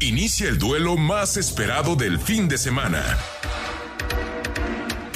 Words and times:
inicia 0.00 0.48
el 0.48 0.58
duelo 0.58 0.96
más 0.96 1.36
esperado 1.36 1.96
del 1.96 2.18
fin 2.18 2.48
de 2.48 2.58
semana. 2.58 3.02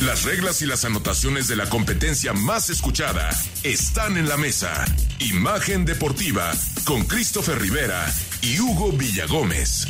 Las 0.01 0.25
reglas 0.25 0.63
y 0.63 0.67
las 0.67 0.85
anotaciones 0.85 1.47
de 1.47 1.55
la 1.55 1.69
competencia 1.69 2.33
más 2.33 2.71
escuchada 2.71 3.31
están 3.63 4.17
en 4.17 4.29
la 4.29 4.37
mesa. 4.37 4.85
Imagen 5.21 5.85
Deportiva 5.85 6.51
con 6.85 7.05
Christopher 7.05 7.61
Rivera 7.61 8.13
y 8.41 8.59
Hugo 8.59 8.91
Villagómez. 8.93 9.87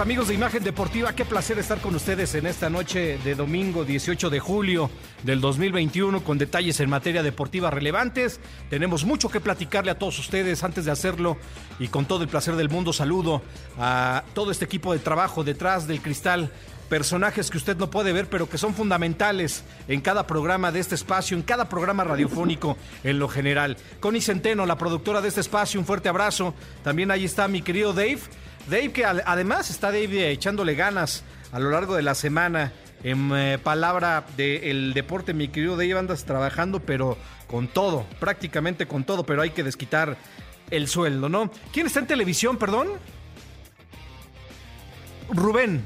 Amigos 0.00 0.28
de 0.28 0.34
Imagen 0.34 0.64
Deportiva, 0.64 1.14
qué 1.14 1.26
placer 1.26 1.58
estar 1.58 1.78
con 1.78 1.94
ustedes 1.94 2.34
en 2.34 2.46
esta 2.46 2.70
noche 2.70 3.18
de 3.22 3.34
domingo 3.34 3.84
18 3.84 4.30
de 4.30 4.40
julio 4.40 4.90
del 5.24 5.42
2021 5.42 6.24
con 6.24 6.38
detalles 6.38 6.80
en 6.80 6.88
materia 6.88 7.22
deportiva 7.22 7.70
relevantes. 7.70 8.40
Tenemos 8.70 9.04
mucho 9.04 9.28
que 9.28 9.40
platicarle 9.40 9.90
a 9.90 9.98
todos 9.98 10.18
ustedes 10.18 10.64
antes 10.64 10.86
de 10.86 10.90
hacerlo 10.90 11.36
y 11.78 11.88
con 11.88 12.06
todo 12.06 12.22
el 12.22 12.30
placer 12.30 12.56
del 12.56 12.70
mundo 12.70 12.94
saludo 12.94 13.42
a 13.78 14.24
todo 14.32 14.50
este 14.50 14.64
equipo 14.64 14.94
de 14.94 15.00
trabajo 15.00 15.44
detrás 15.44 15.86
del 15.86 16.00
cristal 16.00 16.50
personajes 16.88 17.50
que 17.50 17.58
usted 17.58 17.76
no 17.76 17.88
puede 17.88 18.12
ver, 18.12 18.28
pero 18.28 18.48
que 18.48 18.58
son 18.58 18.74
fundamentales 18.74 19.64
en 19.86 20.00
cada 20.00 20.26
programa 20.26 20.72
de 20.72 20.80
este 20.80 20.96
espacio, 20.96 21.36
en 21.36 21.44
cada 21.44 21.68
programa 21.68 22.04
radiofónico 22.04 22.76
en 23.04 23.18
lo 23.18 23.28
general. 23.28 23.76
Connie 24.00 24.20
Centeno, 24.20 24.66
la 24.66 24.76
productora 24.76 25.20
de 25.20 25.28
este 25.28 25.40
espacio, 25.40 25.78
un 25.78 25.86
fuerte 25.86 26.08
abrazo. 26.08 26.52
También 26.82 27.10
ahí 27.12 27.24
está 27.24 27.46
mi 27.46 27.62
querido 27.62 27.92
Dave. 27.92 28.18
Dave, 28.68 28.92
que 28.92 29.04
además 29.04 29.70
está 29.70 29.88
Dave 29.88 30.30
echándole 30.30 30.74
ganas 30.74 31.24
a 31.52 31.58
lo 31.58 31.70
largo 31.70 31.94
de 31.94 32.02
la 32.02 32.14
semana. 32.14 32.72
En 33.02 33.30
eh, 33.34 33.58
palabra 33.62 34.26
del 34.36 34.92
deporte, 34.92 35.32
mi 35.32 35.48
querido 35.48 35.76
Dave, 35.76 35.98
andas 35.98 36.24
trabajando, 36.24 36.80
pero 36.80 37.16
con 37.46 37.66
todo, 37.66 38.04
prácticamente 38.20 38.86
con 38.86 39.04
todo, 39.04 39.24
pero 39.24 39.40
hay 39.40 39.50
que 39.50 39.62
desquitar 39.62 40.18
el 40.70 40.86
sueldo, 40.86 41.28
¿no? 41.28 41.50
¿Quién 41.72 41.86
está 41.86 42.00
en 42.00 42.06
televisión, 42.06 42.58
perdón? 42.58 42.88
Rubén. 45.30 45.84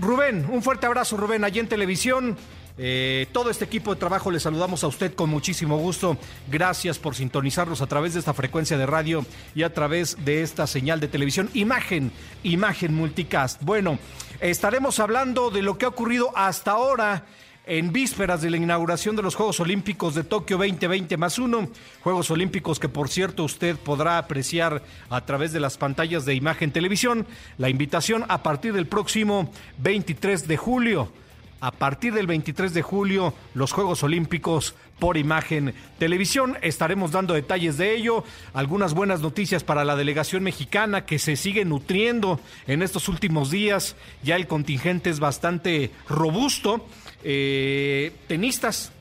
Rubén, 0.00 0.46
un 0.50 0.62
fuerte 0.62 0.86
abrazo, 0.86 1.16
Rubén, 1.16 1.44
allí 1.44 1.60
en 1.60 1.68
televisión. 1.68 2.36
Eh, 2.78 3.26
todo 3.32 3.50
este 3.50 3.64
equipo 3.64 3.94
de 3.94 4.00
trabajo 4.00 4.30
le 4.30 4.40
saludamos 4.40 4.84
a 4.84 4.86
usted 4.86 5.14
con 5.14 5.30
muchísimo 5.30 5.76
gusto. 5.78 6.16
Gracias 6.50 6.98
por 6.98 7.14
sintonizarnos 7.14 7.80
a 7.82 7.86
través 7.86 8.14
de 8.14 8.20
esta 8.20 8.34
frecuencia 8.34 8.78
de 8.78 8.86
radio 8.86 9.24
y 9.54 9.62
a 9.62 9.72
través 9.74 10.16
de 10.24 10.42
esta 10.42 10.66
señal 10.66 11.00
de 11.00 11.08
televisión. 11.08 11.50
Imagen, 11.54 12.12
imagen 12.42 12.94
multicast. 12.94 13.62
Bueno, 13.62 13.98
estaremos 14.40 14.98
hablando 15.00 15.50
de 15.50 15.62
lo 15.62 15.78
que 15.78 15.84
ha 15.84 15.88
ocurrido 15.88 16.32
hasta 16.36 16.72
ahora 16.72 17.26
en 17.66 17.92
vísperas 17.92 18.42
de 18.42 18.50
la 18.50 18.56
inauguración 18.56 19.14
de 19.14 19.22
los 19.22 19.34
Juegos 19.34 19.60
Olímpicos 19.60 20.14
de 20.14 20.24
Tokio 20.24 20.56
2020 20.56 21.16
más 21.16 21.38
uno. 21.38 21.68
Juegos 22.02 22.30
Olímpicos 22.30 22.80
que, 22.80 22.88
por 22.88 23.08
cierto, 23.08 23.44
usted 23.44 23.76
podrá 23.76 24.18
apreciar 24.18 24.82
a 25.08 25.24
través 25.24 25.52
de 25.52 25.60
las 25.60 25.76
pantallas 25.76 26.24
de 26.24 26.34
imagen 26.34 26.72
televisión. 26.72 27.26
La 27.58 27.68
invitación 27.68 28.24
a 28.28 28.42
partir 28.42 28.72
del 28.72 28.86
próximo 28.86 29.52
23 29.78 30.48
de 30.48 30.56
julio 30.56 31.12
a 31.60 31.70
partir 31.70 32.14
del 32.14 32.26
23 32.26 32.72
de 32.72 32.82
julio 32.82 33.34
los 33.54 33.72
Juegos 33.72 34.02
Olímpicos 34.02 34.74
por 34.98 35.16
imagen 35.16 35.74
televisión. 35.98 36.56
Estaremos 36.62 37.12
dando 37.12 37.34
detalles 37.34 37.76
de 37.76 37.94
ello, 37.94 38.24
algunas 38.54 38.94
buenas 38.94 39.20
noticias 39.20 39.64
para 39.64 39.84
la 39.84 39.96
delegación 39.96 40.42
mexicana 40.42 41.04
que 41.04 41.18
se 41.18 41.36
sigue 41.36 41.64
nutriendo 41.64 42.40
en 42.66 42.82
estos 42.82 43.08
últimos 43.08 43.50
días. 43.50 43.96
Ya 44.22 44.36
el 44.36 44.46
contingente 44.46 45.10
es 45.10 45.20
bastante 45.20 45.90
robusto. 46.08 46.86
Eh, 47.22 48.12
tenistas 48.26 48.92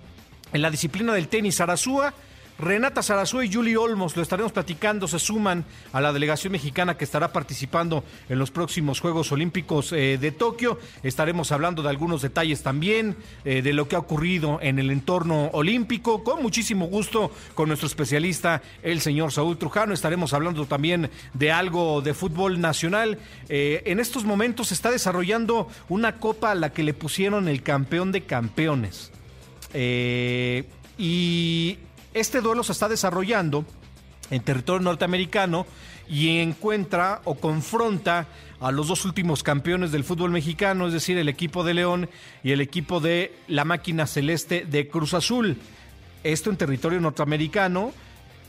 en 0.51 0.61
la 0.61 0.71
disciplina 0.71 1.13
del 1.13 1.27
tenis, 1.27 1.61
Arazúa 1.61 2.13
Renata 2.59 3.01
Sarazú 3.01 3.41
y 3.41 3.51
Julie 3.51 3.77
Olmos, 3.77 4.17
lo 4.17 4.21
estaremos 4.21 4.51
platicando, 4.51 5.07
se 5.07 5.17
suman 5.17 5.63
a 5.93 6.01
la 6.01 6.11
delegación 6.11 6.51
mexicana 6.51 6.97
que 6.97 7.05
estará 7.05 7.31
participando 7.31 8.03
en 8.27 8.37
los 8.37 8.51
próximos 8.51 8.99
Juegos 8.99 9.31
Olímpicos 9.31 9.93
eh, 9.93 10.17
de 10.19 10.31
Tokio. 10.31 10.77
Estaremos 11.01 11.53
hablando 11.53 11.81
de 11.81 11.89
algunos 11.89 12.21
detalles 12.21 12.61
también, 12.61 13.15
eh, 13.45 13.61
de 13.61 13.71
lo 13.71 13.87
que 13.87 13.95
ha 13.95 13.99
ocurrido 13.99 14.59
en 14.61 14.77
el 14.77 14.91
entorno 14.91 15.49
olímpico, 15.53 16.21
con 16.25 16.43
muchísimo 16.43 16.87
gusto 16.87 17.31
con 17.55 17.69
nuestro 17.69 17.87
especialista, 17.87 18.61
el 18.83 18.99
señor 18.99 19.31
Saúl 19.31 19.57
Trujano. 19.57 19.93
Estaremos 19.93 20.33
hablando 20.33 20.65
también 20.65 21.09
de 21.33 21.53
algo 21.53 22.01
de 22.01 22.13
fútbol 22.13 22.59
nacional. 22.59 23.19
Eh, 23.47 23.83
en 23.85 24.01
estos 24.01 24.25
momentos 24.25 24.67
se 24.67 24.73
está 24.73 24.91
desarrollando 24.91 25.69
una 25.87 26.17
copa 26.17 26.51
a 26.51 26.55
la 26.55 26.73
que 26.73 26.83
le 26.83 26.93
pusieron 26.93 27.47
el 27.47 27.63
campeón 27.63 28.11
de 28.11 28.23
campeones. 28.23 29.13
y 31.01 31.77
este 32.13 32.41
duelo 32.41 32.63
se 32.63 32.71
está 32.71 32.89
desarrollando 32.89 33.65
en 34.31 34.41
territorio 34.41 34.83
norteamericano 34.83 35.65
y 36.07 36.39
encuentra 36.39 37.21
o 37.23 37.35
confronta 37.35 38.27
a 38.59 38.71
los 38.71 38.87
dos 38.87 39.05
últimos 39.05 39.43
campeones 39.43 39.91
del 39.91 40.03
fútbol 40.03 40.31
mexicano, 40.31 40.87
es 40.87 40.93
decir, 40.93 41.17
el 41.17 41.29
equipo 41.29 41.63
de 41.63 41.75
León 41.75 42.09
y 42.43 42.51
el 42.51 42.61
equipo 42.61 42.99
de 42.99 43.33
la 43.47 43.63
máquina 43.63 44.07
celeste 44.07 44.65
de 44.65 44.87
Cruz 44.87 45.13
Azul. 45.13 45.57
Esto 46.23 46.49
en 46.49 46.57
territorio 46.57 46.99
norteamericano. 46.99 47.93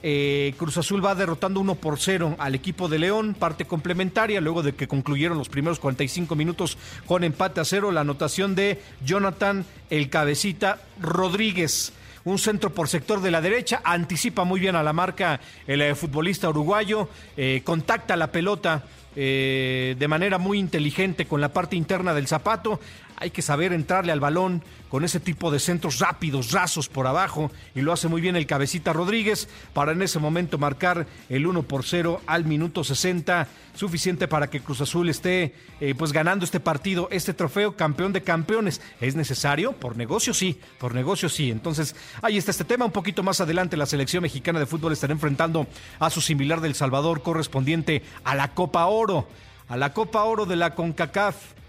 Eh, 0.02 0.54
Cruz 0.56 0.78
Azul 0.78 1.04
va 1.04 1.14
derrotando 1.14 1.60
1 1.60 1.74
por 1.74 1.98
0 1.98 2.36
al 2.38 2.54
equipo 2.54 2.88
de 2.88 2.98
León, 2.98 3.36
parte 3.38 3.66
complementaria, 3.66 4.40
luego 4.40 4.62
de 4.62 4.74
que 4.74 4.88
concluyeron 4.88 5.36
los 5.36 5.50
primeros 5.50 5.78
45 5.78 6.34
minutos 6.34 6.78
con 7.04 7.22
empate 7.22 7.60
a 7.60 7.66
cero, 7.66 7.92
la 7.92 8.00
anotación 8.00 8.54
de 8.54 8.80
Jonathan 9.04 9.66
El 9.90 10.08
Cabecita 10.08 10.80
Rodríguez 10.98 11.92
un 12.24 12.38
centro 12.38 12.70
por 12.70 12.88
sector 12.88 13.20
de 13.20 13.30
la 13.30 13.40
derecha, 13.40 13.80
anticipa 13.84 14.44
muy 14.44 14.60
bien 14.60 14.76
a 14.76 14.82
la 14.82 14.92
marca 14.92 15.40
el 15.66 15.80
eh, 15.80 15.94
futbolista 15.94 16.48
uruguayo, 16.48 17.08
eh, 17.36 17.62
contacta 17.64 18.16
la 18.16 18.30
pelota 18.30 18.84
eh, 19.16 19.96
de 19.98 20.08
manera 20.08 20.38
muy 20.38 20.58
inteligente 20.58 21.26
con 21.26 21.40
la 21.40 21.52
parte 21.52 21.76
interna 21.76 22.14
del 22.14 22.28
zapato, 22.28 22.80
hay 23.20 23.30
que 23.30 23.42
saber 23.42 23.72
entrarle 23.72 24.12
al 24.12 24.20
balón 24.20 24.64
con 24.88 25.04
ese 25.04 25.20
tipo 25.20 25.50
de 25.50 25.60
centros 25.60 26.00
rápidos, 26.00 26.50
rasos 26.50 26.88
por 26.88 27.06
abajo, 27.06 27.52
y 27.74 27.82
lo 27.82 27.92
hace 27.92 28.08
muy 28.08 28.20
bien 28.20 28.34
el 28.34 28.46
cabecita 28.46 28.92
Rodríguez 28.92 29.48
para 29.72 29.92
en 29.92 30.02
ese 30.02 30.18
momento 30.18 30.58
marcar 30.58 31.06
el 31.28 31.46
1 31.46 31.62
por 31.64 31.84
0 31.84 32.22
al 32.26 32.44
minuto 32.44 32.82
60, 32.82 33.46
suficiente 33.74 34.26
para 34.26 34.48
que 34.48 34.60
Cruz 34.60 34.80
Azul 34.80 35.08
esté 35.08 35.54
eh, 35.80 35.94
pues 35.96 36.12
ganando 36.12 36.44
este 36.44 36.60
partido, 36.60 37.08
este 37.12 37.34
trofeo, 37.34 37.76
campeón 37.76 38.12
de 38.12 38.22
campeones. 38.22 38.80
¿Es 39.00 39.14
necesario? 39.14 39.72
Por 39.72 39.96
negocio 39.96 40.34
sí, 40.34 40.58
por 40.78 40.94
negocio 40.94 41.28
sí. 41.28 41.50
Entonces, 41.50 41.94
ahí 42.22 42.38
está 42.38 42.50
este 42.50 42.64
tema. 42.64 42.86
Un 42.86 42.90
poquito 42.90 43.22
más 43.22 43.40
adelante, 43.40 43.76
la 43.76 43.86
selección 43.86 44.22
mexicana 44.22 44.58
de 44.58 44.66
fútbol 44.66 44.92
estará 44.92 45.12
enfrentando 45.12 45.66
a 45.98 46.10
su 46.10 46.20
similar 46.20 46.60
del 46.60 46.74
Salvador 46.74 47.22
correspondiente 47.22 48.02
a 48.24 48.34
la 48.34 48.54
Copa 48.54 48.86
Oro, 48.86 49.28
a 49.68 49.76
la 49.76 49.92
Copa 49.92 50.24
Oro 50.24 50.46
de 50.46 50.56
la 50.56 50.74
CONCACAF. 50.74 51.59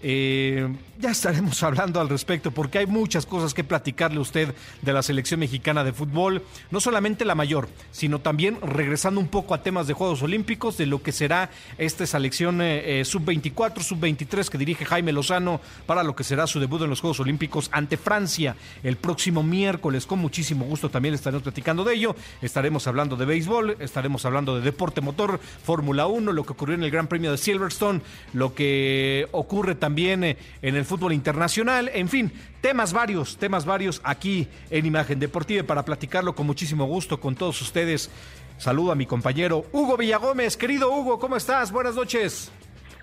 Eh, 0.00 0.68
ya 0.98 1.10
estaremos 1.10 1.60
hablando 1.64 2.00
al 2.00 2.08
respecto 2.08 2.50
porque 2.52 2.78
hay 2.78 2.86
muchas 2.86 3.26
cosas 3.26 3.54
que 3.54 3.64
platicarle 3.64 4.18
a 4.18 4.22
usted 4.22 4.54
de 4.82 4.92
la 4.92 5.02
selección 5.02 5.40
mexicana 5.40 5.82
de 5.82 5.92
fútbol, 5.92 6.42
no 6.70 6.80
solamente 6.80 7.24
la 7.24 7.34
mayor, 7.34 7.68
sino 7.90 8.20
también 8.20 8.58
regresando 8.62 9.20
un 9.20 9.28
poco 9.28 9.54
a 9.54 9.62
temas 9.62 9.86
de 9.86 9.94
Juegos 9.94 10.22
Olímpicos, 10.22 10.76
de 10.76 10.86
lo 10.86 11.02
que 11.02 11.12
será 11.12 11.50
esta 11.78 12.06
selección 12.06 12.60
eh, 12.60 13.00
eh, 13.00 13.04
sub-24, 13.04 13.80
sub-23 13.80 14.48
que 14.48 14.58
dirige 14.58 14.84
Jaime 14.84 15.12
Lozano 15.12 15.60
para 15.86 16.04
lo 16.04 16.14
que 16.14 16.24
será 16.24 16.46
su 16.46 16.60
debut 16.60 16.82
en 16.82 16.90
los 16.90 17.00
Juegos 17.00 17.20
Olímpicos 17.20 17.68
ante 17.72 17.96
Francia 17.96 18.56
el 18.82 18.96
próximo 18.96 19.42
miércoles. 19.42 20.06
Con 20.06 20.20
muchísimo 20.20 20.64
gusto 20.64 20.90
también 20.90 21.14
estaremos 21.14 21.42
platicando 21.42 21.82
de 21.84 21.94
ello. 21.94 22.14
Estaremos 22.40 22.86
hablando 22.86 23.16
de 23.16 23.24
béisbol, 23.24 23.76
estaremos 23.80 24.24
hablando 24.24 24.56
de 24.56 24.62
deporte 24.62 25.00
motor, 25.00 25.40
Fórmula 25.64 26.06
1, 26.06 26.32
lo 26.32 26.44
que 26.44 26.52
ocurrió 26.52 26.76
en 26.76 26.84
el 26.84 26.90
Gran 26.90 27.08
Premio 27.08 27.32
de 27.32 27.38
Silverstone, 27.38 28.00
lo 28.32 28.54
que 28.54 29.28
ocurre 29.32 29.74
también 29.74 29.87
eh, 29.96 30.36
en 30.62 30.76
el 30.76 30.84
fútbol 30.84 31.12
internacional, 31.12 31.90
en 31.92 32.08
fin, 32.08 32.32
temas 32.60 32.92
varios, 32.92 33.36
temas 33.36 33.64
varios 33.64 34.00
aquí 34.04 34.48
en 34.70 34.86
Imagen 34.86 35.18
Deportiva 35.18 35.62
para 35.62 35.84
platicarlo 35.84 36.34
con 36.34 36.46
muchísimo 36.46 36.86
gusto 36.86 37.20
con 37.20 37.34
todos 37.34 37.60
ustedes. 37.62 38.10
Saludo 38.58 38.92
a 38.92 38.94
mi 38.94 39.06
compañero 39.06 39.64
Hugo 39.72 39.96
Villagómez. 39.96 40.56
Querido 40.56 40.90
Hugo, 40.90 41.18
¿cómo 41.18 41.36
estás? 41.36 41.70
Buenas 41.70 41.94
noches. 41.94 42.50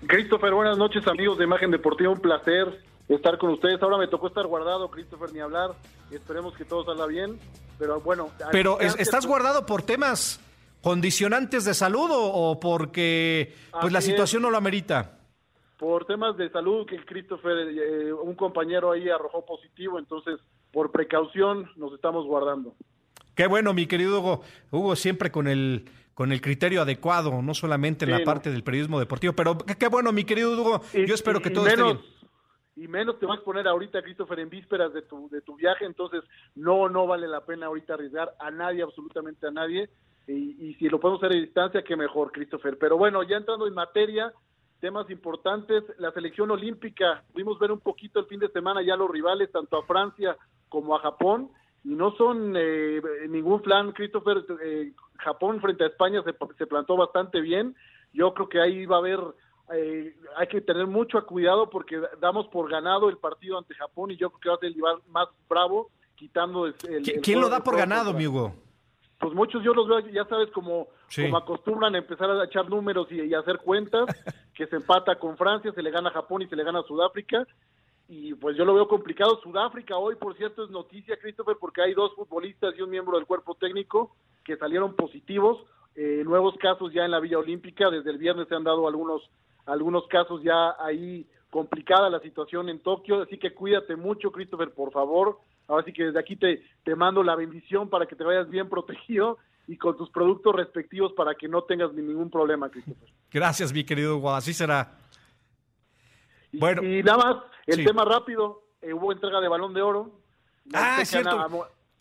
Christopher, 0.06 0.52
buenas 0.52 0.76
noches 0.76 1.06
amigos 1.06 1.38
de 1.38 1.44
Imagen 1.44 1.70
Deportiva, 1.70 2.10
un 2.10 2.20
placer 2.20 2.84
estar 3.08 3.38
con 3.38 3.50
ustedes. 3.50 3.80
Ahora 3.82 3.98
me 3.98 4.08
tocó 4.08 4.28
estar 4.28 4.46
guardado, 4.46 4.90
Christopher, 4.90 5.32
ni 5.32 5.40
hablar. 5.40 5.70
Esperemos 6.10 6.54
que 6.54 6.64
todo 6.64 6.84
salga 6.84 7.06
bien. 7.06 7.38
Pero 7.78 8.00
bueno. 8.00 8.30
Pero 8.52 8.80
¿estás 8.80 9.26
guardado 9.26 9.66
por 9.66 9.82
temas 9.82 10.40
condicionantes 10.82 11.64
de 11.64 11.74
salud 11.74 12.08
o, 12.10 12.58
porque 12.60 13.54
pues 13.80 13.92
la 13.92 14.00
situación 14.00 14.42
no 14.42 14.50
lo 14.50 14.56
amerita? 14.56 15.15
Por 15.78 16.06
temas 16.06 16.36
de 16.36 16.50
salud, 16.50 16.86
que 16.86 16.96
Christopher, 17.04 17.68
eh, 17.68 18.12
un 18.12 18.34
compañero 18.34 18.92
ahí 18.92 19.08
arrojó 19.08 19.44
positivo, 19.44 19.98
entonces 19.98 20.40
por 20.72 20.90
precaución 20.90 21.70
nos 21.76 21.92
estamos 21.92 22.26
guardando. 22.26 22.74
Qué 23.34 23.46
bueno, 23.46 23.74
mi 23.74 23.86
querido 23.86 24.20
Hugo. 24.20 24.42
Hugo 24.70 24.96
siempre 24.96 25.30
con 25.30 25.46
el 25.48 25.88
con 26.14 26.32
el 26.32 26.40
criterio 26.40 26.80
adecuado, 26.80 27.42
no 27.42 27.52
solamente 27.52 28.06
en 28.06 28.10
la 28.10 28.24
parte 28.24 28.50
del 28.50 28.64
periodismo 28.64 28.98
deportivo, 28.98 29.34
pero 29.34 29.58
qué, 29.58 29.88
bueno, 29.88 30.12
mi 30.12 30.24
querido 30.24 30.58
Hugo. 30.58 30.80
Yo 30.94 31.14
espero 31.14 31.42
que 31.42 31.50
todo 31.50 31.66
esté 31.66 31.82
bien 31.82 31.98
y 32.76 32.88
menos 32.88 33.18
te 33.18 33.24
vas 33.24 33.40
a 33.40 33.44
poner 33.44 33.66
ahorita, 33.66 34.02
Christopher, 34.02 34.38
en 34.38 34.50
vísperas 34.50 34.92
de 34.92 35.02
tu, 35.02 35.30
de 35.30 35.40
tu 35.40 35.56
viaje, 35.56 35.86
entonces 35.86 36.22
no, 36.54 36.90
no 36.90 37.06
vale 37.06 37.26
la 37.26 37.40
pena 37.40 37.66
ahorita 37.66 37.94
arriesgar 37.94 38.34
a 38.38 38.50
nadie, 38.50 38.82
absolutamente 38.82 39.46
a 39.46 39.50
nadie, 39.50 39.88
y, 40.28 40.74
si 40.74 40.88
lo 40.88 41.00
podemos 41.00 41.22
hacer 41.22 41.36
a 41.36 41.40
distancia, 41.40 41.84
qué 41.84 41.96
mejor, 41.96 42.32
Christopher. 42.32 42.76
Pero 42.78 42.98
bueno, 42.98 43.22
ya 43.22 43.36
entrando 43.36 43.68
en 43.68 43.74
materia, 43.74 44.32
temas 44.80 45.08
importantes, 45.10 45.84
la 45.98 46.12
selección 46.12 46.50
olímpica, 46.50 47.22
pudimos 47.32 47.58
ver 47.58 47.72
un 47.72 47.80
poquito 47.80 48.20
el 48.20 48.26
fin 48.26 48.40
de 48.40 48.48
semana 48.48 48.82
ya 48.82 48.96
los 48.96 49.10
rivales, 49.10 49.50
tanto 49.50 49.78
a 49.78 49.86
Francia 49.86 50.36
como 50.68 50.94
a 50.94 51.00
Japón, 51.00 51.50
y 51.84 51.90
no 51.90 52.12
son 52.16 52.54
eh, 52.56 53.00
ningún 53.28 53.62
plan, 53.62 53.92
Christopher, 53.92 54.44
eh, 54.62 54.92
Japón 55.18 55.60
frente 55.60 55.84
a 55.84 55.88
España 55.88 56.22
se, 56.22 56.34
se 56.58 56.66
plantó 56.66 56.96
bastante 56.96 57.40
bien, 57.40 57.74
yo 58.12 58.34
creo 58.34 58.48
que 58.48 58.60
ahí 58.60 58.86
va 58.86 58.96
a 58.96 59.00
haber 59.00 59.20
eh, 59.74 60.14
hay 60.36 60.46
que 60.46 60.60
tener 60.60 60.86
mucho 60.86 61.24
cuidado 61.26 61.68
porque 61.68 62.00
damos 62.20 62.46
por 62.48 62.70
ganado 62.70 63.08
el 63.08 63.18
partido 63.18 63.58
ante 63.58 63.74
Japón 63.74 64.12
y 64.12 64.16
yo 64.16 64.30
creo 64.30 64.40
que 64.40 64.48
va 64.48 64.54
a 64.54 64.58
ser 64.58 64.68
el 64.68 64.74
rival 64.74 65.02
más 65.08 65.28
bravo 65.48 65.90
quitando 66.14 66.66
el... 66.66 66.74
¿Quién 67.22 67.40
lo 67.40 67.48
da 67.48 67.62
por 67.64 67.76
ganado, 67.76 68.10
amigo? 68.10 68.54
Pues 69.18 69.32
muchos 69.34 69.62
yo 69.62 69.72
los 69.72 69.88
veo, 69.88 70.00
ya 70.00 70.24
sabes, 70.26 70.50
como, 70.50 70.88
como 71.14 71.36
acostumbran 71.36 71.94
a 71.94 71.98
empezar 71.98 72.30
a 72.30 72.44
echar 72.44 72.68
números 72.68 73.10
y, 73.10 73.32
hacer 73.34 73.58
cuentas, 73.58 74.04
que 74.54 74.66
se 74.66 74.76
empata 74.76 75.16
con 75.16 75.36
Francia, 75.36 75.72
se 75.72 75.82
le 75.82 75.90
gana 75.90 76.10
a 76.10 76.12
Japón 76.12 76.42
y 76.42 76.46
se 76.46 76.56
le 76.56 76.64
gana 76.64 76.80
a 76.80 76.84
Sudáfrica. 76.84 77.46
Y 78.08 78.34
pues 78.34 78.56
yo 78.56 78.64
lo 78.64 78.74
veo 78.74 78.86
complicado. 78.86 79.40
Sudáfrica 79.42 79.96
hoy, 79.96 80.16
por 80.16 80.36
cierto, 80.36 80.64
es 80.64 80.70
noticia, 80.70 81.18
Christopher, 81.18 81.56
porque 81.58 81.82
hay 81.82 81.94
dos 81.94 82.14
futbolistas 82.14 82.74
y 82.78 82.82
un 82.82 82.90
miembro 82.90 83.16
del 83.16 83.26
cuerpo 83.26 83.54
técnico 83.54 84.14
que 84.44 84.56
salieron 84.56 84.94
positivos. 84.94 85.64
Eh, 85.96 86.22
nuevos 86.24 86.54
casos 86.58 86.92
ya 86.92 87.04
en 87.04 87.10
la 87.10 87.20
Villa 87.20 87.38
Olímpica. 87.38 87.90
Desde 87.90 88.10
el 88.10 88.18
viernes 88.18 88.46
se 88.48 88.54
han 88.54 88.64
dado 88.64 88.86
algunos 88.86 89.22
algunos 89.66 90.06
casos 90.06 90.42
ya 90.42 90.76
ahí 90.78 91.26
complicada 91.50 92.08
la 92.08 92.20
situación 92.20 92.68
en 92.68 92.80
Tokio, 92.80 93.22
así 93.22 93.38
que 93.38 93.52
cuídate 93.52 93.96
mucho, 93.96 94.30
Christopher, 94.30 94.72
por 94.72 94.92
favor. 94.92 95.38
Ahora 95.68 95.84
sí 95.84 95.92
que 95.92 96.04
desde 96.04 96.18
aquí 96.18 96.36
te, 96.36 96.62
te 96.84 96.94
mando 96.94 97.22
la 97.22 97.34
bendición 97.34 97.88
para 97.90 98.06
que 98.06 98.14
te 98.14 98.24
vayas 98.24 98.48
bien 98.48 98.68
protegido 98.68 99.38
y 99.66 99.76
con 99.76 99.96
tus 99.96 100.10
productos 100.10 100.54
respectivos 100.54 101.12
para 101.14 101.34
que 101.34 101.48
no 101.48 101.62
tengas 101.62 101.92
ningún 101.92 102.30
problema, 102.30 102.70
Christopher. 102.70 103.08
Gracias, 103.30 103.72
mi 103.72 103.84
querido 103.84 104.16
Hugo, 104.16 104.32
así 104.32 104.52
será. 104.52 104.96
Y, 106.52 106.58
bueno, 106.58 106.82
y 106.84 107.02
nada 107.02 107.18
más, 107.18 107.36
el 107.66 107.84
tema 107.84 108.04
rápido, 108.04 108.62
eh, 108.80 108.92
hubo 108.92 109.12
entrega 109.12 109.40
de 109.40 109.48
balón 109.48 109.74
de 109.74 109.82
oro. 109.82 110.20
Ah, 110.72 110.98
es 111.02 111.08
cierto. 111.08 111.38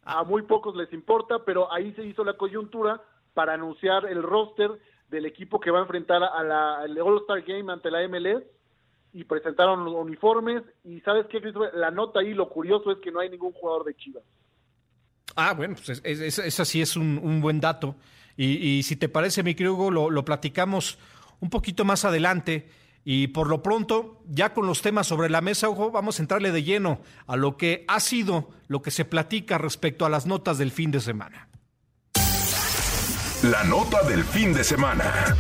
A, 0.04 0.20
a 0.20 0.24
muy 0.24 0.44
pocos 0.44 0.76
les 0.76 0.94
importa, 0.94 1.44
pero 1.44 1.72
ahí 1.74 1.92
se 1.94 2.06
hizo 2.06 2.24
la 2.24 2.34
coyuntura 2.34 3.02
para 3.34 3.54
anunciar 3.54 4.06
el 4.06 4.22
roster 4.22 4.72
del 5.10 5.26
equipo 5.26 5.60
que 5.60 5.72
va 5.72 5.80
a 5.80 5.82
enfrentar 5.82 6.24
a 6.24 6.44
la, 6.44 6.80
al 6.80 6.98
All-Star 7.00 7.42
Game 7.42 7.72
ante 7.72 7.90
la 7.92 8.08
MLS 8.08 8.44
y 9.16 9.24
presentaron 9.24 9.86
los 9.86 9.94
uniformes 9.94 10.62
y 10.84 11.00
sabes 11.00 11.26
qué, 11.28 11.42
la 11.74 11.90
nota 11.90 12.20
ahí, 12.20 12.34
lo 12.34 12.50
curioso 12.50 12.92
es 12.92 12.98
que 12.98 13.12
no 13.12 13.22
hay 13.22 13.30
ningún 13.30 13.54
jugador 13.54 13.86
de 13.86 13.96
Chivas. 13.96 14.24
Ah, 15.38 15.54
bueno, 15.54 15.76
pues 15.76 16.02
esa 16.04 16.66
sí 16.66 16.82
es 16.82 16.98
un, 16.98 17.40
buen 17.40 17.62
dato. 17.62 17.96
Y, 18.36 18.84
si 18.84 18.98
te 18.98 19.08
parece, 19.08 19.42
mi 19.42 19.56
querido 19.56 19.90
lo, 19.90 20.10
lo 20.10 20.26
platicamos 20.26 21.00
un 21.40 21.50
poquito 21.50 21.86
más 21.86 22.04
adelante. 22.04 22.70
Y 23.06 23.28
por 23.28 23.48
lo 23.48 23.64
pronto, 23.64 24.22
ya 24.28 24.54
con 24.54 24.68
los 24.68 24.82
temas 24.82 25.08
sobre 25.08 25.30
la 25.30 25.40
mesa, 25.40 25.70
ojo, 25.70 25.92
vamos 25.92 26.20
a 26.20 26.24
entrarle 26.24 26.52
de 26.52 26.64
lleno 26.64 27.00
a 27.26 27.38
lo 27.38 27.56
que 27.56 27.86
ha 27.88 28.02
sido 28.02 28.50
lo 28.68 28.82
que 28.82 28.92
se 28.92 29.06
platica 29.06 29.58
respecto 29.58 30.06
a 30.06 30.10
las 30.10 30.26
notas 30.26 30.58
del 30.58 30.72
fin 30.72 30.92
de 30.92 31.00
semana. 31.00 31.48
La 33.44 33.64
nota 33.64 34.04
del 34.04 34.26
fin 34.26 34.54
de 34.54 34.64
semana. 34.66 35.38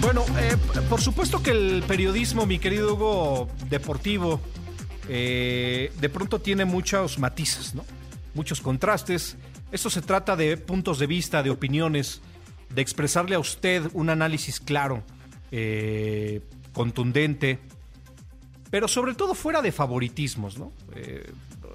Bueno, 0.00 0.24
eh, 0.38 0.56
por 0.88 1.00
supuesto 1.00 1.42
que 1.42 1.50
el 1.50 1.82
periodismo, 1.86 2.46
mi 2.46 2.58
querido 2.58 2.94
Hugo, 2.94 3.48
deportivo, 3.68 4.40
eh, 5.08 5.92
de 6.00 6.08
pronto 6.08 6.40
tiene 6.40 6.64
muchos 6.64 7.18
matices, 7.18 7.74
¿no? 7.74 7.84
Muchos 8.34 8.60
contrastes. 8.60 9.36
Esto 9.70 9.90
se 9.90 10.00
trata 10.00 10.36
de 10.36 10.56
puntos 10.56 10.98
de 10.98 11.06
vista, 11.06 11.42
de 11.42 11.50
opiniones, 11.50 12.22
de 12.74 12.80
expresarle 12.80 13.34
a 13.34 13.38
usted 13.38 13.90
un 13.92 14.08
análisis 14.08 14.58
claro, 14.58 15.02
eh, 15.50 16.40
contundente, 16.72 17.58
pero 18.70 18.88
sobre 18.88 19.14
todo 19.14 19.34
fuera 19.34 19.60
de 19.60 19.72
favoritismos, 19.72 20.58
¿no? 20.58 20.72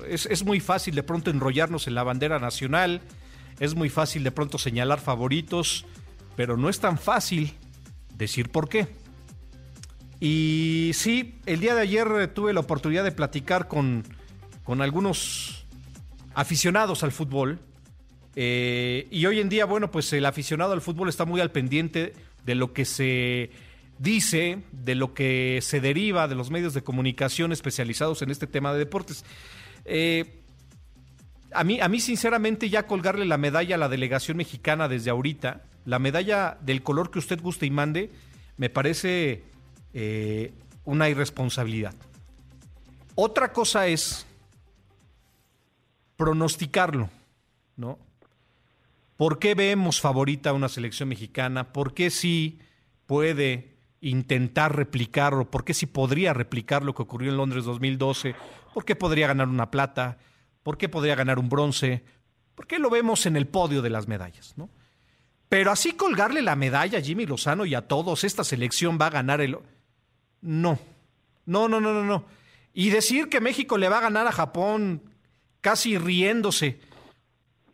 es, 0.08 0.44
muy 0.44 0.60
fácil 0.60 0.96
de 0.96 1.04
pronto 1.04 1.30
enrollarnos 1.30 1.88
en 1.88 1.96
la 1.96 2.04
bandera 2.04 2.40
nacional, 2.40 3.02
es 3.60 3.76
muy 3.76 3.90
fácil 3.90 4.24
de 4.24 4.32
pronto 4.32 4.58
señalar 4.58 5.00
favoritos, 5.00 5.86
pero 6.36 6.58
no 6.58 6.70
es 6.70 6.80
tan 6.80 6.98
fácil 6.98 7.54
decir 8.18 8.50
por 8.50 8.70
qué. 8.70 8.88
Y 10.20 10.92
sí, 10.94 11.40
el 11.46 11.60
día 11.60 11.76
de 11.76 11.82
ayer 11.82 12.34
tuve 12.34 12.54
la 12.54 12.62
oportunidad 12.62 13.04
de 13.04 13.12
platicar 13.12 13.68
con, 13.68 14.04
con 14.64 14.82
algunos 14.82 15.66
aficionados 16.34 17.04
al 17.04 17.12
fútbol. 17.12 17.60
Eh, 18.36 19.08
y 19.12 19.26
hoy 19.26 19.40
en 19.40 19.50
día, 19.50 19.66
bueno, 19.66 19.92
pues 19.92 20.12
el 20.14 20.26
aficionado 20.26 20.74
al 20.74 20.82
fútbol 20.82 21.10
está 21.10 21.26
muy 21.26 21.42
al 21.42 21.52
pendiente 21.52 22.14
de 22.46 22.56
lo 22.56 22.74
que 22.74 22.86
se 22.86 23.52
dice, 23.98 24.64
de 24.72 24.96
lo 24.96 25.14
que 25.14 25.60
se 25.62 25.80
deriva 25.80 26.28
de 26.28 26.36
los 26.36 26.52
medios 26.52 26.74
de 26.74 26.84
comunicación 26.84 27.52
especializados 27.52 28.22
en 28.22 28.32
este 28.32 28.48
tema 28.48 28.74
de 28.74 28.80
deportes. 28.80 29.24
Eh, 29.86 30.42
a, 31.52 31.64
mí, 31.64 31.80
a 31.80 31.88
mí, 31.88 32.00
sinceramente, 32.00 32.70
ya 32.70 32.88
colgarle 32.88 33.26
la 33.26 33.38
medalla 33.38 33.76
a 33.76 33.78
la 33.78 33.90
delegación 33.90 34.38
mexicana 34.38 34.88
desde 34.88 35.12
ahorita, 35.12 35.64
la 35.86 36.00
medalla 36.00 36.58
del 36.62 36.84
color 36.84 37.12
que 37.12 37.20
usted 37.20 37.42
guste 37.42 37.66
y 37.66 37.70
mande, 37.70 38.12
me 38.58 38.70
parece 38.70 39.44
eh, 39.94 40.54
una 40.84 41.10
irresponsabilidad. 41.10 41.94
Otra 43.16 43.54
cosa 43.54 43.88
es 43.88 44.26
pronosticarlo, 46.18 47.10
¿no? 47.78 47.98
¿Por 49.16 49.40
qué 49.40 49.56
vemos 49.56 50.02
favorita 50.02 50.50
a 50.50 50.54
una 50.54 50.68
selección 50.68 51.08
mexicana? 51.10 51.72
¿Por 51.72 51.94
qué 51.94 52.10
sí 52.10 52.60
puede 53.06 53.76
intentar 54.02 54.76
replicar 54.76 55.34
o 55.34 55.50
por 55.50 55.64
qué 55.64 55.74
si 55.74 55.86
podría 55.86 56.34
replicar 56.34 56.84
lo 56.84 56.94
que 56.94 57.02
ocurrió 57.02 57.32
en 57.32 57.38
Londres 57.38 57.66
2012, 57.66 58.36
por 58.74 58.86
qué 58.86 58.96
podría 58.96 59.28
ganar 59.28 59.48
una 59.48 59.72
plata, 59.72 60.18
por 60.64 60.78
qué 60.78 60.90
podría 60.90 61.16
ganar 61.16 61.40
un 61.40 61.50
bronce, 61.50 62.04
por 62.54 62.68
qué 62.68 62.78
lo 62.78 62.90
vemos 62.90 63.26
en 63.26 63.36
el 63.36 63.48
podio 63.48 63.82
de 63.82 63.90
las 63.90 64.08
medallas, 64.08 64.54
¿no? 64.58 64.70
Pero 65.56 65.72
así 65.72 65.94
colgarle 65.94 66.42
la 66.42 66.58
medalla 66.58 67.00
a 67.00 67.02
Jimmy 67.02 67.26
Lozano 67.26 67.66
y 67.66 67.76
a 67.76 67.88
todos, 67.88 68.26
esta 68.26 68.44
selección 68.44 68.98
va 69.00 69.08
a 69.08 69.12
ganar 69.12 69.40
el... 69.40 69.58
No, 70.42 70.78
no, 71.46 71.70
no, 71.70 71.80
no, 71.80 71.94
no, 71.94 72.04
no. 72.04 72.26
Y 72.74 72.90
decir 72.90 73.30
que 73.30 73.40
México 73.40 73.78
le 73.78 73.88
va 73.88 74.00
a 74.00 74.02
ganar 74.02 74.28
a 74.28 74.34
Japón 74.34 75.02
casi 75.62 75.98
riéndose 75.98 76.82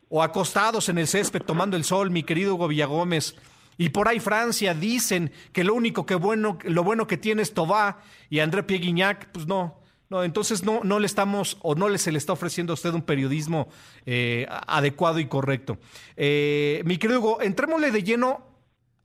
o 0.10 0.22
acostados 0.22 0.90
en 0.90 1.00
el 1.00 1.08
césped 1.08 1.42
tomando 1.42 1.76
el 1.76 1.84
sol, 1.84 2.12
mi 2.12 2.22
querido 2.22 2.54
Hugo 2.54 2.68
Villagómez, 2.68 3.34
y 3.80 3.90
por 3.90 4.08
ahí 4.08 4.20
Francia 4.20 4.76
dicen 4.76 5.32
que 5.52 5.64
lo 5.64 5.74
único 5.74 6.06
que 6.06 6.14
bueno, 6.14 6.60
lo 6.66 6.84
bueno 6.84 7.08
que 7.08 7.18
tiene 7.18 7.42
es 7.42 7.56
Tobá 7.56 8.04
y 8.30 8.42
André 8.42 8.62
Pieguignac, 8.62 9.32
pues 9.32 9.48
no. 9.48 9.81
No, 10.12 10.26
entonces 10.26 10.66
no, 10.66 10.82
no 10.84 11.00
le 11.00 11.06
estamos 11.06 11.58
o 11.62 11.74
no 11.74 11.88
le 11.88 11.98
se 11.98 12.12
le 12.12 12.18
está 12.18 12.34
ofreciendo 12.34 12.74
a 12.74 12.76
usted 12.76 12.94
un 12.94 13.02
periodismo 13.02 13.70
eh, 14.06 14.46
adecuado 14.68 15.20
y 15.20 15.26
correcto. 15.28 15.78
Eh, 16.18 16.82
mi 16.84 16.98
querido 16.98 17.22
Hugo, 17.22 17.42
entrémosle 17.42 17.92
de 17.92 18.04
lleno 18.04 18.46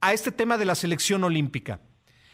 a 0.00 0.12
este 0.12 0.32
tema 0.32 0.58
de 0.58 0.64
la 0.64 0.74
selección 0.74 1.22
olímpica. 1.22 1.78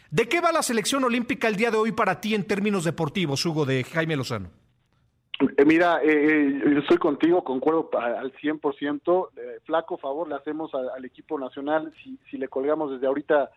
¿De 0.09 0.27
qué 0.27 0.41
va 0.41 0.51
la 0.51 0.63
selección 0.63 1.03
olímpica 1.03 1.47
el 1.47 1.55
día 1.55 1.69
de 1.69 1.77
hoy 1.77 1.91
para 1.91 2.19
ti 2.19 2.33
en 2.33 2.45
términos 2.45 2.83
deportivos, 2.83 3.45
Hugo, 3.45 3.63
de 3.67 3.83
Jaime 3.83 4.15
Lozano? 4.15 4.49
Eh, 5.39 5.65
mira, 5.65 6.01
eh, 6.01 6.09
eh, 6.11 6.61
yo 6.73 6.79
estoy 6.79 6.97
contigo, 6.97 7.43
concuerdo 7.43 7.91
al 7.95 8.33
100%. 8.33 9.29
Eh, 9.37 9.59
flaco 9.65 9.99
favor 9.99 10.27
le 10.27 10.33
hacemos 10.33 10.71
al 10.73 11.05
equipo 11.05 11.37
nacional 11.37 11.93
si, 12.03 12.17
si 12.31 12.37
le 12.37 12.47
colgamos 12.47 12.91
desde 12.91 13.05
ahorita 13.05 13.51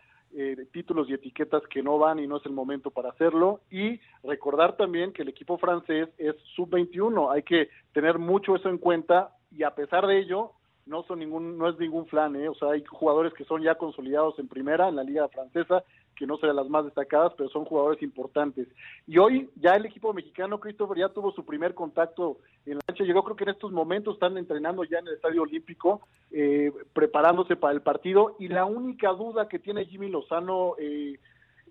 títulos 0.71 1.09
y 1.09 1.13
etiquetas 1.13 1.63
que 1.69 1.81
no 1.81 1.97
van 1.97 2.19
y 2.19 2.27
no 2.27 2.37
es 2.37 2.45
el 2.45 2.51
momento 2.51 2.91
para 2.91 3.09
hacerlo. 3.09 3.61
Y 3.71 3.99
recordar 4.23 4.77
también 4.77 5.13
que 5.13 5.23
el 5.23 5.29
equipo 5.29 5.57
francés 5.57 6.09
es 6.17 6.35
sub-21. 6.55 7.33
Hay 7.33 7.43
que 7.43 7.69
tener 7.93 8.19
mucho 8.19 8.55
eso 8.55 8.69
en 8.69 8.77
cuenta 8.77 9.31
y 9.51 9.63
a 9.63 9.73
pesar 9.73 10.05
de 10.07 10.19
ello, 10.19 10.51
no 10.85 11.03
son 11.03 11.19
ningún 11.19 11.57
no 11.57 11.69
es 11.69 11.77
ningún 11.79 12.07
flan, 12.07 12.35
o 12.47 12.55
sea, 12.55 12.71
hay 12.71 12.83
jugadores 12.85 13.33
que 13.33 13.43
son 13.45 13.61
ya 13.61 13.75
consolidados 13.75 14.39
en 14.39 14.47
primera 14.47 14.87
en 14.87 14.95
la 14.95 15.03
liga 15.03 15.27
francesa 15.27 15.83
que 16.17 16.25
no 16.25 16.37
sean 16.37 16.55
las 16.55 16.67
más 16.67 16.83
destacadas, 16.83 17.33
pero 17.37 17.49
son 17.49 17.65
jugadores 17.65 18.01
importantes. 18.01 18.67
Y 19.05 19.17
hoy 19.19 19.49
ya 19.55 19.75
el 19.75 19.85
equipo 19.85 20.13
mexicano, 20.13 20.59
Christopher, 20.59 20.97
ya 20.97 21.09
tuvo 21.09 21.31
su 21.31 21.45
primer 21.45 21.73
contacto 21.75 22.39
en 22.65 22.75
la 22.75 22.81
cancha. 22.87 23.03
Llegó 23.03 23.23
creo 23.23 23.35
que 23.35 23.43
en 23.43 23.51
estos 23.51 23.71
momentos 23.71 24.15
están 24.15 24.37
entrenando 24.37 24.83
ya 24.83 24.99
en 24.99 25.07
el 25.07 25.13
Estadio 25.13 25.43
Olímpico, 25.43 26.01
eh, 26.31 26.71
preparándose 26.93 27.55
para 27.55 27.73
el 27.73 27.81
partido. 27.81 28.35
Y 28.39 28.47
la 28.47 28.65
única 28.65 29.11
duda 29.11 29.47
que 29.47 29.59
tiene 29.59 29.85
Jimmy 29.85 30.09
Lozano, 30.09 30.73
eh, 30.79 31.19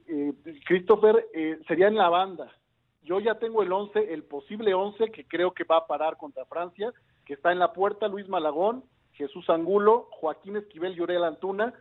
eh, 0.06 0.32
Christopher, 0.64 1.26
sería 1.66 1.88
en 1.88 1.96
la 1.96 2.08
banda. 2.08 2.52
Yo 3.02 3.20
ya 3.20 3.38
tengo 3.38 3.62
el 3.62 3.72
11, 3.72 4.12
el 4.12 4.24
posible 4.24 4.74
11 4.74 5.10
que 5.10 5.26
creo 5.26 5.52
que 5.52 5.64
va 5.64 5.78
a 5.78 5.86
parar 5.86 6.16
contra 6.16 6.44
Francia, 6.44 6.92
que 7.24 7.34
está 7.34 7.52
en 7.52 7.58
la 7.58 7.72
puerta 7.72 8.08
Luis 8.08 8.28
Malagón, 8.28 8.84
Jesús 9.12 9.48
Angulo, 9.48 10.08
Joaquín 10.10 10.56
Esquivel 10.56 10.96
y 10.96 11.00
Uriel 11.00 11.24
Antuna. 11.24 11.74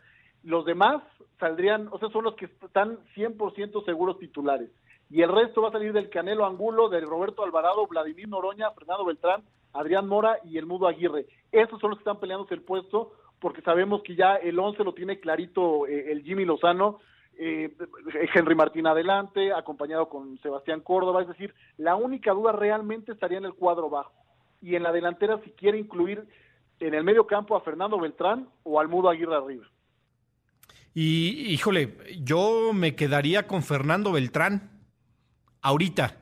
Los 0.46 0.64
demás 0.64 1.02
saldrían, 1.40 1.88
o 1.90 1.98
sea, 1.98 2.08
son 2.10 2.22
los 2.22 2.36
que 2.36 2.44
están 2.44 3.00
100% 3.16 3.84
seguros 3.84 4.16
titulares. 4.20 4.70
Y 5.10 5.22
el 5.22 5.32
resto 5.32 5.60
va 5.60 5.70
a 5.70 5.72
salir 5.72 5.92
del 5.92 6.08
Canelo 6.08 6.46
Angulo, 6.46 6.88
de 6.88 7.00
Roberto 7.00 7.42
Alvarado, 7.42 7.84
Vladimir 7.88 8.28
Noroña, 8.28 8.70
Fernando 8.70 9.04
Beltrán, 9.04 9.42
Adrián 9.72 10.06
Mora 10.06 10.38
y 10.44 10.56
el 10.56 10.66
Mudo 10.66 10.86
Aguirre. 10.86 11.26
Esos 11.50 11.80
son 11.80 11.90
los 11.90 11.98
que 11.98 12.02
están 12.02 12.20
peleándose 12.20 12.54
el 12.54 12.62
puesto 12.62 13.10
porque 13.40 13.60
sabemos 13.62 14.02
que 14.04 14.14
ya 14.14 14.36
el 14.36 14.56
11 14.56 14.84
lo 14.84 14.94
tiene 14.94 15.18
clarito 15.18 15.84
eh, 15.88 16.12
el 16.12 16.22
Jimmy 16.22 16.44
Lozano, 16.44 17.00
eh, 17.36 17.74
Henry 18.32 18.54
Martín 18.54 18.86
adelante, 18.86 19.52
acompañado 19.52 20.08
con 20.08 20.38
Sebastián 20.38 20.80
Córdoba, 20.80 21.22
es 21.22 21.28
decir, 21.28 21.52
la 21.76 21.96
única 21.96 22.32
duda 22.32 22.52
realmente 22.52 23.10
estaría 23.10 23.38
en 23.38 23.46
el 23.46 23.54
cuadro 23.54 23.90
bajo. 23.90 24.12
Y 24.62 24.76
en 24.76 24.84
la 24.84 24.92
delantera 24.92 25.40
si 25.42 25.50
quiere 25.50 25.76
incluir 25.76 26.24
en 26.78 26.94
el 26.94 27.02
medio 27.02 27.26
campo 27.26 27.56
a 27.56 27.62
Fernando 27.62 27.98
Beltrán 27.98 28.48
o 28.62 28.78
al 28.78 28.86
Mudo 28.86 29.08
Aguirre 29.08 29.34
arriba. 29.34 29.66
Y 30.98 31.52
híjole, 31.52 31.94
yo 32.22 32.72
me 32.72 32.96
quedaría 32.96 33.46
con 33.46 33.62
Fernando 33.62 34.12
Beltrán 34.12 34.70
ahorita. 35.60 36.16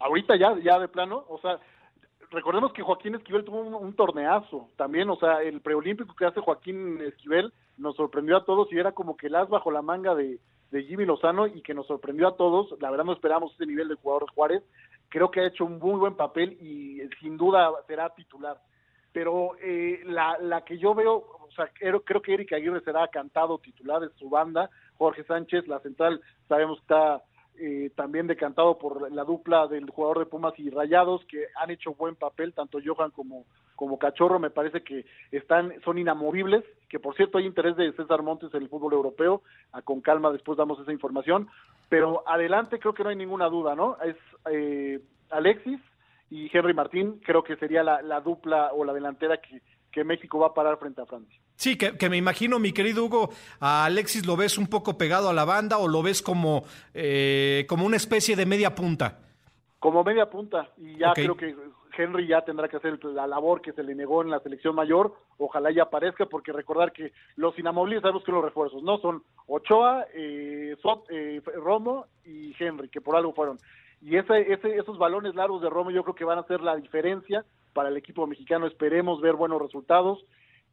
Ahorita 0.00 0.34
ya, 0.34 0.58
ya 0.58 0.80
de 0.80 0.88
plano, 0.88 1.24
o 1.28 1.38
sea, 1.38 1.60
recordemos 2.32 2.72
que 2.72 2.82
Joaquín 2.82 3.14
Esquivel 3.14 3.44
tuvo 3.44 3.60
un, 3.60 3.94
torneazo 3.94 4.68
también, 4.76 5.08
o 5.10 5.16
sea, 5.16 5.42
el 5.42 5.60
preolímpico 5.60 6.16
que 6.16 6.26
hace 6.26 6.40
Joaquín 6.40 7.00
Esquivel 7.02 7.52
nos 7.76 7.94
sorprendió 7.94 8.36
a 8.36 8.44
todos 8.44 8.66
y 8.72 8.78
era 8.78 8.90
como 8.90 9.16
que 9.16 9.28
el 9.28 9.36
as 9.36 9.48
bajo 9.48 9.70
la 9.70 9.82
manga 9.82 10.16
de, 10.16 10.40
de 10.72 10.82
Jimmy 10.82 11.04
Lozano 11.04 11.46
y 11.46 11.62
que 11.62 11.72
nos 11.72 11.86
sorprendió 11.86 12.26
a 12.26 12.36
todos. 12.36 12.74
La 12.80 12.90
verdad 12.90 13.04
no 13.04 13.12
esperamos 13.12 13.54
ese 13.54 13.66
nivel 13.66 13.86
de 13.86 13.94
jugador 13.94 14.28
Juárez 14.34 14.64
creo 15.08 15.30
que 15.30 15.40
ha 15.40 15.46
hecho 15.46 15.64
un 15.64 15.78
muy 15.78 15.98
buen 15.98 16.14
papel 16.14 16.52
y 16.60 17.00
sin 17.20 17.36
duda 17.36 17.70
será 17.86 18.10
titular. 18.10 18.60
Pero 19.12 19.56
eh, 19.62 20.02
la, 20.04 20.36
la 20.40 20.64
que 20.64 20.78
yo 20.78 20.94
veo, 20.94 21.45
sea, 21.56 21.70
creo, 21.74 22.22
que 22.22 22.34
Eric 22.34 22.52
Aguirre 22.52 22.80
será 22.82 23.08
cantado 23.08 23.58
titular 23.58 24.00
de 24.00 24.10
su 24.18 24.28
banda, 24.28 24.70
Jorge 24.98 25.24
Sánchez, 25.24 25.66
la 25.66 25.80
central, 25.80 26.20
sabemos 26.48 26.78
que 26.78 26.82
está 26.82 27.22
eh, 27.58 27.90
también 27.96 28.26
decantado 28.26 28.78
por 28.78 29.10
la 29.10 29.24
dupla 29.24 29.66
del 29.66 29.88
jugador 29.88 30.18
de 30.18 30.26
Pumas 30.26 30.52
y 30.58 30.68
Rayados, 30.68 31.24
que 31.24 31.46
han 31.56 31.70
hecho 31.70 31.94
buen 31.94 32.14
papel, 32.14 32.52
tanto 32.52 32.78
Johan 32.84 33.10
como, 33.10 33.46
como 33.74 33.98
Cachorro, 33.98 34.38
me 34.38 34.50
parece 34.50 34.82
que 34.82 35.06
están, 35.32 35.72
son 35.82 35.98
inamovibles, 35.98 36.64
que 36.88 37.00
por 37.00 37.16
cierto 37.16 37.38
hay 37.38 37.46
interés 37.46 37.76
de 37.76 37.92
César 37.92 38.22
Montes 38.22 38.52
en 38.52 38.62
el 38.62 38.68
fútbol 38.68 38.92
europeo, 38.92 39.42
a, 39.72 39.80
con 39.82 40.02
calma 40.02 40.30
después 40.30 40.58
damos 40.58 40.78
esa 40.80 40.92
información, 40.92 41.48
pero 41.88 42.22
adelante 42.28 42.78
creo 42.78 42.92
que 42.92 43.04
no 43.04 43.08
hay 43.08 43.16
ninguna 43.16 43.46
duda, 43.46 43.74
¿no? 43.74 43.96
Es 44.02 44.16
eh, 44.50 45.00
Alexis 45.30 45.80
y 46.30 46.50
Henry 46.52 46.74
Martín, 46.74 47.20
creo 47.24 47.42
que 47.42 47.56
sería 47.56 47.82
la, 47.82 48.02
la 48.02 48.20
dupla 48.20 48.72
o 48.74 48.84
la 48.84 48.92
delantera 48.92 49.38
que, 49.38 49.62
que 49.96 50.04
México 50.04 50.38
va 50.38 50.48
a 50.48 50.54
parar 50.54 50.78
frente 50.78 51.00
a 51.00 51.06
Francia. 51.06 51.40
Sí, 51.56 51.78
que, 51.78 52.08
me 52.10 52.18
imagino, 52.18 52.58
mi 52.58 52.72
querido 52.72 53.04
Hugo, 53.04 53.30
a 53.60 53.86
Alexis 53.86 54.26
lo 54.26 54.36
ves 54.36 54.58
un 54.58 54.66
poco 54.66 54.98
pegado 54.98 55.30
a 55.30 55.32
la 55.32 55.46
banda 55.46 55.78
o 55.78 55.88
lo 55.88 56.02
ves 56.02 56.20
como, 56.20 56.64
eh, 56.92 57.64
como 57.68 57.86
una 57.86 57.96
especie 57.96 58.36
de 58.36 58.44
media 58.44 58.74
punta. 58.74 59.20
Como 59.78 60.04
media 60.04 60.28
punta, 60.28 60.68
y 60.76 60.98
ya 60.98 61.12
creo 61.14 61.36
que 61.36 61.54
Henry 61.96 62.26
ya 62.26 62.42
tendrá 62.42 62.68
que 62.68 62.76
hacer 62.76 63.02
la 63.04 63.26
labor 63.26 63.60
que 63.60 63.72
se 63.72 63.82
le 63.82 63.94
negó 63.94 64.22
en 64.22 64.30
la 64.30 64.40
selección 64.40 64.74
mayor, 64.74 65.14
ojalá 65.38 65.70
ya 65.70 65.84
aparezca, 65.84 66.26
porque 66.26 66.52
recordar 66.52 66.92
que 66.92 67.12
los 67.36 67.58
inamovibles 67.58 68.02
sabemos 68.02 68.24
que 68.24 68.32
los 68.32 68.44
refuerzos, 68.44 68.82
¿no? 68.82 68.98
Son 68.98 69.22
Ochoa, 69.46 70.06
eh, 70.14 70.76
eh, 71.10 71.42
Romo 71.56 72.06
y 72.24 72.54
Henry, 72.58 72.88
que 72.88 73.00
por 73.00 73.16
algo 73.16 73.32
fueron. 73.32 73.58
Y 74.02 74.16
ese, 74.16 74.52
ese, 74.52 74.76
esos 74.76 74.98
balones 74.98 75.34
largos 75.34 75.62
de 75.62 75.70
Romo 75.70 75.90
yo 75.90 76.02
creo 76.02 76.14
que 76.14 76.24
van 76.24 76.38
a 76.38 76.46
ser 76.46 76.60
la 76.60 76.76
diferencia 76.76 77.44
para 77.72 77.88
el 77.88 77.96
equipo 77.96 78.26
mexicano. 78.26 78.66
Esperemos 78.66 79.20
ver 79.20 79.34
buenos 79.34 79.60
resultados. 79.60 80.24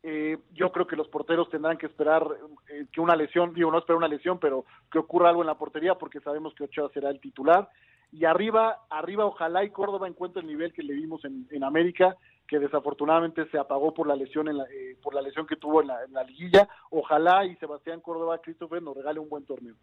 Eh, 0.05 0.37
yo 0.53 0.69
creo 0.73 0.85
que 0.85 0.97
los 0.97 1.07
porteros 1.07 1.49
tendrán 1.49 1.77
que 1.77 1.85
esperar 1.85 2.27
eh, 2.67 2.87
que 2.91 2.99
una 2.99 3.15
lesión, 3.15 3.53
digo, 3.53 3.71
no 3.71 3.77
esperar 3.77 3.97
una 3.97 4.09
lesión, 4.09 4.37
pero 4.37 4.65
que 4.91 4.99
ocurra 4.99 5.29
algo 5.29 5.41
en 5.41 5.47
la 5.47 5.57
portería 5.57 5.95
porque 5.95 6.19
sabemos 6.19 6.53
que 6.53 6.65
Ochoa 6.65 6.91
será 6.93 7.09
el 7.09 7.21
titular. 7.21 7.69
Y 8.11 8.25
arriba, 8.25 8.81
arriba 8.89 9.25
ojalá 9.25 9.63
y 9.63 9.69
Córdoba 9.69 10.09
encuentre 10.09 10.41
el 10.41 10.47
nivel 10.47 10.73
que 10.73 10.83
le 10.83 10.93
vimos 10.93 11.23
en, 11.23 11.47
en 11.49 11.63
América, 11.63 12.17
que 12.45 12.59
desafortunadamente 12.59 13.49
se 13.49 13.57
apagó 13.57 13.93
por 13.93 14.05
la 14.05 14.17
lesión 14.17 14.49
en 14.49 14.57
la, 14.57 14.65
eh, 14.65 14.97
por 15.01 15.15
la 15.15 15.21
lesión 15.21 15.47
que 15.47 15.55
tuvo 15.55 15.81
en 15.81 15.87
la, 15.87 16.03
en 16.03 16.11
la 16.11 16.23
liguilla. 16.25 16.67
Ojalá 16.89 17.45
y 17.45 17.55
Sebastián 17.55 18.01
Córdoba, 18.01 18.39
Christopher, 18.39 18.83
nos 18.83 18.97
regale 18.97 19.21
un 19.21 19.29
buen 19.29 19.45
torneo. 19.45 19.75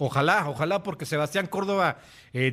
Ojalá, 0.00 0.48
ojalá, 0.48 0.82
porque 0.82 1.06
Sebastián 1.06 1.46
Córdoba 1.46 1.98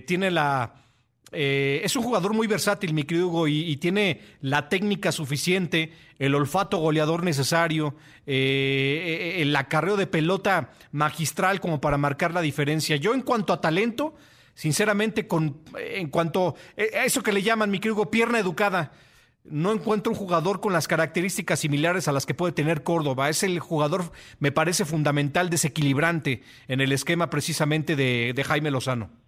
tiene 0.08 0.32
la 0.32 0.85
eh, 1.32 1.82
es 1.84 1.96
un 1.96 2.04
jugador 2.04 2.34
muy 2.34 2.48
versátil, 2.48 2.94
mi 2.94 3.04
querido 3.04 3.28
Hugo, 3.28 3.48
y, 3.48 3.76
tiene 3.78 4.22
la 4.42 4.70
técnica 4.70 5.12
suficiente, 5.12 5.92
el 6.20 6.36
olfato 6.36 6.78
goleador 6.78 7.24
necesario, 7.24 7.96
eh, 8.26 9.36
eh, 9.38 9.42
el 9.42 9.56
acarreo 9.56 9.98
de 9.98 10.08
pelota 10.08 10.72
magistral 10.92 11.60
como 11.60 11.82
para 11.82 11.98
marcar 11.98 12.34
la 12.34 12.42
diferencia. 12.42 12.96
Yo 12.96 13.14
en 13.14 13.22
cuanto 13.22 13.54
a 13.54 13.62
talento, 13.62 14.16
sinceramente, 14.54 15.28
con, 15.28 15.62
en 15.78 16.10
cuanto 16.10 16.56
a 16.78 17.06
eso 17.06 17.24
que 17.24 17.34
le 17.34 17.42
llaman, 17.42 17.72
mi 17.72 17.80
querido 17.80 17.96
Hugo, 17.96 18.12
pierna 18.12 18.40
educada, 18.40 18.92
no 19.44 19.72
encuentro 19.72 20.12
un 20.12 20.18
jugador 20.18 20.60
con 20.60 20.74
las 20.74 20.88
características 20.88 21.60
similares 21.60 22.08
a 22.08 22.12
las 22.12 22.26
que 22.26 22.34
puede 22.34 22.54
tener 22.54 22.82
Córdoba. 22.82 23.30
Es 23.30 23.44
el 23.44 23.60
jugador, 23.60 24.12
me 24.40 24.52
parece 24.52 24.86
fundamental, 24.86 25.50
desequilibrante 25.50 26.42
en 26.68 26.82
el 26.82 26.92
esquema 26.92 27.30
precisamente 27.30 27.96
de 27.96 28.44
Jaime 28.44 28.72
Lozano. 28.72 29.25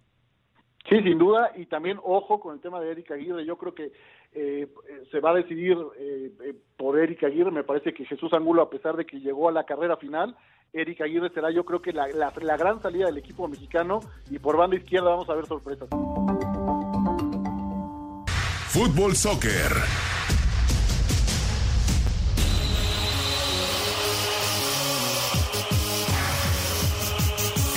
Sí, 0.88 1.02
sin 1.02 1.18
duda, 1.18 1.52
y 1.54 1.66
también 1.66 1.98
ojo 2.02 2.40
con 2.40 2.54
el 2.54 2.60
tema 2.60 2.80
de 2.80 2.92
Erika 2.92 3.14
Aguirre, 3.14 3.44
yo 3.44 3.58
creo 3.58 3.74
que 3.74 3.92
eh, 4.32 4.68
se 5.10 5.20
va 5.20 5.30
a 5.32 5.34
decidir 5.34 5.76
eh, 5.98 6.32
eh, 6.44 6.54
por 6.78 6.98
Erika 6.98 7.26
Aguirre, 7.26 7.50
me 7.50 7.64
parece 7.64 7.92
que 7.92 8.06
Jesús 8.06 8.32
Angulo, 8.32 8.62
a 8.62 8.70
pesar 8.70 8.96
de 8.96 9.04
que 9.04 9.20
llegó 9.20 9.48
a 9.48 9.52
la 9.52 9.64
carrera 9.64 9.98
final, 9.98 10.34
Erika 10.72 11.04
Aguirre 11.04 11.30
será 11.30 11.50
yo 11.50 11.64
creo 11.64 11.82
que 11.82 11.92
la, 11.92 12.08
la 12.08 12.56
gran 12.56 12.80
salida 12.80 13.06
del 13.06 13.18
equipo 13.18 13.48
mexicano. 13.48 14.00
Y 14.30 14.38
por 14.38 14.56
banda 14.56 14.76
izquierda 14.76 15.10
vamos 15.10 15.28
a 15.30 15.34
ver 15.34 15.46
sorpresas. 15.46 15.88
Fútbol 18.68 19.14
Soccer 19.14 20.17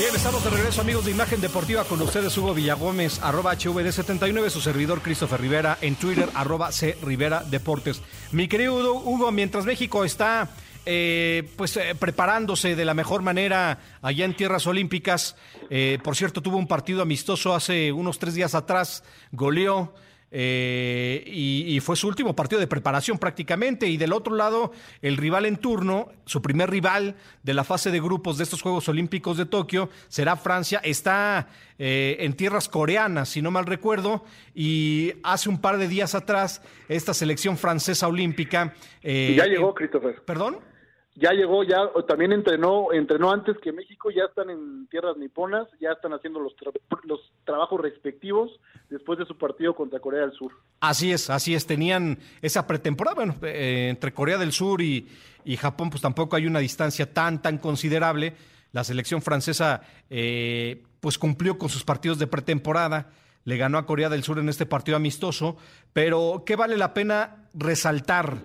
Bien, 0.01 0.15
estamos 0.15 0.43
de 0.43 0.49
regreso, 0.49 0.81
amigos 0.81 1.05
de 1.05 1.11
Imagen 1.11 1.41
Deportiva, 1.41 1.83
con 1.83 2.01
ustedes, 2.01 2.35
Hugo 2.35 2.55
Villagómez, 2.55 3.19
arroba 3.21 3.53
HVD79, 3.53 4.49
su 4.49 4.59
servidor 4.59 5.03
Christopher 5.03 5.39
Rivera, 5.39 5.77
en 5.79 5.93
Twitter, 5.93 6.27
arroba 6.33 6.71
C 6.71 6.97
Rivera 7.03 7.43
Deportes. 7.43 8.01
Mi 8.31 8.47
querido 8.47 8.95
Hugo, 8.95 9.31
mientras 9.31 9.65
México 9.65 10.03
está 10.03 10.49
eh, 10.87 11.47
pues 11.55 11.77
eh, 11.77 11.93
preparándose 11.93 12.75
de 12.75 12.83
la 12.83 12.95
mejor 12.95 13.21
manera 13.21 13.77
allá 14.01 14.25
en 14.25 14.35
tierras 14.35 14.65
olímpicas, 14.65 15.35
eh, 15.69 15.99
por 16.03 16.15
cierto, 16.15 16.41
tuvo 16.41 16.57
un 16.57 16.65
partido 16.65 17.03
amistoso 17.03 17.53
hace 17.53 17.91
unos 17.91 18.17
tres 18.17 18.33
días 18.33 18.55
atrás, 18.55 19.03
goleó. 19.31 19.93
Eh, 20.33 21.23
y, 21.27 21.79
fue 21.81 21.97
su 21.97 22.07
último 22.07 22.35
partido 22.35 22.59
de 22.59 22.67
preparación 22.67 23.19
prácticamente. 23.19 23.87
Y 23.87 23.97
del 23.97 24.13
otro 24.13 24.35
lado, 24.35 24.71
el 25.01 25.17
rival 25.17 25.45
en 25.45 25.57
turno, 25.57 26.09
su 26.25 26.41
primer 26.41 26.69
rival 26.69 27.15
de 27.43 27.53
la 27.53 27.63
fase 27.63 27.91
de 27.91 27.99
grupos 27.99 28.37
de 28.37 28.45
estos 28.45 28.61
Juegos 28.61 28.87
Olímpicos 28.87 29.37
de 29.37 29.45
Tokio, 29.45 29.89
será 30.07 30.37
Francia. 30.37 30.79
Está 30.83 31.49
eh, 31.77 32.17
en 32.19 32.33
tierras 32.33 32.69
coreanas, 32.69 33.29
si 33.29 33.41
no 33.41 33.51
mal 33.51 33.65
recuerdo. 33.65 34.23
Y 34.55 35.13
hace 35.23 35.49
un 35.49 35.59
par 35.59 35.77
de 35.77 35.87
días 35.87 36.15
atrás, 36.15 36.61
esta 36.87 37.13
selección 37.13 37.57
francesa 37.57 38.07
olímpica. 38.07 38.73
Eh, 39.03 39.33
ya 39.35 39.45
llegó, 39.45 39.73
Christopher. 39.73 40.21
¿Perdón? 40.23 40.70
Ya 41.15 41.31
llegó, 41.33 41.63
ya 41.63 41.89
también 42.07 42.31
entrenó, 42.31 42.93
entrenó 42.93 43.31
antes 43.31 43.57
que 43.57 43.73
México, 43.73 44.09
ya 44.11 44.23
están 44.23 44.49
en 44.49 44.87
tierras 44.87 45.17
niponas, 45.17 45.67
ya 45.79 45.91
están 45.91 46.13
haciendo 46.13 46.39
los, 46.39 46.55
los 47.03 47.19
trabajos 47.43 47.81
respectivos 47.81 48.59
después 48.89 49.19
de 49.19 49.25
su 49.25 49.37
partido 49.37 49.75
contra 49.75 49.99
Corea 49.99 50.21
del 50.21 50.31
Sur. 50.31 50.53
Así 50.79 51.11
es, 51.11 51.29
así 51.29 51.53
es, 51.53 51.65
tenían 51.65 52.17
esa 52.41 52.65
pretemporada, 52.65 53.15
bueno, 53.15 53.35
eh, 53.41 53.87
entre 53.89 54.13
Corea 54.13 54.37
del 54.37 54.53
Sur 54.53 54.81
y, 54.81 55.07
y, 55.43 55.57
Japón, 55.57 55.89
pues 55.89 56.01
tampoco 56.01 56.37
hay 56.37 56.45
una 56.45 56.59
distancia 56.59 57.13
tan, 57.13 57.41
tan 57.41 57.57
considerable. 57.57 58.33
La 58.71 58.85
selección 58.85 59.21
francesa, 59.21 59.81
eh, 60.09 60.81
pues 61.01 61.17
cumplió 61.17 61.57
con 61.57 61.67
sus 61.67 61.83
partidos 61.83 62.19
de 62.19 62.27
pretemporada, 62.27 63.09
le 63.43 63.57
ganó 63.57 63.77
a 63.77 63.85
Corea 63.85 64.07
del 64.07 64.23
Sur 64.23 64.39
en 64.39 64.47
este 64.47 64.65
partido 64.65 64.95
amistoso, 64.95 65.57
pero 65.91 66.43
¿qué 66.45 66.55
vale 66.55 66.77
la 66.77 66.93
pena 66.93 67.47
resaltar? 67.53 68.37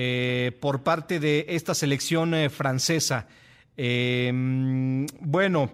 Eh, 0.00 0.56
por 0.60 0.84
parte 0.84 1.18
de 1.18 1.44
esta 1.48 1.74
selección 1.74 2.32
eh, 2.32 2.50
francesa. 2.50 3.26
Em, 3.76 5.04
bueno, 5.18 5.72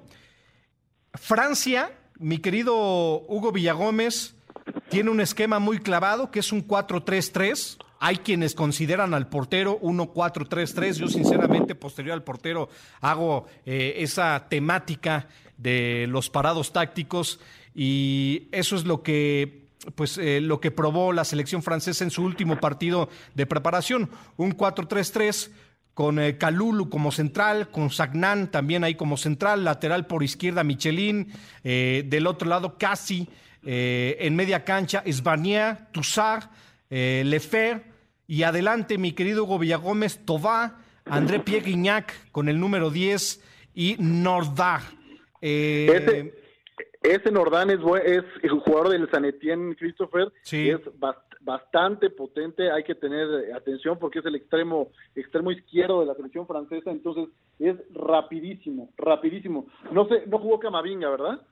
Francia, 1.13 1.93
mi 2.19 2.39
querido 2.39 2.75
Hugo 3.29 3.53
Villagómez, 3.53 4.35
tiene 4.89 5.11
un 5.11 5.21
esquema 5.21 5.59
muy 5.59 5.79
clavado 5.79 6.31
que 6.31 6.39
es 6.39 6.53
un 6.53 6.67
4-3-3. 6.67 7.77
Hay 8.01 8.17
quienes 8.17 8.55
consideran 8.55 9.13
al 9.13 9.29
portero 9.29 9.79
1-4-3-3. 9.83 10.95
Yo 10.95 11.09
sinceramente, 11.09 11.75
posterior 11.75 12.15
al 12.15 12.25
portero, 12.25 12.71
hago 13.03 13.45
eh, 13.67 13.97
esa 13.99 14.47
temática 14.49 15.29
de 15.59 16.07
los 16.09 16.31
parados 16.31 16.73
tácticos 16.73 17.41
y 17.75 18.49
eso 18.53 18.75
es 18.75 18.87
lo 18.87 19.03
que 19.03 19.64
pues 19.95 20.19
eh, 20.19 20.41
lo 20.41 20.61
que 20.61 20.71
probó 20.71 21.13
la 21.13 21.25
selección 21.25 21.63
francesa 21.63 22.05
en 22.05 22.11
su 22.11 22.23
último 22.23 22.59
partido 22.61 23.09
de 23.35 23.47
preparación, 23.47 24.11
un 24.37 24.57
4-3-3 24.57 25.51
con 25.95 26.19
eh, 26.19 26.39
Calulu 26.39 26.89
como 26.89 27.13
central, 27.13 27.71
con 27.71 27.91
Sagnan 27.91 28.51
también 28.51 28.85
ahí 28.85 28.95
como 28.95 29.17
central, 29.17 29.65
lateral 29.65 30.07
por 30.07 30.23
izquierda 30.23 30.65
Michelin, 30.65 31.33
del 31.63 32.27
otro 32.27 32.49
lado 32.49 32.77
Casi, 32.79 33.29
en 33.63 34.37
media 34.37 34.65
cancha 34.65 35.03
Esbarnier, 35.07 35.87
Toussaint, 35.93 36.45
Lefer, 36.91 37.95
y 38.27 38.43
adelante, 38.43 38.99
mi 38.99 39.13
querido 39.13 39.45
Hugo 39.45 39.59
Villagómez, 39.59 40.21
Tobá, 40.25 40.79
André 41.05 41.41
Pierre 41.41 42.05
con 42.33 42.49
el 42.49 42.59
número 42.59 42.91
10 42.91 43.41
y 43.75 43.97
Nordá. 43.99 44.83
Eh, 45.41 46.33
ese, 47.05 47.31
Nordán 47.31 47.71
es, 47.71 47.79
es 48.05 48.25
el 48.43 48.51
jugador 48.61 48.89
del 48.89 49.11
San 49.11 49.25
Etienne, 49.25 49.77
Christopher. 49.77 50.33
Sí. 50.43 50.71
Es 50.71 50.81
bastante 51.41 52.09
potente, 52.09 52.71
hay 52.71 52.83
que 52.83 52.95
tener 52.95 53.55
atención 53.55 53.99
porque 53.99 54.21
es 54.21 54.25
el 54.25 54.35
extremo, 54.35 54.89
extremo 55.15 55.53
izquierdo 55.53 56.01
de 56.01 56.07
la 56.07 56.15
selección 56.15 56.47
francesa, 56.47 56.91
entonces 56.91 57.29
es 57.59 57.77
rapidísimo, 57.93 58.91
rapidísimo. 58.97 59.67
No 59.93 60.09
sé, 60.09 60.25
no 60.27 60.39
jugó 60.39 60.59
Camavinga, 60.59 61.11
¿verdad? 61.11 61.43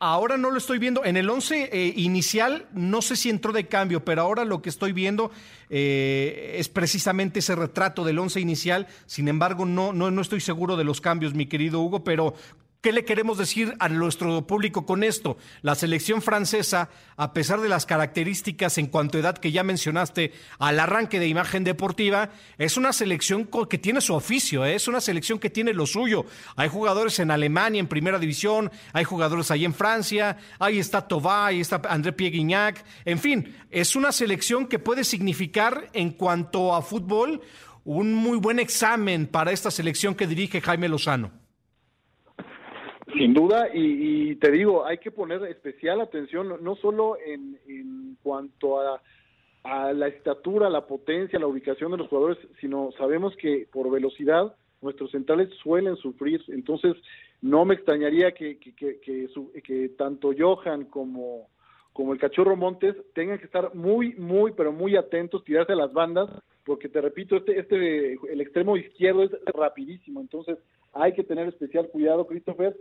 Ahora 0.00 0.36
no 0.36 0.50
lo 0.50 0.58
estoy 0.58 0.78
viendo. 0.78 1.04
En 1.04 1.16
el 1.16 1.30
11 1.30 1.70
eh, 1.72 1.94
inicial 1.96 2.66
no 2.72 3.00
sé 3.00 3.14
si 3.14 3.30
entró 3.30 3.52
de 3.52 3.68
cambio, 3.68 4.04
pero 4.04 4.22
ahora 4.22 4.44
lo 4.44 4.60
que 4.60 4.68
estoy 4.68 4.92
viendo 4.92 5.30
eh, 5.70 6.56
es 6.58 6.68
precisamente 6.68 7.38
ese 7.38 7.54
retrato 7.54 8.04
del 8.04 8.18
11 8.18 8.40
inicial. 8.40 8.88
Sin 9.06 9.28
embargo, 9.28 9.64
no, 9.64 9.92
no, 9.92 10.10
no 10.10 10.20
estoy 10.20 10.40
seguro 10.40 10.76
de 10.76 10.84
los 10.84 11.00
cambios, 11.00 11.34
mi 11.34 11.46
querido 11.46 11.80
Hugo, 11.80 12.02
pero 12.02 12.34
¿Qué 12.84 12.92
le 12.92 13.06
queremos 13.06 13.38
decir 13.38 13.74
a 13.78 13.88
nuestro 13.88 14.46
público 14.46 14.84
con 14.84 15.04
esto? 15.04 15.38
La 15.62 15.74
selección 15.74 16.20
francesa, 16.20 16.90
a 17.16 17.32
pesar 17.32 17.62
de 17.62 17.70
las 17.70 17.86
características 17.86 18.76
en 18.76 18.88
cuanto 18.88 19.16
a 19.16 19.22
edad 19.22 19.38
que 19.38 19.52
ya 19.52 19.62
mencionaste 19.62 20.34
al 20.58 20.78
arranque 20.78 21.18
de 21.18 21.26
imagen 21.26 21.64
deportiva, 21.64 22.28
es 22.58 22.76
una 22.76 22.92
selección 22.92 23.48
que 23.70 23.78
tiene 23.78 24.02
su 24.02 24.12
oficio, 24.12 24.66
¿eh? 24.66 24.74
es 24.74 24.86
una 24.86 25.00
selección 25.00 25.38
que 25.38 25.48
tiene 25.48 25.72
lo 25.72 25.86
suyo. 25.86 26.26
Hay 26.56 26.68
jugadores 26.68 27.18
en 27.20 27.30
Alemania 27.30 27.80
en 27.80 27.86
primera 27.86 28.18
división, 28.18 28.70
hay 28.92 29.04
jugadores 29.04 29.50
ahí 29.50 29.64
en 29.64 29.72
Francia, 29.72 30.36
ahí 30.58 30.78
está 30.78 31.08
Tobá, 31.08 31.46
ahí 31.46 31.62
está 31.62 31.80
André 31.88 32.12
Pierre 32.12 32.74
en 33.06 33.18
fin, 33.18 33.56
es 33.70 33.96
una 33.96 34.12
selección 34.12 34.66
que 34.66 34.78
puede 34.78 35.04
significar 35.04 35.88
en 35.94 36.10
cuanto 36.10 36.74
a 36.74 36.82
fútbol 36.82 37.40
un 37.82 38.12
muy 38.12 38.36
buen 38.36 38.58
examen 38.58 39.26
para 39.26 39.52
esta 39.52 39.70
selección 39.70 40.14
que 40.14 40.26
dirige 40.26 40.60
Jaime 40.60 40.90
Lozano. 40.90 41.43
Sin 43.16 43.32
duda, 43.32 43.68
y, 43.72 44.34
te 44.36 44.50
digo, 44.50 44.84
hay 44.84 44.98
que 44.98 45.12
poner 45.12 45.44
especial 45.44 46.00
atención, 46.00 46.56
no 46.60 46.74
solo 46.76 47.16
en, 47.24 48.16
cuanto 48.22 48.80
a, 48.80 49.00
a, 49.62 49.92
la 49.92 50.08
estatura, 50.08 50.68
la 50.68 50.86
potencia, 50.86 51.38
la 51.38 51.46
ubicación 51.46 51.92
de 51.92 51.98
los 51.98 52.08
jugadores, 52.08 52.38
sino 52.60 52.90
sabemos 52.98 53.36
que 53.36 53.68
por 53.70 53.88
velocidad 53.90 54.54
nuestros 54.82 55.12
centrales 55.12 55.48
suelen 55.62 55.96
sufrir. 55.96 56.42
Entonces, 56.48 56.96
no 57.40 57.64
me 57.64 57.74
extrañaría 57.74 58.32
que, 58.32 58.58
que, 58.58 58.74
que, 58.74 59.28
que 59.62 59.88
tanto 59.90 60.32
Johan 60.36 60.86
como, 60.86 61.48
como 61.92 62.12
el 62.12 62.18
cachorro 62.18 62.56
Montes 62.56 62.96
tengan 63.14 63.38
que 63.38 63.44
estar 63.44 63.74
muy, 63.74 64.14
muy, 64.14 64.52
pero 64.52 64.72
muy 64.72 64.96
atentos, 64.96 65.44
tirarse 65.44 65.72
a 65.72 65.76
las 65.76 65.92
bandas, 65.92 66.28
porque 66.64 66.88
te 66.88 67.00
repito, 67.00 67.36
este, 67.36 67.60
este, 67.60 68.18
el 68.32 68.40
extremo 68.40 68.76
izquierdo 68.76 69.22
es 69.22 69.30
rapidísimo, 69.46 70.20
entonces 70.20 70.58
hay 70.92 71.12
que 71.12 71.24
tener 71.24 71.48
especial 71.48 71.88
cuidado, 71.88 72.26
Christopher, 72.26 72.76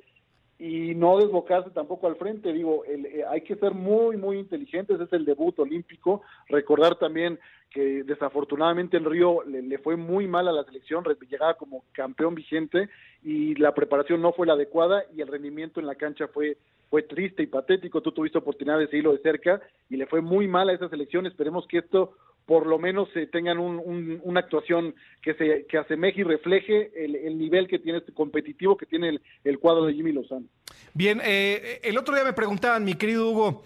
y 0.63 0.95
no 0.95 1.17
desbocarse 1.17 1.71
tampoco 1.71 2.08
al 2.08 2.15
frente. 2.15 2.54
Digo, 2.54 2.86
eh, 2.86 3.26
hay 3.30 3.41
que 3.41 3.58
ser 3.58 3.73
muy, 3.73 4.15
muy 4.15 4.39
inteligentes. 4.39 4.97
Es 4.97 5.12
el 5.12 5.26
debut 5.26 5.60
olímpico. 5.60 6.21
Recordar 6.47 6.95
también 6.95 7.38
que 7.69 8.04
desafortunadamente 8.04 8.95
el 8.95 9.04
Río 9.04 9.43
le, 9.43 9.78
fue 9.80 9.97
muy 9.97 10.26
mal 10.26 10.47
a 10.47 10.54
la 10.54 10.63
selección, 10.63 11.04
llegaba 11.30 11.56
como 11.56 11.84
campeón 11.91 12.34
vigente 12.34 12.88
y 13.23 13.56
la 13.56 13.73
preparación 13.73 14.21
no 14.21 14.32
fue 14.32 14.47
la 14.47 14.54
adecuada 14.54 15.04
y 15.13 15.19
el 15.19 15.28
rendimiento 15.28 15.82
en 15.82 15.86
la 15.86 15.95
cancha 15.95 16.30
fue 16.30 16.58
fue 16.89 17.02
triste 17.02 17.43
y 17.43 17.47
patético. 17.47 18.02
Tú 18.02 18.13
tuviste 18.13 18.38
oportunidad 18.38 18.80
de 18.80 18.88
seguirlo 18.88 19.12
de 19.12 19.17
cerca 19.17 19.60
y 19.89 19.97
le 19.97 20.06
fue 20.06 20.21
muy 20.21 20.47
mal 20.47 20.69
a 20.69 20.73
esa 20.73 20.88
selección. 20.88 21.26
Esperemos 21.26 21.67
que 21.67 21.80
esto 21.80 22.13
por 22.45 22.67
lo 22.67 22.77
menos 22.77 23.10
se 23.13 23.27
tengan 23.27 23.58
una 23.60 24.39
actuación 24.39 24.95
que 25.21 25.34
se 25.36 25.65
que 25.67 25.77
asemeje 25.77 26.21
y 26.21 26.23
refleje 26.23 26.91
el, 26.95 27.38
nivel 27.38 27.67
que 27.67 27.79
tiene 27.79 27.99
este 27.99 28.13
competitivo 28.13 28.75
que 28.75 28.86
tiene 28.86 29.19
el, 29.43 29.60
cuadro 29.60 29.86
de 29.86 29.93
Jimmy 29.93 30.12
Lozano. 30.12 30.45
Bien, 30.93 31.21
eh, 31.23 31.79
el 31.84 31.97
otro 31.97 32.13
día 32.13 32.23
me 32.23 32.34
preguntaban, 32.34 32.84
mi 32.84 32.95
querido 32.95 33.29
Hugo, 33.29 33.63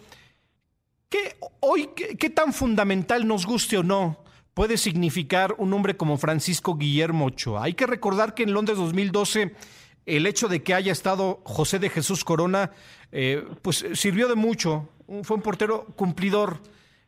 ¿qué, 1.10 1.36
hoy 1.60 1.90
qué, 1.96 2.30
tan 2.30 2.54
fundamental 2.54 3.28
nos 3.28 3.46
guste 3.46 3.78
o 3.78 3.84
no 3.84 4.24
puede 4.54 4.78
significar 4.78 5.56
un 5.58 5.74
hombre 5.74 5.98
como 5.98 6.18
Francisco 6.18 6.76
Guillermo 6.76 7.26
Ochoa? 7.26 7.63
Hay 7.63 7.74
que 7.74 7.88
recordar 7.88 8.36
que 8.36 8.44
en 8.44 8.54
Londres 8.54 8.78
2012 8.78 9.54
el 10.06 10.26
hecho 10.26 10.48
de 10.48 10.63
que 10.63 10.74
haya 10.74 10.92
estado 10.92 11.42
José 11.44 11.80
de 11.80 11.90
Jesús 11.90 12.24
Corona, 12.24 12.72
eh, 13.12 13.44
pues 13.62 13.86
sirvió 13.94 14.28
de 14.28 14.36
mucho. 14.36 14.88
Fue 15.24 15.36
un 15.36 15.44
portero 15.44 15.86
cumplidor 15.96 16.62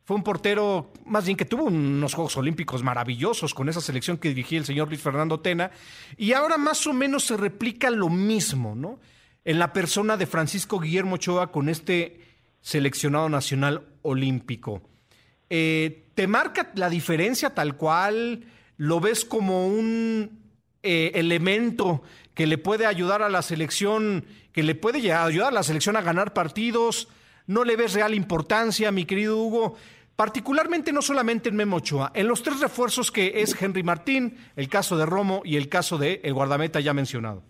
fue 0.09 0.15
un 0.15 0.23
portero, 0.23 0.91
más 1.05 1.25
bien 1.25 1.37
que 1.37 1.45
tuvo 1.45 1.65
unos 1.65 2.15
Juegos 2.15 2.35
Olímpicos 2.35 2.81
maravillosos 2.81 3.53
con 3.53 3.69
esa 3.69 3.79
selección 3.79 4.17
que 4.17 4.29
dirigía 4.29 4.57
el 4.57 4.65
señor 4.65 4.87
Luis 4.87 5.03
Fernando 5.03 5.39
Tena. 5.39 5.69
Y 6.17 6.33
ahora 6.33 6.57
más 6.57 6.87
o 6.87 6.93
menos 6.93 7.25
se 7.25 7.37
replica 7.37 7.91
lo 7.91 8.09
mismo, 8.09 8.73
¿no? 8.73 8.99
En 9.45 9.59
la 9.59 9.71
persona 9.71 10.17
de 10.17 10.25
Francisco 10.25 10.79
Guillermo 10.79 11.17
Ochoa 11.17 11.51
con 11.51 11.69
este 11.69 12.21
seleccionado 12.59 13.29
nacional 13.29 13.85
olímpico. 14.01 14.81
Eh, 15.47 16.07
¿Te 16.15 16.25
marca 16.25 16.71
la 16.73 16.89
diferencia 16.89 17.53
tal 17.53 17.77
cual? 17.77 18.45
¿Lo 18.77 18.99
ves 18.99 19.23
como 19.23 19.67
un 19.67 20.39
eh, 20.81 21.11
elemento 21.13 22.01
que 22.33 22.47
le 22.47 22.57
puede 22.57 22.87
ayudar 22.87 23.21
a 23.21 23.29
la 23.29 23.43
selección, 23.43 24.25
que 24.53 24.63
le 24.63 24.73
puede 24.73 25.13
ayudar 25.13 25.49
a 25.49 25.55
la 25.55 25.61
selección 25.61 25.97
a 25.97 26.01
ganar 26.01 26.33
partidos? 26.33 27.09
¿No 27.45 27.63
le 27.63 27.75
ves 27.75 27.93
real 27.93 28.15
importancia, 28.15 28.91
mi 28.91 29.05
querido 29.05 29.37
Hugo? 29.37 29.75
Particularmente 30.19 30.91
no 30.91 31.01
solamente 31.01 31.47
en 31.47 31.55
Memo 31.55 31.77
Ochoa, 31.77 32.11
en 32.13 32.27
los 32.27 32.43
tres 32.43 32.59
refuerzos 32.59 33.09
que 33.09 33.39
es 33.39 33.55
Henry 33.61 33.83
Martín, 33.83 34.35
el 34.57 34.67
caso 34.67 34.97
de 34.97 35.05
Romo 35.05 35.41
y 35.45 35.55
el 35.55 35.69
caso 35.69 35.97
de 35.97 36.19
el 36.25 36.33
guardameta 36.33 36.81
ya 36.81 36.93
mencionado. 36.93 37.41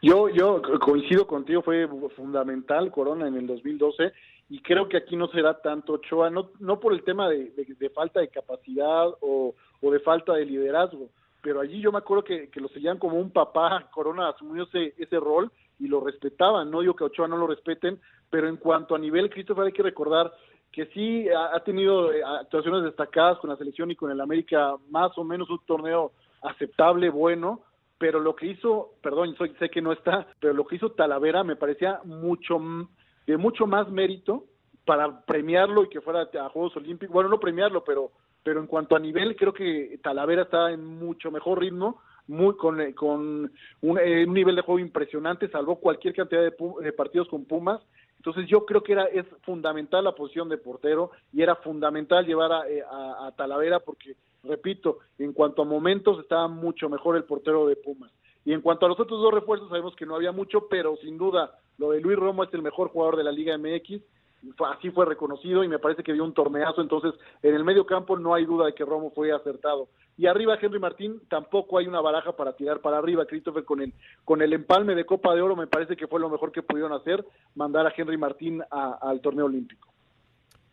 Yo, 0.00 0.28
yo 0.28 0.62
coincido 0.78 1.26
contigo, 1.26 1.60
fue 1.60 1.88
fundamental 2.14 2.92
Corona 2.92 3.26
en 3.26 3.34
el 3.34 3.48
2012 3.48 4.12
y 4.48 4.62
creo 4.62 4.88
que 4.88 4.96
aquí 4.96 5.16
no 5.16 5.26
será 5.26 5.60
tanto 5.60 5.94
Ochoa, 5.94 6.30
no, 6.30 6.52
no 6.60 6.78
por 6.78 6.92
el 6.92 7.02
tema 7.02 7.28
de, 7.28 7.50
falta 7.92 8.20
de 8.20 8.28
capacidad 8.28 9.08
o, 9.20 9.56
de 9.82 9.98
falta 9.98 10.34
de 10.34 10.44
liderazgo, 10.44 11.08
pero 11.42 11.60
allí 11.60 11.80
yo 11.80 11.90
me 11.90 11.98
acuerdo 11.98 12.22
que, 12.22 12.48
lo 12.60 12.68
seguían 12.68 13.00
como 13.00 13.18
un 13.18 13.32
papá, 13.32 13.88
Corona 13.90 14.28
asumió 14.28 14.68
ese, 14.72 14.94
ese 14.98 15.18
rol 15.18 15.50
y 15.80 15.88
lo 15.88 15.98
respetaban, 15.98 16.70
no 16.70 16.80
digo 16.80 16.94
que 16.94 17.02
Ochoa 17.02 17.26
no 17.26 17.36
lo 17.36 17.48
respeten, 17.48 18.00
pero 18.30 18.48
en 18.48 18.56
cuanto 18.56 18.94
a 18.94 19.00
nivel, 19.00 19.30
Christopher, 19.30 19.64
hay 19.64 19.72
que 19.72 19.82
recordar 19.82 20.32
que 20.72 20.86
sí 20.86 21.26
ha, 21.28 21.58
tenido 21.60 22.12
eh, 22.12 22.22
actuaciones 22.22 22.84
destacadas 22.84 23.38
con 23.38 23.50
la 23.50 23.56
selección 23.56 23.90
y 23.90 23.96
con 23.96 24.10
el 24.10 24.20
América, 24.20 24.76
más 24.90 25.16
o 25.16 25.24
menos 25.24 25.48
un 25.50 25.60
torneo 25.66 26.12
aceptable, 26.42 27.10
bueno, 27.10 27.62
pero 27.98 28.20
lo 28.20 28.36
que 28.36 28.46
hizo, 28.46 28.92
perdón, 29.02 29.36
sé 29.58 29.68
que 29.70 29.82
no 29.82 29.92
está, 29.92 30.26
pero 30.40 30.54
lo 30.54 30.66
que 30.66 30.76
hizo 30.76 30.92
Talavera 30.92 31.42
me 31.42 31.56
parecía 31.56 32.00
mucho 32.04 32.60
de 33.26 33.36
mucho 33.36 33.66
más 33.66 33.90
mérito 33.90 34.44
para 34.84 35.20
premiarlo 35.26 35.84
y 35.84 35.88
que 35.88 36.00
fuera 36.00 36.22
a 36.22 36.48
Juegos 36.48 36.76
Olímpicos, 36.76 37.12
bueno, 37.12 37.28
no 37.28 37.40
premiarlo, 37.40 37.84
pero 37.84 38.12
pero 38.48 38.60
en 38.60 38.66
cuanto 38.66 38.96
a 38.96 38.98
nivel 38.98 39.36
creo 39.36 39.52
que 39.52 40.00
Talavera 40.02 40.42
está 40.42 40.70
en 40.70 40.82
mucho 40.82 41.30
mejor 41.30 41.60
ritmo, 41.60 42.00
muy 42.28 42.56
con, 42.56 42.80
eh, 42.80 42.94
con 42.94 43.50
un, 43.82 43.98
eh, 43.98 44.24
un 44.26 44.32
nivel 44.32 44.56
de 44.56 44.62
juego 44.62 44.78
impresionante, 44.78 45.50
salvó 45.50 45.76
cualquier 45.76 46.14
cantidad 46.14 46.42
de 46.42 46.92
partidos 46.92 47.28
con 47.28 47.44
Pumas 47.44 47.82
entonces 48.18 48.46
yo 48.46 48.66
creo 48.66 48.82
que 48.82 48.92
era 48.92 49.04
es 49.04 49.24
fundamental 49.42 50.04
la 50.04 50.14
posición 50.14 50.48
de 50.48 50.58
portero 50.58 51.12
y 51.32 51.42
era 51.42 51.56
fundamental 51.56 52.26
llevar 52.26 52.68
eh, 52.68 52.82
a, 52.88 53.32
Talavera 53.36 53.80
porque, 53.80 54.16
repito, 54.42 54.98
en 55.18 55.32
cuanto 55.32 55.62
a 55.62 55.64
momentos 55.64 56.18
estaba 56.20 56.48
mucho 56.48 56.88
mejor 56.88 57.16
el 57.16 57.24
portero 57.24 57.66
de 57.66 57.76
Pumas. 57.76 58.12
Y 58.44 58.52
en 58.52 58.60
cuanto 58.60 58.86
a 58.86 58.88
los 58.88 58.98
otros 58.98 59.20
dos 59.20 59.32
refuerzos 59.32 59.68
sabemos 59.68 59.94
que 59.94 60.06
no 60.06 60.16
había 60.16 60.32
mucho, 60.32 60.68
pero 60.68 60.96
sin 60.96 61.16
duda 61.16 61.58
lo 61.76 61.90
de 61.90 62.00
Luis 62.00 62.18
Romo 62.18 62.42
es 62.42 62.52
el 62.54 62.62
mejor 62.62 62.88
jugador 62.88 63.16
de 63.16 63.24
la 63.24 63.32
Liga 63.32 63.56
MX 63.56 64.02
así 64.76 64.90
fue 64.90 65.06
reconocido 65.06 65.64
y 65.64 65.68
me 65.68 65.78
parece 65.78 66.02
que 66.02 66.12
dio 66.12 66.24
un 66.24 66.34
torneazo, 66.34 66.80
entonces 66.80 67.14
en 67.42 67.54
el 67.54 67.64
medio 67.64 67.86
campo 67.86 68.18
no 68.18 68.34
hay 68.34 68.44
duda 68.44 68.66
de 68.66 68.74
que 68.74 68.84
Romo 68.84 69.10
fue 69.14 69.32
acertado. 69.32 69.88
Y 70.16 70.26
arriba 70.26 70.58
Henry 70.60 70.78
Martín 70.78 71.20
tampoco 71.28 71.78
hay 71.78 71.86
una 71.86 72.00
baraja 72.00 72.32
para 72.32 72.54
tirar 72.54 72.80
para 72.80 72.98
arriba, 72.98 73.26
Christopher 73.26 73.64
con 73.64 73.80
el 73.80 73.92
con 74.24 74.42
el 74.42 74.52
empalme 74.52 74.94
de 74.94 75.06
Copa 75.06 75.34
de 75.34 75.42
Oro 75.42 75.56
me 75.56 75.66
parece 75.66 75.96
que 75.96 76.06
fue 76.06 76.20
lo 76.20 76.28
mejor 76.28 76.52
que 76.52 76.62
pudieron 76.62 76.92
hacer, 76.92 77.24
mandar 77.54 77.86
a 77.86 77.92
Henry 77.96 78.16
Martín 78.16 78.62
al 78.70 79.20
torneo 79.20 79.46
olímpico. 79.46 79.88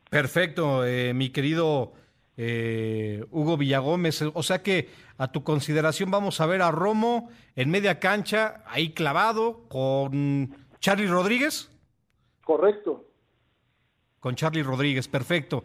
Perfecto, 0.09 0.85
eh, 0.85 1.13
mi 1.13 1.29
querido 1.29 1.93
eh, 2.37 3.23
Hugo 3.31 3.57
Villagómez. 3.57 4.21
O 4.33 4.43
sea 4.43 4.61
que 4.61 4.89
a 5.17 5.31
tu 5.31 5.43
consideración 5.43 6.11
vamos 6.11 6.41
a 6.41 6.45
ver 6.45 6.61
a 6.61 6.71
Romo 6.71 7.29
en 7.55 7.69
media 7.69 7.99
cancha, 7.99 8.63
ahí 8.67 8.93
clavado, 8.93 9.63
con 9.69 10.55
Charlie 10.79 11.07
Rodríguez. 11.07 11.71
Correcto. 12.43 13.05
Con 14.25 14.33
Charlie 14.33 14.63
Rodríguez, 14.63 15.07
perfecto. 15.07 15.61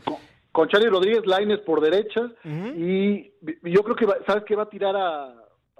Con, 0.52 0.68
Charlie 0.68 0.90
Rodríguez, 0.90 1.24
Laines 1.24 1.60
por 1.60 1.80
derecha, 1.80 2.30
y 2.44 3.32
yo 3.62 3.82
creo 3.82 3.96
que, 3.96 4.06
¿sabes 4.26 4.44
que 4.44 4.54
Va 4.54 4.64
a 4.64 4.68
tirar 4.68 4.94
a 4.94 5.34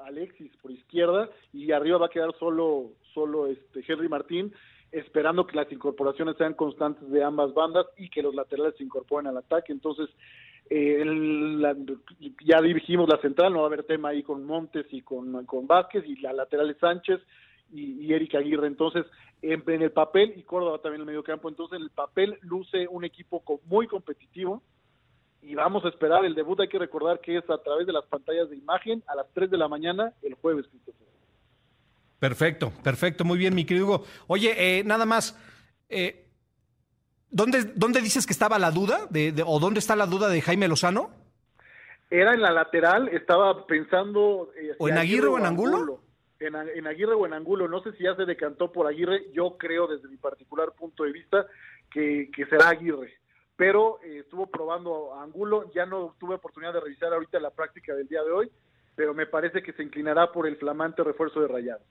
Alexis 0.06 0.50
por 0.62 0.70
izquierda, 0.70 1.28
y 1.52 1.72
arriba 1.72 1.98
va 1.98 2.06
a 2.06 2.08
quedar 2.08 2.30
solo, 2.38 2.92
solo 3.12 3.48
este 3.48 3.84
Henry 3.86 4.08
Martín, 4.08 4.54
esperando 4.92 5.46
que 5.46 5.56
las 5.56 5.70
incorporaciones 5.70 6.38
sean 6.38 6.54
constantes 6.54 7.10
de 7.10 7.22
ambas 7.22 7.52
bandas 7.52 7.84
y 7.98 8.08
que 8.08 8.22
los 8.22 8.34
laterales 8.34 8.74
se 8.78 8.84
incorporen 8.84 9.26
al 9.26 9.36
ataque. 9.36 9.72
Entonces, 9.72 10.08
eh, 10.70 11.04
ya 12.46 12.62
dirigimos 12.62 13.10
la 13.10 13.20
central, 13.20 13.52
no 13.52 13.58
va 13.58 13.64
a 13.64 13.66
haber 13.66 13.82
tema 13.82 14.08
ahí 14.08 14.22
con 14.22 14.46
Montes 14.46 14.86
y 14.90 15.02
con, 15.02 15.44
con 15.44 15.66
Vázquez, 15.66 16.02
y 16.06 16.16
la 16.22 16.32
lateral 16.32 16.70
es 16.70 16.78
Sánchez 16.78 17.20
y, 17.72 18.06
y 18.06 18.12
Erika 18.12 18.38
Aguirre. 18.38 18.66
Entonces, 18.66 19.06
en, 19.42 19.82
el 19.82 19.92
papel, 19.92 20.34
y 20.36 20.42
Córdoba 20.42 20.78
también 20.78 21.02
en 21.02 21.08
el 21.08 21.14
medio 21.14 21.24
campo, 21.24 21.48
entonces 21.48 21.76
en 21.76 21.82
el 21.82 21.90
papel 21.90 22.38
luce 22.42 22.86
un 22.88 23.04
equipo 23.04 23.42
muy 23.66 23.86
competitivo, 23.86 24.62
y 25.42 25.54
vamos 25.54 25.84
a 25.84 25.88
esperar 25.88 26.24
el 26.24 26.34
debut. 26.34 26.60
Hay 26.60 26.68
que 26.68 26.78
recordar 26.78 27.20
que 27.20 27.38
es 27.38 27.48
a 27.48 27.58
través 27.58 27.86
de 27.86 27.92
las 27.92 28.04
pantallas 28.04 28.50
de 28.50 28.56
imagen 28.56 29.02
a 29.06 29.14
las 29.14 29.26
3 29.32 29.50
de 29.50 29.56
la 29.56 29.68
mañana 29.68 30.12
el 30.22 30.34
jueves, 30.34 30.66
Perfecto, 32.18 32.70
perfecto, 32.84 33.24
muy 33.24 33.38
bien, 33.38 33.54
mi 33.54 33.64
querido 33.64 33.86
Hugo. 33.86 34.04
Oye, 34.26 34.52
eh, 34.58 34.84
nada 34.84 35.06
más, 35.06 35.34
eh, 35.88 36.26
¿dónde, 37.30 37.72
¿dónde 37.74 38.02
dices 38.02 38.26
que 38.26 38.34
estaba 38.34 38.58
la 38.58 38.70
duda? 38.70 39.06
De, 39.08 39.32
¿O 39.46 39.58
dónde 39.58 39.80
está 39.80 39.96
la 39.96 40.04
duda 40.04 40.28
de 40.28 40.42
Jaime 40.42 40.68
Lozano? 40.68 41.12
Era 42.10 42.34
en 42.34 42.42
la 42.42 42.50
lateral, 42.50 43.08
estaba 43.08 43.66
pensando... 43.66 44.50
Eh, 44.54 44.74
¿O 44.78 44.90
en 44.90 44.98
Aguirre 44.98 45.28
o 45.28 45.38
en 45.38 45.46
Angulo? 45.46 46.02
En, 46.40 46.56
en, 46.56 46.86
Aguirre 46.86 47.14
o 47.14 47.26
en 47.26 47.34
Angulo, 47.34 47.68
no 47.68 47.82
sé 47.82 47.92
si 47.92 48.04
ya 48.04 48.16
se 48.16 48.24
decantó 48.24 48.72
por 48.72 48.86
Aguirre, 48.86 49.26
yo 49.32 49.56
creo 49.58 49.86
desde 49.86 50.08
mi 50.08 50.16
particular 50.16 50.72
punto 50.72 51.04
de 51.04 51.12
vista 51.12 51.46
que, 51.90 52.30
que 52.34 52.46
será 52.46 52.70
Aguirre, 52.70 53.12
pero 53.56 54.00
estuvo 54.02 54.46
probando 54.46 55.14
a 55.14 55.22
Angulo, 55.22 55.70
ya 55.74 55.84
no 55.84 56.16
tuve 56.18 56.36
oportunidad 56.36 56.72
de 56.72 56.80
revisar 56.80 57.12
ahorita 57.12 57.38
la 57.40 57.50
práctica 57.50 57.94
del 57.94 58.08
día 58.08 58.22
de 58.22 58.32
hoy, 58.32 58.50
pero 58.96 59.12
me 59.12 59.26
parece 59.26 59.62
que 59.62 59.74
se 59.74 59.82
inclinará 59.82 60.32
por 60.32 60.46
el 60.46 60.56
flamante 60.56 61.04
refuerzo 61.04 61.40
de 61.40 61.48
Rayados. 61.48 61.86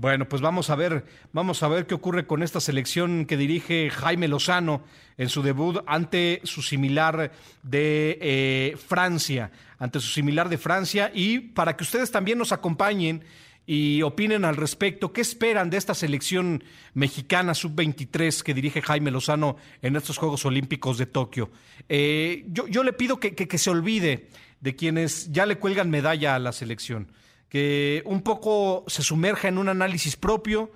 Bueno, 0.00 0.28
pues 0.28 0.40
vamos 0.40 0.70
a 0.70 0.76
ver, 0.76 1.04
vamos 1.32 1.64
a 1.64 1.68
ver 1.68 1.84
qué 1.86 1.94
ocurre 1.94 2.24
con 2.24 2.44
esta 2.44 2.60
selección 2.60 3.26
que 3.26 3.36
dirige 3.36 3.90
Jaime 3.90 4.28
Lozano 4.28 4.82
en 5.16 5.28
su 5.28 5.42
debut 5.42 5.82
ante 5.86 6.40
su 6.44 6.62
similar 6.62 7.32
de 7.64 8.16
eh, 8.20 8.76
Francia, 8.76 9.50
ante 9.76 9.98
su 9.98 10.06
similar 10.06 10.48
de 10.48 10.56
Francia 10.56 11.10
y 11.12 11.40
para 11.40 11.76
que 11.76 11.82
ustedes 11.82 12.12
también 12.12 12.38
nos 12.38 12.52
acompañen 12.52 13.24
y 13.70 14.00
opinen 14.00 14.46
al 14.46 14.56
respecto. 14.56 15.12
¿Qué 15.12 15.20
esperan 15.20 15.68
de 15.68 15.76
esta 15.76 15.92
selección 15.92 16.64
mexicana 16.94 17.52
sub-23 17.52 18.42
que 18.42 18.54
dirige 18.54 18.80
Jaime 18.80 19.10
Lozano 19.10 19.56
en 19.82 19.94
estos 19.94 20.16
Juegos 20.16 20.46
Olímpicos 20.46 20.96
de 20.96 21.04
Tokio? 21.04 21.50
Eh, 21.86 22.46
yo, 22.48 22.82
le 22.82 22.94
pido 22.94 23.20
que, 23.20 23.34
que 23.34 23.58
se 23.58 23.68
olvide 23.68 24.30
de 24.60 24.74
quienes 24.74 25.30
ya 25.32 25.44
le 25.44 25.58
cuelgan 25.58 25.90
medalla 25.90 26.34
a 26.34 26.38
la 26.38 26.52
selección 26.52 27.12
que 27.48 28.02
un 28.04 28.22
poco 28.22 28.84
se 28.88 29.02
sumerja 29.02 29.48
en 29.48 29.58
un 29.58 29.68
análisis 29.68 30.16
propio, 30.16 30.70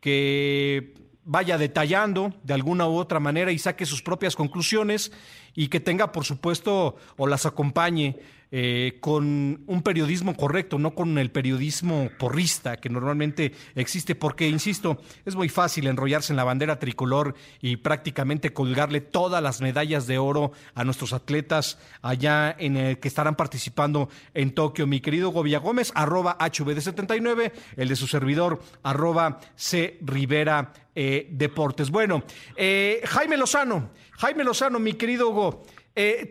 que 0.00 0.94
vaya 1.24 1.58
detallando 1.58 2.34
de 2.42 2.54
alguna 2.54 2.88
u 2.88 2.96
otra 2.96 3.20
manera 3.20 3.50
y 3.50 3.58
saque 3.58 3.86
sus 3.86 4.02
propias 4.02 4.36
conclusiones 4.36 5.12
y 5.54 5.68
que 5.68 5.80
tenga, 5.80 6.12
por 6.12 6.24
supuesto, 6.24 6.96
o 7.16 7.26
las 7.26 7.46
acompañe 7.46 8.18
eh, 8.58 8.96
con 9.00 9.64
un 9.66 9.82
periodismo 9.82 10.34
correcto, 10.34 10.78
no 10.78 10.94
con 10.94 11.18
el 11.18 11.30
periodismo 11.30 12.08
porrista 12.18 12.78
que 12.78 12.88
normalmente 12.88 13.52
existe, 13.74 14.14
porque, 14.14 14.48
insisto, 14.48 14.98
es 15.26 15.36
muy 15.36 15.50
fácil 15.50 15.86
enrollarse 15.88 16.32
en 16.32 16.38
la 16.38 16.44
bandera 16.44 16.78
tricolor 16.78 17.34
y 17.60 17.76
prácticamente 17.76 18.54
colgarle 18.54 19.02
todas 19.02 19.42
las 19.42 19.60
medallas 19.60 20.06
de 20.06 20.16
oro 20.16 20.52
a 20.74 20.84
nuestros 20.84 21.12
atletas 21.12 21.78
allá 22.00 22.56
en 22.58 22.78
el 22.78 22.98
que 22.98 23.08
estarán 23.08 23.36
participando 23.36 24.08
en 24.32 24.54
Tokio. 24.54 24.86
Mi 24.86 25.00
querido 25.00 25.28
Govia 25.32 25.58
Gómez, 25.58 25.92
arroba 25.94 26.38
HVD79, 26.38 27.52
el 27.76 27.88
de 27.88 27.96
su 27.96 28.06
servidor, 28.06 28.62
arroba 28.82 29.38
C 29.54 29.98
Rivera 30.00 30.72
eh, 30.94 31.28
Deportes. 31.30 31.90
Bueno, 31.90 32.22
eh, 32.56 33.02
Jaime 33.04 33.36
Lozano, 33.36 33.90
Jaime 34.12 34.44
Lozano, 34.44 34.78
mi 34.78 34.94
querido 34.94 35.28
Hugo, 35.28 35.66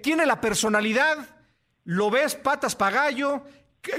tiene 0.02 0.28
la 0.28 0.42
personalidad 0.42 1.35
¿Lo 1.86 2.10
ves 2.10 2.36
patas 2.36 2.76
pagallo? 2.76 3.43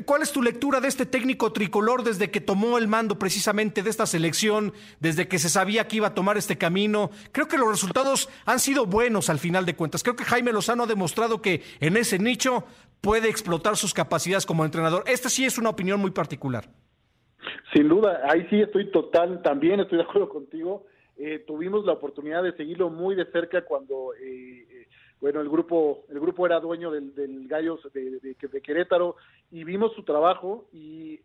¿Cuál 0.05 0.23
es 0.23 0.33
tu 0.33 0.43
lectura 0.43 0.81
de 0.81 0.89
este 0.89 1.07
técnico 1.07 1.53
tricolor 1.53 2.03
desde 2.03 2.33
que 2.33 2.41
tomó 2.41 2.79
el 2.79 2.89
mando 2.89 3.21
precisamente 3.21 3.85
de 3.85 3.91
esta 3.91 4.07
selección, 4.07 4.73
desde 4.99 5.29
que 5.29 5.39
se 5.39 5.49
sabía 5.49 5.87
que 5.87 5.99
iba 5.99 6.09
a 6.09 6.15
tomar 6.15 6.37
este 6.37 6.59
camino? 6.59 7.11
Creo 7.31 7.47
que 7.47 7.57
los 7.57 7.69
resultados 7.69 8.29
han 8.45 8.59
sido 8.59 8.87
buenos 8.87 9.31
al 9.31 9.39
final 9.39 9.65
de 9.65 9.77
cuentas. 9.77 10.03
Creo 10.03 10.17
que 10.17 10.25
Jaime 10.25 10.53
Lozano 10.53 10.83
ha 10.83 10.87
demostrado 10.89 11.41
que 11.41 11.63
en 11.79 11.97
ese 11.97 12.19
nicho 12.19 12.65
puede 13.01 13.29
explotar 13.29 13.77
sus 13.77 13.95
capacidades 13.95 14.47
como 14.47 14.65
entrenador. 14.65 15.05
Esta 15.07 15.29
sí 15.29 15.45
es 15.45 15.57
una 15.57 15.71
opinión 15.71 16.01
muy 16.01 16.11
particular. 16.11 16.69
Sin 17.73 17.89
duda, 17.89 18.21
ahí 18.29 18.45
sí 18.51 18.61
estoy 18.61 18.91
total, 18.91 19.43
también 19.43 19.79
estoy 19.79 19.99
de 19.99 20.05
acuerdo 20.05 20.29
contigo. 20.29 20.87
Eh, 21.17 21.45
tuvimos 21.47 21.85
la 21.87 21.93
oportunidad 21.93 22.43
de 22.43 22.57
seguirlo 22.57 22.91
muy 22.91 23.15
de 23.15 23.27
cerca 23.27 23.65
cuando 23.65 24.13
eh, 24.21 24.76
bueno, 25.21 25.41
el 25.41 25.49
grupo, 25.49 26.05
el 26.11 26.21
grupo 26.21 26.45
era 26.45 26.61
dueño 26.61 26.91
del, 26.91 27.15
del 27.15 27.49
Gallos 27.49 27.81
de, 27.95 28.21
de, 28.21 28.61
Querétaro 28.61 29.17
y 29.51 29.65
vimos 29.65 29.95
su 29.95 30.03
trabajo 30.03 30.67
y 30.73 31.15
eh, 31.15 31.23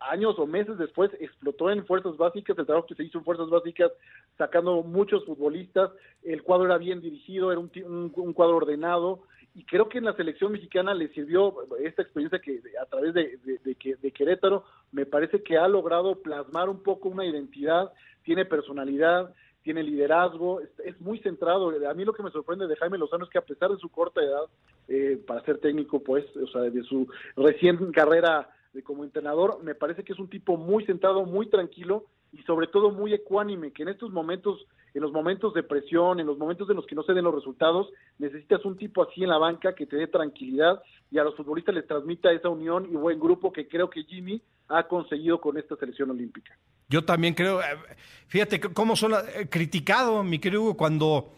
años 0.00 0.36
o 0.38 0.46
meses 0.46 0.76
después 0.78 1.10
explotó 1.20 1.70
en 1.70 1.86
Fuerzas 1.86 2.16
Básicas, 2.16 2.58
el 2.58 2.66
trabajo 2.66 2.88
que 2.88 2.96
se 2.96 3.04
hizo 3.04 3.18
en 3.18 3.24
Fuerzas 3.24 3.48
Básicas 3.48 3.92
sacando 4.36 4.82
muchos 4.82 5.24
futbolistas, 5.26 5.90
el 6.24 6.42
cuadro 6.42 6.66
era 6.66 6.78
bien 6.78 7.00
dirigido, 7.00 7.52
era 7.52 7.60
un, 7.60 7.70
un, 8.16 8.32
cuadro 8.32 8.56
ordenado 8.56 9.22
y 9.54 9.64
creo 9.64 9.88
que 9.88 9.98
en 9.98 10.06
la 10.06 10.16
selección 10.16 10.50
mexicana 10.50 10.92
le 10.92 11.08
sirvió 11.08 11.54
esta 11.78 12.02
experiencia 12.02 12.40
que 12.40 12.60
a 12.82 12.86
través 12.86 13.14
de, 13.14 13.38
de 13.38 14.10
Querétaro 14.12 14.64
me 14.90 15.06
parece 15.06 15.42
que 15.44 15.56
ha 15.56 15.68
logrado 15.68 16.20
plasmar 16.20 16.68
un 16.68 16.82
poco 16.82 17.08
una 17.08 17.24
identidad, 17.24 17.92
tiene 18.24 18.44
personalidad, 18.44 19.32
tiene 19.72 19.84
liderazgo, 19.84 20.60
es, 20.60 21.00
muy 21.00 21.20
centrado. 21.20 21.72
A 21.88 21.94
mí 21.94 22.04
lo 22.04 22.12
que 22.12 22.24
me 22.24 22.32
sorprende 22.32 22.66
de 22.66 22.74
Jaime 22.74 22.98
Lozano 22.98 23.24
es 23.24 23.30
que 23.30 23.38
a 23.38 23.44
pesar 23.44 23.70
de 23.70 23.76
su 23.76 23.88
corta 23.88 24.20
edad, 24.20 24.42
eh, 24.88 25.16
para 25.24 25.44
ser 25.44 25.58
técnico, 25.58 26.00
pues, 26.00 26.24
o 26.36 26.48
sea, 26.48 26.62
de 26.62 26.82
su 26.82 27.06
recién 27.36 27.92
carrera 27.92 28.50
de 28.72 28.82
como 28.82 29.04
entrenador, 29.04 29.62
me 29.62 29.74
parece 29.74 30.04
que 30.04 30.12
es 30.12 30.18
un 30.18 30.28
tipo 30.28 30.56
muy 30.56 30.84
centrado, 30.84 31.24
muy 31.24 31.48
tranquilo 31.48 32.06
y 32.32 32.42
sobre 32.42 32.68
todo 32.68 32.90
muy 32.90 33.12
ecuánime, 33.12 33.72
que 33.72 33.82
en 33.82 33.88
estos 33.88 34.12
momentos, 34.12 34.66
en 34.94 35.02
los 35.02 35.12
momentos 35.12 35.52
de 35.54 35.62
presión, 35.62 36.20
en 36.20 36.26
los 36.26 36.38
momentos 36.38 36.70
en 36.70 36.76
los 36.76 36.86
que 36.86 36.94
no 36.94 37.02
se 37.02 37.12
den 37.12 37.24
los 37.24 37.34
resultados, 37.34 37.88
necesitas 38.18 38.64
un 38.64 38.76
tipo 38.76 39.02
así 39.02 39.22
en 39.22 39.30
la 39.30 39.38
banca 39.38 39.74
que 39.74 39.86
te 39.86 39.96
dé 39.96 40.06
tranquilidad 40.06 40.80
y 41.10 41.18
a 41.18 41.24
los 41.24 41.36
futbolistas 41.36 41.74
les 41.74 41.86
transmita 41.86 42.30
esa 42.32 42.48
unión 42.48 42.86
y 42.90 42.94
buen 42.94 43.18
grupo 43.18 43.52
que 43.52 43.66
creo 43.66 43.90
que 43.90 44.04
Jimmy 44.04 44.40
ha 44.68 44.86
conseguido 44.86 45.40
con 45.40 45.58
esta 45.58 45.74
selección 45.76 46.10
olímpica. 46.10 46.56
Yo 46.88 47.04
también 47.04 47.34
creo, 47.34 47.60
eh, 47.60 47.64
fíjate 48.28 48.60
cómo 48.60 48.94
son 48.94 49.12
eh, 49.14 49.48
criticado, 49.48 50.22
mi 50.22 50.38
querido 50.38 50.62
Hugo, 50.62 50.76
cuando 50.76 51.32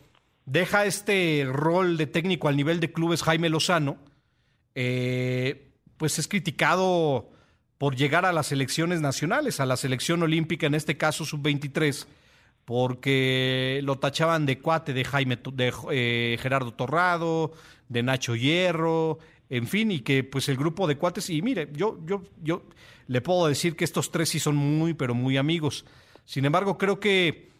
deja 0.45 0.85
este 0.85 1.47
rol 1.51 1.97
de 1.97 2.07
técnico 2.07 2.49
al 2.49 2.57
nivel 2.57 2.81
de 2.81 2.93
clubes 2.93 3.23
Jaime 3.23 3.49
Lozano, 3.49 3.97
eh, 4.75 5.72
pues 6.03 6.19
es 6.19 6.27
criticado 6.27 7.31
por 7.79 7.95
llegar 7.95 8.27
a 8.27 8.33
las 8.33 8.49
selecciones 8.49 9.01
nacionales, 9.01 9.61
a 9.61 9.67
la 9.67 9.77
selección 9.77 10.21
olímpica, 10.25 10.67
en 10.67 10.75
este 10.75 10.97
caso 10.97 11.25
sub-23, 11.25 12.09
porque 12.65 13.79
lo 13.85 14.01
tachaban 14.01 14.45
de 14.45 14.59
cuate 14.59 14.95
de 14.95 15.05
Jaime, 15.05 15.39
de 15.53 16.39
Gerardo 16.43 16.75
Torrado, 16.75 17.53
de 17.89 18.03
Nacho 18.03 18.35
Hierro, 18.35 19.21
en 19.49 19.69
fin, 19.69 19.93
y 19.93 20.01
que 20.01 20.25
pues 20.25 20.49
el 20.49 20.57
grupo 20.57 20.89
de 20.89 20.97
cuates, 20.97 21.31
y 21.31 21.41
mire, 21.41 21.69
yo, 21.73 22.01
yo, 22.05 22.25
yo 22.43 22.65
le 23.07 23.21
puedo 23.21 23.47
decir 23.47 23.77
que 23.77 23.85
estos 23.85 24.11
tres 24.11 24.29
sí 24.29 24.41
son 24.41 24.57
muy, 24.57 24.95
pero 24.95 25.15
muy 25.15 25.37
amigos. 25.37 25.85
Sin 26.25 26.45
embargo, 26.45 26.79
creo 26.79 26.99
que 26.99 27.53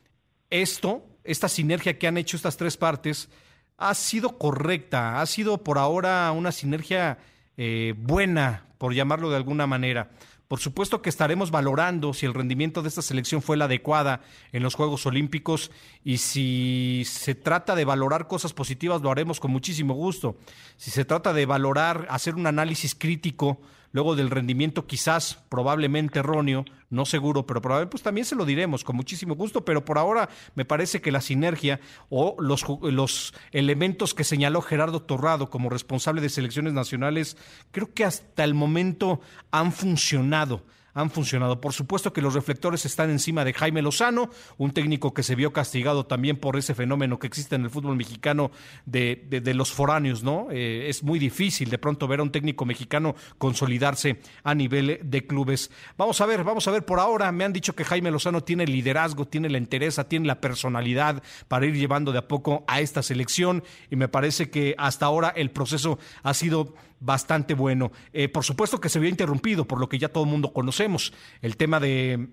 esto, 0.51 1.07
esta 1.23 1.49
sinergia 1.49 1.97
que 1.97 2.09
han 2.09 2.19
hecho 2.19 2.37
estas 2.37 2.57
tres 2.57 2.77
partes, 2.77 3.29
ha 3.77 3.95
sido 3.95 4.37
correcta, 4.37 5.21
ha 5.21 5.27
sido 5.27 5.63
por 5.63 5.79
ahora 5.79 6.33
una 6.33 6.51
sinergia 6.51 7.19
eh, 7.57 7.95
buena, 7.97 8.67
por 8.79 8.95
llamarlo 8.95 9.31
de 9.31 9.37
alguna 9.37 9.67
manera 9.67 10.11
Por 10.49 10.59
supuesto 10.59 11.03
que 11.03 11.09
estaremos 11.09 11.51
valorando 11.51 12.13
si 12.13 12.27
el 12.27 12.35
rendimiento 12.35 12.83
de 12.83 12.89
esta 12.89 13.03
selección 13.03 13.43
fue 13.43 13.57
la 13.57 13.67
adecuada 13.67 14.21
en 14.53 14.63
los 14.63 14.75
Juegos 14.75 15.07
Olímpicos 15.07 15.71
y 16.05 16.19
si 16.19 17.05
se 17.07 17.35
trata 17.35 17.75
de 17.75 17.85
valorar 17.85 18.27
cosas 18.27 18.53
positivas 18.53 19.03
lo 19.03 19.11
haremos 19.11 19.41
con 19.41 19.51
muchísimo 19.51 19.95
gusto. 19.95 20.37
Si 20.77 20.91
se 20.91 21.05
trata 21.05 21.33
de 21.33 21.47
valorar, 21.47 22.07
hacer 22.11 22.35
un 22.35 22.47
análisis 22.47 22.95
crítico 22.95 23.61
luego 23.93 24.17
del 24.17 24.31
rendimiento 24.31 24.87
quizás 24.87 25.39
probablemente 25.49 26.19
erróneo, 26.19 26.65
no 26.91 27.07
seguro, 27.07 27.47
pero 27.47 27.63
probablemente 27.63 27.93
pues 27.93 28.03
también 28.03 28.25
se 28.25 28.35
lo 28.35 28.45
diremos 28.45 28.85
con 28.85 28.97
muchísimo 28.97 29.35
gusto, 29.35 29.65
pero 29.65 29.85
por 29.85 29.99
ahora 29.99 30.29
me 30.55 30.65
parece 30.65 31.01
que 31.01 31.13
la 31.13 31.21
sinergia 31.21 31.81
o 32.11 32.37
los, 32.39 32.65
los 32.83 33.35
elementos 33.53 34.15
que 34.15 34.25
señaló 34.25 34.61
Gerardo 34.61 35.03
Torrado 35.03 35.51
como 35.51 35.71
responsable 35.71 36.21
de 36.21 36.29
selecciones 36.29 36.73
nacionales, 36.73 37.37
creo 37.71 37.93
que 37.95 38.05
hasta 38.05 38.45
el 38.45 38.55
momento 38.55 39.21
han 39.51 39.73
funcionado 39.73 40.65
han 40.95 41.11
funcionado. 41.11 41.61
Por 41.61 41.73
supuesto 41.73 42.13
que 42.13 42.23
los 42.23 42.35
reflectores 42.35 42.85
están 42.85 43.11
encima 43.11 43.45
de 43.45 43.53
Jaime 43.53 43.83
Lozano, 43.83 44.31
un 44.59 44.73
técnico 44.73 45.15
que 45.15 45.23
se 45.23 45.35
vio 45.35 45.53
castigado 45.53 46.07
también 46.07 46.37
por 46.37 46.57
ese 46.57 46.75
fenómeno 46.75 47.19
que 47.19 47.27
existe 47.27 47.57
en 47.57 47.65
el 47.65 47.71
fútbol 47.71 47.97
mexicano 47.97 48.51
de, 48.87 49.27
de, 49.29 49.55
los 49.55 49.73
foráneos, 49.73 50.23
¿no? 50.23 50.49
Eh, 50.51 50.87
es 50.89 51.03
muy 51.03 51.19
difícil 51.19 51.71
de 51.71 51.79
pronto 51.79 52.09
ver 52.09 52.21
a 52.21 52.23
un 52.23 52.33
técnico 52.33 52.65
mexicano 52.65 53.15
consolidarse 53.39 54.21
a 54.45 54.55
nivel 54.55 55.01
de 55.03 55.27
clubes. 55.27 55.71
Vamos 55.97 56.21
a 56.21 56.27
ver, 56.27 56.45
vamos 56.45 56.67
a 56.69 56.71
ver 56.71 56.85
por 56.85 57.01
ahora. 57.01 57.31
Me 57.33 57.45
han 57.45 57.53
dicho 57.53 57.75
que 57.75 57.85
Jaime 57.85 58.11
Lozano 58.11 58.43
tiene 58.43 58.67
liderazgo, 58.67 59.27
tiene 59.27 59.49
la 59.49 59.59
interesa, 59.59 60.09
tiene 60.09 60.27
la 60.27 60.41
personalidad 60.41 61.23
para 61.49 61.67
ir 61.67 61.75
llevando 61.75 62.13
de 62.13 62.19
a 62.19 62.29
poco 62.29 62.65
a 62.67 62.81
esta 62.81 63.03
selección 63.03 63.63
y 63.91 63.97
me 63.97 64.09
parece 64.09 64.51
que 64.51 64.75
hasta 64.79 65.07
ahora 65.07 65.29
el 65.31 65.51
proceso 65.51 65.99
ha 66.23 66.35
sido 66.35 66.75
bastante 67.03 67.55
bueno. 67.55 67.93
Eh, 68.13 68.29
por 68.29 68.45
supuesto 68.45 68.81
que 68.81 68.89
se 68.89 68.99
vio 68.99 69.11
interrumpido 69.11 69.67
por 69.67 69.81
lo 69.81 69.89
que 69.89 69.99
ya 69.99 70.09
todo 70.09 70.25
el 70.25 70.31
mundo 70.31 70.53
conocemos, 70.53 71.13
el 71.41 71.57
tema 71.57 71.81
de 71.81 72.29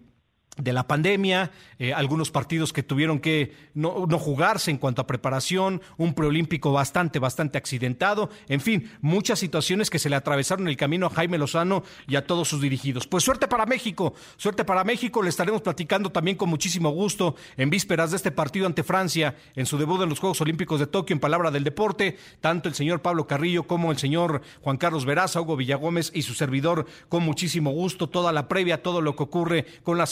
de 0.58 0.74
la 0.74 0.88
pandemia, 0.88 1.52
eh, 1.78 1.94
algunos 1.94 2.32
partidos 2.32 2.74
que 2.74 2.84
tuvieron 2.84 3.20
que 3.20 3.54
no, 3.74 4.06
no, 4.08 4.20
jugarse 4.20 4.72
en 4.72 4.78
cuanto 4.78 5.02
a 5.02 5.08
preparación, 5.08 5.82
un 5.98 6.14
preolímpico 6.14 6.72
bastante, 6.72 7.20
bastante 7.20 7.58
accidentado, 7.58 8.30
en 8.48 8.60
fin, 8.60 8.92
muchas 9.02 9.40
situaciones 9.40 9.90
que 9.90 10.00
se 10.00 10.10
le 10.10 10.18
atravesaron 10.18 10.68
el 10.68 10.78
camino 10.78 11.06
a 11.08 11.12
Jaime 11.12 11.38
Lozano 11.38 11.84
y 12.08 12.16
a 12.16 12.26
todos 12.26 12.50
sus 12.50 12.62
dirigidos. 12.62 13.08
Pues 13.08 13.24
suerte 13.24 13.48
para 13.48 13.66
México, 13.66 14.14
suerte 14.38 14.66
para 14.66 14.84
México, 14.84 15.24
le 15.24 15.30
estaremos 15.30 15.62
platicando 15.62 16.12
también 16.12 16.36
con 16.36 16.50
muchísimo 16.50 16.90
gusto 16.90 17.36
en 17.56 17.70
vísperas 17.70 18.12
de 18.12 18.18
este 18.18 18.32
partido 18.32 18.66
ante 18.66 18.84
Francia, 18.84 19.36
en 19.56 19.66
su 19.66 19.78
debut 19.78 20.02
en 20.02 20.10
los 20.10 20.20
Juegos 20.20 20.42
Olímpicos 20.42 20.80
de 20.80 20.88
Tokio, 20.88 21.14
en 21.14 21.20
palabra 21.20 21.52
del 21.52 21.64
deporte, 21.64 22.18
tanto 22.42 22.68
el 22.68 22.76
señor 22.76 23.02
Pablo 23.02 23.28
Carrillo 23.28 23.64
como 23.64 23.92
el 23.92 23.98
señor 23.98 24.42
Juan 24.62 24.78
Carlos 24.78 25.06
Veraza, 25.06 25.42
Hugo 25.42 25.56
Villagómez 25.56 26.12
y 26.14 26.24
su 26.24 26.34
servidor, 26.34 26.86
con 27.08 27.24
muchísimo 27.24 27.72
gusto, 27.72 28.10
toda 28.10 28.34
la 28.34 28.48
previa, 28.48 28.84
todo 28.84 29.02
lo 29.02 29.16
que 29.16 29.24
ocurre 29.24 29.66
con 29.84 29.98
la 29.98 30.06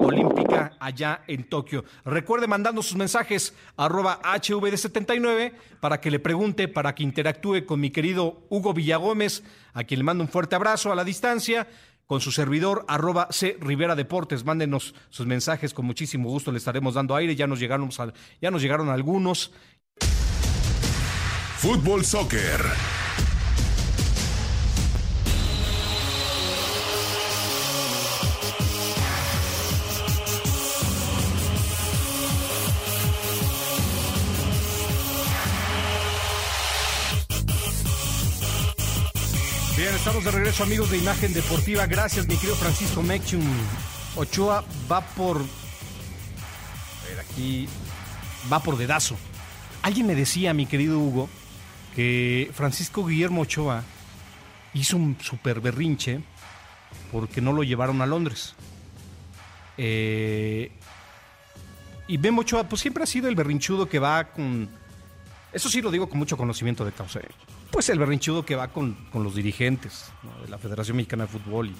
olímpica 0.00 0.76
allá 0.80 1.22
en 1.26 1.44
Tokio. 1.44 1.84
Recuerde 2.04 2.46
mandando 2.46 2.82
sus 2.82 2.96
mensajes 2.96 3.54
arroba 3.76 4.20
HVD79 4.22 5.52
para 5.80 6.00
que 6.00 6.10
le 6.10 6.18
pregunte, 6.18 6.68
para 6.68 6.94
que 6.94 7.02
interactúe 7.02 7.64
con 7.66 7.80
mi 7.80 7.90
querido 7.90 8.46
Hugo 8.48 8.74
Villagómez, 8.74 9.42
a 9.72 9.84
quien 9.84 10.00
le 10.00 10.04
mando 10.04 10.24
un 10.24 10.28
fuerte 10.28 10.56
abrazo 10.56 10.92
a 10.92 10.96
la 10.96 11.04
distancia 11.04 11.66
con 12.06 12.20
su 12.20 12.32
servidor, 12.32 12.84
arroba 12.88 13.28
C 13.30 13.56
Rivera 13.60 13.94
Deportes. 13.94 14.44
Mándenos 14.44 14.94
sus 15.10 15.26
mensajes, 15.26 15.74
con 15.74 15.84
muchísimo 15.84 16.30
gusto 16.30 16.50
le 16.50 16.58
estaremos 16.58 16.94
dando 16.94 17.14
aire. 17.14 17.36
Ya 17.36 17.46
nos 17.46 17.60
llegaron, 17.60 17.90
ya 18.40 18.50
nos 18.50 18.62
llegaron 18.62 18.88
algunos. 18.88 19.52
Fútbol 21.58 22.04
Soccer. 22.04 23.07
Estamos 39.98 40.24
de 40.24 40.30
regreso, 40.30 40.62
amigos 40.62 40.90
de 40.90 40.98
Imagen 40.98 41.32
Deportiva. 41.32 41.84
Gracias, 41.86 42.28
mi 42.28 42.36
querido 42.36 42.54
Francisco 42.54 43.02
Mechum. 43.02 43.42
Ochoa 44.14 44.64
va 44.90 45.00
por. 45.00 45.38
A 45.38 47.08
ver, 47.08 47.20
aquí. 47.20 47.68
Va 48.50 48.62
por 48.62 48.76
dedazo. 48.76 49.16
Alguien 49.82 50.06
me 50.06 50.14
decía, 50.14 50.54
mi 50.54 50.66
querido 50.66 51.00
Hugo, 51.00 51.28
que 51.96 52.48
Francisco 52.54 53.04
Guillermo 53.04 53.42
Ochoa 53.42 53.82
hizo 54.72 54.96
un 54.96 55.16
super 55.20 55.60
berrinche 55.60 56.20
porque 57.10 57.40
no 57.40 57.52
lo 57.52 57.64
llevaron 57.64 58.00
a 58.00 58.06
Londres. 58.06 58.54
Eh, 59.76 60.70
y 62.06 62.18
Memo 62.18 62.42
Ochoa, 62.42 62.68
pues 62.68 62.80
siempre 62.80 63.02
ha 63.02 63.06
sido 63.06 63.28
el 63.28 63.34
berrinchudo 63.34 63.88
que 63.88 63.98
va 63.98 64.30
con. 64.30 64.68
Eso 65.52 65.68
sí 65.68 65.82
lo 65.82 65.90
digo 65.90 66.08
con 66.08 66.18
mucho 66.18 66.36
conocimiento 66.36 66.84
de 66.84 66.92
causa. 66.92 67.20
Pues 67.70 67.88
el 67.90 67.98
berrinchudo 67.98 68.44
que 68.44 68.56
va 68.56 68.68
con, 68.68 68.96
los 69.14 69.34
dirigentes 69.34 70.10
de 70.42 70.48
la 70.48 70.58
Federación 70.58 70.96
Mexicana 70.96 71.24
de 71.24 71.32
Fútbol 71.32 71.70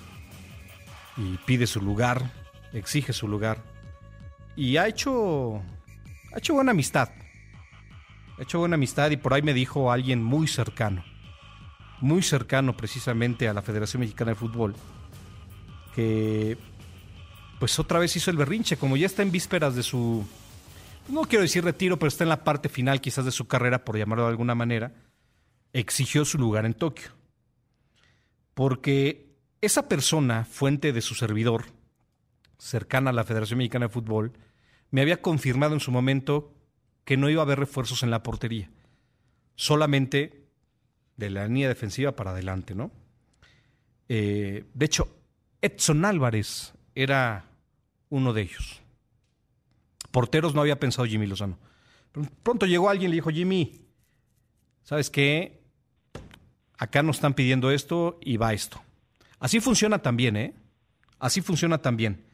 y, 1.16 1.36
pide 1.46 1.66
su 1.66 1.80
lugar, 1.80 2.30
exige 2.72 3.12
su 3.12 3.26
lugar. 3.26 3.62
Y 4.54 4.76
ha 4.76 4.86
hecho, 4.86 5.56
ha 6.32 6.38
hecho 6.38 6.54
buena 6.54 6.72
amistad. 6.72 7.10
Ha 8.38 8.42
hecho 8.42 8.58
buena 8.58 8.74
amistad 8.74 9.10
y 9.10 9.16
por 9.16 9.34
ahí 9.34 9.42
me 9.42 9.54
dijo 9.54 9.90
alguien 9.90 10.22
muy 10.22 10.46
cercano, 10.46 11.04
muy 12.00 12.22
cercano 12.22 12.76
precisamente 12.76 13.48
a 13.48 13.54
la 13.54 13.62
Federación 13.62 14.00
Mexicana 14.00 14.32
de 14.32 14.34
Fútbol, 14.36 14.76
que 15.94 16.56
pues 17.58 17.78
otra 17.80 17.98
vez 17.98 18.14
hizo 18.14 18.30
el 18.30 18.36
berrinche, 18.36 18.76
como 18.76 18.96
ya 18.96 19.06
está 19.06 19.22
en 19.22 19.32
vísperas 19.32 19.74
de 19.74 19.82
su, 19.82 20.24
no 21.08 21.22
quiero 21.22 21.42
decir 21.42 21.64
retiro, 21.64 21.98
pero 21.98 22.08
está 22.08 22.22
en 22.22 22.30
la 22.30 22.44
parte 22.44 22.68
final 22.68 23.00
quizás 23.00 23.24
de 23.24 23.32
su 23.32 23.48
carrera, 23.48 23.84
por 23.84 23.98
llamarlo 23.98 24.24
de 24.24 24.30
alguna 24.30 24.54
manera 24.54 24.92
exigió 25.72 26.24
su 26.24 26.38
lugar 26.38 26.66
en 26.66 26.74
Tokio. 26.74 27.10
Porque 28.54 29.36
esa 29.60 29.88
persona, 29.88 30.44
fuente 30.44 30.92
de 30.92 31.00
su 31.00 31.14
servidor, 31.14 31.66
cercana 32.58 33.10
a 33.10 33.12
la 33.12 33.24
Federación 33.24 33.58
Mexicana 33.58 33.86
de 33.86 33.92
Fútbol, 33.92 34.32
me 34.90 35.00
había 35.00 35.22
confirmado 35.22 35.74
en 35.74 35.80
su 35.80 35.90
momento 35.90 36.54
que 37.04 37.16
no 37.16 37.30
iba 37.30 37.42
a 37.42 37.44
haber 37.44 37.58
refuerzos 37.58 38.02
en 38.02 38.10
la 38.10 38.22
portería, 38.22 38.70
solamente 39.54 40.48
de 41.16 41.30
la 41.30 41.46
línea 41.46 41.68
defensiva 41.68 42.12
para 42.12 42.30
adelante, 42.30 42.74
¿no? 42.74 42.90
Eh, 44.08 44.64
de 44.72 44.86
hecho, 44.86 45.08
Edson 45.60 46.04
Álvarez 46.04 46.72
era 46.94 47.44
uno 48.08 48.32
de 48.32 48.42
ellos. 48.42 48.80
Porteros 50.10 50.54
no 50.54 50.60
había 50.60 50.80
pensado 50.80 51.06
Jimmy 51.06 51.26
Lozano. 51.26 51.58
pronto 52.42 52.66
llegó 52.66 52.88
alguien 52.88 53.10
y 53.10 53.12
le 53.12 53.16
dijo, 53.16 53.30
Jimmy, 53.30 53.86
¿sabes 54.82 55.10
qué? 55.10 55.57
Acá 56.78 57.02
nos 57.02 57.16
están 57.16 57.34
pidiendo 57.34 57.70
esto 57.70 58.18
y 58.22 58.36
va 58.36 58.54
esto. 58.54 58.80
Así 59.40 59.60
funciona 59.60 59.98
también, 59.98 60.36
¿eh? 60.36 60.54
Así 61.18 61.40
funciona 61.40 61.78
también. 61.78 62.24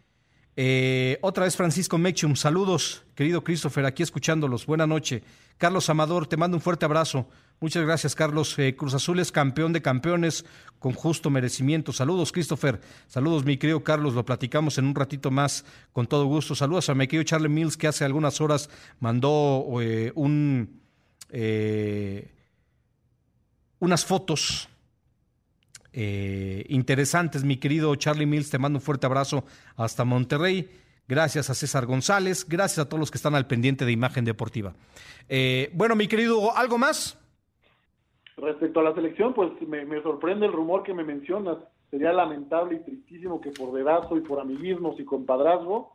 Eh, 0.56 1.18
otra 1.20 1.44
vez 1.44 1.56
Francisco 1.56 1.98
Mechum, 1.98 2.36
saludos, 2.36 3.02
querido 3.16 3.42
Christopher, 3.42 3.86
aquí 3.86 4.02
escuchándolos. 4.02 4.66
Buena 4.66 4.86
noche. 4.86 5.22
Carlos 5.58 5.88
Amador, 5.90 6.26
te 6.26 6.36
mando 6.36 6.56
un 6.56 6.60
fuerte 6.60 6.84
abrazo. 6.84 7.28
Muchas 7.60 7.84
gracias, 7.84 8.14
Carlos. 8.14 8.56
Eh, 8.58 8.76
Cruz 8.76 8.94
Azul 8.94 9.18
es 9.18 9.32
campeón 9.32 9.72
de 9.72 9.82
campeones 9.82 10.44
con 10.78 10.92
justo 10.92 11.30
merecimiento. 11.30 11.92
Saludos, 11.92 12.30
Christopher. 12.30 12.80
Saludos, 13.08 13.44
mi 13.44 13.56
querido 13.56 13.82
Carlos. 13.82 14.14
Lo 14.14 14.24
platicamos 14.24 14.78
en 14.78 14.86
un 14.86 14.94
ratito 14.94 15.30
más 15.30 15.64
con 15.92 16.06
todo 16.06 16.26
gusto. 16.26 16.54
Saludos 16.54 16.88
a 16.88 16.94
mi 16.94 17.06
querido 17.06 17.24
Charlie 17.24 17.48
Mills, 17.48 17.76
que 17.76 17.88
hace 17.88 18.04
algunas 18.04 18.40
horas 18.40 18.70
mandó 19.00 19.66
eh, 19.80 20.12
un 20.14 20.80
unas 23.84 24.04
fotos 24.04 24.68
eh, 25.92 26.64
interesantes. 26.68 27.44
Mi 27.44 27.58
querido 27.58 27.94
Charlie 27.94 28.26
Mills, 28.26 28.50
te 28.50 28.58
mando 28.58 28.78
un 28.78 28.82
fuerte 28.82 29.06
abrazo 29.06 29.44
hasta 29.76 30.04
Monterrey. 30.04 30.68
Gracias 31.06 31.50
a 31.50 31.54
César 31.54 31.84
González, 31.84 32.48
gracias 32.48 32.78
a 32.78 32.88
todos 32.88 32.98
los 32.98 33.10
que 33.10 33.18
están 33.18 33.34
al 33.34 33.46
pendiente 33.46 33.84
de 33.84 33.92
imagen 33.92 34.24
deportiva. 34.24 34.72
Eh, 35.28 35.70
bueno, 35.74 35.94
mi 35.94 36.08
querido, 36.08 36.56
¿algo 36.56 36.78
más? 36.78 37.20
Respecto 38.38 38.80
a 38.80 38.84
la 38.84 38.94
selección, 38.94 39.34
pues 39.34 39.52
me, 39.68 40.02
sorprende 40.02 40.46
el 40.46 40.52
rumor 40.52 40.82
que 40.82 40.94
me 40.94 41.04
mencionas. 41.04 41.58
Sería 41.90 42.12
lamentable 42.12 42.76
y 42.76 42.84
tristísimo 42.84 43.40
que 43.40 43.50
por 43.50 43.72
dedazo 43.74 44.16
y 44.16 44.22
por 44.22 44.40
amiguismos 44.40 44.98
y 44.98 45.04
compadrazgo 45.04 45.92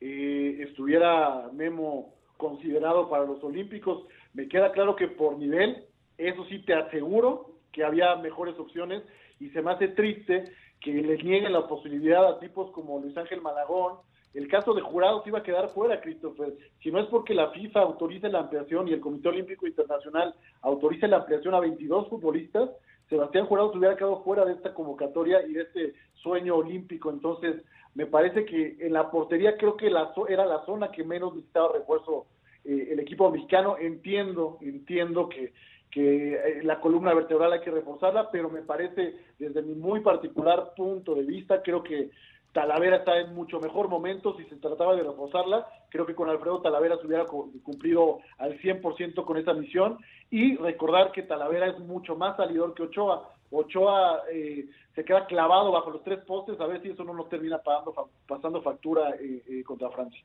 eh, 0.00 0.58
estuviera 0.60 1.50
Memo 1.52 2.14
considerado 2.36 3.10
para 3.10 3.24
los 3.24 3.42
Olímpicos. 3.42 4.04
Me 4.32 4.48
queda 4.48 4.72
claro 4.72 4.96
que 4.96 5.08
por 5.08 5.36
nivel 5.36 5.84
eso 6.28 6.44
sí 6.46 6.60
te 6.60 6.74
aseguro 6.74 7.50
que 7.72 7.84
había 7.84 8.16
mejores 8.16 8.58
opciones 8.58 9.02
y 9.40 9.50
se 9.50 9.62
me 9.62 9.72
hace 9.72 9.88
triste 9.88 10.44
que 10.80 10.92
les 10.92 11.22
nieguen 11.24 11.52
la 11.52 11.66
posibilidad 11.66 12.26
a 12.26 12.38
tipos 12.38 12.70
como 12.72 13.00
Luis 13.00 13.16
Ángel 13.16 13.40
Malagón. 13.40 13.98
El 14.34 14.48
caso 14.48 14.72
de 14.74 14.80
jurados 14.80 15.26
iba 15.26 15.40
a 15.40 15.42
quedar 15.42 15.68
fuera, 15.70 16.00
Christopher. 16.00 16.54
Si 16.82 16.90
no 16.90 16.98
es 17.00 17.06
porque 17.06 17.34
la 17.34 17.50
FIFA 17.50 17.80
autorice 17.80 18.28
la 18.28 18.40
ampliación 18.40 18.88
y 18.88 18.92
el 18.92 19.00
Comité 19.00 19.28
Olímpico 19.28 19.66
Internacional 19.66 20.34
autorice 20.62 21.06
la 21.06 21.18
ampliación 21.18 21.54
a 21.54 21.60
22 21.60 22.08
futbolistas, 22.08 22.70
Sebastián 23.08 23.46
Jurado 23.46 23.72
se 23.72 23.78
hubiera 23.78 23.96
quedado 23.96 24.22
fuera 24.22 24.44
de 24.44 24.54
esta 24.54 24.72
convocatoria 24.72 25.46
y 25.46 25.52
de 25.52 25.62
este 25.62 25.94
sueño 26.14 26.56
olímpico. 26.56 27.10
Entonces, 27.10 27.62
me 27.94 28.06
parece 28.06 28.46
que 28.46 28.78
en 28.80 28.94
la 28.94 29.10
portería 29.10 29.56
creo 29.56 29.76
que 29.76 29.90
la, 29.90 30.14
era 30.28 30.46
la 30.46 30.64
zona 30.64 30.90
que 30.90 31.04
menos 31.04 31.34
necesitaba 31.34 31.74
refuerzo 31.74 32.26
eh, 32.64 32.88
el 32.90 33.00
equipo 33.00 33.30
mexicano. 33.30 33.76
Entiendo, 33.78 34.56
entiendo 34.62 35.28
que, 35.28 35.52
que 35.92 36.34
eh, 36.34 36.62
la 36.64 36.80
columna 36.80 37.14
vertebral 37.14 37.52
hay 37.52 37.60
que 37.60 37.70
reforzarla, 37.70 38.30
pero 38.30 38.50
me 38.50 38.62
parece, 38.62 39.14
desde 39.38 39.62
mi 39.62 39.74
muy 39.74 40.00
particular 40.00 40.72
punto 40.74 41.14
de 41.14 41.22
vista, 41.22 41.62
creo 41.62 41.82
que 41.82 42.10
Talavera 42.52 42.96
está 42.96 43.18
en 43.18 43.34
mucho 43.34 43.60
mejor 43.60 43.88
momento 43.88 44.36
si 44.36 44.44
se 44.44 44.56
trataba 44.56 44.94
de 44.94 45.02
reforzarla. 45.02 45.66
Creo 45.88 46.04
que 46.04 46.14
con 46.14 46.28
Alfredo 46.28 46.60
Talavera 46.60 46.98
se 46.98 47.06
hubiera 47.06 47.24
cumplido 47.26 48.18
al 48.38 48.58
100% 48.60 49.24
con 49.24 49.36
esa 49.38 49.54
misión. 49.54 49.98
Y 50.30 50.56
recordar 50.56 51.12
que 51.12 51.22
Talavera 51.22 51.68
es 51.68 51.78
mucho 51.78 52.14
más 52.14 52.36
salidor 52.36 52.74
que 52.74 52.82
Ochoa. 52.82 53.30
Ochoa 53.50 54.22
eh, 54.30 54.66
se 54.94 55.04
queda 55.04 55.26
clavado 55.26 55.72
bajo 55.72 55.90
los 55.90 56.02
tres 56.04 56.20
postes, 56.24 56.60
a 56.60 56.66
ver 56.66 56.82
si 56.82 56.90
eso 56.90 57.04
no 57.04 57.14
nos 57.14 57.28
termina 57.28 57.58
pagando, 57.58 58.10
pasando 58.26 58.62
factura 58.62 59.10
eh, 59.16 59.42
eh, 59.46 59.64
contra 59.64 59.90
Francia. 59.90 60.22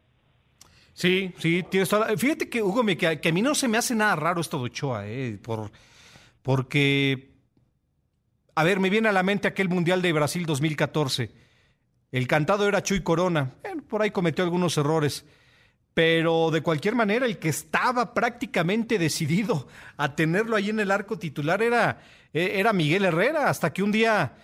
Sí, 0.98 1.32
sí, 1.38 1.64
tienes 1.70 1.92
Fíjate 2.18 2.50
que, 2.50 2.64
Hugo, 2.64 2.84
que, 2.84 3.20
que, 3.22 3.30
a 3.30 3.32
mí 3.32 3.44
no 3.44 3.54
se 3.54 3.68
me 3.68 3.78
hace 3.78 3.94
nada 3.94 4.16
raro 4.16 4.42
esto 4.42 4.58
de 4.58 4.64
Ochoa, 4.64 5.06
por, 5.44 5.72
porque, 6.42 7.30
a 8.56 8.64
ver, 8.64 8.80
me 8.80 8.90
viene 8.90 9.08
a 9.08 9.12
la 9.12 9.22
mente 9.22 9.48
aquel 9.48 9.70
Mundial 9.70 10.02
de 10.02 10.12
Brasil 10.12 10.46
2014 10.48 11.48
el 12.12 12.28
cantado 12.28 12.68
era 12.68 12.84
Chuy 12.84 13.02
Corona. 13.02 13.56
por 13.88 14.02
ahí 14.02 14.12
cometió 14.12 14.44
algunos 14.44 14.78
errores. 14.78 15.26
Pero 15.94 16.52
de 16.52 16.62
cualquier 16.62 16.96
manera, 16.96 17.26
el 17.26 17.40
que 17.40 17.50
estaba 17.50 18.14
prácticamente 18.14 19.00
decidido 19.00 19.68
a 19.98 20.16
tenerlo 20.16 20.56
ahí 20.56 20.70
en 20.70 20.80
el 20.80 20.92
arco 20.92 21.18
titular 21.18 21.62
era, 21.62 22.02
e, 22.34 22.60
era 22.60 22.72
Miguel 22.72 23.06
Herrera, 23.06 23.50
hasta 23.50 23.74
que 23.74 23.82
un 23.82 23.92
día 23.92 24.36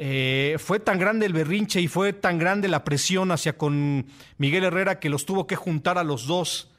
eh, 0.00 0.58
fue 0.60 0.78
tan 0.78 0.96
grande 1.00 1.26
el 1.26 1.32
berrinche 1.32 1.80
y 1.80 1.88
fue 1.88 2.12
tan 2.12 2.38
grande 2.38 2.68
la 2.68 2.84
presión 2.84 3.32
hacia 3.32 3.58
con 3.58 4.06
Miguel 4.36 4.62
Herrera 4.62 5.00
que 5.00 5.08
los 5.08 5.26
tuvo 5.26 5.48
que 5.48 5.56
juntar 5.56 5.98
a 5.98 6.04
los 6.04 6.28
dos 6.28 6.70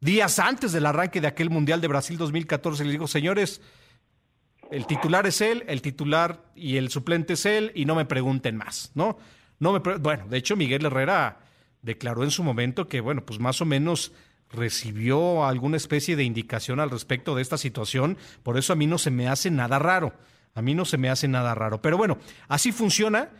días 0.00 0.38
antes 0.38 0.70
del 0.70 0.86
arranque 0.86 1.20
de 1.20 1.26
aquel 1.26 1.50
Mundial 1.50 1.80
de 1.80 1.88
Brasil 1.88 2.16
2014. 2.16 2.84
Le 2.84 2.92
digo, 2.92 3.08
señores, 3.08 3.60
el 4.70 4.86
titular 4.86 5.26
es 5.26 5.40
él, 5.40 5.64
el 5.66 5.82
titular 5.82 6.44
y 6.54 6.76
el 6.76 6.90
suplente 6.90 7.32
es 7.32 7.46
él, 7.46 7.72
y 7.74 7.84
no 7.84 7.96
me 7.96 8.04
pregunten 8.04 8.56
más, 8.56 8.92
¿no? 8.94 9.18
No 9.58 9.72
me, 9.72 9.80
bueno, 9.80 10.28
de 10.28 10.38
hecho 10.38 10.54
Miguel 10.54 10.86
Herrera 10.86 11.40
declaró 11.82 12.22
en 12.22 12.30
su 12.30 12.44
momento 12.44 12.86
que, 12.86 13.00
bueno, 13.00 13.26
pues 13.26 13.40
más 13.40 13.60
o 13.60 13.64
menos 13.64 14.12
recibió 14.50 15.44
alguna 15.44 15.78
especie 15.78 16.14
de 16.14 16.22
indicación 16.22 16.78
al 16.78 16.90
respecto 16.90 17.34
de 17.34 17.42
esta 17.42 17.58
situación, 17.58 18.16
por 18.44 18.56
eso 18.56 18.72
a 18.72 18.76
mí 18.76 18.86
no 18.86 18.98
se 18.98 19.10
me 19.10 19.26
hace 19.26 19.50
nada 19.50 19.80
raro, 19.80 20.14
a 20.56 20.62
mí 20.62 20.74
no 20.74 20.84
se 20.84 20.98
me 20.98 21.08
hace 21.08 21.28
nada 21.28 21.54
raro, 21.54 21.80
pero 21.80 21.96
bueno, 21.96 22.18
así 22.48 22.72
funciona. 22.72 23.30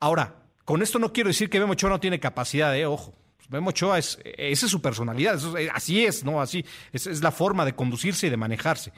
Ahora, 0.00 0.34
con 0.64 0.82
esto 0.82 0.98
no 0.98 1.12
quiero 1.12 1.28
decir 1.28 1.48
que 1.48 1.60
Memo 1.60 1.74
no 1.80 2.00
tiene 2.00 2.18
capacidad, 2.18 2.76
eh, 2.76 2.86
ojo, 2.86 3.14
Memo 3.50 3.70
Ochoa 3.70 3.98
es, 3.98 4.18
esa 4.24 4.66
es 4.66 4.72
su 4.72 4.80
personalidad, 4.80 5.38
así 5.72 6.04
es, 6.04 6.24
¿no? 6.24 6.40
Así 6.40 6.64
es, 6.92 7.06
es 7.06 7.22
la 7.22 7.30
forma 7.30 7.64
de 7.64 7.74
conducirse 7.74 8.26
y 8.26 8.30
de 8.30 8.36
manejarse 8.36 8.92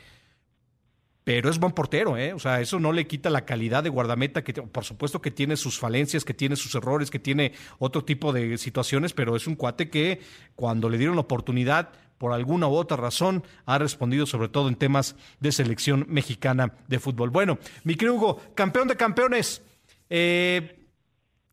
pero 1.27 1.51
es 1.51 1.59
buen 1.59 1.73
portero, 1.73 2.17
¿eh? 2.17 2.33
O 2.35 2.39
sea, 2.39 2.61
eso 2.61 2.79
no 2.79 2.93
le 2.93 3.09
quita 3.09 3.31
la 3.31 3.45
calidad 3.45 3.83
de 3.83 3.89
guardameta, 3.91 4.45
que 4.45 4.53
por 4.53 4.85
supuesto 4.85 5.21
que 5.21 5.33
tiene 5.33 5.57
sus 5.57 5.77
falencias, 5.77 6.25
que 6.25 6.35
tiene 6.35 6.55
sus 6.55 6.73
errores, 6.77 7.11
que 7.11 7.19
tiene 7.19 7.53
otro 7.81 8.05
tipo 8.05 8.33
de 8.33 8.57
situaciones, 8.59 9.13
pero 9.13 9.35
es 9.35 9.49
un 9.49 9.57
cuate 9.57 9.91
que 9.91 10.21
cuando 10.55 10.89
le 10.89 10.99
dieron 10.99 11.17
la 11.17 11.23
oportunidad, 11.23 11.91
por 12.19 12.33
alguna 12.33 12.69
u 12.69 12.75
otra 12.75 12.97
razón, 12.97 13.45
ha 13.67 13.79
respondido 13.79 14.27
sobre 14.27 14.49
todo 14.49 14.69
en 14.69 14.77
temas 14.77 15.17
de 15.41 15.53
selección 15.53 16.07
mexicana 16.09 16.73
de 16.89 16.99
fútbol. 16.99 17.31
Bueno, 17.31 17.59
mi 17.85 17.95
querido 17.95 18.15
Hugo, 18.15 18.41
campeón 18.55 18.89
de 18.89 18.97
campeones, 18.97 19.63
eh, 20.09 20.87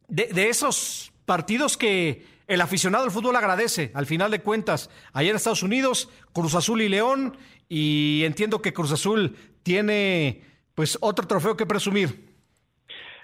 de, 0.08 0.50
esos 0.50 1.12
partidos 1.26 1.78
que 1.78 2.26
el 2.48 2.62
aficionado 2.62 3.04
al 3.04 3.12
fútbol 3.12 3.36
agradece, 3.36 3.92
al 3.94 4.06
final 4.06 4.32
de 4.32 4.42
cuentas, 4.42 4.90
allá 5.14 5.30
en 5.30 5.36
Estados 5.36 5.64
Unidos, 5.64 6.10
Cruz 6.34 6.56
Azul 6.56 6.82
y 6.82 6.90
León, 6.90 7.38
y 7.68 8.24
entiendo 8.26 8.62
que 8.62 8.74
Cruz 8.74 8.92
Azul 8.92 9.36
tiene 9.64 10.44
pues 10.76 10.98
otro 11.02 11.28
trofeo 11.28 11.58
que 11.58 11.66
presumir. 11.66 12.34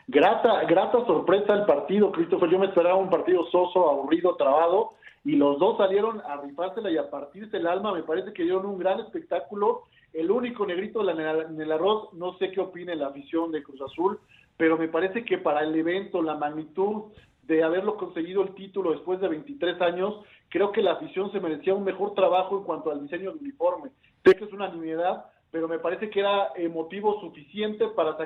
Grata, 0.08 0.64
grata 0.64 1.06
sorpresa 1.06 1.54
el 1.54 1.66
partido, 1.66 2.12
Christopher. 2.12 2.50
Yo 2.50 2.58
me 2.58 2.66
esperaba 2.66 2.96
un 2.96 3.12
partido 3.12 3.46
soso, 3.52 3.88
aburrido, 3.92 4.36
trabado, 4.38 4.94
y 5.30 5.36
los 5.36 5.60
dos 5.60 5.78
salieron 5.78 6.22
a 6.22 6.38
rifársela 6.38 6.90
y 6.90 6.98
a 6.98 7.08
partirse 7.08 7.58
el 7.58 7.68
alma. 7.68 7.94
Me 7.94 8.02
parece 8.02 8.34
que 8.34 8.42
dieron 8.42 8.66
un 8.66 8.80
gran 8.80 9.00
espectáculo. 9.00 9.84
El 10.12 10.32
único 10.32 10.66
negrito 10.66 11.08
en 11.08 11.62
el 11.62 11.72
arroz, 11.72 12.12
no 12.14 12.36
sé 12.40 12.50
qué 12.50 12.60
opine 12.60 12.96
la 12.96 13.10
afición 13.10 13.52
de 13.52 13.62
Cruz 13.62 13.80
Azul, 13.80 14.20
pero 14.58 14.76
me 14.76 14.88
parece 14.88 15.24
que 15.24 15.38
para 15.38 15.62
el 15.62 15.76
evento, 15.76 16.24
la 16.24 16.34
magnitud 16.34 17.12
de 17.44 17.62
haberlo 17.64 17.96
conseguido 17.96 18.42
el 18.42 18.56
título 18.56 18.90
después 18.90 19.22
de 19.22 19.28
23 19.28 19.80
años, 19.82 20.16
creo 20.50 20.72
que 20.72 20.82
la 20.82 20.94
afición 20.94 21.32
se 21.32 21.40
merecía 21.40 21.76
un 21.76 21.84
mejor 21.84 22.16
trabajo 22.16 22.58
en 22.58 22.64
cuanto 22.64 22.90
al 22.90 23.04
diseño 23.04 23.32
de 23.32 23.38
uniforme. 23.38 23.92
Sé 24.26 24.34
que 24.34 24.46
es 24.46 24.52
una 24.52 24.70
nimiedad, 24.70 25.26
pero 25.52 25.68
me 25.68 25.78
parece 25.78 26.10
que 26.10 26.22
era 26.22 26.54
motivo 26.74 27.22
suficiente 27.22 27.88
para 27.90 28.18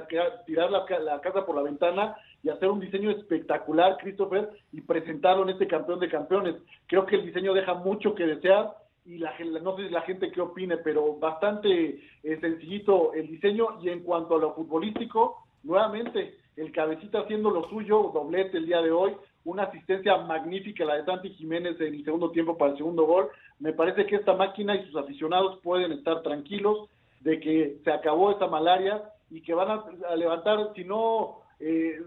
tirar 0.45 0.71
la, 0.71 1.19
casa 1.19 1.45
por 1.45 1.57
la 1.57 1.63
ventana 1.63 2.15
y 2.43 2.49
hacer 2.49 2.69
un 2.69 2.81
diseño 2.81 3.09
espectacular, 3.09 3.97
Christopher, 3.97 4.49
y 4.73 4.81
presentarlo 4.81 5.43
en 5.43 5.49
este 5.49 5.67
campeón 5.67 5.99
de 5.99 6.09
campeones. 6.09 6.55
Creo 6.87 7.05
que 7.05 7.15
el 7.15 7.25
diseño 7.25 7.53
deja 7.53 7.73
mucho 7.73 8.13
que 8.13 8.25
desear 8.25 8.75
y 9.05 9.17
la, 9.17 9.33
no 9.61 9.75
sé 9.75 9.87
si 9.87 9.89
la 9.89 10.01
gente 10.01 10.31
qué 10.31 10.41
opine, 10.41 10.77
pero 10.77 11.15
bastante 11.17 11.99
eh, 12.23 12.39
sencillito 12.39 13.13
el 13.13 13.27
diseño 13.27 13.81
y 13.81 13.89
en 13.89 14.01
cuanto 14.03 14.35
a 14.35 14.39
lo 14.39 14.53
futbolístico, 14.53 15.45
nuevamente 15.63 16.37
el 16.55 16.71
cabecita 16.71 17.19
haciendo 17.19 17.49
lo 17.49 17.67
suyo, 17.69 18.11
doblete 18.13 18.57
el 18.57 18.65
día 18.65 18.81
de 18.81 18.91
hoy, 18.91 19.13
una 19.45 19.63
asistencia 19.63 20.17
magnífica 20.17 20.85
la 20.85 20.95
de 20.95 21.05
Santi 21.05 21.29
Jiménez 21.31 21.79
en 21.81 21.95
el 21.95 22.05
segundo 22.05 22.31
tiempo 22.31 22.57
para 22.57 22.71
el 22.71 22.77
segundo 22.77 23.05
gol. 23.05 23.29
Me 23.59 23.73
parece 23.73 24.05
que 24.05 24.17
esta 24.17 24.33
máquina 24.33 24.75
y 24.75 24.85
sus 24.85 24.95
aficionados 24.95 25.59
pueden 25.63 25.91
estar 25.91 26.21
tranquilos 26.21 26.89
de 27.21 27.39
que 27.39 27.77
se 27.83 27.91
acabó 27.91 28.31
esta 28.31 28.47
malaria 28.47 29.03
y 29.29 29.41
que 29.41 29.53
van 29.53 29.69
a, 29.69 30.15
levantar, 30.15 30.71
si 30.75 30.83
no 30.83 31.39
eh, 31.59 31.99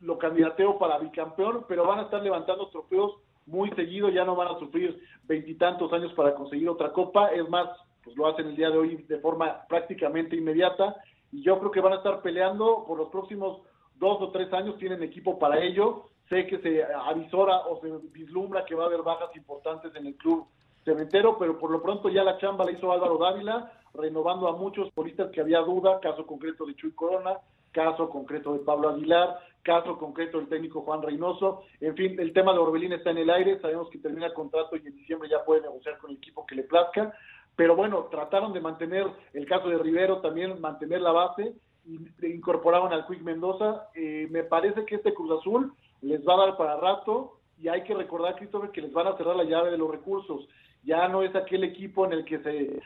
lo 0.00 0.18
candidateo 0.18 0.78
para 0.78 0.98
bicampeón, 0.98 1.64
pero 1.68 1.86
van 1.86 2.00
a 2.00 2.02
estar 2.02 2.22
levantando 2.22 2.68
trofeos 2.68 3.14
muy 3.46 3.70
seguido, 3.70 4.08
ya 4.08 4.24
no 4.24 4.34
van 4.34 4.48
a 4.48 4.58
sufrir 4.58 5.00
veintitantos 5.24 5.92
años 5.92 6.12
para 6.14 6.34
conseguir 6.34 6.68
otra 6.68 6.92
copa, 6.92 7.28
es 7.28 7.48
más, 7.48 7.68
pues 8.02 8.16
lo 8.16 8.26
hacen 8.26 8.48
el 8.48 8.56
día 8.56 8.70
de 8.70 8.78
hoy 8.78 8.96
de 9.08 9.18
forma 9.20 9.64
prácticamente 9.68 10.36
inmediata 10.36 10.96
y 11.32 11.42
yo 11.42 11.58
creo 11.58 11.70
que 11.70 11.80
van 11.80 11.92
a 11.92 11.96
estar 11.96 12.22
peleando 12.22 12.84
por 12.86 12.98
los 12.98 13.08
próximos 13.08 13.62
dos 13.96 14.20
o 14.20 14.30
tres 14.30 14.52
años, 14.52 14.78
tienen 14.78 15.02
equipo 15.02 15.38
para 15.38 15.60
ello, 15.60 16.10
sé 16.28 16.46
que 16.46 16.58
se 16.58 16.84
avisora 16.84 17.58
o 17.66 17.80
se 17.80 17.90
vislumbra 18.12 18.64
que 18.64 18.74
va 18.74 18.84
a 18.84 18.86
haber 18.86 19.02
bajas 19.02 19.34
importantes 19.36 19.94
en 19.94 20.06
el 20.06 20.16
club 20.16 20.46
cementero, 20.84 21.36
pero 21.38 21.58
por 21.58 21.70
lo 21.70 21.82
pronto 21.82 22.08
ya 22.08 22.22
la 22.22 22.38
chamba 22.38 22.64
la 22.64 22.72
hizo 22.72 22.92
Álvaro 22.92 23.18
Dávila, 23.18 23.72
renovando 23.94 24.48
a 24.48 24.56
muchos 24.56 24.90
polistas 24.92 25.30
que 25.30 25.40
había 25.40 25.60
duda, 25.60 26.00
caso 26.00 26.26
concreto 26.26 26.66
de 26.66 26.74
Chuy 26.74 26.92
Corona, 26.92 27.38
caso 27.72 28.08
concreto 28.08 28.52
de 28.52 28.60
Pablo 28.60 28.90
Aguilar, 28.90 29.38
caso 29.66 29.98
concreto 29.98 30.38
del 30.38 30.48
técnico 30.48 30.82
Juan 30.82 31.02
Reynoso, 31.02 31.64
en 31.80 31.96
fin, 31.96 32.18
el 32.20 32.32
tema 32.32 32.52
de 32.52 32.60
Orbelín 32.60 32.92
está 32.92 33.10
en 33.10 33.18
el 33.18 33.30
aire, 33.30 33.60
sabemos 33.60 33.90
que 33.90 33.98
termina 33.98 34.26
el 34.26 34.32
contrato 34.32 34.76
y 34.76 34.86
en 34.86 34.94
diciembre 34.94 35.28
ya 35.28 35.44
puede 35.44 35.62
negociar 35.62 35.98
con 35.98 36.10
el 36.10 36.18
equipo 36.18 36.46
que 36.46 36.54
le 36.54 36.62
plazca, 36.62 37.12
pero 37.56 37.74
bueno, 37.74 38.04
trataron 38.08 38.52
de 38.52 38.60
mantener 38.60 39.06
el 39.32 39.46
caso 39.46 39.68
de 39.68 39.78
Rivero, 39.78 40.20
también 40.20 40.60
mantener 40.60 41.00
la 41.00 41.10
base, 41.10 41.54
y 41.84 42.26
incorporaron 42.26 42.92
al 42.92 43.06
Quick 43.06 43.22
Mendoza, 43.22 43.88
eh, 43.94 44.28
me 44.30 44.44
parece 44.44 44.84
que 44.84 44.96
este 44.96 45.12
Cruz 45.12 45.40
Azul 45.40 45.72
les 46.02 46.24
va 46.26 46.34
a 46.34 46.46
dar 46.46 46.56
para 46.56 46.76
rato, 46.76 47.40
y 47.58 47.68
hay 47.68 47.82
que 47.82 47.94
recordar, 47.94 48.36
Christopher, 48.36 48.70
que 48.70 48.82
les 48.82 48.92
van 48.92 49.08
a 49.08 49.16
cerrar 49.16 49.34
la 49.34 49.44
llave 49.44 49.70
de 49.70 49.78
los 49.78 49.90
recursos. 49.90 50.46
Ya 50.84 51.08
no 51.08 51.22
es 51.22 51.34
aquel 51.34 51.64
equipo 51.64 52.04
en 52.04 52.12
el 52.12 52.24
que 52.24 52.38
se 52.38 52.80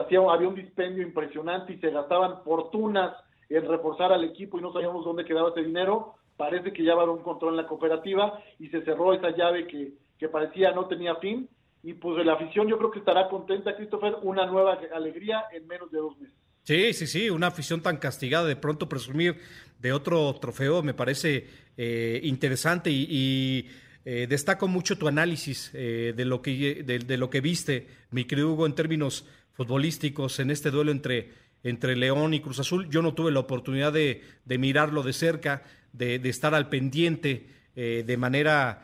hacía, 0.00 0.20
había 0.20 0.48
un 0.48 0.54
dispendio 0.54 1.02
impresionante 1.02 1.74
y 1.74 1.78
se 1.78 1.90
gastaban 1.90 2.42
fortunas 2.44 3.14
en 3.48 3.68
reforzar 3.68 4.12
al 4.12 4.24
equipo 4.24 4.58
y 4.58 4.62
no 4.62 4.72
sabíamos 4.72 5.04
dónde 5.04 5.24
quedaba 5.24 5.50
ese 5.50 5.62
dinero. 5.62 6.14
Parece 6.36 6.72
que 6.72 6.84
ya 6.84 6.94
va 6.94 7.04
a 7.04 7.10
un 7.10 7.22
control 7.22 7.54
en 7.54 7.62
la 7.62 7.66
cooperativa 7.66 8.40
y 8.58 8.68
se 8.68 8.82
cerró 8.82 9.14
esa 9.14 9.30
llave 9.30 9.66
que, 9.66 9.92
que 10.18 10.28
parecía 10.28 10.72
no 10.72 10.86
tenía 10.86 11.16
fin. 11.16 11.48
Y 11.82 11.94
pues 11.94 12.24
la 12.24 12.34
afición 12.34 12.68
yo 12.68 12.78
creo 12.78 12.90
que 12.90 12.98
estará 12.98 13.28
contenta, 13.28 13.76
Christopher, 13.76 14.16
una 14.22 14.46
nueva 14.46 14.78
alegría 14.94 15.44
en 15.52 15.66
menos 15.66 15.90
de 15.90 15.98
dos 15.98 16.18
meses. 16.18 16.36
Sí, 16.64 16.92
sí, 16.94 17.06
sí, 17.06 17.30
una 17.30 17.46
afición 17.46 17.80
tan 17.80 17.96
castigada, 17.98 18.46
de 18.46 18.56
pronto 18.56 18.88
presumir 18.88 19.38
de 19.78 19.92
otro 19.92 20.34
trofeo 20.40 20.82
me 20.82 20.94
parece 20.94 21.46
eh, 21.76 22.20
interesante 22.24 22.90
y 22.90 23.68
eh, 24.08 24.28
destaco 24.28 24.68
mucho 24.68 24.96
tu 24.96 25.08
análisis 25.08 25.72
eh, 25.74 26.14
de, 26.16 26.24
lo 26.24 26.40
que, 26.40 26.84
de, 26.84 27.16
lo 27.16 27.28
que 27.28 27.40
viste, 27.40 27.88
mi 28.12 28.24
querido 28.24 28.52
Hugo, 28.52 28.64
en 28.66 28.76
términos 28.76 29.26
futbolísticos 29.52 30.38
en 30.38 30.52
este 30.52 30.70
duelo 30.70 30.92
entre, 30.92 31.32
entre 31.68 31.96
León 31.96 32.34
y 32.34 32.40
Cruz 32.40 32.60
Azul. 32.60 32.88
Yo 32.88 33.02
no 33.02 33.14
tuve 33.14 33.30
la 33.32 33.40
oportunidad 33.40 33.92
de, 33.92 34.22
mirarlo 34.46 35.02
de 35.02 35.12
cerca, 35.12 35.62
de, 35.92 36.16
estar 36.24 36.54
al 36.54 36.68
pendiente 36.68 37.46
eh, 37.74 38.04
de 38.06 38.16
manera 38.16 38.82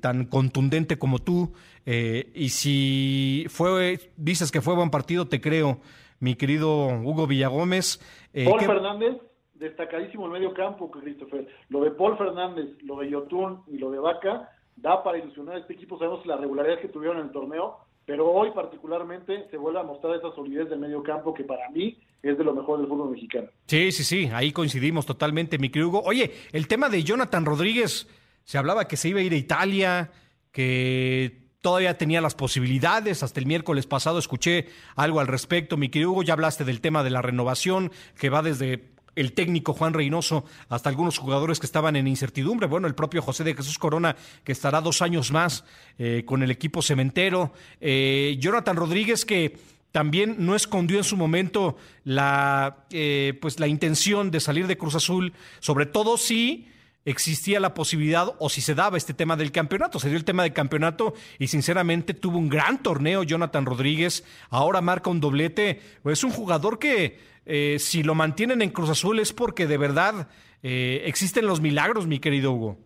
tan 0.00 0.26
contundente 0.26 0.98
como 0.98 1.18
tú. 1.18 1.54
y 1.86 2.48
si 2.50 3.46
fue, 3.48 3.98
dices 4.16 4.52
que 4.52 4.60
fue 4.60 4.74
buen 4.74 4.90
partido, 4.90 5.28
te 5.28 5.40
creo. 5.40 5.80
mi 6.20 6.36
querido 6.36 6.86
Hugo 7.02 7.26
Villagómez. 7.26 7.98
Eh, 8.32 8.44
Paul 8.44 8.60
Fernández, 8.60 9.16
destacadísimo 9.54 10.26
el 10.26 10.32
medio 10.32 10.54
campo, 10.54 10.90
Christopher. 10.90 11.48
Lo 11.68 11.82
de 11.82 11.90
Paul 11.90 12.16
Fernández, 12.16 12.68
lo 12.82 13.00
de 13.00 13.10
Yotun 13.10 13.62
y 13.66 13.78
lo 13.78 13.90
de 13.90 13.98
Vaca 13.98 14.50
da 14.76 15.02
para 15.02 15.18
ilusionar 15.18 15.56
a 15.56 15.58
este 15.58 15.72
equipo. 15.72 15.98
Sabemos 15.98 16.24
la 16.26 16.36
regularidad 16.36 16.80
que 16.80 16.88
tuvieron 16.88 17.18
en 17.18 17.26
el 17.26 17.32
torneo, 17.32 17.78
pero 18.10 18.28
hoy 18.28 18.50
particularmente 18.50 19.46
se 19.52 19.56
vuelve 19.56 19.78
a 19.78 19.84
mostrar 19.84 20.16
esa 20.16 20.34
solidez 20.34 20.68
del 20.68 20.80
medio 20.80 21.00
campo 21.00 21.32
que 21.32 21.44
para 21.44 21.70
mí 21.70 21.96
es 22.24 22.36
de 22.36 22.42
lo 22.42 22.52
mejor 22.52 22.80
del 22.80 22.88
fútbol 22.88 23.12
mexicano. 23.12 23.46
Sí, 23.66 23.92
sí, 23.92 24.02
sí, 24.02 24.28
ahí 24.34 24.50
coincidimos 24.50 25.06
totalmente, 25.06 25.58
mi 25.58 25.68
querido 25.68 25.90
Hugo. 25.90 26.02
Oye, 26.04 26.32
el 26.50 26.66
tema 26.66 26.88
de 26.88 27.04
Jonathan 27.04 27.44
Rodríguez, 27.44 28.08
se 28.42 28.58
hablaba 28.58 28.88
que 28.88 28.96
se 28.96 29.10
iba 29.10 29.20
a 29.20 29.22
ir 29.22 29.32
a 29.32 29.36
Italia, 29.36 30.10
que 30.50 31.38
todavía 31.60 31.98
tenía 31.98 32.20
las 32.20 32.34
posibilidades. 32.34 33.22
Hasta 33.22 33.38
el 33.38 33.46
miércoles 33.46 33.86
pasado 33.86 34.18
escuché 34.18 34.66
algo 34.96 35.20
al 35.20 35.28
respecto. 35.28 35.76
Mi 35.76 35.88
querido 35.88 36.10
Hugo, 36.10 36.24
ya 36.24 36.32
hablaste 36.32 36.64
del 36.64 36.80
tema 36.80 37.04
de 37.04 37.10
la 37.10 37.22
renovación, 37.22 37.92
que 38.18 38.28
va 38.28 38.42
desde 38.42 38.90
el 39.20 39.32
técnico 39.32 39.74
Juan 39.74 39.92
Reynoso 39.92 40.44
hasta 40.68 40.88
algunos 40.88 41.18
jugadores 41.18 41.60
que 41.60 41.66
estaban 41.66 41.94
en 41.96 42.08
incertidumbre. 42.08 42.66
Bueno, 42.66 42.86
el 42.86 42.94
propio 42.94 43.22
José 43.22 43.44
de 43.44 43.54
Jesús 43.54 43.78
Corona, 43.78 44.16
que 44.44 44.52
estará 44.52 44.80
dos 44.80 45.02
años 45.02 45.30
más 45.30 45.64
eh, 45.98 46.24
con 46.24 46.42
el 46.42 46.50
equipo 46.50 46.80
cementero. 46.80 47.52
Eh, 47.80 48.36
Jonathan 48.40 48.76
Rodríguez, 48.76 49.24
que 49.24 49.58
también 49.92 50.36
no 50.38 50.54
escondió 50.54 50.98
en 50.98 51.04
su 51.04 51.16
momento 51.16 51.76
la, 52.04 52.86
eh, 52.90 53.36
pues 53.40 53.60
la 53.60 53.66
intención 53.66 54.30
de 54.30 54.40
salir 54.40 54.66
de 54.66 54.78
Cruz 54.78 54.94
Azul, 54.94 55.34
sobre 55.58 55.84
todo 55.84 56.16
si 56.16 56.68
existía 57.04 57.60
la 57.60 57.74
posibilidad 57.74 58.34
o 58.38 58.48
si 58.48 58.60
se 58.60 58.74
daba 58.74 58.96
este 58.96 59.14
tema 59.14 59.36
del 59.36 59.52
campeonato. 59.52 59.98
Se 59.98 60.08
dio 60.08 60.18
el 60.18 60.24
tema 60.24 60.42
del 60.42 60.52
campeonato 60.52 61.14
y 61.38 61.46
sinceramente 61.46 62.14
tuvo 62.14 62.38
un 62.38 62.48
gran 62.48 62.82
torneo 62.82 63.22
Jonathan 63.22 63.66
Rodríguez. 63.66 64.24
Ahora 64.50 64.80
marca 64.80 65.10
un 65.10 65.20
doblete. 65.20 65.80
Es 66.04 66.24
un 66.24 66.30
jugador 66.30 66.78
que 66.78 67.18
eh, 67.46 67.78
si 67.78 68.02
lo 68.02 68.14
mantienen 68.14 68.62
en 68.62 68.70
Cruz 68.70 68.90
Azul 68.90 69.18
es 69.18 69.32
porque 69.32 69.66
de 69.66 69.78
verdad 69.78 70.28
eh, 70.62 71.02
existen 71.06 71.46
los 71.46 71.60
milagros, 71.60 72.06
mi 72.06 72.18
querido 72.18 72.52
Hugo. 72.52 72.78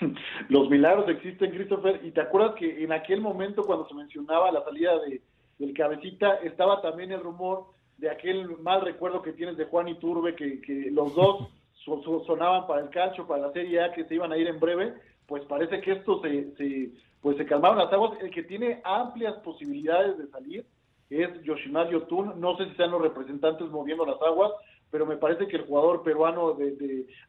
Los 0.48 0.68
milagros 0.70 1.08
existen, 1.08 1.50
Christopher. 1.50 2.00
Y 2.02 2.10
te 2.10 2.20
acuerdas 2.20 2.54
que 2.58 2.82
en 2.82 2.92
aquel 2.92 3.20
momento 3.20 3.62
cuando 3.62 3.86
se 3.86 3.94
mencionaba 3.94 4.50
la 4.50 4.64
salida 4.64 4.98
de, 5.00 5.22
del 5.58 5.74
cabecita, 5.74 6.36
estaba 6.36 6.80
también 6.80 7.12
el 7.12 7.20
rumor 7.20 7.66
de 7.98 8.10
aquel 8.10 8.58
mal 8.58 8.80
recuerdo 8.80 9.22
que 9.22 9.32
tienes 9.32 9.56
de 9.56 9.66
Juan 9.66 9.88
Iturbe, 9.88 10.34
que, 10.34 10.60
que 10.60 10.90
los 10.90 11.14
dos 11.14 11.48
sonaban 11.84 12.66
para 12.66 12.82
el 12.82 12.90
calcio, 12.90 13.26
para 13.26 13.46
la 13.46 13.52
Serie 13.52 13.80
A, 13.82 13.92
que 13.92 14.04
se 14.04 14.14
iban 14.14 14.32
a 14.32 14.36
ir 14.36 14.46
en 14.46 14.60
breve, 14.60 14.94
pues 15.26 15.44
parece 15.44 15.80
que 15.80 15.92
esto 15.92 16.20
se, 16.20 16.92
pues 17.20 17.36
se 17.36 17.46
calmaron 17.46 17.78
las 17.78 17.92
aguas. 17.92 18.20
El 18.20 18.30
que 18.30 18.42
tiene 18.42 18.80
amplias 18.84 19.34
posibilidades 19.38 20.18
de 20.18 20.28
salir 20.28 20.66
es 21.10 21.42
Yoshimar 21.42 21.90
Yotun. 21.90 22.40
No 22.40 22.56
sé 22.56 22.66
si 22.66 22.74
sean 22.74 22.90
los 22.90 23.02
representantes 23.02 23.68
moviendo 23.68 24.04
las 24.04 24.20
aguas, 24.22 24.52
pero 24.90 25.06
me 25.06 25.16
parece 25.16 25.46
que 25.46 25.56
el 25.56 25.66
jugador 25.66 26.02
peruano 26.02 26.56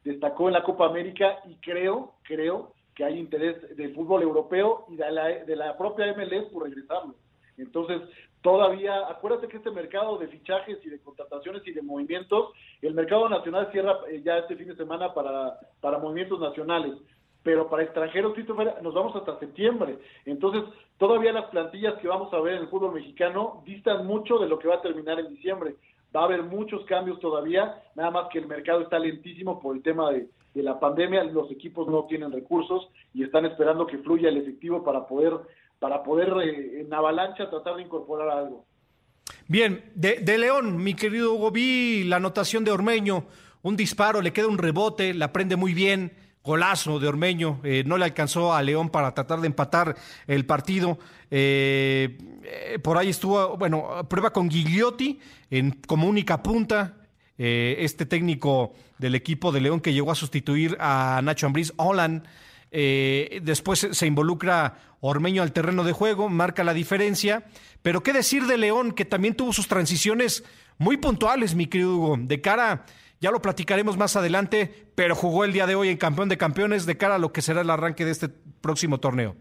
destacó 0.04 0.48
en 0.48 0.54
la 0.54 0.64
Copa 0.64 0.86
América 0.86 1.38
y 1.48 1.56
creo, 1.56 2.14
creo 2.22 2.72
que 2.94 3.04
hay 3.04 3.18
interés 3.18 3.76
del 3.76 3.94
fútbol 3.94 4.22
europeo 4.22 4.86
y 4.88 4.96
de 4.96 5.10
la, 5.10 5.28
de 5.44 5.56
la 5.56 5.76
propia 5.76 6.12
MLS 6.14 6.46
por 6.52 6.64
regresarlo. 6.64 7.14
Entonces, 7.56 8.02
todavía, 8.44 9.08
acuérdate 9.08 9.48
que 9.48 9.56
este 9.56 9.70
mercado 9.70 10.18
de 10.18 10.28
fichajes 10.28 10.78
y 10.84 10.90
de 10.90 11.00
contrataciones 11.00 11.66
y 11.66 11.72
de 11.72 11.80
movimientos, 11.80 12.52
el 12.82 12.92
mercado 12.92 13.26
nacional 13.26 13.70
cierra 13.72 13.96
eh, 14.10 14.20
ya 14.22 14.36
este 14.36 14.54
fin 14.54 14.68
de 14.68 14.76
semana 14.76 15.14
para, 15.14 15.58
para 15.80 15.98
movimientos 15.98 16.38
nacionales, 16.38 16.92
pero 17.42 17.70
para 17.70 17.84
extranjeros, 17.84 18.36
nos 18.82 18.92
vamos 18.92 19.16
hasta 19.16 19.38
septiembre. 19.38 19.98
Entonces, 20.26 20.62
todavía 20.98 21.32
las 21.32 21.46
plantillas 21.46 21.94
que 21.94 22.08
vamos 22.08 22.34
a 22.34 22.40
ver 22.40 22.56
en 22.56 22.62
el 22.64 22.68
fútbol 22.68 22.92
mexicano 22.92 23.62
distan 23.64 24.06
mucho 24.06 24.38
de 24.38 24.46
lo 24.46 24.58
que 24.58 24.68
va 24.68 24.74
a 24.74 24.82
terminar 24.82 25.18
en 25.18 25.30
diciembre. 25.30 25.76
Va 26.14 26.20
a 26.20 26.24
haber 26.24 26.42
muchos 26.42 26.84
cambios 26.84 27.18
todavía, 27.20 27.82
nada 27.94 28.10
más 28.10 28.28
que 28.28 28.40
el 28.40 28.46
mercado 28.46 28.82
está 28.82 28.98
lentísimo 28.98 29.58
por 29.58 29.74
el 29.74 29.82
tema 29.82 30.12
de, 30.12 30.28
de 30.52 30.62
la 30.62 30.78
pandemia, 30.78 31.24
los 31.24 31.50
equipos 31.50 31.88
no 31.88 32.04
tienen 32.04 32.30
recursos 32.30 32.90
y 33.14 33.24
están 33.24 33.46
esperando 33.46 33.86
que 33.86 33.98
fluya 33.98 34.28
el 34.28 34.36
efectivo 34.36 34.84
para 34.84 35.06
poder 35.06 35.32
para 35.78 36.02
poder 36.02 36.32
eh, 36.42 36.80
en 36.80 36.92
avalancha 36.92 37.50
tratar 37.50 37.76
de 37.76 37.82
incorporar 37.82 38.28
algo. 38.28 38.66
Bien, 39.46 39.90
de, 39.94 40.38
León, 40.38 40.82
mi 40.82 40.94
querido 40.94 41.34
Hugo, 41.34 41.50
vi 41.50 42.04
la 42.04 42.16
anotación 42.16 42.64
de 42.64 42.70
Ormeño, 42.70 43.26
un 43.62 43.76
disparo, 43.76 44.22
le 44.22 44.32
queda 44.32 44.48
un 44.48 44.58
rebote, 44.58 45.14
la 45.14 45.32
prende 45.32 45.56
muy 45.56 45.74
bien, 45.74 46.12
golazo 46.42 46.98
de 46.98 47.08
Ormeño, 47.08 47.60
eh, 47.64 47.84
no 47.86 47.98
le 47.98 48.04
alcanzó 48.04 48.54
a 48.54 48.62
León 48.62 48.90
para 48.90 49.12
tratar 49.12 49.40
de 49.40 49.46
empatar 49.46 49.96
el 50.26 50.46
partido. 50.46 50.98
Eh, 51.30 52.16
por 52.82 52.98
ahí 52.98 53.10
estuvo, 53.10 53.56
bueno, 53.56 54.06
prueba 54.08 54.32
con 54.32 54.50
Gigliotti 54.50 55.20
en, 55.50 55.70
como 55.86 56.08
única 56.08 56.42
punta, 56.42 56.96
este 57.36 58.06
técnico 58.06 58.74
del 58.98 59.16
equipo 59.16 59.50
de 59.50 59.60
León 59.60 59.80
que 59.80 59.92
llegó 59.92 60.12
a 60.12 60.14
sustituir 60.14 60.76
a 60.78 61.20
Nacho 61.22 61.46
Ambriz, 61.46 61.72
Holland. 61.76 62.24
Eh, 62.76 63.40
después 63.44 63.88
se 63.88 64.06
involucra 64.06 64.78
Ormeño 65.00 65.42
al 65.42 65.52
terreno 65.52 65.84
de 65.84 65.92
juego, 65.92 66.28
marca 66.28 66.64
la 66.64 66.74
diferencia. 66.74 67.44
Pero 67.82 68.02
qué 68.02 68.12
decir 68.12 68.46
de 68.46 68.58
León, 68.58 68.90
que 68.90 69.04
también 69.04 69.36
tuvo 69.36 69.52
sus 69.52 69.68
transiciones 69.68 70.44
muy 70.76 70.96
puntuales, 70.96 71.54
mi 71.54 71.66
querido 71.66 71.96
Hugo, 71.96 72.16
de 72.18 72.40
cara, 72.40 72.84
ya 73.20 73.30
lo 73.30 73.40
platicaremos 73.40 73.96
más 73.96 74.16
adelante, 74.16 74.88
pero 74.96 75.14
jugó 75.14 75.44
el 75.44 75.52
día 75.52 75.68
de 75.68 75.76
hoy 75.76 75.88
en 75.88 75.98
campeón 75.98 76.28
de 76.28 76.36
campeones 76.36 76.84
de 76.84 76.96
cara 76.96 77.14
a 77.14 77.18
lo 77.18 77.32
que 77.32 77.42
será 77.42 77.60
el 77.60 77.70
arranque 77.70 78.04
de 78.04 78.10
este 78.10 78.28
próximo 78.28 78.98
torneo. 78.98 79.36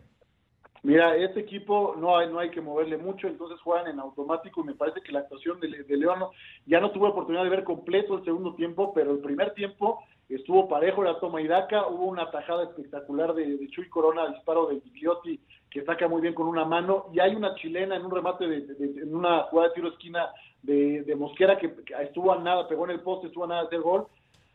Mira, 0.83 1.15
este 1.15 1.39
equipo 1.39 1.95
no 1.97 2.17
hay, 2.17 2.29
no 2.29 2.39
hay 2.39 2.51
que 2.51 2.59
moverle 2.59 2.97
mucho, 2.97 3.27
entonces 3.27 3.57
juegan 3.61 3.87
en 3.87 4.01
automático 4.01 4.61
y 4.61 4.65
me 4.65 4.75
parece 4.75 4.99
que 5.01 5.13
la 5.13 5.19
actuación 5.19 5.61
de, 5.61 5.69
León 5.69 6.19
ya 6.65 6.81
no 6.81 6.91
tuve 6.91 7.07
oportunidad 7.07 7.45
de 7.45 7.49
ver 7.49 7.63
completo 7.63 8.17
el 8.17 8.25
segundo 8.25 8.53
tiempo, 8.55 8.93
pero 8.93 9.11
el 9.11 9.19
primer 9.19 9.53
tiempo 9.53 10.03
estuvo 10.29 10.67
parejo 10.67 11.03
la 11.03 11.19
toma 11.19 11.41
y 11.41 11.47
daca, 11.47 11.87
hubo 11.87 12.05
una 12.05 12.29
tajada 12.31 12.63
espectacular 12.63 13.33
de, 13.33 13.67
Chuy 13.69 13.89
Corona, 13.89 14.27
disparo 14.27 14.67
de 14.67 14.79
Gigliotti, 14.81 15.39
que 15.69 15.83
saca 15.83 16.07
muy 16.07 16.21
bien 16.21 16.33
con 16.33 16.47
una 16.47 16.65
mano, 16.65 17.07
y 17.13 17.19
hay 17.19 17.35
una 17.35 17.55
chilena 17.55 17.95
en 17.95 18.05
un 18.05 18.11
remate, 18.11 18.47
de, 18.47 19.01
en 19.01 19.15
una 19.15 19.43
jugada 19.43 19.69
de 19.69 19.75
tiro 19.75 19.89
esquina 19.89 20.29
de, 20.61 21.15
Mosquera 21.17 21.57
que, 21.57 21.73
estuvo 22.01 22.31
a 22.31 22.39
nada, 22.39 22.67
pegó 22.67 22.85
en 22.85 22.91
el 22.91 23.01
poste, 23.01 23.27
estuvo 23.27 23.43
a 23.45 23.47
nada 23.47 23.61
de 23.61 23.67
hacer 23.67 23.81
gol, 23.81 24.07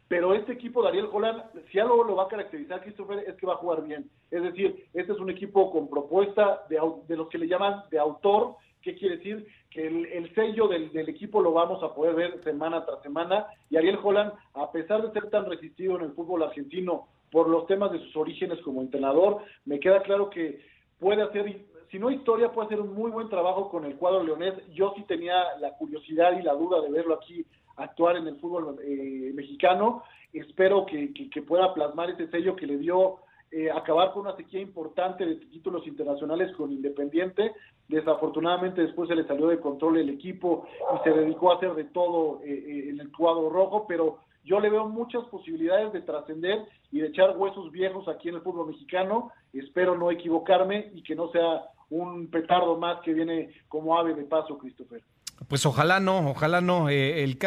pero 0.08 0.32
este 0.32 0.52
equipo 0.52 0.82
de 0.82 0.88
Ariel 0.88 1.10
Holland, 1.12 1.42
si 1.70 1.78
algo 1.78 2.02
lo 2.02 2.16
va 2.16 2.24
a 2.24 2.28
caracterizar 2.28 2.80
Christopher, 2.80 3.24
es 3.26 3.34
que 3.36 3.46
va 3.46 3.54
a 3.54 3.58
jugar 3.58 3.82
bien. 3.84 4.08
Es 4.30 4.42
decir, 4.42 4.86
este 4.94 5.12
es 5.12 5.18
un 5.18 5.28
equipo 5.28 5.70
con 5.70 5.90
propuesta 5.90 6.64
de, 6.70 6.80
de 7.06 7.16
los 7.16 7.28
que 7.28 7.36
le 7.36 7.46
llaman 7.46 7.82
de 7.90 7.98
autor, 7.98 8.56
¿Qué 8.82 8.94
quiere 8.94 9.16
decir? 9.16 9.46
Que 9.70 9.86
el, 9.86 10.34
sello 10.34 10.66
del, 10.68 11.08
equipo 11.08 11.42
lo 11.42 11.52
vamos 11.52 11.82
a 11.82 11.94
poder 11.94 12.14
ver 12.14 12.42
semana 12.42 12.84
tras 12.86 13.02
semana 13.02 13.46
y 13.68 13.76
Ariel 13.76 13.98
Holland, 14.02 14.32
a 14.54 14.72
pesar 14.72 15.02
de 15.02 15.12
ser 15.12 15.28
tan 15.30 15.44
resistido 15.44 15.96
en 15.96 16.04
el 16.04 16.12
fútbol 16.12 16.42
argentino 16.42 17.08
por 17.30 17.48
los 17.48 17.66
temas 17.66 17.92
de 17.92 17.98
sus 17.98 18.16
orígenes 18.16 18.60
como 18.62 18.80
entrenador, 18.80 19.42
me 19.66 19.78
queda 19.78 20.02
claro 20.02 20.30
que 20.30 20.60
puede 20.98 21.22
hacer, 21.22 21.66
si 21.90 21.98
no 21.98 22.10
historia, 22.10 22.50
puede 22.50 22.66
hacer 22.66 22.80
un 22.80 22.94
muy 22.94 23.10
buen 23.10 23.28
trabajo 23.28 23.68
con 23.68 23.84
el 23.84 23.96
cuadro 23.96 24.24
leonés. 24.24 24.54
Yo 24.72 24.94
sí 24.96 25.02
tenía 25.02 25.56
la 25.60 25.72
curiosidad 25.76 26.38
y 26.38 26.42
la 26.42 26.54
duda 26.54 26.80
de 26.80 26.90
verlo 26.90 27.14
aquí 27.14 27.44
actuar 27.76 28.16
en 28.16 28.26
el 28.26 28.36
fútbol 28.36 28.78
eh, 28.82 29.32
mexicano. 29.34 30.02
Espero 30.32 30.86
que, 30.86 31.12
que 31.12 31.42
pueda 31.42 31.72
plasmar 31.74 32.10
ese 32.10 32.28
sello 32.30 32.56
que 32.56 32.66
le 32.66 32.78
dio 32.78 33.18
eh, 33.50 33.70
acabar 33.70 34.12
con 34.12 34.26
una 34.26 34.36
sequía 34.36 34.60
importante 34.60 35.24
de 35.24 35.36
títulos 35.36 35.86
internacionales 35.86 36.54
con 36.54 36.70
Independiente. 36.70 37.52
Desafortunadamente 37.88 38.82
después 38.82 39.08
se 39.08 39.14
le 39.14 39.26
salió 39.26 39.48
de 39.48 39.58
control 39.58 39.96
el 39.96 40.10
equipo 40.10 40.66
y 40.94 41.04
se 41.04 41.14
dedicó 41.14 41.50
a 41.50 41.56
hacer 41.56 41.74
de 41.74 41.84
todo 41.84 42.42
eh, 42.44 42.52
eh, 42.52 42.90
en 42.90 43.00
el 43.00 43.10
cuadro 43.10 43.48
rojo, 43.48 43.86
pero 43.88 44.18
yo 44.44 44.60
le 44.60 44.68
veo 44.68 44.86
muchas 44.86 45.24
posibilidades 45.26 45.94
de 45.94 46.02
trascender 46.02 46.66
y 46.92 47.00
de 47.00 47.06
echar 47.06 47.38
huesos 47.38 47.72
viejos 47.72 48.06
aquí 48.06 48.28
en 48.28 48.34
el 48.34 48.42
fútbol 48.42 48.68
mexicano. 48.68 49.30
Espero 49.54 49.96
no 49.96 50.10
equivocarme 50.10 50.90
y 50.94 51.02
que 51.02 51.14
no 51.14 51.30
sea 51.30 51.62
un 51.88 52.28
petardo 52.28 52.76
más 52.76 53.00
que 53.00 53.14
viene 53.14 53.54
como 53.68 53.98
ave 53.98 54.12
de 54.12 54.24
paso, 54.24 54.58
Christopher. 54.58 55.02
Pues 55.48 55.64
ojalá 55.64 56.00
no, 56.00 56.30
ojalá 56.30 56.60
no. 56.60 56.90
el, 56.90 57.38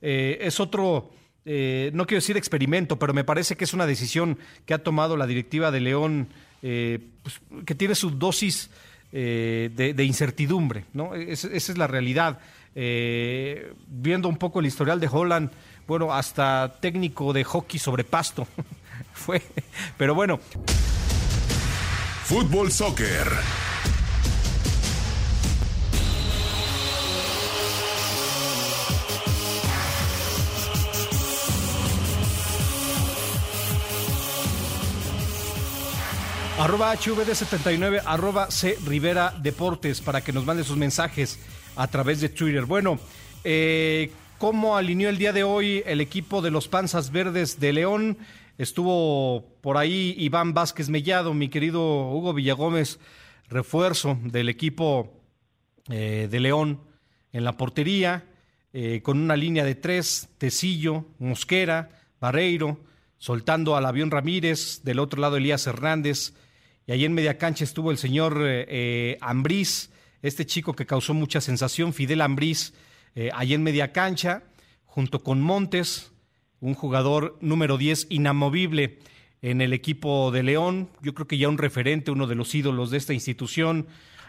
es 0.00 0.60
otro 0.60 1.10
eh, 1.44 1.90
no 1.94 2.06
quiero 2.06 2.20
decir 2.20 2.36
experimento, 2.36 2.98
pero 2.98 3.12
me 3.14 3.24
parece 3.24 3.56
que 3.56 3.64
es 3.64 3.74
una 3.74 3.86
decisión 3.86 4.38
que 4.64 4.74
ha 4.74 4.82
tomado 4.82 5.16
la 5.16 5.26
directiva 5.26 5.70
de 5.70 5.80
León, 5.80 6.28
eh, 6.62 7.00
pues, 7.22 7.40
que 7.64 7.74
tiene 7.74 7.94
su 7.94 8.10
dosis 8.10 8.70
eh, 9.12 9.70
de, 9.74 10.04
incertidumbre, 10.04 10.84
¿no? 10.92 11.14
esa 11.14 11.48
es 11.52 11.76
la 11.76 11.86
realidad. 11.86 12.38
viendo 12.74 14.28
un 14.28 14.36
poco 14.36 14.60
el 14.60 14.66
historial 14.66 15.00
de 15.00 15.08
Holland, 15.10 15.50
bueno, 15.86 16.12
hasta 16.12 16.76
técnico 16.80 17.32
de 17.32 17.44
hockey 17.44 17.78
sobre 17.78 18.04
pasto 18.04 18.46
fue, 19.12 19.42
pero 19.96 20.14
bueno. 20.14 20.40
Fútbol 22.24 22.70
Soccer. 22.70 23.71
Arroba 36.62 36.94
HVD79, 36.94 38.02
arroba 38.06 38.48
C 38.48 38.78
Rivera 38.86 39.34
Deportes, 39.42 40.00
para 40.00 40.20
que 40.20 40.32
nos 40.32 40.46
mande 40.46 40.62
sus 40.62 40.76
mensajes 40.76 41.40
a 41.74 41.88
través 41.88 42.20
de 42.20 42.28
Twitter. 42.28 42.66
Bueno, 42.66 43.00
eh, 43.42 44.12
¿cómo 44.38 44.76
alineó 44.76 45.08
el 45.08 45.18
día 45.18 45.32
de 45.32 45.42
hoy 45.42 45.82
el 45.86 46.00
equipo 46.00 46.40
de 46.40 46.52
los 46.52 46.68
Panzas 46.68 47.10
Verdes 47.10 47.58
de 47.58 47.72
León? 47.72 48.16
Estuvo 48.58 49.44
por 49.60 49.76
ahí 49.76 50.14
Iván 50.16 50.54
Vázquez 50.54 50.88
Mellado, 50.88 51.34
mi 51.34 51.48
querido 51.48 51.82
Hugo 52.12 52.32
Villagómez, 52.32 53.00
refuerzo 53.48 54.16
del 54.22 54.48
equipo 54.48 55.20
eh, 55.90 56.28
de 56.30 56.38
León 56.38 56.78
en 57.32 57.42
la 57.42 57.56
portería, 57.56 58.24
eh, 58.72 59.02
con 59.02 59.18
una 59.18 59.34
línea 59.34 59.64
de 59.64 59.74
tres, 59.74 60.28
Tecillo, 60.38 61.06
Mosquera, 61.18 61.88
Barreiro, 62.20 62.78
soltando 63.18 63.74
al 63.74 63.84
avión 63.84 64.12
Ramírez, 64.12 64.82
del 64.84 65.00
otro 65.00 65.20
lado 65.20 65.38
Elías 65.38 65.66
Hernández, 65.66 66.34
y 66.86 66.92
ahí 66.92 67.04
en 67.04 67.14
media 67.14 67.38
cancha 67.38 67.64
estuvo 67.64 67.90
el 67.90 67.98
señor 67.98 68.38
eh, 68.44 69.18
Ambriz, 69.20 69.90
este 70.22 70.46
chico 70.46 70.74
que 70.74 70.86
causó 70.86 71.14
mucha 71.14 71.40
sensación, 71.40 71.92
Fidel 71.92 72.20
Ambriz, 72.20 72.74
ahí 73.34 73.52
en 73.52 73.62
media 73.62 73.92
cancha, 73.92 74.44
junto 74.84 75.22
con 75.22 75.40
Montes, 75.40 76.12
un 76.60 76.74
jugador 76.74 77.36
número 77.40 77.76
10 77.76 78.06
inamovible 78.10 78.98
en 79.42 79.60
el 79.60 79.72
equipo 79.72 80.30
de 80.30 80.44
León, 80.44 80.88
yo 81.02 81.12
creo 81.12 81.26
que 81.26 81.36
ya 81.36 81.48
un 81.48 81.58
referente, 81.58 82.12
uno 82.12 82.28
de 82.28 82.36
los 82.36 82.54
ídolos 82.54 82.90
de 82.90 82.98
esta 82.98 83.12
institución, 83.12 83.88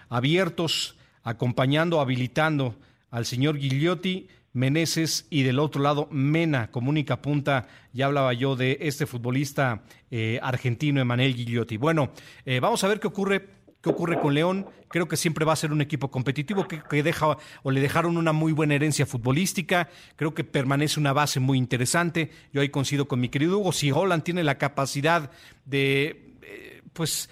abiertos, 0.10 0.96
acompañando, 1.22 2.02
habilitando 2.02 2.76
al 3.12 3.28
señor 3.28 3.60
Gigliotti, 3.60 4.28
Meneses 4.54 5.28
y 5.30 5.44
del 5.44 5.60
otro 5.60 5.82
lado 5.82 6.08
Mena 6.12 6.72
como 6.72 6.90
única 6.90 7.22
punta. 7.22 7.68
Ya 7.92 8.06
hablaba 8.06 8.34
yo 8.34 8.56
de 8.56 8.78
este 8.82 9.06
futbolista 9.06 9.84
eh, 10.12 10.40
argentino, 10.42 11.02
Emanuel 11.02 11.36
Gigliotti. 11.36 11.78
Bueno, 11.78 12.12
eh, 12.46 12.60
vamos 12.60 12.84
a 12.84 12.88
ver 12.88 13.00
qué 13.00 13.08
ocurre 13.08 13.50
qué 13.84 13.90
ocurre 13.90 14.20
con 14.20 14.34
León. 14.34 14.66
Creo 14.88 15.10
que 15.10 15.18
siempre 15.18 15.44
va 15.44 15.54
a 15.54 15.58
ser 15.58 15.74
un 15.74 15.82
equipo 15.82 16.10
competitivo 16.10 16.68
que, 16.68 17.04
deja 17.04 17.38
o 17.64 17.72
le 17.72 17.82
dejaron 17.82 18.16
una 18.16 18.32
muy 18.32 18.54
buena 18.54 18.76
herencia 18.76 19.06
futbolística. 19.06 19.90
Creo 20.16 20.34
que 20.34 20.46
permanece 20.46 21.02
una 21.02 21.12
base 21.12 21.42
muy 21.42 21.58
interesante. 21.58 22.32
Yo 22.54 22.62
ahí 22.62 22.70
coincido 22.70 23.10
con 23.10 23.20
mi 23.20 23.28
querido 23.28 23.60
Hugo. 23.60 23.74
Si 23.74 23.92
Holland 23.92 24.24
tiene 24.24 24.44
la 24.44 24.58
capacidad 24.58 25.32
de, 25.66 26.38
eh, 26.44 26.82
pues, 26.94 27.30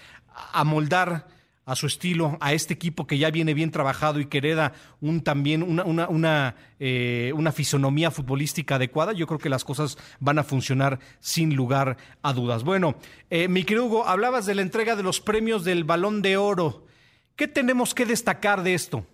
amoldar 0.52 1.26
a 1.64 1.76
su 1.76 1.86
estilo, 1.86 2.36
a 2.40 2.52
este 2.52 2.74
equipo 2.74 3.06
que 3.06 3.18
ya 3.18 3.30
viene 3.30 3.54
bien 3.54 3.70
trabajado 3.70 4.20
y 4.20 4.26
que 4.26 4.38
hereda 4.38 4.72
un, 5.00 5.22
también 5.22 5.62
una, 5.62 5.84
una, 5.84 6.56
eh, 6.80 7.32
una, 7.34 7.52
fisonomía 7.52 8.10
futbolística 8.10 8.76
adecuada, 8.76 9.12
yo 9.12 9.26
creo 9.26 9.38
que 9.38 9.48
las 9.48 9.64
cosas 9.64 9.96
van 10.18 10.38
a 10.38 10.42
funcionar 10.42 10.98
sin 11.20 11.54
lugar 11.54 11.96
a 12.22 12.32
dudas. 12.32 12.64
Bueno, 12.64 12.96
eh, 13.30 13.46
mi 13.48 13.64
querido 13.64 13.86
Hugo, 13.86 14.06
hablabas 14.06 14.46
de 14.46 14.54
la 14.54 14.62
entrega 14.62 14.96
de 14.96 15.02
los 15.02 15.20
premios 15.20 15.64
del 15.64 15.84
Balón 15.84 16.20
de 16.22 16.36
Oro. 16.36 16.86
¿Qué 17.36 17.46
tenemos 17.46 17.94
que 17.94 18.06
destacar 18.06 18.62
de 18.62 18.74
esto? 18.74 19.06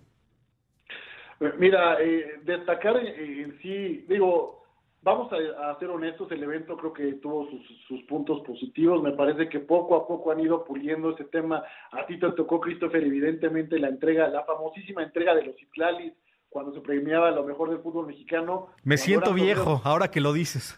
Mira, 1.59 2.01
eh, 2.01 2.41
destacar 2.45 2.97
en 2.97 3.59
sí, 3.63 4.05
digo, 4.09 4.58
vamos 5.03 5.31
a, 5.33 5.79
ser 5.79 5.91
honestos, 5.91 6.31
el 6.33 6.43
evento 6.43 6.77
creo 6.77 6.93
que 6.93 7.15
tuvo 7.15 7.49
sus, 7.87 8.03
puntos 8.03 8.41
positivos. 8.47 9.03
Me 9.03 9.13
parece 9.13 9.49
que 9.49 9.61
poco 9.61 9.97
a 9.97 10.07
poco 10.07 10.31
han 10.31 10.41
ido 10.41 10.65
puliendo 10.65 11.11
ese 11.11 11.25
tema. 11.25 11.63
A 11.93 12.07
ti 12.07 12.19
te 12.19 12.31
tocó, 12.33 12.61
Christopher, 12.61 13.03
evidentemente 13.03 13.79
la 13.79 13.89
entrega, 13.89 14.29
la 14.29 14.45
famosísima 14.45 15.03
entrega 15.03 15.35
de 15.35 15.45
los 15.45 15.63
Itlalis, 15.63 16.13
cuando 16.49 16.73
se 16.73 16.81
premiaba 16.81 17.31
lo 17.31 17.45
mejor 17.45 17.71
del 17.71 17.81
fútbol 17.81 18.07
mexicano. 18.07 18.69
Me 18.83 18.97
siento 18.97 19.33
viejo, 19.35 19.81
ahora 19.85 20.09
que 20.09 20.21
lo 20.21 20.33
dices. 20.33 20.77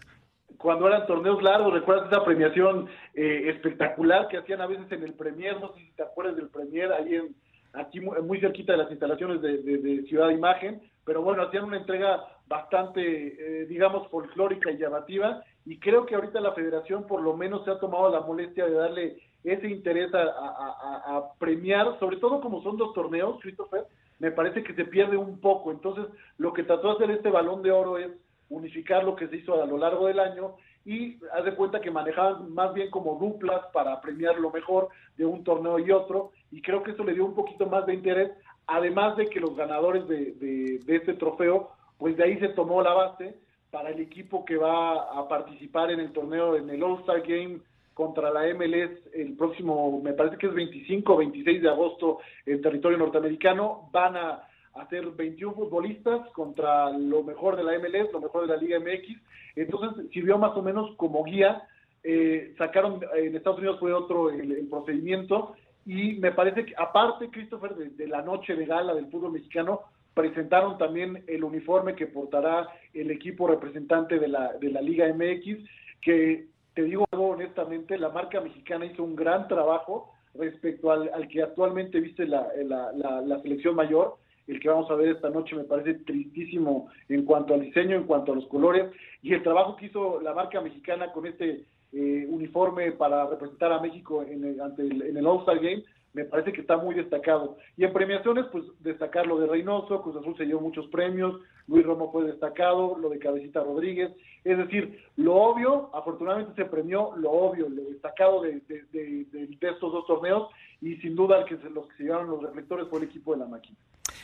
Cuando 0.57 0.87
eran 0.87 1.07
torneos 1.07 1.41
largos, 1.41 1.73
¿recuerdas 1.73 2.11
esa 2.11 2.23
premiación 2.23 2.87
eh, 3.15 3.49
espectacular 3.49 4.27
que 4.27 4.37
hacían 4.37 4.61
a 4.61 4.67
veces 4.67 4.91
en 4.91 5.03
el 5.03 5.13
Premier? 5.13 5.59
No 5.59 5.73
sé 5.73 5.79
si 5.79 5.91
te 5.93 6.03
acuerdas 6.03 6.35
del 6.35 6.49
Premier, 6.49 6.91
ahí 6.91 7.15
en, 7.15 7.35
aquí 7.73 7.99
muy 7.99 8.39
cerquita 8.39 8.73
de 8.73 8.77
las 8.77 8.91
instalaciones 8.91 9.41
de, 9.41 9.57
de 9.57 10.03
Ciudad 10.03 10.27
de 10.27 10.35
Imagen 10.35 10.81
pero 11.03 11.21
bueno, 11.21 11.43
hacían 11.43 11.65
una 11.65 11.77
entrega 11.77 12.23
bastante, 12.51 13.01
eh, 13.01 13.65
digamos, 13.65 14.09
folclórica 14.09 14.69
y 14.71 14.77
llamativa, 14.77 15.41
y 15.65 15.79
creo 15.79 16.05
que 16.05 16.15
ahorita 16.15 16.41
la 16.41 16.51
federación 16.51 17.07
por 17.07 17.21
lo 17.21 17.35
menos 17.37 17.63
se 17.63 17.71
ha 17.71 17.79
tomado 17.79 18.09
la 18.09 18.19
molestia 18.19 18.65
de 18.65 18.73
darle 18.73 19.17
ese 19.45 19.69
interés 19.69 20.11
a, 20.13 21.31
premiar, 21.39 21.97
sobre 21.97 22.17
todo 22.17 22.41
como 22.41 22.61
son 22.61 22.77
dos 22.77 22.93
torneos, 22.93 23.39
Christopher, 23.41 23.85
me 24.19 24.31
parece 24.31 24.63
que 24.63 24.73
se 24.73 24.85
pierde 24.85 25.15
un 25.15 25.39
poco, 25.39 25.71
entonces 25.71 26.05
lo 26.37 26.51
que 26.51 26.63
trató 26.63 26.89
de 26.89 26.93
hacer 26.95 27.11
este 27.11 27.29
balón 27.29 27.63
de 27.63 27.71
oro 27.71 27.97
es 27.97 28.11
unificar 28.49 29.03
lo 29.03 29.15
que 29.15 29.29
se 29.29 29.37
hizo 29.37 29.63
a 29.63 29.65
lo 29.65 29.77
largo 29.77 30.07
del 30.07 30.19
año 30.19 30.55
y 30.83 31.17
haz 31.33 31.45
de 31.45 31.55
cuenta 31.55 31.79
que 31.79 31.89
manejaban 31.89 32.53
más 32.53 32.73
bien 32.73 32.91
como 32.91 33.15
duplas 33.15 33.61
para 33.71 34.01
premiar 34.01 34.37
lo 34.39 34.51
mejor 34.51 34.89
de 35.15 35.25
un 35.25 35.43
torneo 35.43 35.79
y 35.79 35.89
otro 35.91 36.31
y 36.51 36.61
creo 36.61 36.83
que 36.83 36.91
eso 36.91 37.03
le 37.03 37.13
dio 37.13 37.25
un 37.25 37.33
poquito 37.33 37.65
más 37.65 37.85
de 37.85 37.93
interés 37.93 38.31
además 38.67 39.17
de 39.17 39.27
que 39.27 39.39
los 39.39 39.55
ganadores 39.55 40.07
de, 40.07 40.79
este 40.87 41.13
trofeo, 41.13 41.71
pues 42.01 42.17
de 42.17 42.23
ahí 42.23 42.39
se 42.39 42.49
tomó 42.49 42.81
la 42.81 42.93
base 42.93 43.35
para 43.69 43.91
el 43.91 43.99
equipo 43.99 44.43
que 44.43 44.57
va 44.57 45.03
a 45.03 45.27
participar 45.27 45.91
en 45.91 45.99
el 45.99 46.11
torneo, 46.11 46.55
en 46.55 46.67
el 46.67 46.81
All-Star 46.81 47.21
Game 47.21 47.59
contra 47.93 48.31
la 48.31 48.51
MLS 48.55 48.89
el 49.13 49.37
próximo, 49.37 50.01
me 50.01 50.13
parece 50.13 50.37
que 50.37 50.47
es 50.47 50.53
25 50.55 51.13
o 51.13 51.17
26 51.17 51.61
de 51.61 51.69
agosto 51.69 52.17
en 52.47 52.59
territorio 52.59 52.97
norteamericano. 52.97 53.87
Van 53.91 54.17
a 54.17 54.47
hacer 54.73 55.11
21 55.11 55.53
futbolistas 55.53 56.27
contra 56.31 56.89
lo 56.89 57.21
mejor 57.23 57.55
de 57.55 57.65
la 57.65 57.77
MLS, 57.77 58.11
lo 58.11 58.19
mejor 58.19 58.47
de 58.47 58.55
la 58.55 58.57
Liga 58.57 58.79
MX. 58.79 59.21
Entonces 59.55 60.09
sirvió 60.11 60.39
más 60.39 60.57
o 60.57 60.63
menos 60.63 60.95
como 60.97 61.23
guía. 61.23 61.67
Eh, 62.03 62.55
sacaron, 62.57 62.99
en 63.15 63.35
Estados 63.35 63.59
Unidos 63.59 63.79
fue 63.79 63.93
otro 63.93 64.31
el 64.31 64.67
procedimiento 64.71 65.53
y 65.85 66.13
me 66.13 66.31
parece 66.31 66.65
que, 66.65 66.73
aparte, 66.75 67.29
Christopher, 67.29 67.75
de, 67.75 68.07
la 68.07 68.23
noche 68.23 68.55
de 68.55 68.65
gala 68.65 68.95
del 68.95 69.11
fútbol 69.11 69.33
mexicano, 69.33 69.81
presentaron 70.13 70.77
también 70.77 71.23
el 71.27 71.43
uniforme 71.43 71.95
que 71.95 72.07
portará 72.07 72.67
el 72.93 73.11
equipo 73.11 73.47
representante 73.47 74.19
de 74.19 74.27
la, 74.27 74.53
de 74.53 74.69
la 74.69 74.81
Liga 74.81 75.07
MX, 75.13 75.57
que 76.01 76.47
te 76.73 76.83
digo 76.83 77.05
honestamente, 77.11 77.97
la 77.97 78.09
marca 78.09 78.41
mexicana 78.41 78.85
hizo 78.85 79.03
un 79.03 79.15
gran 79.15 79.47
trabajo 79.47 80.13
respecto 80.33 80.91
al, 80.91 81.27
que 81.27 81.43
actualmente 81.43 81.99
viste 81.99 82.25
la, 82.25 82.47
la, 82.63 83.21
la, 83.21 83.41
selección 83.41 83.75
mayor. 83.75 84.17
El 84.47 84.59
que 84.59 84.69
vamos 84.69 84.89
a 84.89 84.95
ver 84.95 85.09
esta 85.09 85.29
noche 85.29 85.55
me 85.55 85.63
parece 85.63 85.95
tristísimo 86.05 86.89
en 87.09 87.25
cuanto 87.25 87.53
al 87.53 87.61
diseño, 87.61 87.95
en 87.97 88.05
cuanto 88.05 88.31
a 88.31 88.35
los 88.35 88.47
colores, 88.47 88.91
y 89.21 89.33
el 89.33 89.43
trabajo 89.43 89.75
que 89.75 89.85
hizo 89.87 90.19
la 90.21 90.33
marca 90.33 90.61
mexicana 90.61 91.11
con 91.11 91.25
este 91.25 91.65
eh, 91.93 92.25
uniforme 92.27 92.91
para 92.93 93.27
representar 93.27 93.71
a 93.71 93.81
México 93.81 94.23
en 94.23 94.43
el, 94.43 94.61
ante 94.61 94.83
en 94.83 95.15
el 95.15 95.27
All-Star 95.27 95.59
Game, 95.59 95.83
me 96.13 96.25
parece 96.25 96.51
que 96.51 96.61
está 96.61 96.77
muy 96.77 96.95
destacado. 96.95 97.57
Y 97.77 97.85
en 97.85 97.93
premiaciones, 97.93 98.45
pues 98.51 98.65
destacar 98.79 99.25
lo 99.25 99.39
de 99.39 99.47
Reynoso, 99.47 100.01
Cruz 100.01 100.15
Azul 100.17 100.35
se 100.37 100.45
dio 100.45 100.59
muchos 100.59 100.87
premios, 100.87 101.39
Luis 101.67 101.85
Romo 101.85 102.11
fue 102.11 102.25
destacado, 102.25 102.97
lo 102.99 103.09
de 103.09 103.19
Cabecita 103.19 103.63
Rodríguez. 103.63 104.11
Es 104.43 104.57
decir, 104.57 104.99
lo 105.15 105.35
obvio, 105.35 105.89
afortunadamente 105.93 106.61
se 106.61 106.69
premió 106.69 107.13
lo 107.15 107.31
obvio, 107.31 107.69
lo 107.69 107.83
destacado 107.83 108.41
de, 108.41 108.61
de, 108.67 109.57
estos 109.61 109.91
dos 109.91 110.05
torneos, 110.05 110.49
y 110.81 110.95
sin 110.97 111.15
duda 111.15 111.39
el 111.39 111.45
que 111.45 111.55
los 111.69 111.87
que 111.87 111.97
se 111.97 112.03
llevaron 112.03 112.29
los 112.29 112.43
reflectores 112.43 112.87
fue 112.89 112.99
el 112.99 113.05
equipo 113.05 113.33
de 113.33 113.39
la 113.39 113.45
máquina. 113.45 113.77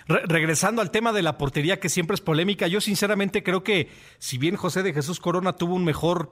regresando 0.08 0.82
al 0.82 0.92
tema 0.92 1.14
de 1.14 1.22
la 1.22 1.38
portería, 1.38 1.80
que 1.80 1.90
siempre 1.90 2.16
es 2.16 2.22
polémica, 2.22 2.68
yo 2.68 2.82
sinceramente 2.82 3.44
creo 3.44 3.64
que 3.64 3.90
si 4.18 4.38
bien 4.38 4.56
José 4.56 4.84
de 4.84 4.94
Jesús 4.94 5.20
Corona 5.20 5.54
tuvo 5.54 5.76
un 5.76 5.86
mejor 5.86 6.32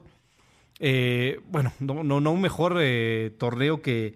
eh, 0.79 1.39
bueno, 1.47 1.71
no, 1.79 2.03
no, 2.03 2.19
no 2.19 2.31
un 2.31 2.41
mejor 2.41 2.77
eh, 2.81 3.31
torneo 3.37 3.81
que, 3.81 4.15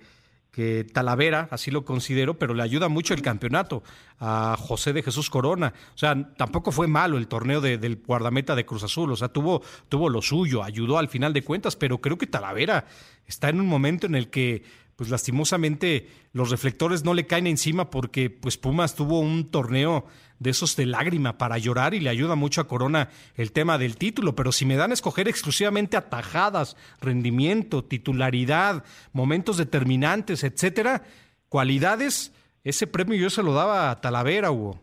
que 0.60 0.84
Talavera, 0.84 1.48
así 1.52 1.72
lo 1.72 1.86
considero, 1.86 2.38
pero 2.38 2.54
le 2.54 2.62
ayuda 2.62 2.90
mucho 2.90 3.14
el 3.14 3.22
campeonato 3.22 3.82
a 4.20 4.58
José 4.60 4.92
de 4.92 5.02
Jesús 5.02 5.30
Corona. 5.30 5.74
O 5.96 5.98
sea, 5.98 6.34
tampoco 6.36 6.74
fue 6.74 6.86
malo 6.86 7.18
el 7.18 7.30
torneo 7.30 7.62
del 7.62 8.04
guardameta 8.06 8.56
de 8.56 8.66
Cruz 8.66 8.84
Azul, 8.84 9.10
o 9.14 9.16
sea, 9.16 9.30
tuvo, 9.30 9.62
tuvo 9.88 10.10
lo 10.10 10.22
suyo, 10.22 10.62
ayudó 10.62 10.98
al 10.98 11.08
final 11.08 11.32
de 11.32 11.46
cuentas, 11.46 11.78
pero 11.78 12.02
creo 12.02 12.18
que 12.18 12.28
Talavera 12.28 12.88
está 13.26 13.48
en 13.48 13.62
un 13.62 13.68
momento 13.68 14.06
en 14.06 14.16
el 14.16 14.30
que 14.30 14.64
pues 15.00 15.10
lastimosamente 15.10 16.10
los 16.34 16.52
reflectores 16.52 17.06
no 17.06 17.14
le 17.14 17.26
caen 17.26 17.48
encima 17.48 17.90
porque 17.90 18.30
pues 18.30 18.58
Pumas 18.58 18.96
tuvo 18.96 19.22
un 19.22 19.50
torneo 19.50 20.04
de 20.40 20.50
esos 20.50 20.76
de 20.76 20.86
lágrima 20.86 21.38
para 21.38 21.58
llorar 21.58 21.94
y 21.94 22.02
le 22.02 22.10
ayuda 22.10 22.36
mucho 22.36 22.60
a 22.60 22.68
Corona 22.68 23.08
el 23.38 23.54
tema 23.54 23.78
del 23.78 23.96
título, 23.96 24.36
pero 24.36 24.52
si 24.52 24.66
me 24.66 24.76
dan 24.76 24.92
a 24.92 24.96
escoger 24.96 25.30
exclusivamente 25.30 25.96
atajadas, 25.96 26.76
rendimiento, 27.00 27.82
titularidad, 27.82 28.84
momentos 29.14 29.56
determinantes, 29.56 30.44
etcétera, 30.44 31.04
cualidades, 31.48 32.36
ese 32.66 32.86
premio 32.86 33.18
yo 33.18 33.30
se 33.30 33.42
lo 33.42 33.54
daba 33.54 33.92
a 33.92 34.02
Talavera, 34.02 34.52
Hugo. 34.52 34.82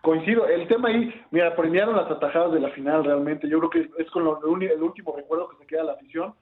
Coincido, 0.00 0.48
el 0.48 0.66
tema 0.68 0.88
ahí, 0.88 1.12
mira, 1.32 1.54
premiaron 1.54 1.96
las 1.96 2.10
atajadas 2.10 2.54
de 2.54 2.60
la 2.60 2.70
final 2.70 3.04
realmente, 3.04 3.46
yo 3.46 3.58
creo 3.58 3.68
que 3.68 4.02
es 4.02 4.10
con 4.10 4.22
el 4.62 4.82
último 4.82 5.14
recuerdo 5.14 5.50
que 5.50 5.58
se 5.58 5.66
queda 5.66 5.84
la 5.84 5.92
afición, 5.92 6.32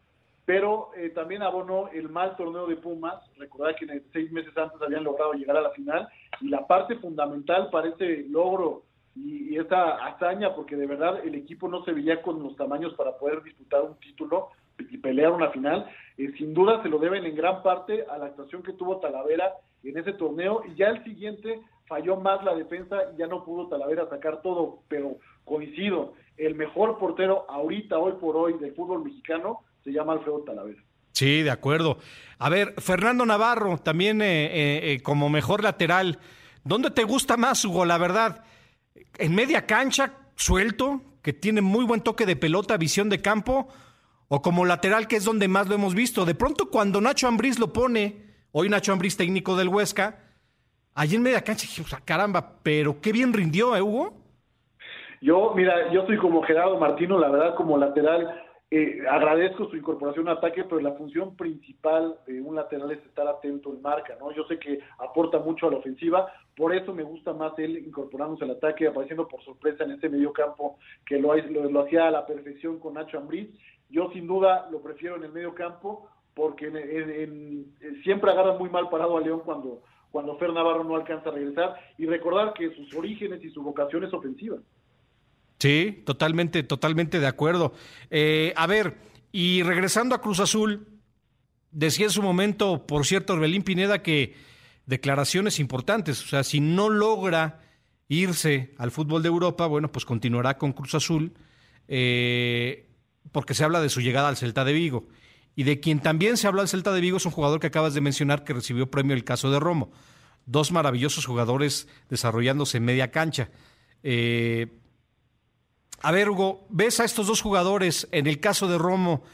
pero 0.47 0.90
eh, 0.97 1.11
también 1.11 1.42
abonó 1.42 1.88
el 1.88 2.09
mal 2.09 2.36
torneo 2.36 2.66
de 2.66 2.76
Pumas. 2.76 3.22
Recordad 3.36 3.76
que 3.76 3.86
seis 4.12 4.32
meses 4.32 4.57
antes 4.57 4.80
habían 4.80 5.05
logrado 5.05 5.34
llegar 5.34 5.57
a 5.57 5.61
la 5.61 5.70
final. 5.70 6.09
Y 6.40 6.49
la 6.49 6.66
parte 6.66 6.97
fundamental 6.97 7.68
para 7.70 7.88
ese 7.88 8.24
logro 8.30 8.84
y, 9.14 9.55
y, 9.55 9.59
esa 9.59 10.07
hazaña, 10.07 10.55
porque 10.55 10.76
de 10.76 10.86
verdad 10.86 11.20
el 11.24 11.34
equipo 11.34 11.68
no 11.68 11.84
se 11.84 11.92
veía 11.92 12.22
con 12.22 12.42
los 12.42 12.57
tamaños 12.57 12.94
para 12.94 13.18
poder 13.18 13.42
disputar 13.42 13.82
un 13.82 13.99
título, 13.99 14.51
y 14.78 14.99
pelear 14.99 15.32
una 15.32 15.51
final, 15.51 15.86
eh, 16.18 16.32
sin 16.36 16.55
duda 16.55 16.82
se 16.82 16.88
lo 16.88 16.99
deben 16.99 17.24
en 17.24 17.34
gran 17.34 17.62
parte 17.62 18.05
a 18.11 18.18
la 18.18 18.26
actuación 18.26 18.62
que 18.62 18.72
tuvo 18.72 18.99
Talavera 18.99 19.55
en 19.82 19.97
ese 19.97 20.12
torneo. 20.12 20.62
Y 20.66 20.74
ya 20.74 20.88
el 20.88 21.05
siguiente 21.05 21.61
falló 21.86 22.16
más 22.16 22.44
la 22.44 22.55
defensa 22.55 22.99
y 23.14 23.18
ya 23.18 23.26
no 23.26 23.44
pudo 23.44 23.68
Talavera 23.68 24.09
sacar 24.09 24.42
todo, 24.42 24.80
pero 24.88 25.16
coincido, 25.44 26.14
el 26.36 26.55
mejor 26.55 26.99
portero 26.99 27.47
ahorita, 27.49 27.99
hoy 27.99 28.12
por 28.20 28.36
hoy, 28.36 28.55
del 28.55 28.74
fútbol 28.74 29.05
mexicano 29.05 29.61
se 29.87 29.93
llama 29.93 30.14
Alfredo 30.14 30.41
Talavera. 30.41 30.82
Sí, 31.12 31.43
de 31.43 31.51
acuerdo. 31.51 31.99
A 32.39 32.49
ver, 32.51 32.74
Fernando 32.78 33.24
Navarro, 33.24 33.78
también 33.78 34.20
eh, 34.20 34.93
eh, 34.93 35.01
como 35.01 35.30
mejor 35.30 35.62
lateral, 35.62 36.18
¿dónde 36.64 36.91
te 36.91 37.05
gusta 37.05 37.37
más, 37.37 37.64
Hugo? 37.64 37.84
La 37.84 37.97
verdad, 37.97 38.45
en 39.16 39.34
media 39.34 39.64
cancha, 39.64 40.12
suelto, 40.34 41.01
que 41.22 41.32
tiene 41.32 41.61
muy 41.61 41.84
buen 41.84 42.01
toque 42.01 42.26
de 42.26 42.34
pelota, 42.34 42.76
visión 42.76 43.09
de 43.09 43.22
campo, 43.22 43.68
o 44.26 44.43
como 44.43 44.64
lateral, 44.64 45.07
que 45.07 45.16
es 45.16 45.24
donde 45.24 45.47
más 45.47 45.68
lo 45.68 45.76
hemos 45.76 45.95
visto. 45.95 46.24
De 46.24 46.34
pronto, 46.34 46.68
cuando 46.68 47.01
Nacho 47.01 47.28
Ambriz 47.28 47.61
lo 47.61 47.72
pone, 47.72 48.24
hoy 48.51 48.68
Nacho 48.68 48.93
Ambriz, 48.93 49.16
técnico 49.16 49.57
del 49.57 49.68
Huesca, 49.68 50.18
allí 50.95 51.14
en 51.14 51.22
media 51.22 51.43
cancha 51.43 51.68
dije, 51.68 51.84
caramba, 52.05 52.59
pero 52.64 53.01
qué 53.01 53.12
bien 53.12 53.32
rindió, 53.32 53.76
¿eh, 53.76 53.82
Hugo? 53.82 54.14
Yo, 55.22 55.53
mira, 55.55 55.93
yo 55.93 56.01
estoy 56.01 56.18
como 56.18 56.43
Gerardo 56.43 56.76
Martino, 56.78 57.18
la 57.18 57.28
verdad, 57.28 57.55
como 57.55 57.78
lateral, 57.78 58.45
eh, 58.69 59.05
agradezco 59.09 59.69
su 59.71 59.77
incorporación 59.77 60.29
a 60.29 60.33
ataque, 60.33 60.64
pero 60.64 60.81
la 60.81 60.95
función 60.95 61.37
principal 61.37 62.19
de 62.27 62.41
un 62.41 62.57
lateral 62.57 62.91
es 62.91 62.99
estar 63.07 63.29
atento 63.29 63.73
en 63.73 63.81
marca, 63.81 64.17
¿no? 64.19 64.33
Yo 64.33 64.45
sé 64.47 64.59
que 64.59 64.81
aporta 64.99 65.39
mucho 65.39 65.69
a 65.69 65.71
la 65.71 65.77
ofensiva, 65.77 66.33
por 66.57 66.75
eso 66.75 66.93
me 66.93 67.05
gusta 67.05 67.33
más 67.33 67.57
él 67.59 67.79
incorporándose 67.79 68.43
al 68.43 68.51
ataque, 68.51 68.89
apareciendo 68.89 69.29
por 69.29 69.41
sorpresa 69.45 69.85
en 69.85 69.93
este 69.93 70.09
medio 70.09 70.33
campo, 70.33 70.79
que 71.07 71.17
lo, 71.21 71.37
lo, 71.37 71.81
hacía 71.83 72.09
a 72.09 72.11
la 72.11 72.27
perfección 72.27 72.81
con 72.81 72.95
Nacho 72.95 73.19
Ambriz. 73.19 73.49
Yo 73.89 74.11
sin 74.12 74.27
duda 74.27 74.69
lo 74.73 74.83
prefiero 74.83 75.14
en 75.14 75.23
el 75.23 75.33
medio 75.33 75.55
campo, 75.55 76.09
porque 76.35 76.67
siempre 78.03 78.33
agarra 78.33 78.59
muy 78.59 78.69
mal 78.69 78.91
parado 78.91 79.17
a 79.17 79.21
León 79.21 79.43
cuando, 79.45 79.83
cuando 80.11 80.37
Fer 80.39 80.53
Navarro 80.53 80.83
no 80.83 80.97
alcanza 80.97 81.29
a 81.29 81.33
regresar, 81.33 81.77
y 81.99 82.07
recordar 82.07 82.53
que 82.53 82.75
sus 82.75 82.93
orígenes 82.95 83.45
y 83.45 83.51
su 83.51 83.62
vocación 83.62 84.03
es 84.03 84.12
ofensiva. 84.12 84.57
Sí, 85.59 86.02
totalmente, 86.04 86.62
totalmente 86.62 87.18
de 87.18 87.26
acuerdo. 87.26 87.72
Eh, 88.11 88.52
a 88.57 88.66
ver, 88.66 88.98
y 89.32 89.62
regresando 89.62 90.14
a 90.14 90.20
Cruz 90.20 90.40
Azul, 90.40 90.86
decía 91.70 92.07
en 92.07 92.12
su 92.12 92.22
momento, 92.22 92.86
por 92.86 93.07
cierto, 93.07 93.32
Orbelín 93.32 93.62
Pineda, 93.62 94.02
que 94.02 94.34
declaraciones 94.86 95.59
importantes, 95.59 96.22
o 96.22 96.26
sea, 96.26 96.44
si 96.44 96.61
no 96.61 96.88
logra 96.88 97.61
irse 98.09 98.74
al 98.78 98.90
fútbol 98.90 99.22
de 99.22 99.28
Europa, 99.28 99.66
bueno, 99.66 99.90
pues 99.90 100.04
continuará 100.04 100.59
con 100.59 100.72
Cruz 100.72 100.94
Azul, 100.94 101.34
eh, 101.88 102.88
porque 103.32 103.54
se 103.54 103.64
habla 103.64 103.80
de 103.80 103.88
su 103.88 104.00
llegada 104.00 104.28
al 104.28 104.36
Celta 104.36 104.64
de 104.64 104.72
Vigo. 104.72 105.09
Y 105.54 105.64
de 105.64 105.80
quien 105.80 106.00
también 106.00 106.36
se 106.36 106.46
habla 106.46 106.62
al 106.62 106.68
Celta 106.68 106.92
de 106.92 107.00
Vigo 107.00 107.16
es 107.16 107.26
un 107.26 107.32
jugador 107.32 107.61
que 107.61 107.66
acabas 107.66 107.94
de 107.94 108.02
mencionar 108.02 108.44
que 108.44 108.52
recibió 108.52 108.90
premio 108.90 109.14
el 109.14 109.24
caso 109.24 109.50
de 109.50 109.59
Romo. 109.59 109.90
Dos 110.44 110.70
maravillosos 110.70 111.24
jugadores 111.26 111.88
desarrollándose 112.09 112.76
en 112.76 112.84
media 112.84 113.11
cancha. 113.11 113.50
Eh, 114.02 114.78
a 116.07 116.12
ver, 116.12 116.30
Hugo, 116.30 116.68
¿ves 116.70 117.00
a 117.00 117.04
estos 117.04 117.26
dos 117.26 117.42
jugadores, 117.42 118.09
en 118.12 118.28
el 118.28 118.38
caso 118.38 118.68
de 118.68 118.78
Romo, 118.78 119.24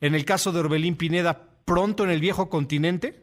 en 0.00 0.14
el 0.14 0.24
caso 0.24 0.52
de 0.52 0.60
Orbelín 0.60 0.96
Pineda, 0.96 1.36
pronto 1.64 2.04
en 2.04 2.10
el 2.10 2.20
viejo 2.20 2.48
continente? 2.48 3.16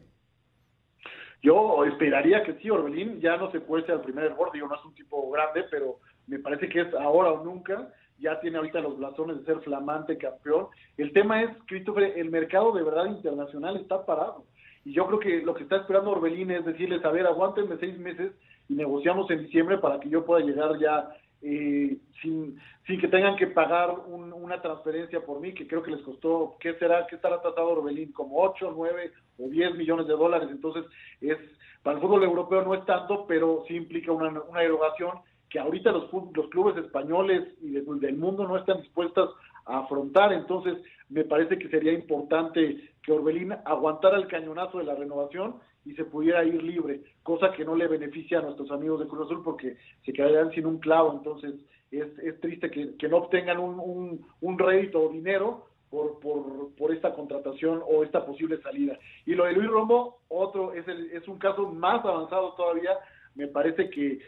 Yo 1.42 1.86
esperaría 1.86 2.42
que 2.42 2.52
sí, 2.60 2.68
Orbelín 2.68 3.18
ya 3.18 3.38
no 3.38 3.50
se 3.50 3.60
cueste 3.60 3.92
al 3.92 4.02
primer 4.02 4.24
error, 4.24 4.50
digo, 4.52 4.68
no 4.68 4.74
es 4.74 4.84
un 4.84 4.92
tipo 4.92 5.30
grande, 5.30 5.64
pero 5.70 6.00
me 6.26 6.38
parece 6.38 6.68
que 6.68 6.82
es 6.82 6.94
ahora 6.96 7.30
o 7.30 7.42
nunca, 7.42 7.88
ya 8.18 8.38
tiene 8.40 8.58
ahorita 8.58 8.80
los 8.80 8.98
blasones 8.98 9.38
de 9.38 9.44
ser 9.46 9.62
flamante 9.62 10.18
campeón. 10.18 10.66
El 10.98 11.10
tema 11.14 11.42
es, 11.42 11.48
Christopher, 11.66 12.12
el 12.14 12.28
mercado 12.28 12.72
de 12.72 12.82
verdad 12.82 13.06
internacional 13.06 13.78
está 13.78 14.04
parado. 14.04 14.44
Y 14.84 14.92
yo 14.92 15.06
creo 15.06 15.18
que 15.18 15.40
lo 15.40 15.54
que 15.54 15.62
está 15.62 15.76
esperando 15.76 16.10
Orbelín 16.10 16.50
es 16.50 16.62
decirles, 16.66 17.02
a 17.06 17.10
ver, 17.10 17.26
aguántenme 17.26 17.78
seis 17.80 17.98
meses 17.98 18.32
y 18.68 18.74
negociamos 18.74 19.30
en 19.30 19.44
diciembre 19.44 19.78
para 19.78 19.98
que 19.98 20.10
yo 20.10 20.26
pueda 20.26 20.44
llegar 20.44 20.78
ya 20.78 21.08
eh, 21.42 21.96
sin, 22.20 22.58
sin 22.86 23.00
que 23.00 23.08
tengan 23.08 23.36
que 23.36 23.46
pagar 23.46 23.90
una 24.08 24.60
transferencia 24.60 25.24
por 25.24 25.40
mí, 25.40 25.54
que 25.54 25.66
creo 25.66 25.82
que 25.82 25.92
les 25.92 26.02
costó, 26.02 26.56
¿qué 26.60 26.74
será? 26.74 27.06
¿Qué 27.06 27.16
estará 27.16 27.40
tratado 27.40 27.68
Orbelín? 27.68 28.12
Como 28.12 28.42
8, 28.42 28.72
9 28.74 29.12
o 29.38 29.48
10 29.48 29.74
millones 29.76 30.06
de 30.06 30.14
dólares. 30.14 30.48
Entonces, 30.50 30.84
es 31.20 31.38
para 31.82 31.96
el 31.96 32.02
fútbol 32.02 32.24
europeo 32.24 32.62
no 32.62 32.74
es 32.74 32.84
tanto, 32.86 33.24
pero 33.26 33.64
sí 33.68 33.76
implica 33.76 34.12
una, 34.12 34.28
una 34.42 34.62
erogación 34.62 35.20
que 35.48 35.58
ahorita 35.58 35.92
los, 35.92 36.12
los 36.34 36.48
clubes 36.50 36.76
españoles 36.76 37.54
y 37.62 37.70
del 37.70 38.16
mundo 38.16 38.46
no 38.46 38.56
están 38.56 38.82
dispuestos 38.82 39.34
a 39.64 39.80
afrontar. 39.80 40.32
Entonces, 40.32 40.76
me 41.08 41.24
parece 41.24 41.58
que 41.58 41.68
sería 41.68 41.92
importante 41.92 42.92
que 43.02 43.12
Orbelín 43.12 43.54
aguantara 43.64 44.18
el 44.18 44.26
cañonazo 44.26 44.78
de 44.78 44.84
la 44.84 44.94
renovación 44.94 45.56
y 45.88 45.94
se 45.94 46.04
pudiera 46.04 46.44
ir 46.44 46.62
libre, 46.62 47.00
cosa 47.22 47.50
que 47.52 47.64
no 47.64 47.74
le 47.74 47.88
beneficia 47.88 48.38
a 48.38 48.42
nuestros 48.42 48.70
amigos 48.70 49.00
de 49.00 49.06
Cruz 49.06 49.24
Azul 49.24 49.42
porque 49.42 49.78
se 50.04 50.12
quedarían 50.12 50.50
sin 50.52 50.66
un 50.66 50.78
clavo. 50.78 51.14
Entonces, 51.14 51.54
es, 51.90 52.06
es 52.18 52.38
triste 52.40 52.70
que, 52.70 52.94
que, 52.96 53.08
no 53.08 53.16
obtengan 53.16 53.58
un, 53.58 53.80
un, 53.80 54.26
un 54.42 54.58
rédito 54.58 55.00
o 55.00 55.08
dinero 55.08 55.64
por, 55.88 56.20
por, 56.20 56.74
por, 56.76 56.92
esta 56.92 57.14
contratación 57.14 57.82
o 57.88 58.04
esta 58.04 58.26
posible 58.26 58.60
salida. 58.60 58.98
Y 59.24 59.34
lo 59.34 59.46
de 59.46 59.54
Luis 59.54 59.70
Romo, 59.70 60.18
otro, 60.28 60.74
es, 60.74 60.86
el, 60.86 61.10
es 61.12 61.26
un 61.26 61.38
caso 61.38 61.66
más 61.72 62.04
avanzado 62.04 62.52
todavía. 62.52 62.90
Me 63.34 63.46
parece 63.46 63.88
que 63.88 64.18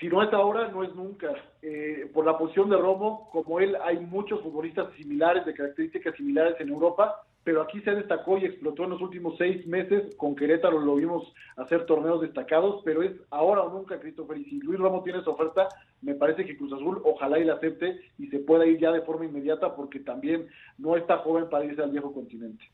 si 0.00 0.08
no 0.08 0.22
es 0.22 0.32
ahora, 0.32 0.68
no 0.68 0.82
es 0.82 0.94
nunca. 0.94 1.30
Eh, 1.60 2.10
por 2.14 2.24
la 2.24 2.38
posición 2.38 2.70
de 2.70 2.78
Romo, 2.78 3.28
como 3.32 3.60
él, 3.60 3.76
hay 3.82 3.98
muchos 3.98 4.40
futbolistas 4.40 4.94
similares, 4.94 5.44
de 5.44 5.52
características 5.52 6.16
similares 6.16 6.58
en 6.58 6.70
Europa, 6.70 7.22
pero 7.48 7.62
aquí 7.62 7.80
se 7.80 7.92
destacó 7.92 8.36
y 8.36 8.44
explotó 8.44 8.84
en 8.84 8.90
los 8.90 9.00
últimos 9.00 9.36
seis 9.38 9.66
meses. 9.66 10.14
Con 10.18 10.36
Querétaro 10.36 10.78
lo 10.78 10.96
vimos 10.96 11.32
hacer 11.56 11.86
torneos 11.86 12.20
destacados, 12.20 12.82
pero 12.84 13.02
es 13.02 13.12
ahora 13.30 13.62
o 13.62 13.72
nunca, 13.72 13.98
Christopher. 13.98 14.36
Y 14.36 14.44
si 14.44 14.60
Luis 14.60 14.78
Romo 14.78 15.02
tiene 15.02 15.22
su 15.22 15.30
oferta, 15.30 15.66
me 16.02 16.12
parece 16.14 16.44
que 16.44 16.58
Cruz 16.58 16.74
Azul 16.74 17.00
ojalá 17.06 17.38
y 17.38 17.44
la 17.44 17.54
acepte 17.54 18.02
y 18.18 18.26
se 18.26 18.40
pueda 18.40 18.66
ir 18.66 18.78
ya 18.78 18.92
de 18.92 19.00
forma 19.00 19.24
inmediata 19.24 19.74
porque 19.74 20.00
también 20.00 20.46
no 20.76 20.94
está 20.94 21.16
joven 21.20 21.48
para 21.48 21.64
irse 21.64 21.82
al 21.82 21.90
viejo 21.90 22.12
continente. 22.12 22.66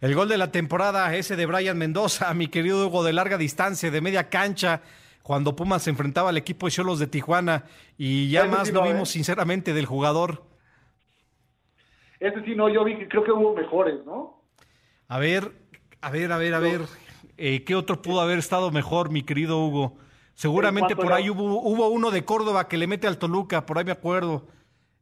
El 0.00 0.16
gol 0.16 0.28
de 0.28 0.38
la 0.38 0.50
temporada, 0.50 1.14
ese 1.14 1.36
de 1.36 1.46
Brian 1.46 1.78
Mendoza, 1.78 2.34
mi 2.34 2.48
querido 2.48 2.84
Hugo, 2.84 3.04
de 3.04 3.12
larga 3.12 3.38
distancia, 3.38 3.92
de 3.92 4.00
media 4.00 4.28
cancha, 4.28 4.82
cuando 5.22 5.54
Pumas 5.54 5.84
se 5.84 5.90
enfrentaba 5.90 6.30
al 6.30 6.36
equipo 6.36 6.66
de 6.66 6.72
Cholos 6.72 6.98
de 6.98 7.06
Tijuana, 7.06 7.66
y 7.96 8.28
ya 8.28 8.46
más 8.46 8.72
lo 8.72 8.82
vimos 8.82 9.08
¿eh? 9.10 9.12
sinceramente 9.12 9.72
del 9.72 9.86
jugador. 9.86 10.42
Ese 12.20 12.42
sí, 12.44 12.54
no, 12.54 12.68
yo 12.68 12.84
vi 12.84 12.96
que 12.96 13.08
creo 13.08 13.24
que 13.24 13.32
hubo 13.32 13.54
mejores, 13.54 14.04
¿no? 14.04 14.42
A 15.08 15.18
ver, 15.18 15.52
a 16.00 16.10
ver, 16.10 16.32
a 16.32 16.38
ver, 16.38 16.54
a 16.54 16.58
ver. 16.58 16.80
Eh, 17.36 17.64
¿Qué 17.64 17.74
otro 17.74 18.00
pudo 18.00 18.20
haber 18.20 18.38
estado 18.38 18.70
mejor, 18.70 19.10
mi 19.10 19.22
querido 19.22 19.64
Hugo? 19.64 19.96
Seguramente 20.34 20.96
por 20.96 21.12
ahí 21.12 21.30
hubo, 21.30 21.60
hubo 21.62 21.88
uno 21.88 22.10
de 22.10 22.24
Córdoba 22.24 22.68
que 22.68 22.76
le 22.76 22.86
mete 22.86 23.06
al 23.06 23.18
Toluca, 23.18 23.64
por 23.64 23.78
ahí 23.78 23.84
me 23.84 23.92
acuerdo. 23.92 24.46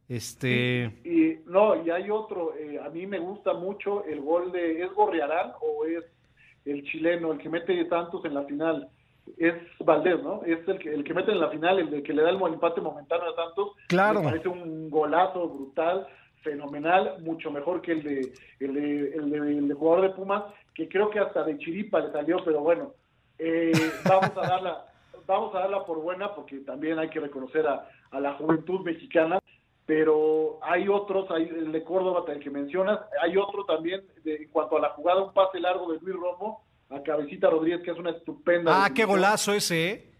Este. 0.07 1.01
Y, 1.03 1.39
no, 1.49 1.83
y 1.83 1.89
hay 1.89 2.09
otro. 2.09 2.55
Eh, 2.55 2.79
a 2.83 2.89
mí 2.89 3.07
me 3.07 3.19
gusta 3.19 3.53
mucho 3.53 4.05
el 4.05 4.21
gol 4.21 4.51
de. 4.51 4.83
¿Es 4.83 4.93
Gorriarán 4.93 5.53
o 5.61 5.85
es 5.85 6.03
el 6.65 6.83
chileno, 6.83 7.31
el 7.31 7.39
que 7.39 7.49
mete 7.49 7.87
Santos 7.89 8.23
en 8.25 8.35
la 8.35 8.43
final? 8.43 8.89
Es 9.37 9.55
Valdés, 9.79 10.21
¿no? 10.21 10.43
Es 10.43 10.59
el 10.67 10.77
que, 10.77 10.93
el 10.93 11.03
que 11.03 11.13
mete 11.13 11.31
en 11.31 11.39
la 11.39 11.49
final, 11.49 11.79
el 11.79 11.89
de 11.89 12.03
que 12.03 12.13
le 12.13 12.21
da 12.21 12.29
el 12.29 12.41
empate 12.41 12.81
momentáneo 12.81 13.31
a 13.31 13.35
Santos. 13.35 13.71
Claro. 13.87 14.21
Me 14.21 14.29
parece 14.29 14.47
un 14.47 14.89
golazo 14.89 15.49
brutal 15.49 16.07
fenomenal, 16.45 17.17
mucho 17.21 17.51
mejor 17.51 17.81
que 17.81 17.91
el 17.91 18.03
de, 18.03 18.33
el 18.59 18.73
de, 18.73 19.15
el 19.15 19.67
de, 19.67 19.73
jugador 19.73 20.03
de 20.03 20.15
Pumas, 20.15 20.43
que 20.73 20.87
creo 20.87 21.09
que 21.09 21.19
hasta 21.19 21.43
de 21.43 21.57
chiripa 21.57 21.99
le 21.99 22.11
salió, 22.11 22.37
pero 22.45 22.61
bueno, 22.61 22.93
eh, 23.39 23.73
vamos 24.07 24.31
a 24.37 24.47
darla, 24.47 24.85
vamos 25.25 25.53
a 25.55 25.59
darla 25.59 25.83
por 25.85 25.99
buena 26.01 26.33
porque 26.33 26.57
también 26.59 26.99
hay 26.99 27.09
que 27.09 27.19
reconocer 27.19 27.67
a, 27.67 27.89
la 28.13 28.35
juventud 28.35 28.79
mexicana, 28.79 29.39
pero 29.85 30.59
hay 30.61 30.87
otros, 30.87 31.29
hay 31.31 31.49
el 31.49 31.73
de 31.73 31.83
Córdoba, 31.83 32.23
el 32.29 32.39
que 32.39 32.49
mencionas, 32.49 32.99
hay 33.21 33.35
otro 33.35 33.65
también 33.65 34.05
de, 34.23 34.35
en 34.35 34.49
cuanto 34.49 34.77
a 34.77 34.79
la 34.79 34.89
jugada, 34.91 35.23
un 35.23 35.33
pase 35.33 35.59
largo 35.59 35.91
de 35.91 35.99
Luis 35.99 36.15
Romo 36.15 36.63
a 36.89 37.03
Cabecita 37.03 37.49
Rodríguez, 37.49 37.81
que 37.83 37.91
es 37.91 37.97
una 37.97 38.11
estupenda. 38.11 38.85
Ah, 38.85 38.89
qué 38.93 39.03
golazo 39.03 39.53
ese, 39.53 39.89
¿eh? 39.89 40.11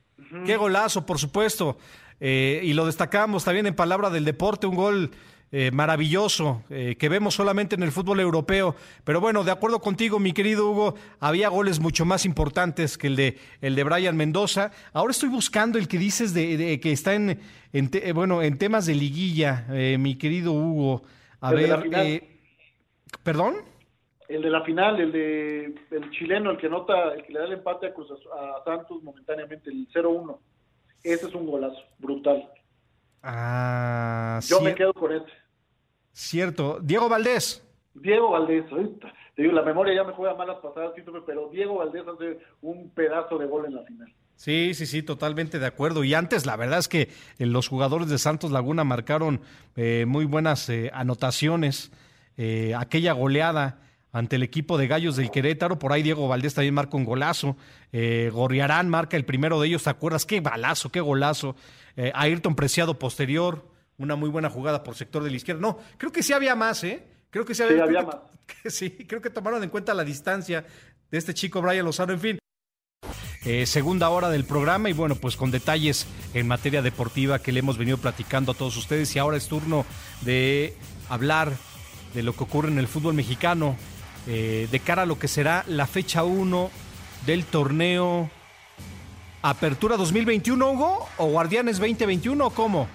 Qué 0.46 0.58
golazo, 0.58 1.06
por 1.06 1.20
supuesto. 1.20 1.78
Eh, 2.20 2.62
y 2.64 2.74
lo 2.74 2.86
destacamos 2.86 3.44
también 3.44 3.68
en 3.68 3.76
palabra 3.76 4.10
del 4.10 4.26
deporte, 4.26 4.68
un 4.68 4.76
gol 4.76 5.12
eh, 5.58 5.72
maravilloso 5.72 6.64
eh, 6.70 6.98
que 7.00 7.08
vemos 7.08 7.34
solamente 7.34 7.76
en 7.76 7.84
el 7.84 7.94
fútbol 7.94 8.20
europeo. 8.20 8.76
Pero 9.06 9.22
bueno, 9.22 9.46
de 9.46 9.52
acuerdo 9.52 9.80
contigo, 9.80 10.20
mi 10.20 10.34
querido 10.34 10.70
Hugo, 10.70 10.96
había 11.22 11.48
goles 11.48 11.80
mucho 11.80 12.04
más 12.04 12.26
importantes 12.26 12.98
que 12.98 13.08
el 13.08 13.16
de 13.16 13.38
el 13.62 13.74
de 13.74 13.86
Brian 13.86 14.18
Mendoza. 14.18 14.72
Ahora 14.92 15.12
estoy 15.12 15.30
buscando 15.30 15.80
el 15.80 15.88
que 15.88 15.98
dices 15.98 16.34
de, 16.34 16.78
que 16.82 16.92
está 16.92 17.14
en, 17.14 17.40
eh, 17.72 18.12
bueno 18.12 18.42
en 18.42 18.58
temas 18.58 18.86
de 18.86 18.96
liguilla, 18.96 19.66
mi 19.98 20.18
querido 20.18 20.52
Hugo. 20.52 21.04
A 21.40 21.54
ver, 21.54 22.22
perdón. 23.24 23.56
El 24.28 24.42
de 24.42 24.50
la 24.50 24.62
final, 24.66 25.00
el 25.00 25.14
de 25.14 25.74
el 25.92 26.12
chileno, 26.12 26.52
el 26.52 26.58
que 26.58 26.68
nota, 26.68 27.14
el 27.14 27.24
que 27.24 27.32
le 27.32 27.40
da 27.40 27.46
el 27.46 27.54
empate 27.54 27.88
a, 27.88 28.58
a 28.58 28.64
Santos 28.66 29.02
momentáneamente, 29.02 29.70
el 29.70 29.88
0-1. 29.88 30.38
Ese 31.02 31.28
es 31.28 31.34
un 31.34 31.46
golazo, 31.46 31.82
brutal. 31.98 32.46
Ah, 33.24 34.42
Yo 34.44 34.60
me 34.60 34.76
quedo 34.76 34.94
con 34.94 35.14
este. 35.14 35.45
Cierto. 36.16 36.80
Diego 36.82 37.10
Valdés. 37.10 37.62
Diego 37.94 38.32
Valdés, 38.32 38.64
ahorita, 38.72 39.14
te 39.36 39.42
digo, 39.42 39.54
la 39.54 39.64
memoria 39.64 39.94
ya 39.94 40.06
me 40.06 40.14
juega 40.14 40.34
malas 40.34 40.58
pasadas, 40.64 40.94
pero 41.26 41.50
Diego 41.50 41.76
Valdés 41.76 42.04
hace 42.08 42.40
un 42.62 42.90
pedazo 42.92 43.38
de 43.38 43.46
gol 43.46 43.66
en 43.66 43.76
la 43.76 43.84
final. 43.84 44.14
Sí, 44.38 44.74
sí, 44.74 44.86
sí, 44.86 45.04
totalmente 45.04 45.60
de 45.60 45.66
acuerdo. 45.66 46.06
Y 46.06 46.14
antes, 46.14 46.46
la 46.46 46.56
verdad 46.56 46.80
es 46.80 46.88
que 46.88 47.10
eh, 47.38 47.46
los 47.46 47.68
jugadores 47.68 48.08
de 48.08 48.18
Santos 48.18 48.52
Laguna 48.52 48.86
marcaron 48.86 49.42
eh, 49.76 50.06
muy 50.08 50.24
buenas 50.24 50.70
eh, 50.70 50.90
anotaciones. 50.94 51.92
aquella 52.78 53.12
goleada 53.12 53.82
ante 54.14 54.38
el 54.38 54.44
equipo 54.44 54.78
de 54.78 54.88
Gallos 54.88 55.18
del 55.18 55.32
Querétaro, 55.32 55.80
por 55.80 55.92
ahí 55.92 56.02
Diego 56.02 56.30
Valdés 56.30 56.54
también 56.54 56.74
marca 56.74 56.96
un 56.96 57.04
golazo. 57.04 57.58
Gorriarán 57.92 58.88
marca 58.88 59.18
el 59.18 59.26
primero 59.26 59.60
de 59.60 59.68
ellos, 59.68 59.84
¿te 59.84 59.90
acuerdas? 59.90 60.26
Qué 60.26 60.40
balazo, 60.40 60.90
qué 60.90 61.02
golazo. 61.02 61.58
Ayrton 62.14 62.56
Preciado 62.56 62.98
posterior, 63.00 63.66
una 63.98 64.16
muy 64.16 64.30
buena 64.30 64.50
jugada 64.50 64.84
por 64.84 64.96
sector 64.96 65.24
de 65.24 65.30
la 65.30 65.38
izquierda. 65.38 65.62
No, 65.62 65.80
creo 65.98 66.12
que 66.12 66.24
sí 66.24 66.34
había 66.34 66.56
más, 66.56 66.84
¿eh? 66.84 67.04
Creo 67.30 67.46
que 67.46 67.56
sí 67.56 67.64
había, 67.64 67.86
más. 68.02 68.18
sí, 68.74 68.92
creo 68.92 69.22
que 69.22 69.30
tomaron 69.30 69.64
en 69.64 69.70
cuenta 69.70 69.94
la 69.94 70.04
distancia 70.04 70.66
de 71.12 71.18
este 71.18 71.34
chico 71.34 71.62
Brian 71.62 71.86
Lozano. 71.86 72.14
En 72.14 72.20
fin, 72.20 72.40
eh, 73.46 73.68
segunda 73.68 74.10
hora 74.10 74.30
del 74.30 74.44
programa 74.44 74.90
y 74.90 74.94
bueno, 74.94 75.14
pues 75.14 75.38
con 75.38 75.52
detalles 75.52 76.08
en 76.34 76.48
materia 76.48 76.82
deportiva 76.82 77.38
que 77.38 77.52
le 77.52 77.60
hemos 77.60 77.78
venido 77.78 77.98
platicando 77.98 78.52
a 78.52 78.56
todos 78.56 78.76
ustedes 78.76 79.16
y 79.16 79.20
ahora 79.20 79.38
es 79.38 79.48
turno 79.48 79.86
de 80.22 80.76
hablar 81.10 81.54
de 82.16 82.24
lo 82.24 82.34
que 82.34 82.44
ocurre 82.44 82.70
en 82.70 82.80
el 82.80 82.88
fútbol 82.88 83.14
mexicano 83.14 83.76
eh, 84.26 84.68
de 84.72 84.80
cara 84.80 85.04
a 85.04 85.06
lo 85.06 85.20
que 85.20 85.28
será 85.28 85.64
la 85.68 85.86
fecha 85.86 86.24
1 86.24 86.72
del 87.28 87.46
torneo 87.46 88.32
Apertura 89.44 89.96
2021, 89.96 90.72
Hugo, 90.72 91.08
o 91.18 91.28
Guardianes 91.28 91.78
2021 91.78 92.48
o 92.48 92.50
cómo? 92.50 92.88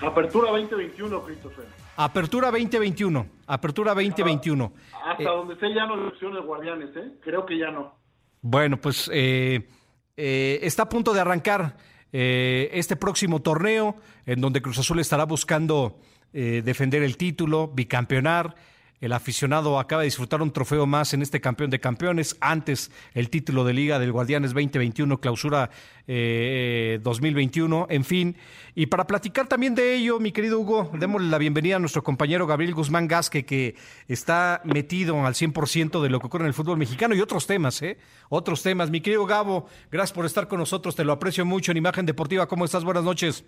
Apertura 0.00 0.50
2021, 0.50 1.22
Christopher. 1.24 1.64
Apertura 1.96 2.50
2021, 2.50 3.26
Apertura 3.46 3.94
2021. 3.94 4.72
Hasta, 5.04 5.22
eh, 5.22 5.26
donde 5.26 5.56
sé 5.56 5.74
ya 5.74 5.86
no 5.86 6.06
opciones 6.08 6.44
Guardianes, 6.44 6.94
¿eh? 6.96 7.12
Creo 7.20 7.44
que 7.44 7.58
ya 7.58 7.70
no. 7.70 7.94
Bueno, 8.40 8.80
pues 8.80 9.10
eh, 9.12 9.68
eh, 10.16 10.60
está 10.62 10.84
a 10.84 10.88
punto 10.88 11.12
de 11.12 11.20
arrancar 11.20 11.76
este 12.10 12.96
próximo 12.96 13.42
torneo 13.42 13.96
en 14.24 14.40
donde 14.40 14.62
Cruz 14.62 14.78
Azul 14.78 14.98
estará 14.98 15.24
buscando 15.24 15.98
defender 16.32 17.02
el 17.02 17.18
título, 17.18 17.68
bicampeonar. 17.68 18.54
El 19.00 19.12
aficionado 19.12 19.78
acaba 19.78 20.02
de 20.02 20.06
disfrutar 20.06 20.42
un 20.42 20.50
trofeo 20.50 20.84
más 20.84 21.14
en 21.14 21.22
este 21.22 21.40
campeón 21.40 21.70
de 21.70 21.78
campeones. 21.78 22.36
Antes 22.40 22.90
el 23.14 23.30
título 23.30 23.64
de 23.64 23.72
Liga 23.72 24.00
del 24.00 24.10
Guardianes 24.10 24.50
2021, 24.50 25.20
clausura 25.20 25.70
2021, 26.06 27.86
en 27.90 28.04
fin. 28.04 28.36
Y 28.74 28.86
para 28.86 29.06
platicar 29.06 29.46
también 29.46 29.76
de 29.76 29.94
ello, 29.94 30.18
mi 30.18 30.32
querido 30.32 30.58
Hugo, 30.58 30.90
démosle 30.94 31.28
la 31.28 31.38
bienvenida 31.38 31.76
a 31.76 31.78
nuestro 31.78 32.02
compañero 32.02 32.46
Gabriel 32.46 32.74
Guzmán 32.74 33.06
Gasque, 33.06 33.44
que 33.44 33.76
está 34.08 34.62
metido 34.64 35.24
al 35.24 35.34
100% 35.34 36.02
de 36.02 36.08
lo 36.08 36.18
que 36.18 36.26
ocurre 36.26 36.44
en 36.44 36.48
el 36.48 36.54
fútbol 36.54 36.78
mexicano 36.78 37.14
y 37.14 37.20
otros 37.20 37.46
temas, 37.46 37.80
¿eh? 37.82 37.98
Otros 38.30 38.62
temas. 38.64 38.90
Mi 38.90 39.00
querido 39.00 39.26
Gabo, 39.26 39.68
gracias 39.92 40.12
por 40.12 40.26
estar 40.26 40.48
con 40.48 40.58
nosotros, 40.58 40.96
te 40.96 41.04
lo 41.04 41.12
aprecio 41.12 41.44
mucho 41.44 41.70
en 41.70 41.76
Imagen 41.76 42.04
Deportiva. 42.04 42.48
¿Cómo 42.48 42.64
estás? 42.64 42.82
Buenas 42.82 43.04
noches. 43.04 43.44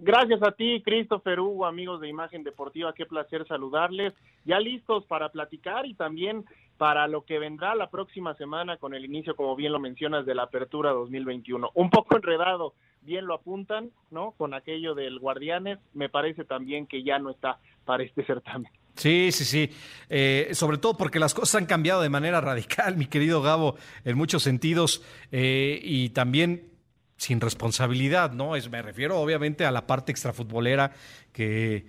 Gracias 0.00 0.40
a 0.44 0.52
ti, 0.52 0.80
Christopher 0.84 1.40
Hugo, 1.40 1.66
amigos 1.66 2.00
de 2.00 2.08
Imagen 2.08 2.44
Deportiva, 2.44 2.92
qué 2.92 3.04
placer 3.04 3.44
saludarles. 3.48 4.14
Ya 4.44 4.60
listos 4.60 5.04
para 5.06 5.30
platicar 5.30 5.86
y 5.86 5.94
también 5.94 6.44
para 6.76 7.08
lo 7.08 7.24
que 7.24 7.40
vendrá 7.40 7.74
la 7.74 7.90
próxima 7.90 8.34
semana 8.34 8.76
con 8.76 8.94
el 8.94 9.04
inicio, 9.04 9.34
como 9.34 9.56
bien 9.56 9.72
lo 9.72 9.80
mencionas, 9.80 10.24
de 10.24 10.36
la 10.36 10.44
apertura 10.44 10.92
2021. 10.92 11.72
Un 11.74 11.90
poco 11.90 12.14
enredado, 12.14 12.74
bien 13.02 13.26
lo 13.26 13.34
apuntan, 13.34 13.90
¿no? 14.12 14.34
Con 14.38 14.54
aquello 14.54 14.94
del 14.94 15.18
Guardianes, 15.18 15.80
me 15.94 16.08
parece 16.08 16.44
también 16.44 16.86
que 16.86 17.02
ya 17.02 17.18
no 17.18 17.30
está 17.30 17.58
para 17.84 18.04
este 18.04 18.24
certamen. 18.24 18.70
Sí, 18.94 19.30
sí, 19.32 19.44
sí. 19.44 19.70
Eh, 20.08 20.50
sobre 20.52 20.78
todo 20.78 20.96
porque 20.96 21.18
las 21.18 21.34
cosas 21.34 21.56
han 21.56 21.66
cambiado 21.66 22.02
de 22.02 22.08
manera 22.08 22.40
radical, 22.40 22.96
mi 22.96 23.06
querido 23.06 23.42
Gabo, 23.42 23.74
en 24.04 24.16
muchos 24.16 24.44
sentidos. 24.44 25.02
Eh, 25.32 25.80
y 25.82 26.10
también 26.10 26.77
sin 27.18 27.40
responsabilidad, 27.40 28.32
¿no? 28.32 28.56
Es, 28.56 28.70
me 28.70 28.80
refiero 28.80 29.18
obviamente 29.20 29.66
a 29.66 29.70
la 29.70 29.86
parte 29.86 30.12
extrafutbolera 30.12 30.92
que, 31.32 31.84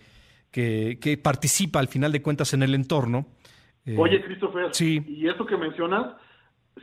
que, 0.51 1.19
participa 1.23 1.79
al 1.79 1.87
final 1.87 2.11
de 2.11 2.21
cuentas 2.21 2.53
en 2.53 2.63
el 2.63 2.73
entorno. 2.73 3.27
Eh, 3.85 3.95
Oye, 3.97 4.21
Christopher, 4.21 4.73
sí. 4.73 5.03
y 5.07 5.29
eso 5.29 5.45
que 5.45 5.55
mencionas, 5.55 6.15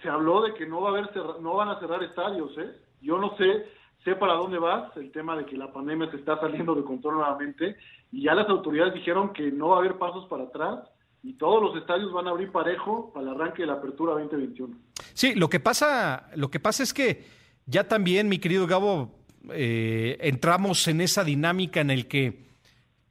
se 0.00 0.08
habló 0.08 0.42
de 0.42 0.54
que 0.54 0.64
no 0.64 0.80
va 0.80 0.90
a 0.90 0.92
haber 0.92 1.10
no 1.42 1.54
van 1.54 1.68
a 1.68 1.80
cerrar 1.80 2.02
estadios, 2.02 2.56
¿eh? 2.56 2.70
Yo 3.02 3.18
no 3.18 3.36
sé, 3.36 3.66
sé 4.04 4.14
para 4.14 4.34
dónde 4.34 4.58
vas, 4.58 4.96
el 4.96 5.10
tema 5.10 5.36
de 5.36 5.44
que 5.44 5.56
la 5.56 5.72
pandemia 5.72 6.10
se 6.10 6.16
está 6.16 6.38
saliendo 6.40 6.74
de 6.74 6.84
control 6.84 7.16
nuevamente, 7.16 7.76
y 8.12 8.22
ya 8.22 8.34
las 8.34 8.48
autoridades 8.48 8.94
dijeron 8.94 9.32
que 9.32 9.50
no 9.50 9.68
va 9.68 9.76
a 9.76 9.78
haber 9.80 9.98
pasos 9.98 10.26
para 10.28 10.44
atrás 10.44 10.78
y 11.24 11.34
todos 11.34 11.60
los 11.60 11.76
estadios 11.76 12.12
van 12.12 12.28
a 12.28 12.30
abrir 12.30 12.52
parejo 12.52 13.12
para 13.12 13.26
el 13.26 13.34
arranque 13.34 13.62
de 13.62 13.66
la 13.66 13.74
apertura 13.74 14.12
2021. 14.12 14.76
Sí, 15.12 15.34
lo 15.34 15.48
que 15.48 15.58
pasa, 15.58 16.30
lo 16.36 16.48
que 16.48 16.60
pasa 16.60 16.84
es 16.84 16.94
que 16.94 17.24
ya 17.66 17.88
también, 17.88 18.28
mi 18.28 18.38
querido 18.38 18.66
Gabo, 18.66 19.14
eh, 19.52 20.16
entramos 20.20 20.86
en 20.88 21.00
esa 21.00 21.24
dinámica 21.24 21.80
en 21.80 21.90
el 21.90 22.06
que 22.06 22.46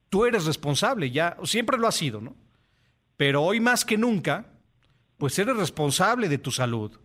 tú 0.09 0.25
eres 0.25 0.45
responsable, 0.45 1.11
ya 1.11 1.37
siempre 1.43 1.77
lo 1.77 1.87
has 1.87 1.95
sido, 1.95 2.21
¿no? 2.21 2.35
Pero 3.17 3.43
hoy 3.43 3.59
más 3.59 3.85
que 3.85 3.97
nunca, 3.97 4.47
pues 5.17 5.37
eres 5.39 5.55
responsable 5.55 6.27
de 6.29 6.37
tu 6.37 6.51
salud. 6.51 6.97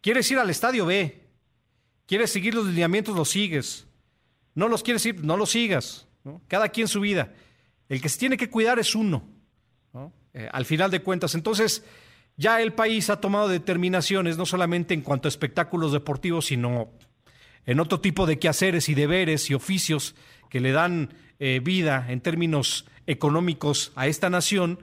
¿Quieres 0.00 0.30
ir 0.30 0.38
al 0.38 0.50
estadio? 0.50 0.86
Ve. 0.86 1.28
¿Quieres 2.06 2.30
seguir 2.32 2.54
los 2.54 2.66
lineamientos? 2.66 3.16
Los 3.16 3.30
sigues. 3.30 3.86
No 4.54 4.68
los 4.68 4.82
quieres 4.82 5.04
ir, 5.06 5.22
no 5.24 5.36
los 5.36 5.50
sigas. 5.50 6.06
Cada 6.48 6.68
quien 6.68 6.88
su 6.88 7.00
vida. 7.00 7.32
El 7.88 8.00
que 8.00 8.08
se 8.08 8.18
tiene 8.18 8.36
que 8.36 8.50
cuidar 8.50 8.78
es 8.78 8.94
uno, 8.94 9.26
eh, 10.32 10.48
al 10.52 10.64
final 10.64 10.90
de 10.90 11.02
cuentas. 11.02 11.34
Entonces, 11.34 11.84
ya 12.40 12.62
el 12.62 12.72
país 12.72 13.10
ha 13.10 13.20
tomado 13.20 13.48
determinaciones 13.48 14.38
no 14.38 14.46
solamente 14.46 14.94
en 14.94 15.02
cuanto 15.02 15.28
a 15.28 15.30
espectáculos 15.30 15.92
deportivos, 15.92 16.46
sino 16.46 16.88
en 17.66 17.80
otro 17.80 18.00
tipo 18.00 18.24
de 18.24 18.38
quehaceres 18.38 18.88
y 18.88 18.94
deberes 18.94 19.50
y 19.50 19.54
oficios 19.54 20.14
que 20.48 20.60
le 20.60 20.72
dan 20.72 21.12
eh, 21.38 21.60
vida 21.62 22.06
en 22.08 22.22
términos 22.22 22.86
económicos 23.06 23.92
a 23.94 24.06
esta 24.06 24.30
nación, 24.30 24.78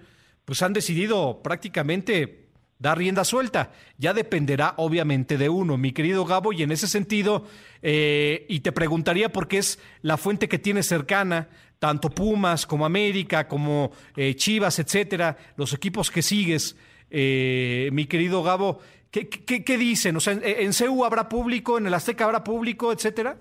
pues 0.46 0.62
han 0.62 0.72
decidido 0.72 1.42
prácticamente 1.42 2.48
dar 2.78 3.00
rienda 3.00 3.26
suelta. 3.26 3.72
Ya 3.98 4.14
dependerá 4.14 4.76
obviamente 4.78 5.40
de 5.40 5.50
uno, 5.50 5.78
mi 5.78 5.94
querido 5.94 6.26
Gabo, 6.26 6.54
y 6.54 6.62
en 6.62 6.72
ese 6.72 6.88
sentido, 6.88 7.48
eh, 7.82 8.46
y 8.50 8.60
te 8.60 8.72
preguntaría 8.72 9.30
porque 9.30 9.58
es 9.58 9.80
la 10.04 10.18
fuente 10.18 10.48
que 10.48 10.60
tienes 10.60 10.86
cercana, 10.86 11.50
tanto 11.80 12.12
Pumas 12.12 12.68
como 12.68 12.86
América, 12.86 13.48
como 13.48 13.92
eh, 14.16 14.36
Chivas, 14.36 14.78
etcétera, 14.78 15.38
los 15.56 15.74
equipos 15.74 16.12
que 16.12 16.22
sigues. 16.22 16.76
Eh, 17.10 17.90
mi 17.94 18.06
querido 18.06 18.44
Gabo, 18.44 18.80
¿qué, 19.12 19.78
dicen? 19.78 20.16
O 20.16 20.20
sea, 20.20 20.34
¿en, 20.34 20.74
CEU 20.74 21.06
habrá 21.06 21.30
público, 21.30 21.78
en 21.78 21.88
el 21.88 21.94
Azteca 21.94 22.26
habrá 22.26 22.44
público, 22.44 22.92
etcétera? 22.92 23.38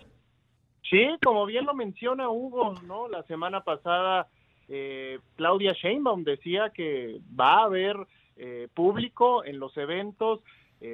Sí, 0.89 1.05
como 1.25 1.47
bien 1.47 1.67
lo 1.67 1.75
menciona 1.75 2.29
Hugo, 2.29 2.75
¿no? 2.87 3.09
La 3.09 3.23
semana 3.25 3.63
pasada 3.65 4.29
eh, 4.69 5.19
Claudia 5.37 5.73
Sheinbaum 5.73 6.23
decía 6.23 6.71
que 6.71 7.21
va 7.39 7.61
a 7.61 7.65
haber 7.65 7.97
eh, 8.37 8.69
público 8.73 9.45
en 9.45 9.59
los 9.59 9.77
eventos, 9.77 10.41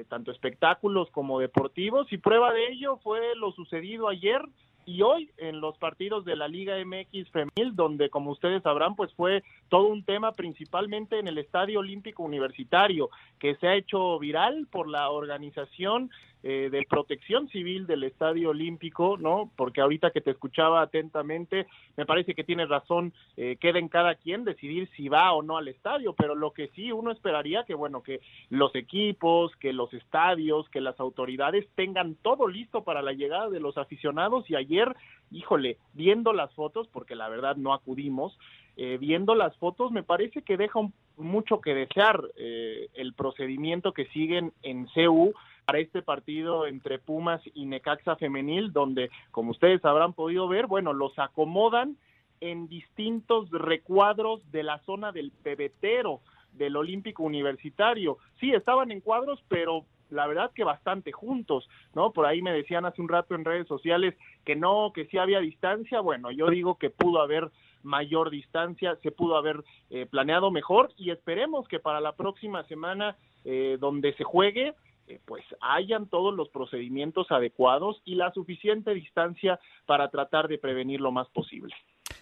tanto 0.09 0.31
espectáculos 0.31 1.11
como 1.11 1.41
deportivos, 1.41 2.11
y 2.13 2.17
prueba 2.17 2.53
de 2.53 2.69
ello 2.69 2.99
fue 3.03 3.35
lo 3.35 3.53
sucedido 3.53 4.09
ayer 4.09 4.41
y 4.85 5.03
hoy 5.03 5.31
en 5.39 5.61
los 5.61 5.79
partidos 5.79 6.25
de 6.25 6.37
la 6.37 6.49
Liga 6.49 6.75
MX 6.85 7.31
Femenil, 7.31 7.75
donde 7.75 8.11
como 8.11 8.31
ustedes 8.31 8.63
sabrán, 8.63 8.97
pues 8.97 9.13
fue 9.15 9.43
todo 9.69 9.87
un 9.87 10.05
tema 10.05 10.33
principalmente 10.33 11.19
en 11.19 11.29
el 11.29 11.39
Estadio 11.39 11.81
Olímpico 11.81 12.23
Universitario, 12.23 13.11
que 13.39 13.57
se 13.57 13.69
ha 13.69 13.75
hecho 13.75 14.19
viral 14.19 14.67
por 14.71 14.89
la 14.89 15.11
organización 15.11 16.11
eh, 16.45 16.69
de 16.71 16.85
protección 16.89 17.49
civil 17.49 17.87
del 17.87 18.05
Estadio 18.05 18.51
Olímpico, 18.51 19.17
¿no? 19.17 19.51
Porque 19.57 19.81
ahorita 19.81 20.11
que 20.11 20.21
te 20.21 20.33
escuchaba 20.33 20.83
atentamente, 20.83 21.67
me 21.97 22.05
parece 22.05 22.35
que 22.35 22.43
tienes 22.43 22.69
razón, 22.69 23.13
eh, 23.37 23.57
queda 23.61 23.79
en 23.79 23.89
cada 23.89 24.17
quien 24.17 24.45
decidir 24.45 24.89
si 24.97 25.09
va 25.09 25.33
o 25.33 25.43
no 25.43 25.57
al 25.57 25.69
estadio, 25.69 26.15
pero 26.15 26.35
lo 26.35 26.53
que 26.53 26.69
sí 26.75 26.91
uno 26.91 27.13
esperaría 27.13 27.65
que, 27.65 27.75
bueno, 27.75 28.03
que 28.03 28.21
los 28.51 28.75
equipos, 28.75 29.55
que 29.57 29.73
los 29.73 29.95
estadios, 29.95 30.69
que 30.71 30.81
las 30.81 30.99
autoridades 30.99 31.67
tengan 31.75 32.17
todo 32.17 32.49
listo 32.49 32.83
para 32.83 33.03
la 33.03 33.13
llegada 33.13 33.49
de 33.49 33.61
los 33.61 33.79
aficionados 33.79 34.51
y 34.51 34.57
ayer, 34.57 34.97
híjole, 35.31 35.79
viendo 35.95 36.33
las 36.33 36.53
fotos, 36.55 36.89
porque 36.89 37.15
la 37.15 37.29
verdad 37.29 37.57
no 37.57 37.73
acudimos, 37.73 38.37
eh, 38.77 38.97
viendo 38.99 39.35
las 39.35 39.55
fotos 39.59 39.93
me 39.93 40.03
parece 40.03 40.43
que 40.43 40.57
deja 40.57 40.81
mucho 41.19 41.61
que 41.61 41.75
desear 41.75 42.23
eh, 42.37 42.89
el 42.95 43.13
procedimiento 43.13 43.93
que 43.93 44.07
siguen 44.07 44.53
en 44.63 44.87
CU 44.87 45.35
para 45.73 45.81
este 45.81 46.03
partido 46.03 46.67
entre 46.67 46.99
Pumas 46.99 47.41
y 47.55 47.65
Necaxa 47.65 48.17
Femenil, 48.17 48.75
donde, 48.75 49.09
como 49.31 49.53
ustedes 49.53 49.83
habrán 49.87 50.13
podido 50.13 50.47
ver, 50.47 50.67
bueno, 50.67 50.93
los 50.93 51.19
acomodan 51.19 51.97
en 52.43 52.69
distintos 52.69 53.49
recuadros 53.51 54.43
de 54.53 54.65
la 54.65 54.81
zona 54.81 55.13
del 55.13 55.33
pebetero 55.43 56.21
del 56.53 56.77
Olímpico 56.77 57.23
Universitario. 57.23 58.19
Sí, 58.39 58.53
estaban 58.53 58.91
en 58.91 59.01
cuadros, 59.01 59.43
pero 59.49 59.87
la 60.11 60.27
verdad 60.27 60.51
que 60.55 60.63
bastante 60.63 61.11
juntos, 61.11 61.67
¿no? 61.95 62.13
Por 62.13 62.27
ahí 62.27 62.43
me 62.43 62.53
decían 62.53 62.85
hace 62.85 63.01
un 63.01 63.09
rato 63.09 63.35
en 63.35 63.47
redes 63.47 63.67
sociales 63.67 64.15
que 64.45 64.55
no, 64.55 64.93
que 64.95 65.07
sí 65.07 65.17
había 65.17 65.41
distancia, 65.41 66.01
bueno, 66.01 66.31
yo 66.33 66.51
digo 66.51 66.77
que 66.77 66.91
pudo 66.91 67.23
haber 67.23 67.51
mayor 67.83 68.29
distancia, 68.29 68.97
se 68.97 69.11
pudo 69.11 69.39
haber 69.39 69.65
eh, 69.89 70.05
planeado 70.05 70.51
mejor 70.51 70.91
y 70.99 71.13
esperemos 71.13 71.67
que 71.67 71.81
para 71.81 72.03
la 72.03 72.13
próxima 72.13 72.63
semana 72.65 73.17
eh, 73.47 73.79
donde 73.81 74.13
se 74.13 74.23
juegue, 74.23 74.75
eh, 75.15 75.21
pues 75.25 75.45
hayan 75.61 76.09
todos 76.09 76.35
los 76.35 76.49
procedimientos 76.49 77.27
adecuados 77.31 78.01
y 78.05 78.15
la 78.15 78.33
suficiente 78.33 78.95
distancia 78.95 79.59
para 79.87 80.11
tratar 80.11 80.49
de 80.49 80.59
prevenir 80.59 81.01
lo 81.01 81.13
más 81.13 81.29
posible. 81.29 81.75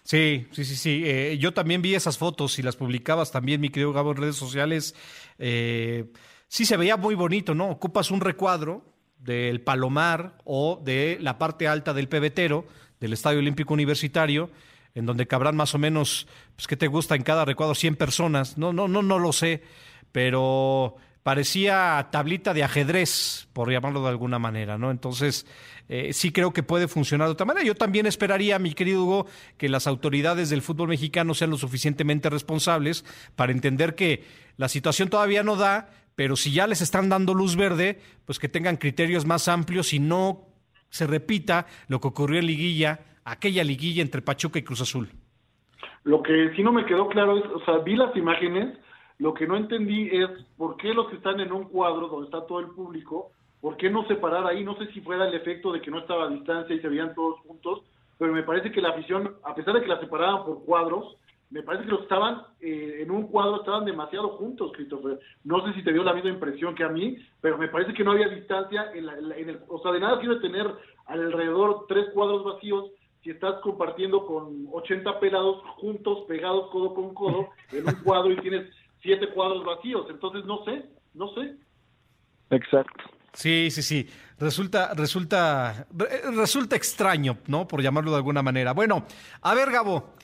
Sí, 0.03 0.47
sí, 0.51 0.63
sí, 0.63 0.75
sí. 0.75 1.37
yo 1.37 1.53
también 1.53 1.81
vi 1.81 1.95
esas 1.95 2.17
fotos 2.17 2.57
y 2.59 2.63
las 2.63 2.75
publicabas 2.75 3.31
también, 3.31 3.61
mi 3.61 3.69
querido 3.69 3.93
Gabo, 3.93 4.11
en 4.11 4.17
redes 4.17 4.35
sociales. 4.35 4.95
sí 5.37 6.65
se 6.65 6.77
veía 6.77 6.97
muy 6.97 7.13
bonito, 7.13 7.53
¿no? 7.53 7.69
Ocupas 7.69 8.09
un 8.09 8.21
recuadro 8.21 8.83
del 9.19 9.61
Palomar 9.61 10.37
o 10.43 10.79
de 10.83 11.17
la 11.21 11.37
parte 11.37 11.67
alta 11.67 11.93
del 11.93 12.07
pebetero 12.07 12.65
del 12.99 13.13
Estadio 13.13 13.39
Olímpico 13.39 13.73
Universitario 13.73 14.49
en 14.95 15.05
donde 15.05 15.27
cabrán 15.27 15.55
más 15.55 15.73
o 15.73 15.77
menos, 15.77 16.27
pues, 16.55 16.67
¿qué 16.67 16.75
te 16.75 16.87
gusta 16.87 17.15
en 17.15 17.23
cada 17.23 17.45
recuadro? 17.45 17.75
100 17.75 17.95
personas. 17.95 18.57
No, 18.57 18.73
no, 18.73 18.87
no, 18.87 19.01
no 19.01 19.19
lo 19.19 19.31
sé, 19.31 19.63
pero 20.11 20.97
parecía 21.23 22.07
tablita 22.11 22.53
de 22.53 22.63
ajedrez, 22.63 23.47
por 23.53 23.71
llamarlo 23.71 24.01
de 24.01 24.09
alguna 24.09 24.39
manera, 24.39 24.77
¿no? 24.77 24.91
Entonces, 24.91 25.45
eh, 25.89 26.13
sí 26.13 26.31
creo 26.31 26.51
que 26.53 26.63
puede 26.63 26.87
funcionar 26.87 27.27
de 27.27 27.33
otra 27.33 27.45
manera. 27.45 27.65
Yo 27.65 27.75
también 27.75 28.05
esperaría, 28.05 28.59
mi 28.59 28.73
querido 28.73 29.03
Hugo, 29.03 29.27
que 29.57 29.69
las 29.69 29.87
autoridades 29.87 30.49
del 30.49 30.61
fútbol 30.61 30.89
mexicano 30.89 31.33
sean 31.33 31.51
lo 31.51 31.57
suficientemente 31.57 32.29
responsables 32.29 33.05
para 33.35 33.51
entender 33.51 33.95
que 33.95 34.23
la 34.57 34.69
situación 34.69 35.09
todavía 35.09 35.43
no 35.43 35.55
da, 35.55 35.89
pero 36.15 36.35
si 36.35 36.51
ya 36.51 36.67
les 36.67 36.81
están 36.81 37.09
dando 37.09 37.33
luz 37.33 37.55
verde, 37.55 37.99
pues 38.25 38.39
que 38.39 38.49
tengan 38.49 38.77
criterios 38.77 39.25
más 39.25 39.47
amplios 39.47 39.93
y 39.93 39.99
no 39.99 40.47
se 40.89 41.07
repita 41.07 41.67
lo 41.87 42.01
que 42.01 42.07
ocurrió 42.07 42.39
en 42.39 42.47
Liguilla 42.47 42.99
aquella 43.23 43.63
liguilla 43.63 44.01
entre 44.01 44.21
Pachuca 44.21 44.59
y 44.59 44.63
Cruz 44.63 44.81
Azul. 44.81 45.09
Lo 46.03 46.23
que 46.23 46.51
sí 46.55 46.63
no 46.63 46.71
me 46.71 46.85
quedó 46.85 47.07
claro 47.07 47.37
es, 47.37 47.45
o 47.45 47.63
sea, 47.65 47.77
vi 47.79 47.95
las 47.95 48.15
imágenes, 48.15 48.77
lo 49.21 49.35
que 49.35 49.45
no 49.45 49.55
entendí 49.55 50.09
es 50.11 50.29
por 50.57 50.77
qué 50.77 50.95
los 50.95 51.07
que 51.07 51.17
están 51.17 51.39
en 51.39 51.51
un 51.51 51.65
cuadro 51.65 52.07
donde 52.07 52.25
está 52.25 52.43
todo 52.47 52.59
el 52.59 52.69
público, 52.69 53.29
por 53.61 53.77
qué 53.77 53.87
no 53.87 54.03
separar 54.07 54.47
ahí, 54.47 54.63
no 54.63 54.75
sé 54.77 54.87
si 54.87 55.01
fuera 55.01 55.27
el 55.27 55.35
efecto 55.35 55.71
de 55.71 55.79
que 55.79 55.91
no 55.91 55.99
estaba 55.99 56.25
a 56.25 56.29
distancia 56.29 56.75
y 56.75 56.79
se 56.79 56.89
veían 56.89 57.13
todos 57.13 57.39
juntos, 57.41 57.83
pero 58.17 58.33
me 58.33 58.41
parece 58.41 58.71
que 58.71 58.81
la 58.81 58.89
afición, 58.89 59.35
a 59.43 59.53
pesar 59.53 59.75
de 59.75 59.81
que 59.81 59.87
la 59.87 59.99
separaban 59.99 60.43
por 60.43 60.65
cuadros, 60.65 61.17
me 61.51 61.61
parece 61.61 61.85
que 61.85 61.91
los 61.91 62.01
estaban 62.01 62.41
eh, 62.61 63.01
en 63.01 63.11
un 63.11 63.27
cuadro, 63.27 63.57
estaban 63.57 63.85
demasiado 63.85 64.29
juntos, 64.29 64.71
Christopher. 64.73 65.19
No 65.43 65.63
sé 65.67 65.73
si 65.73 65.83
te 65.83 65.93
dio 65.93 66.03
la 66.03 66.13
misma 66.13 66.31
impresión 66.31 66.73
que 66.73 66.83
a 66.83 66.89
mí, 66.89 67.15
pero 67.41 67.59
me 67.59 67.67
parece 67.67 67.93
que 67.93 68.03
no 68.03 68.13
había 68.13 68.27
distancia 68.27 68.91
en, 68.95 69.07
el, 69.07 69.59
o 69.67 69.79
sea, 69.83 69.91
de 69.91 69.99
nada 69.99 70.19
sirve 70.19 70.37
tener 70.37 70.65
alrededor 71.05 71.85
tres 71.87 72.07
cuadros 72.15 72.43
vacíos 72.43 72.89
si 73.21 73.29
estás 73.29 73.59
compartiendo 73.61 74.25
con 74.25 74.65
80 74.71 75.19
pelados 75.19 75.61
juntos, 75.75 76.23
pegados 76.27 76.71
codo 76.71 76.95
con 76.95 77.13
codo, 77.13 77.49
en 77.71 77.87
un 77.87 77.95
cuadro 78.03 78.31
y 78.31 78.37
tienes 78.37 78.67
siete 79.01 79.29
cuadros 79.33 79.65
vacíos. 79.65 80.07
Entonces, 80.09 80.45
no 80.45 80.63
sé, 80.65 80.85
no 81.13 81.33
sé. 81.33 81.55
Exacto. 82.49 83.03
Sí, 83.33 83.69
sí, 83.71 83.81
sí. 83.81 84.09
Resulta, 84.39 84.93
resulta, 84.93 85.87
resulta 86.33 86.75
extraño, 86.75 87.37
¿no? 87.47 87.67
Por 87.67 87.81
llamarlo 87.81 88.11
de 88.11 88.17
alguna 88.17 88.41
manera. 88.41 88.73
Bueno, 88.73 89.05
a 89.41 89.53
ver, 89.53 89.71
Gabo, 89.71 90.15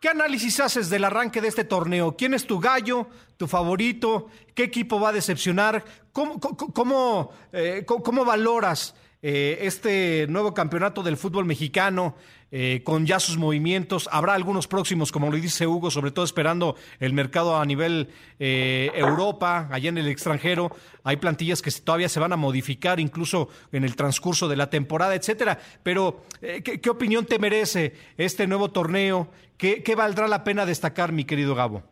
¿qué 0.00 0.08
análisis 0.08 0.58
haces 0.60 0.90
del 0.90 1.04
arranque 1.04 1.40
de 1.40 1.48
este 1.48 1.64
torneo? 1.64 2.16
¿Quién 2.16 2.34
es 2.34 2.46
tu 2.46 2.58
gallo, 2.58 3.08
tu 3.36 3.46
favorito? 3.46 4.28
¿Qué 4.54 4.64
equipo 4.64 4.98
va 4.98 5.10
a 5.10 5.12
decepcionar? 5.12 5.84
¿Cómo, 6.12 6.40
cómo, 6.40 7.30
eh, 7.52 7.84
cómo 7.86 8.24
valoras 8.24 8.96
eh, 9.20 9.58
este 9.60 10.26
nuevo 10.28 10.54
campeonato 10.54 11.02
del 11.02 11.16
fútbol 11.16 11.44
mexicano? 11.44 12.16
Eh, 12.50 12.80
con 12.82 13.04
ya 13.04 13.20
sus 13.20 13.36
movimientos. 13.36 14.08
Habrá 14.10 14.32
algunos 14.32 14.68
próximos, 14.68 15.12
como 15.12 15.30
lo 15.30 15.36
dice 15.36 15.66
Hugo, 15.66 15.90
sobre 15.90 16.12
todo 16.12 16.24
esperando 16.24 16.76
el 16.98 17.12
mercado 17.12 17.58
a 17.58 17.66
nivel 17.66 18.08
eh, 18.38 18.90
Europa, 18.94 19.68
allá 19.70 19.90
en 19.90 19.98
el 19.98 20.08
extranjero. 20.08 20.70
Hay 21.04 21.18
plantillas 21.18 21.60
que 21.60 21.70
todavía 21.70 22.08
se 22.08 22.20
van 22.20 22.32
a 22.32 22.36
modificar, 22.36 23.00
incluso 23.00 23.50
en 23.70 23.84
el 23.84 23.96
transcurso 23.96 24.48
de 24.48 24.56
la 24.56 24.70
temporada, 24.70 25.14
etcétera. 25.14 25.58
Pero, 25.82 26.22
eh, 26.40 26.62
¿qué, 26.62 26.90
opinión 26.90 27.26
te 27.26 27.38
merece 27.38 27.92
este 28.16 28.46
nuevo 28.46 28.70
torneo? 28.70 29.28
¿Qué, 29.58 29.82
¿Qué 29.82 29.94
valdrá 29.94 30.26
la 30.26 30.42
pena 30.42 30.64
destacar, 30.64 31.12
mi 31.12 31.24
querido 31.24 31.54
Gabo? 31.54 31.82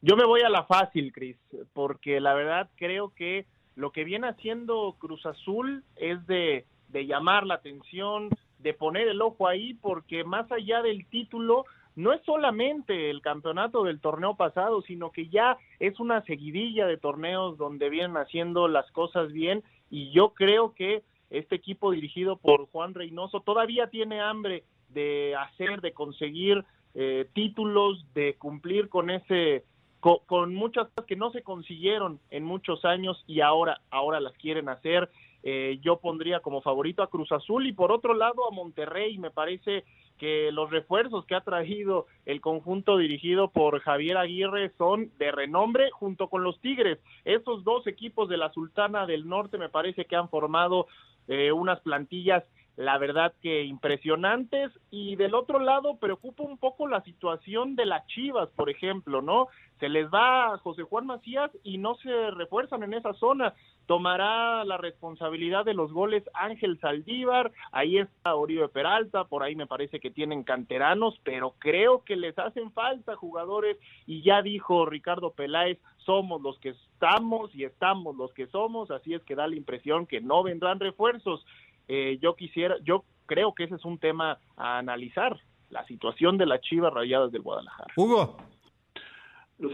Yo 0.00 0.16
me 0.16 0.24
voy 0.24 0.40
a 0.40 0.48
la 0.48 0.64
fácil, 0.64 1.12
Cris, 1.12 1.36
porque 1.74 2.20
la 2.20 2.32
verdad 2.32 2.70
creo 2.76 3.12
que 3.14 3.44
lo 3.74 3.92
que 3.92 4.04
viene 4.04 4.28
haciendo 4.28 4.96
Cruz 4.98 5.26
Azul 5.26 5.84
es 5.96 6.26
de, 6.26 6.64
de 6.88 7.06
llamar 7.06 7.44
la 7.44 7.54
atención, 7.54 8.30
de 8.62 8.74
poner 8.74 9.08
el 9.08 9.22
ojo 9.22 9.48
ahí 9.48 9.74
porque 9.74 10.24
más 10.24 10.50
allá 10.52 10.82
del 10.82 11.06
título 11.06 11.64
no 11.96 12.12
es 12.12 12.22
solamente 12.24 13.10
el 13.10 13.20
campeonato 13.20 13.84
del 13.84 14.00
torneo 14.00 14.34
pasado, 14.36 14.82
sino 14.82 15.10
que 15.10 15.28
ya 15.28 15.58
es 15.78 15.98
una 16.00 16.22
seguidilla 16.22 16.86
de 16.86 16.96
torneos 16.96 17.58
donde 17.58 17.90
vienen 17.90 18.16
haciendo 18.16 18.68
las 18.68 18.90
cosas 18.92 19.32
bien 19.32 19.62
y 19.90 20.10
yo 20.10 20.30
creo 20.30 20.74
que 20.74 21.02
este 21.30 21.56
equipo 21.56 21.90
dirigido 21.90 22.36
por 22.36 22.66
Juan 22.66 22.94
Reynoso 22.94 23.40
todavía 23.40 23.88
tiene 23.88 24.20
hambre 24.20 24.64
de 24.88 25.36
hacer, 25.36 25.80
de 25.80 25.92
conseguir 25.92 26.64
eh, 26.94 27.28
títulos, 27.34 28.04
de 28.14 28.34
cumplir 28.34 28.88
con 28.88 29.10
ese 29.10 29.64
con, 30.00 30.54
muchas 30.54 30.88
cosas 30.88 31.06
que 31.06 31.16
no 31.16 31.30
se 31.30 31.42
consiguieron 31.42 32.20
en 32.30 32.44
muchos 32.44 32.84
años 32.84 33.22
y 33.26 33.42
ahora 33.42 33.80
ahora 33.90 34.18
las 34.18 34.32
quieren 34.34 34.68
hacer 34.68 35.10
eh, 35.42 35.78
yo 35.82 35.98
pondría 35.98 36.40
como 36.40 36.60
favorito 36.60 37.02
a 37.02 37.10
Cruz 37.10 37.32
Azul 37.32 37.66
y 37.66 37.72
por 37.72 37.92
otro 37.92 38.14
lado 38.14 38.46
a 38.46 38.54
Monterrey. 38.54 39.18
Me 39.18 39.30
parece 39.30 39.84
que 40.18 40.52
los 40.52 40.70
refuerzos 40.70 41.24
que 41.24 41.34
ha 41.34 41.40
traído 41.40 42.06
el 42.26 42.40
conjunto 42.40 42.98
dirigido 42.98 43.48
por 43.48 43.80
Javier 43.80 44.18
Aguirre 44.18 44.70
son 44.76 45.10
de 45.18 45.32
renombre 45.32 45.90
junto 45.90 46.28
con 46.28 46.44
los 46.44 46.60
Tigres. 46.60 46.98
Esos 47.24 47.64
dos 47.64 47.86
equipos 47.86 48.28
de 48.28 48.36
la 48.36 48.52
Sultana 48.52 49.06
del 49.06 49.26
Norte 49.26 49.56
me 49.56 49.70
parece 49.70 50.04
que 50.04 50.16
han 50.16 50.28
formado 50.28 50.86
eh, 51.28 51.52
unas 51.52 51.80
plantillas 51.80 52.44
la 52.80 52.96
verdad 52.96 53.34
que 53.42 53.64
impresionantes 53.64 54.72
y 54.90 55.14
del 55.16 55.34
otro 55.34 55.58
lado 55.58 55.98
preocupa 55.98 56.44
un 56.44 56.56
poco 56.56 56.88
la 56.88 57.02
situación 57.02 57.76
de 57.76 57.84
las 57.84 58.06
Chivas, 58.06 58.48
por 58.56 58.70
ejemplo, 58.70 59.20
¿no? 59.20 59.48
Se 59.80 59.90
les 59.90 60.06
va 60.08 60.54
a 60.54 60.58
José 60.58 60.84
Juan 60.84 61.04
Macías 61.04 61.50
y 61.62 61.76
no 61.76 61.96
se 61.96 62.30
refuerzan 62.30 62.82
en 62.82 62.94
esa 62.94 63.12
zona. 63.12 63.52
Tomará 63.84 64.64
la 64.64 64.78
responsabilidad 64.78 65.66
de 65.66 65.74
los 65.74 65.92
goles 65.92 66.22
Ángel 66.32 66.80
Saldívar, 66.80 67.52
ahí 67.70 67.98
está 67.98 68.34
Oribe 68.34 68.68
Peralta, 68.68 69.24
por 69.24 69.42
ahí 69.42 69.54
me 69.56 69.66
parece 69.66 70.00
que 70.00 70.10
tienen 70.10 70.42
canteranos, 70.42 71.20
pero 71.22 71.56
creo 71.58 72.02
que 72.04 72.16
les 72.16 72.38
hacen 72.38 72.72
falta 72.72 73.14
jugadores 73.14 73.76
y 74.06 74.22
ya 74.22 74.40
dijo 74.40 74.86
Ricardo 74.86 75.32
Peláez, 75.32 75.78
somos 75.98 76.40
los 76.40 76.58
que 76.60 76.70
estamos 76.70 77.54
y 77.54 77.64
estamos 77.64 78.16
los 78.16 78.32
que 78.32 78.46
somos, 78.46 78.90
así 78.90 79.12
es 79.12 79.22
que 79.24 79.34
da 79.34 79.46
la 79.46 79.56
impresión 79.56 80.06
que 80.06 80.22
no 80.22 80.42
vendrán 80.42 80.80
refuerzos 80.80 81.44
eh, 81.88 82.18
yo 82.20 82.34
quisiera, 82.34 82.76
yo 82.82 83.04
creo 83.26 83.54
que 83.54 83.64
ese 83.64 83.76
es 83.76 83.84
un 83.84 83.98
tema 83.98 84.38
a 84.56 84.78
analizar, 84.78 85.38
la 85.70 85.84
situación 85.86 86.36
de 86.36 86.46
las 86.46 86.60
Chivas 86.60 86.92
Rayadas 86.92 87.32
del 87.32 87.42
Guadalajara. 87.42 87.92
Hugo. 87.96 88.36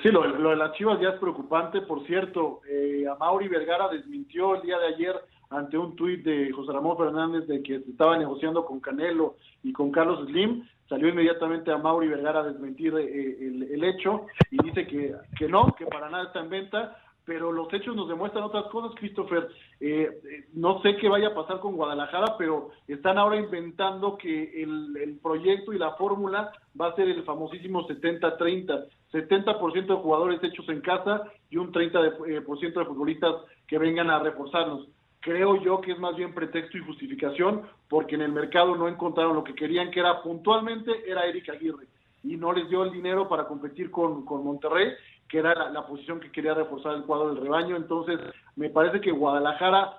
Sí, 0.02 0.10
lo, 0.10 0.22
de 0.22 0.56
las 0.56 0.72
Chivas 0.72 1.00
ya 1.00 1.10
es 1.10 1.18
preocupante. 1.18 1.80
Por 1.80 2.04
cierto, 2.06 2.60
eh, 2.68 3.04
a 3.10 3.14
Mauri 3.14 3.48
Vergara 3.48 3.88
desmintió 3.88 4.56
el 4.56 4.62
día 4.62 4.78
de 4.78 4.88
ayer 4.88 5.14
ante 5.48 5.78
un 5.78 5.94
tuit 5.94 6.24
de 6.24 6.50
José 6.50 6.72
Ramón 6.72 6.96
Fernández 6.96 7.46
de 7.46 7.62
que 7.62 7.80
se 7.80 7.90
estaba 7.90 8.18
negociando 8.18 8.64
con 8.64 8.80
Canelo 8.80 9.36
y 9.62 9.72
con 9.72 9.92
Carlos 9.92 10.26
Slim. 10.26 10.68
Salió 10.88 11.08
inmediatamente 11.08 11.70
a 11.70 11.78
Mauri 11.78 12.08
Vergara 12.08 12.40
a 12.40 12.48
desmentir 12.48 12.94
eh, 12.96 13.38
el, 13.40 13.62
el, 13.62 13.84
hecho 13.84 14.26
y 14.50 14.62
dice 14.62 14.86
que, 14.86 15.14
que 15.38 15.48
no, 15.48 15.74
que 15.76 15.86
para 15.86 16.10
nada 16.10 16.24
está 16.24 16.40
en 16.40 16.50
venta 16.50 16.96
pero 17.26 17.50
los 17.50 17.70
hechos 17.74 17.94
nos 17.96 18.08
demuestran 18.08 18.44
otras 18.44 18.66
cosas, 18.66 18.92
Christopher. 18.94 19.48
Eh, 19.80 20.08
eh, 20.30 20.44
no 20.54 20.80
sé 20.80 20.96
qué 20.96 21.08
vaya 21.08 21.28
a 21.28 21.34
pasar 21.34 21.58
con 21.58 21.74
Guadalajara, 21.74 22.36
pero 22.38 22.70
están 22.86 23.18
ahora 23.18 23.36
inventando 23.36 24.16
que 24.16 24.62
el, 24.62 25.18
proyecto 25.20 25.72
y 25.72 25.78
la 25.78 25.92
fórmula 25.94 26.52
va 26.80 26.88
a 26.88 26.94
ser 26.94 27.08
el 27.08 27.24
famosísimo 27.24 27.86
70-30. 27.86 28.86
70%, 29.12 29.86
de 29.86 29.94
jugadores 29.94 30.42
hechos 30.42 30.68
en 30.68 30.80
casa 30.80 31.24
y 31.50 31.56
un 31.56 31.72
30% 31.72 32.26
de, 32.26 32.36
eh, 32.36 32.40
por 32.42 32.60
ciento 32.60 32.80
de 32.80 32.86
futbolistas 32.86 33.34
que 33.66 33.78
vengan 33.78 34.08
a 34.08 34.20
reforzarnos. 34.20 34.86
Creo 35.20 35.60
yo 35.62 35.80
que 35.80 35.92
es 35.92 35.98
más 35.98 36.14
bien 36.14 36.32
pretexto 36.32 36.78
y 36.78 36.84
justificación 36.84 37.62
porque 37.88 38.14
en 38.14 38.22
el 38.22 38.32
mercado 38.32 38.76
no 38.76 38.86
encontraron 38.86 39.34
lo 39.34 39.42
que 39.42 39.54
querían, 39.54 39.90
que 39.90 39.98
era 40.00 40.22
puntualmente, 40.22 40.92
era 41.10 41.24
Eric 41.24 41.48
Aguirre. 41.48 41.86
Y 42.22 42.36
no 42.36 42.52
les 42.52 42.68
dio 42.68 42.84
el 42.84 42.92
dinero 42.92 43.28
para 43.28 43.46
competir 43.46 43.90
con, 43.90 44.24
con 44.24 44.44
Monterrey 44.44 44.92
que 45.28 45.38
era 45.38 45.70
la, 45.70 45.86
posición 45.86 46.20
que 46.20 46.30
quería 46.30 46.54
reforzar 46.54 46.94
el 46.94 47.04
cuadro 47.04 47.28
del 47.28 47.42
rebaño. 47.42 47.76
Entonces, 47.76 48.18
me 48.54 48.70
parece 48.70 49.00
que 49.00 49.10
Guadalajara 49.10 49.98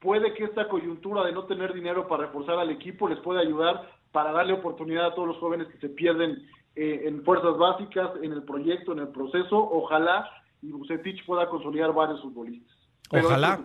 puede 0.00 0.34
que 0.34 0.44
esta 0.44 0.68
coyuntura 0.68 1.24
de 1.24 1.32
no 1.32 1.44
tener 1.44 1.72
dinero 1.72 2.08
para 2.08 2.26
reforzar 2.26 2.58
al 2.58 2.70
equipo 2.70 3.08
les 3.08 3.20
pueda 3.20 3.40
ayudar 3.40 3.88
para 4.10 4.32
darle 4.32 4.52
oportunidad 4.52 5.06
a 5.06 5.14
todos 5.14 5.28
los 5.28 5.38
jóvenes 5.38 5.68
que 5.68 5.78
se 5.78 5.88
pierden 5.88 6.46
eh, 6.74 7.02
en 7.06 7.24
fuerzas 7.24 7.56
básicas, 7.56 8.10
en 8.22 8.32
el 8.32 8.42
proyecto, 8.42 8.92
en 8.92 9.00
el 9.00 9.08
proceso. 9.08 9.56
Ojalá 9.56 10.28
y 10.60 10.70
Bucetich 10.70 11.24
pueda 11.26 11.48
consolidar 11.48 11.92
varios 11.92 12.20
futbolistas. 12.22 12.76
Ojalá. 13.10 13.58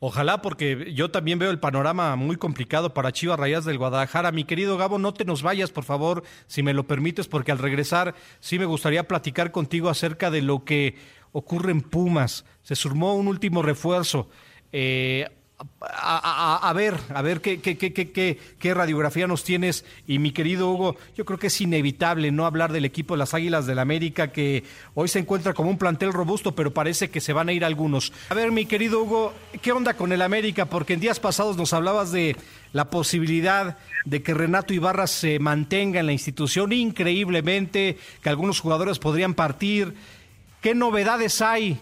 Ojalá, 0.00 0.42
porque 0.42 0.92
yo 0.94 1.10
también 1.10 1.40
veo 1.40 1.50
el 1.50 1.58
panorama 1.58 2.14
muy 2.14 2.36
complicado 2.36 2.94
para 2.94 3.10
Chivas 3.10 3.38
Rayas 3.38 3.64
del 3.64 3.78
Guadalajara. 3.78 4.30
Mi 4.30 4.44
querido 4.44 4.76
Gabo, 4.76 4.98
no 4.98 5.12
te 5.12 5.24
nos 5.24 5.42
vayas, 5.42 5.72
por 5.72 5.82
favor, 5.82 6.22
si 6.46 6.62
me 6.62 6.72
lo 6.72 6.86
permites, 6.86 7.26
porque 7.26 7.50
al 7.50 7.58
regresar 7.58 8.14
sí 8.38 8.60
me 8.60 8.64
gustaría 8.64 9.08
platicar 9.08 9.50
contigo 9.50 9.88
acerca 9.88 10.30
de 10.30 10.42
lo 10.42 10.64
que 10.64 10.94
ocurre 11.32 11.72
en 11.72 11.80
Pumas. 11.80 12.44
Se 12.62 12.76
sumó 12.76 13.16
un 13.16 13.26
último 13.26 13.60
refuerzo. 13.60 14.28
Eh, 14.70 15.28
a, 15.80 16.72
ver, 16.72 16.96
a 17.12 17.20
ver 17.22 17.40
qué, 17.40 17.60
qué, 17.60 17.76
qué, 17.76 18.38
qué, 18.58 18.74
radiografía 18.74 19.26
nos 19.26 19.42
tienes. 19.42 19.84
Y 20.06 20.18
mi 20.18 20.30
querido 20.30 20.70
Hugo, 20.70 20.96
yo 21.16 21.24
creo 21.24 21.38
que 21.38 21.48
es 21.48 21.60
inevitable 21.60 22.30
no 22.30 22.46
hablar 22.46 22.72
del 22.72 22.84
equipo 22.84 23.14
de 23.14 23.18
las 23.18 23.34
Águilas 23.34 23.66
del 23.66 23.76
la 23.76 23.82
América, 23.82 24.30
que 24.32 24.64
hoy 24.94 25.08
se 25.08 25.18
encuentra 25.18 25.54
como 25.54 25.70
un 25.70 25.78
plantel 25.78 26.12
robusto, 26.12 26.54
pero 26.54 26.72
parece 26.72 27.10
que 27.10 27.20
se 27.20 27.32
van 27.32 27.48
a 27.48 27.52
ir 27.52 27.64
algunos. 27.64 28.12
A 28.28 28.34
ver, 28.34 28.52
mi 28.52 28.66
querido 28.66 29.02
Hugo, 29.02 29.32
¿qué 29.60 29.72
onda 29.72 29.94
con 29.94 30.12
el 30.12 30.22
América? 30.22 30.66
Porque 30.66 30.94
en 30.94 31.00
días 31.00 31.18
pasados 31.18 31.56
nos 31.56 31.72
hablabas 31.72 32.12
de 32.12 32.36
la 32.72 32.90
posibilidad 32.90 33.78
de 34.04 34.22
que 34.22 34.34
Renato 34.34 34.74
Ibarra 34.74 35.06
se 35.06 35.38
mantenga 35.38 36.00
en 36.00 36.06
la 36.06 36.12
institución 36.12 36.72
increíblemente, 36.72 37.98
que 38.22 38.28
algunos 38.28 38.60
jugadores 38.60 38.98
podrían 38.98 39.34
partir. 39.34 39.94
¿Qué 40.60 40.74
novedades 40.74 41.40
hay 41.40 41.80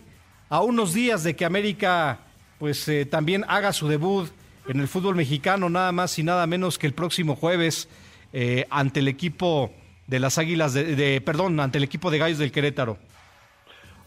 a 0.48 0.60
unos 0.60 0.94
días 0.94 1.24
de 1.24 1.34
que 1.34 1.44
América 1.44 2.25
pues 2.58 2.88
eh, 2.88 3.04
también 3.06 3.44
haga 3.48 3.72
su 3.72 3.88
debut 3.88 4.28
en 4.68 4.80
el 4.80 4.88
fútbol 4.88 5.14
mexicano, 5.14 5.68
nada 5.68 5.92
más 5.92 6.18
y 6.18 6.22
nada 6.22 6.46
menos 6.46 6.78
que 6.78 6.86
el 6.86 6.94
próximo 6.94 7.36
jueves 7.36 7.88
eh, 8.32 8.66
ante 8.70 9.00
el 9.00 9.08
equipo 9.08 9.70
de 10.06 10.20
las 10.20 10.38
Águilas, 10.38 10.74
de, 10.74 11.20
perdón, 11.24 11.58
ante 11.60 11.78
el 11.78 11.84
equipo 11.84 12.10
de 12.10 12.18
Gallos 12.18 12.38
del 12.38 12.52
Querétaro. 12.52 12.96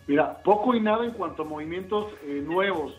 Mira, 0.07 0.41
poco 0.43 0.73
y 0.73 0.79
nada 0.79 1.05
en 1.05 1.11
cuanto 1.11 1.43
a 1.43 1.45
movimientos 1.45 2.11
eh, 2.23 2.41
nuevos, 2.43 2.93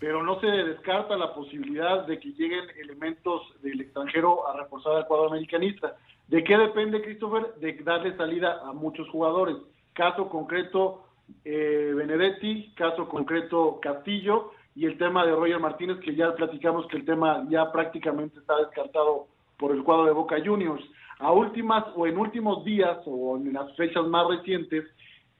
pero 0.00 0.22
no 0.22 0.40
se 0.40 0.46
descarta 0.46 1.16
la 1.16 1.34
posibilidad 1.34 2.06
de 2.06 2.18
que 2.18 2.30
lleguen 2.32 2.64
elementos 2.80 3.42
del 3.62 3.80
extranjero 3.80 4.48
a 4.48 4.56
reforzar 4.56 4.96
al 4.96 5.06
cuadro 5.06 5.28
americanista. 5.28 5.96
¿De 6.26 6.42
qué 6.44 6.56
depende, 6.56 7.02
Christopher? 7.02 7.54
De 7.60 7.72
darle 7.84 8.16
salida 8.16 8.60
a 8.64 8.72
muchos 8.72 9.08
jugadores. 9.08 9.56
Caso 9.92 10.28
concreto, 10.28 11.04
Benedetti, 11.44 12.72
caso 12.76 13.08
concreto, 13.08 13.78
Castillo, 13.82 14.52
y 14.78 14.86
el 14.86 14.96
tema 14.96 15.26
de 15.26 15.32
Roger 15.32 15.58
Martínez, 15.58 15.98
que 15.98 16.14
ya 16.14 16.32
platicamos 16.36 16.86
que 16.86 16.98
el 16.98 17.04
tema 17.04 17.44
ya 17.48 17.72
prácticamente 17.72 18.38
está 18.38 18.56
descartado 18.58 19.26
por 19.56 19.72
el 19.72 19.82
cuadro 19.82 20.04
de 20.04 20.12
Boca 20.12 20.36
Juniors. 20.44 20.84
A 21.18 21.32
últimas 21.32 21.84
o 21.96 22.06
en 22.06 22.16
últimos 22.16 22.64
días 22.64 22.96
o 23.04 23.36
en 23.38 23.52
las 23.52 23.74
fechas 23.74 24.06
más 24.06 24.28
recientes, 24.28 24.84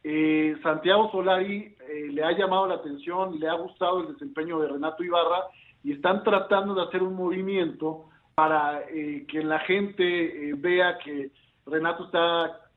eh, 0.03 0.57
Santiago 0.61 1.09
Solari 1.13 1.73
eh, 1.89 2.09
le 2.11 2.25
ha 2.25 2.33
llamado 2.33 2.67
la 2.67 2.75
atención, 2.75 3.39
le 3.39 3.49
ha 3.49 3.55
gustado 3.55 4.01
el 4.01 4.13
desempeño 4.13 4.59
de 4.59 4.71
Renato 4.71 5.05
Ibarra 5.05 5.45
y 5.85 5.93
están 5.93 6.25
tratando 6.25 6.75
de 6.75 6.83
hacer 6.83 7.05
un 7.05 7.15
movimiento 7.15 8.07
para 8.35 8.81
eh, 8.91 9.25
que 9.29 9.45
la 9.45 9.61
gente 9.61 10.53
vea 10.57 10.99
que 10.99 11.31
Renato 11.65 12.07
está 12.07 12.68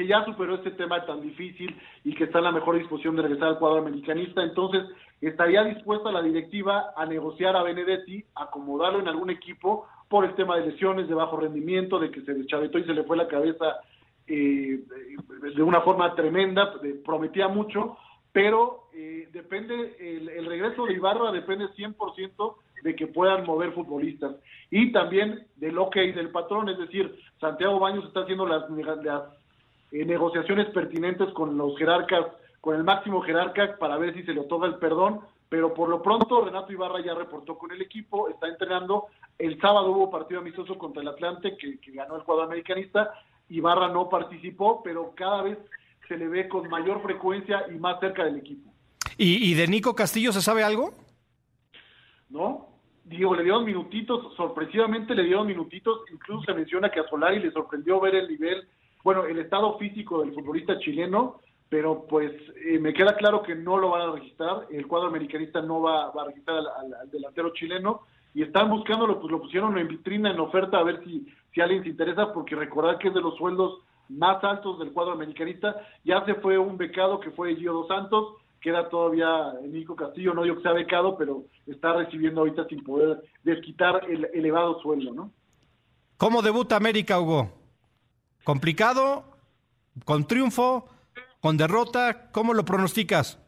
que 0.00 0.06
ya 0.06 0.24
superó 0.24 0.54
este 0.54 0.70
tema 0.70 1.04
tan 1.04 1.20
difícil 1.20 1.78
y 2.04 2.14
que 2.14 2.24
está 2.24 2.38
en 2.38 2.44
la 2.44 2.52
mejor 2.52 2.78
disposición 2.78 3.16
de 3.16 3.22
regresar 3.22 3.48
al 3.48 3.58
cuadro 3.58 3.80
americanista. 3.80 4.42
Entonces, 4.42 4.82
estaría 5.20 5.62
dispuesta 5.62 6.10
la 6.10 6.22
directiva 6.22 6.94
a 6.96 7.04
negociar 7.04 7.54
a 7.54 7.62
Benedetti, 7.62 8.24
acomodarlo 8.34 9.00
en 9.00 9.08
algún 9.08 9.28
equipo 9.28 9.86
por 10.08 10.24
el 10.24 10.34
tema 10.36 10.56
de 10.56 10.70
lesiones, 10.70 11.06
de 11.06 11.14
bajo 11.14 11.36
rendimiento, 11.36 11.98
de 11.98 12.10
que 12.10 12.22
se 12.22 12.32
deschavetó 12.32 12.78
y 12.78 12.84
se 12.84 12.94
le 12.94 13.04
fue 13.04 13.18
la 13.18 13.28
cabeza 13.28 13.80
eh, 14.26 14.80
de 15.54 15.62
una 15.62 15.82
forma 15.82 16.14
tremenda, 16.14 16.72
prometía 17.04 17.48
mucho, 17.48 17.98
pero 18.32 18.84
eh, 18.94 19.28
depende, 19.34 19.96
el, 20.00 20.46
regreso 20.46 20.86
de 20.86 20.94
Ibarra 20.94 21.30
depende 21.30 21.68
100% 21.76 22.54
de 22.84 22.96
que 22.96 23.06
puedan 23.06 23.44
mover 23.44 23.72
futbolistas 23.72 24.36
y 24.70 24.92
también 24.92 25.46
del 25.56 25.76
ok 25.76 25.96
del 25.96 26.30
patrón, 26.30 26.70
es 26.70 26.78
decir, 26.78 27.14
Santiago 27.38 27.78
Baños 27.78 28.06
está 28.06 28.20
haciendo 28.20 28.46
las, 28.46 28.64
las 28.70 29.39
eh, 29.92 30.04
negociaciones 30.04 30.66
pertinentes 30.70 31.30
con 31.32 31.56
los 31.56 31.76
jerarcas 31.78 32.26
con 32.60 32.76
el 32.76 32.84
máximo 32.84 33.22
jerarca 33.22 33.76
para 33.78 33.96
ver 33.96 34.14
si 34.14 34.22
se 34.22 34.34
le 34.34 34.40
otorga 34.40 34.66
el 34.66 34.76
perdón, 34.76 35.20
pero 35.48 35.74
por 35.74 35.88
lo 35.88 36.02
pronto 36.02 36.44
Renato 36.44 36.72
Ibarra 36.72 37.00
ya 37.00 37.14
reportó 37.14 37.56
con 37.58 37.72
el 37.72 37.82
equipo, 37.82 38.28
está 38.28 38.48
entrenando. 38.48 39.06
El 39.38 39.60
sábado 39.60 39.90
hubo 39.90 40.10
partido 40.10 40.40
amistoso 40.40 40.76
contra 40.76 41.02
el 41.02 41.08
Atlante 41.08 41.56
que, 41.56 41.78
ganó 41.92 42.16
el 42.16 42.22
cuadro 42.22 42.44
americanista. 42.44 43.12
Ibarra 43.48 43.88
no 43.88 44.08
participó, 44.08 44.82
pero 44.82 45.12
cada 45.16 45.42
vez 45.42 45.58
se 46.06 46.16
le 46.16 46.28
ve 46.28 46.48
con 46.48 46.68
mayor 46.68 47.02
frecuencia 47.02 47.64
y 47.70 47.78
más 47.78 47.98
cerca 48.00 48.24
del 48.24 48.36
equipo. 48.36 48.70
¿Y, 49.16 49.54
de 49.54 49.66
Nico 49.66 49.94
Castillo 49.94 50.32
se 50.32 50.40
sabe 50.40 50.62
algo? 50.62 50.94
No, 52.30 52.68
digo, 53.04 53.34
le 53.34 53.42
dieron 53.42 53.64
minutitos, 53.64 54.34
sorpresivamente 54.34 55.14
le 55.14 55.24
dieron 55.24 55.46
minutitos, 55.46 56.00
incluso 56.10 56.44
se 56.44 56.54
menciona 56.54 56.90
que 56.90 57.00
a 57.00 57.08
Solari 57.08 57.38
le 57.38 57.50
sorprendió 57.50 58.00
ver 58.00 58.14
el 58.14 58.28
nivel, 58.28 58.66
bueno, 59.02 59.24
el 59.24 59.38
estado 59.38 59.78
físico 59.78 60.20
del 60.20 60.34
futbolista 60.34 60.78
chileno, 60.78 61.40
pero 61.68 62.04
pues 62.08 62.32
eh, 62.66 62.78
me 62.78 62.92
queda 62.92 63.16
claro 63.16 63.42
que 63.42 63.54
no 63.54 63.78
lo 63.78 63.90
van 63.90 64.08
a 64.08 64.12
registrar, 64.12 64.66
el 64.70 64.86
cuadro 64.86 65.08
americanista 65.08 65.62
no 65.62 65.80
va, 65.80 66.08
a 66.08 66.24
registrar 66.26 66.58
al, 66.58 67.10
delantero 67.10 67.52
chileno 67.54 68.02
y 68.34 68.42
están 68.42 68.68
buscándolo, 68.68 69.20
pues 69.20 69.30
lo 69.30 69.40
pusieron 69.40 69.78
en 69.78 69.88
vitrina, 69.88 70.30
en 70.30 70.40
oferta, 70.40 70.78
a 70.78 70.82
ver 70.82 71.02
si, 71.04 71.26
si 71.54 71.60
alguien 71.60 71.82
se 71.82 71.90
interesa, 71.90 72.32
porque 72.32 72.56
recordar 72.56 72.98
que 72.98 73.08
es 73.08 73.14
de 73.14 73.20
los 73.20 73.36
sueldos 73.36 73.78
más 74.08 74.42
altos 74.42 74.78
del 74.80 74.92
cuadro 74.92 75.12
americanista, 75.12 75.76
ya 76.04 76.24
se 76.24 76.34
fue 76.34 76.58
un 76.58 76.76
becado 76.76 77.20
que 77.20 77.30
fue 77.30 77.54
Gio 77.56 77.72
Dos 77.72 77.88
Santos, 77.88 78.34
queda 78.60 78.88
todavía 78.88 79.54
Nico 79.68 79.94
Castillo, 79.94 80.34
no 80.34 80.42
digo 80.42 80.56
que 80.56 80.62
sea 80.62 80.72
becado, 80.72 81.16
pero 81.16 81.44
está 81.66 81.92
recibiendo 81.92 82.40
ahorita 82.40 82.66
sin 82.66 82.82
poder 82.82 83.22
desquitar 83.42 84.04
el 84.08 84.28
elevado 84.34 84.80
sueldo, 84.82 85.14
¿no? 85.14 85.30
¿Cómo 86.16 86.42
debuta 86.42 86.76
América, 86.76 87.18
Hugo? 87.18 87.59
¿Complicado? 88.44 89.24
¿Con 90.04 90.26
triunfo? 90.26 90.88
con 91.40 91.56
derrota, 91.56 92.30
¿cómo 92.32 92.54
lo 92.54 92.64
pronosticas? 92.64 93.38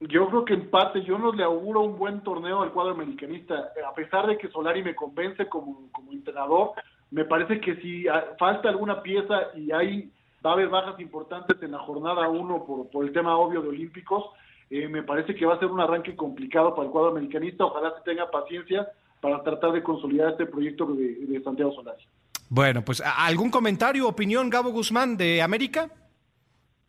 Yo 0.00 0.28
creo 0.28 0.44
que 0.44 0.54
empate, 0.54 1.02
yo 1.02 1.18
no 1.18 1.32
le 1.32 1.44
auguro 1.44 1.82
un 1.82 1.98
buen 1.98 2.20
torneo 2.22 2.62
al 2.62 2.72
cuadro 2.72 2.92
americanista, 2.92 3.72
a 3.86 3.94
pesar 3.94 4.26
de 4.26 4.36
que 4.36 4.48
Solari 4.48 4.82
me 4.82 4.94
convence 4.94 5.48
como, 5.48 5.90
como 5.92 6.12
entrenador, 6.12 6.72
me 7.10 7.24
parece 7.24 7.60
que 7.60 7.76
si 7.76 8.04
falta 8.38 8.68
alguna 8.68 9.02
pieza 9.02 9.54
y 9.54 9.72
hay 9.72 10.10
va 10.44 10.50
a 10.50 10.52
haber 10.52 10.68
bajas 10.68 11.00
importantes 11.00 11.60
en 11.62 11.72
la 11.72 11.78
jornada 11.78 12.28
1 12.28 12.64
por, 12.64 12.90
por 12.90 13.04
el 13.04 13.12
tema 13.12 13.36
obvio 13.36 13.62
de 13.62 13.68
Olímpicos, 13.68 14.24
eh, 14.68 14.86
me 14.86 15.02
parece 15.02 15.34
que 15.34 15.46
va 15.46 15.54
a 15.54 15.58
ser 15.58 15.68
un 15.68 15.80
arranque 15.80 16.14
complicado 16.14 16.74
para 16.74 16.86
el 16.86 16.92
cuadro 16.92 17.10
americanista, 17.10 17.64
ojalá 17.64 17.94
se 17.96 18.02
tenga 18.02 18.30
paciencia 18.30 18.86
para 19.20 19.42
tratar 19.42 19.72
de 19.72 19.82
consolidar 19.82 20.32
este 20.32 20.46
proyecto 20.46 20.86
de, 20.86 21.26
de 21.26 21.42
Santiago 21.42 21.72
Solari. 21.72 22.04
Bueno, 22.48 22.84
pues 22.84 23.00
algún 23.00 23.50
comentario, 23.50 24.08
opinión, 24.08 24.50
Gabo 24.50 24.70
Guzmán 24.70 25.16
de 25.16 25.42
América? 25.42 25.90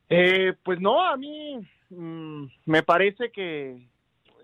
Eh, 0.10 0.54
pues 0.64 0.80
no, 0.80 1.02
a 1.02 1.18
mí 1.18 1.58
mm, 1.90 2.46
me 2.66 2.84
parece 2.84 3.32
que 3.32 3.88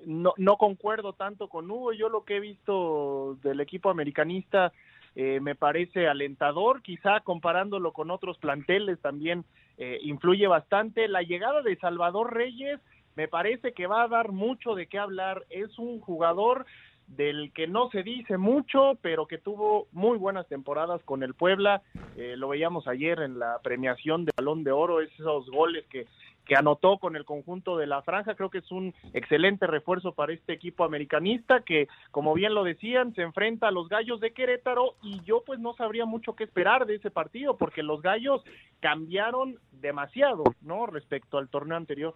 no, 0.06 0.34
no 0.38 0.58
concuerdo 0.58 1.14
tanto 1.14 1.48
con 1.48 1.70
Hugo. 1.70 1.94
Yo 1.94 2.10
lo 2.10 2.24
que 2.26 2.38
he 2.38 2.40
visto 2.40 3.38
del 3.44 3.60
equipo 3.60 3.90
americanista 3.90 4.74
eh, 5.16 5.40
me 5.40 5.56
parece 5.56 6.08
alentador, 6.08 6.82
quizá 6.82 7.20
comparándolo 7.20 7.94
con 7.94 8.10
otros 8.10 8.38
planteles 8.40 9.00
también 9.00 9.46
eh, 9.78 10.00
influye 10.02 10.48
bastante. 10.48 11.08
La 11.08 11.22
llegada 11.22 11.62
de 11.62 11.78
Salvador 11.78 12.34
Reyes 12.34 12.80
me 13.16 13.28
parece 13.28 13.74
que 13.74 13.86
va 13.86 14.04
a 14.04 14.08
dar 14.08 14.32
mucho 14.32 14.74
de 14.74 14.88
qué 14.88 14.98
hablar. 14.98 15.46
Es 15.50 15.78
un 15.78 16.00
jugador 16.00 16.66
del 17.08 17.52
que 17.54 17.68
no 17.68 17.90
se 17.90 18.04
dice 18.04 18.38
mucho, 18.38 18.98
pero 19.02 19.28
que 19.28 19.38
tuvo 19.38 19.88
muy 19.92 20.18
buenas 20.18 20.48
temporadas 20.48 21.02
con 21.04 21.24
el 21.24 21.34
Puebla. 21.34 21.82
Eh, 22.16 22.36
lo 22.38 22.50
veíamos 22.50 22.88
ayer 22.88 23.20
en 23.20 23.40
la 23.40 23.60
premiación 23.64 24.26
de 24.26 24.32
Balón 24.36 24.64
de 24.64 24.72
Oro, 24.72 25.02
esos 25.02 25.50
goles 25.50 25.86
que, 25.88 26.08
que 26.46 26.56
anotó 26.56 26.98
con 26.98 27.16
el 27.16 27.26
conjunto 27.26 27.78
de 27.78 27.88
la 27.88 28.02
franja. 28.02 28.36
Creo 28.36 28.50
que 28.50 28.60
es 28.60 28.72
un 28.72 28.94
excelente 29.14 29.68
refuerzo 29.68 30.14
para 30.14 30.34
este 30.34 30.54
equipo 30.54 30.84
americanista 30.84 31.62
que, 31.62 31.88
como 32.12 32.34
bien 32.34 32.54
lo 32.54 32.64
decían, 32.64 33.14
se 33.14 33.22
enfrenta 33.22 33.68
a 33.68 33.72
los 33.72 33.90
Gallos 33.90 34.20
de 34.20 34.34
Querétaro 34.34 34.96
y 35.02 35.22
yo 35.24 35.44
pues 35.46 35.60
no 35.60 35.74
sabría 35.76 36.06
mucho 36.06 36.36
qué 36.36 36.44
esperar 36.44 36.86
de 36.86 36.96
ese 36.96 37.12
partido 37.12 37.58
porque 37.58 37.84
los 37.84 38.02
Gallos 38.02 38.44
cambiaron 38.80 39.60
demasiado, 39.72 40.44
¿no? 40.62 40.86
Respecto 40.86 41.38
al 41.38 41.50
torneo 41.50 41.78
anterior. 41.78 42.16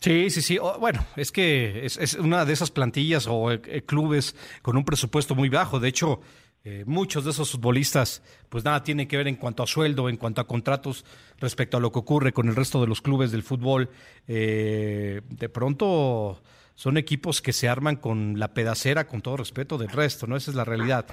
Sí, 0.00 0.30
sí, 0.30 0.42
sí. 0.42 0.58
bueno, 0.58 1.04
es 1.16 1.32
que 1.32 1.84
es, 1.84 2.14
una 2.14 2.44
de 2.44 2.52
esas 2.52 2.70
plantillas 2.70 3.26
o 3.26 3.50
eh, 3.50 3.60
eh, 3.66 3.82
clubes 3.82 4.36
con 4.62 4.76
un 4.76 4.84
presupuesto 4.84 5.34
muy 5.34 5.48
bajo. 5.48 5.80
De 5.80 5.88
hecho, 5.88 6.20
eh, 6.62 6.84
muchos 6.86 7.24
de 7.24 7.32
esos 7.32 7.50
futbolistas, 7.50 8.22
pues 8.48 8.64
nada 8.64 8.84
tiene 8.84 9.08
que 9.08 9.16
ver 9.16 9.26
en 9.26 9.34
cuanto 9.34 9.64
a 9.64 9.66
sueldo, 9.66 10.08
en 10.08 10.16
cuanto 10.16 10.40
a 10.40 10.46
contratos 10.46 11.04
respecto 11.38 11.76
a 11.76 11.80
lo 11.80 11.90
que 11.90 11.98
ocurre 11.98 12.32
con 12.32 12.48
el 12.48 12.54
resto 12.54 12.80
de 12.80 12.86
los 12.86 13.02
clubes 13.02 13.32
del 13.32 13.42
fútbol. 13.42 13.90
de 14.26 15.50
pronto 15.52 16.40
son 16.76 16.96
equipos 16.96 17.42
que 17.42 17.52
se 17.52 17.68
arman 17.68 17.96
con 17.96 18.38
la 18.38 18.54
pedacera, 18.54 19.08
con 19.08 19.20
todo 19.20 19.38
respeto 19.38 19.78
del 19.78 19.88
resto, 19.88 20.28
¿no? 20.28 20.36
Esa 20.36 20.52
es 20.52 20.56
la 20.56 20.64
realidad. 20.64 21.06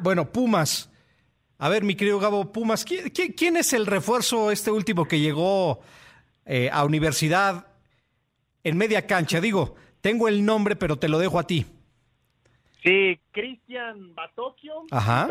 bueno, 0.00 0.32
Pumas. 0.32 0.88
A 1.58 1.68
ver, 1.68 1.84
mi 1.84 1.94
querido 1.94 2.18
Gabo, 2.18 2.52
Pumas, 2.52 2.84
¿quién, 2.84 3.10
quién 3.10 3.56
es 3.58 3.72
el 3.74 3.86
refuerzo 3.86 4.50
este 4.50 4.70
último 4.70 5.06
que 5.06 5.20
llegó 5.20 5.80
a 6.72 6.84
universidad? 6.84 7.75
En 8.66 8.76
media 8.76 9.06
cancha. 9.06 9.40
Digo, 9.40 9.76
tengo 10.00 10.26
el 10.26 10.44
nombre, 10.44 10.74
pero 10.74 10.96
te 10.96 11.08
lo 11.08 11.20
dejo 11.20 11.38
a 11.38 11.46
ti. 11.46 11.64
Sí, 12.82 13.20
Cristian 13.30 14.12
Batocchio, 14.12 14.82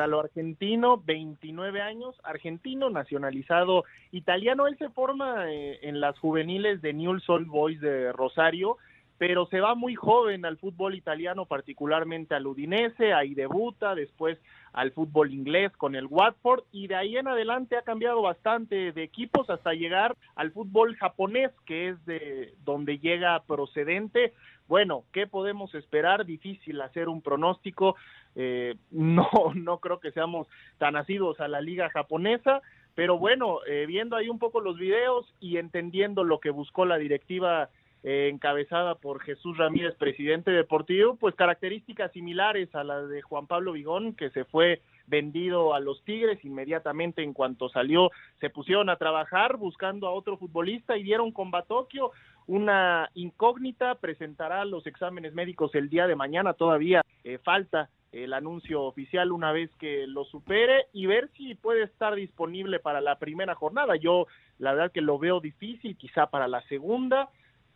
lo 0.07 0.19
argentino, 0.21 1.01
29 1.05 1.81
años, 1.81 2.15
argentino, 2.23 2.89
nacionalizado 2.89 3.83
italiano. 4.13 4.67
Él 4.67 4.77
se 4.77 4.89
forma 4.89 5.51
eh, 5.51 5.79
en 5.81 5.99
las 5.99 6.17
juveniles 6.17 6.81
de 6.81 6.93
Newell's 6.93 7.29
Old 7.29 7.47
Boys 7.47 7.81
de 7.81 8.13
Rosario, 8.13 8.77
pero 9.17 9.47
se 9.47 9.59
va 9.59 9.75
muy 9.75 9.95
joven 9.95 10.45
al 10.45 10.57
fútbol 10.57 10.95
italiano, 10.95 11.45
particularmente 11.45 12.35
al 12.35 12.47
Udinese, 12.47 13.13
ahí 13.13 13.33
debuta, 13.33 13.95
después 13.95 14.37
al 14.75 14.91
fútbol 14.91 15.33
inglés 15.33 15.71
con 15.77 15.95
el 15.95 16.05
Watford 16.05 16.63
y 16.71 16.87
de 16.87 16.95
ahí 16.95 17.17
en 17.17 17.27
adelante 17.27 17.77
ha 17.77 17.81
cambiado 17.81 18.21
bastante 18.21 18.91
de 18.91 19.03
equipos 19.03 19.49
hasta 19.49 19.73
llegar 19.73 20.15
al 20.35 20.51
fútbol 20.51 20.95
japonés, 20.97 21.51
que 21.65 21.89
es 21.89 22.05
de 22.05 22.53
donde 22.63 22.99
llega 22.99 23.41
procedente 23.43 24.33
bueno, 24.67 25.03
¿qué 25.13 25.27
podemos 25.27 25.73
esperar? 25.75 26.25
Difícil 26.25 26.81
hacer 26.81 27.07
un 27.07 27.21
pronóstico. 27.21 27.95
Eh, 28.35 28.75
no, 28.91 29.29
no 29.53 29.79
creo 29.79 29.99
que 29.99 30.11
seamos 30.11 30.47
tan 30.77 30.95
asidos 30.95 31.39
a 31.39 31.47
la 31.47 31.61
liga 31.61 31.89
japonesa, 31.89 32.61
pero 32.95 33.17
bueno, 33.17 33.59
eh, 33.67 33.85
viendo 33.87 34.15
ahí 34.15 34.29
un 34.29 34.39
poco 34.39 34.61
los 34.61 34.77
videos 34.77 35.33
y 35.39 35.57
entendiendo 35.57 36.23
lo 36.23 36.39
que 36.39 36.49
buscó 36.49 36.85
la 36.85 36.97
directiva 36.97 37.69
eh, 38.07 38.29
encabezada 38.31 38.93
por 38.93 39.19
Jesús 39.19 39.57
Ramírez, 39.57 39.95
presidente 39.95 40.51
deportivo, 40.51 41.15
pues 41.15 41.33
características 41.33 42.11
similares 42.11 42.73
a 42.75 42.83
las 42.83 43.09
de 43.09 43.23
Juan 43.23 43.47
Pablo 43.47 43.71
Vigón, 43.71 44.13
que 44.13 44.29
se 44.29 44.45
fue 44.45 44.83
vendido 45.07 45.73
a 45.73 45.79
los 45.79 46.03
Tigres 46.03 46.45
inmediatamente 46.45 47.23
en 47.23 47.33
cuanto 47.33 47.67
salió, 47.67 48.11
se 48.39 48.51
pusieron 48.51 48.91
a 48.91 48.97
trabajar 48.97 49.57
buscando 49.57 50.07
a 50.07 50.11
otro 50.11 50.37
futbolista 50.37 50.95
y 50.95 51.01
dieron 51.01 51.31
con 51.31 51.49
Batocchio 51.49 52.11
una 52.45 53.09
incógnita, 53.15 53.95
presentará 53.95 54.65
los 54.65 54.85
exámenes 54.85 55.33
médicos 55.33 55.73
el 55.73 55.89
día 55.89 56.05
de 56.05 56.15
mañana, 56.15 56.53
todavía 56.53 57.01
eh, 57.23 57.39
falta 57.39 57.89
el 58.11 58.33
anuncio 58.33 58.83
oficial 58.83 59.31
una 59.31 59.51
vez 59.51 59.71
que 59.79 60.05
lo 60.05 60.25
supere 60.25 60.85
y 60.93 61.07
ver 61.07 61.29
si 61.35 61.55
puede 61.55 61.81
estar 61.81 62.13
disponible 62.13 62.79
para 62.79 63.01
la 63.01 63.17
primera 63.17 63.55
jornada. 63.55 63.95
Yo 63.95 64.27
la 64.59 64.73
verdad 64.73 64.91
que 64.91 65.01
lo 65.01 65.17
veo 65.17 65.39
difícil, 65.39 65.97
quizá 65.97 66.27
para 66.27 66.47
la 66.47 66.61
segunda, 66.67 67.29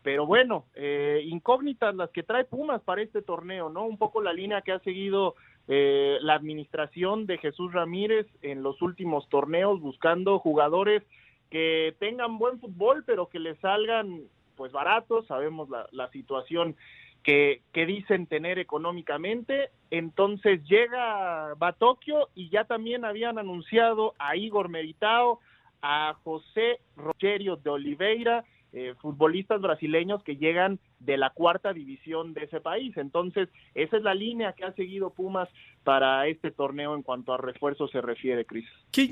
pero 0.09 0.25
bueno, 0.25 0.65
eh, 0.73 1.21
incógnitas 1.23 1.93
las 1.93 2.09
que 2.09 2.23
trae 2.23 2.43
Pumas 2.43 2.81
para 2.81 3.03
este 3.03 3.21
torneo, 3.21 3.69
¿no? 3.69 3.85
Un 3.85 3.99
poco 3.99 4.23
la 4.23 4.33
línea 4.33 4.63
que 4.63 4.71
ha 4.71 4.79
seguido 4.79 5.35
eh, 5.67 6.17
la 6.21 6.33
administración 6.33 7.27
de 7.27 7.37
Jesús 7.37 7.71
Ramírez 7.71 8.25
en 8.41 8.63
los 8.63 8.81
últimos 8.81 9.29
torneos, 9.29 9.79
buscando 9.79 10.39
jugadores 10.39 11.03
que 11.51 11.95
tengan 11.99 12.39
buen 12.39 12.59
fútbol, 12.59 13.03
pero 13.05 13.29
que 13.29 13.37
le 13.37 13.53
salgan 13.57 14.21
pues 14.55 14.71
baratos, 14.71 15.27
sabemos 15.27 15.69
la, 15.69 16.09
situación 16.09 16.75
que, 17.21 17.61
que, 17.71 17.85
dicen 17.85 18.25
tener 18.25 18.57
económicamente. 18.57 19.69
Entonces 19.91 20.63
llega 20.63 21.53
Batocchio 21.53 22.29
y 22.33 22.49
ya 22.49 22.63
también 22.63 23.05
habían 23.05 23.37
anunciado 23.37 24.15
a 24.17 24.35
Igor 24.35 24.69
Meritao, 24.69 25.39
a 25.83 26.15
José 26.23 26.79
Rogerio 26.97 27.57
de 27.57 27.69
Oliveira, 27.69 28.43
eh, 28.71 28.93
futbolistas 29.01 29.61
brasileños 29.61 30.23
que 30.23 30.37
llegan 30.37 30.79
de 30.99 31.17
la 31.17 31.31
cuarta 31.31 31.73
división 31.73 32.33
de 32.33 32.43
ese 32.43 32.61
país. 32.61 32.95
Entonces, 32.97 33.49
esa 33.73 33.97
es 33.97 34.03
la 34.03 34.13
línea 34.13 34.53
que 34.53 34.65
ha 34.65 34.73
seguido 34.73 35.09
Pumas 35.09 35.49
para 35.83 36.27
este 36.27 36.51
torneo 36.51 36.95
en 36.95 37.01
cuanto 37.01 37.33
a 37.33 37.37
refuerzo 37.37 37.87
se 37.87 38.01
refiere, 38.01 38.45
Cris. 38.45 38.67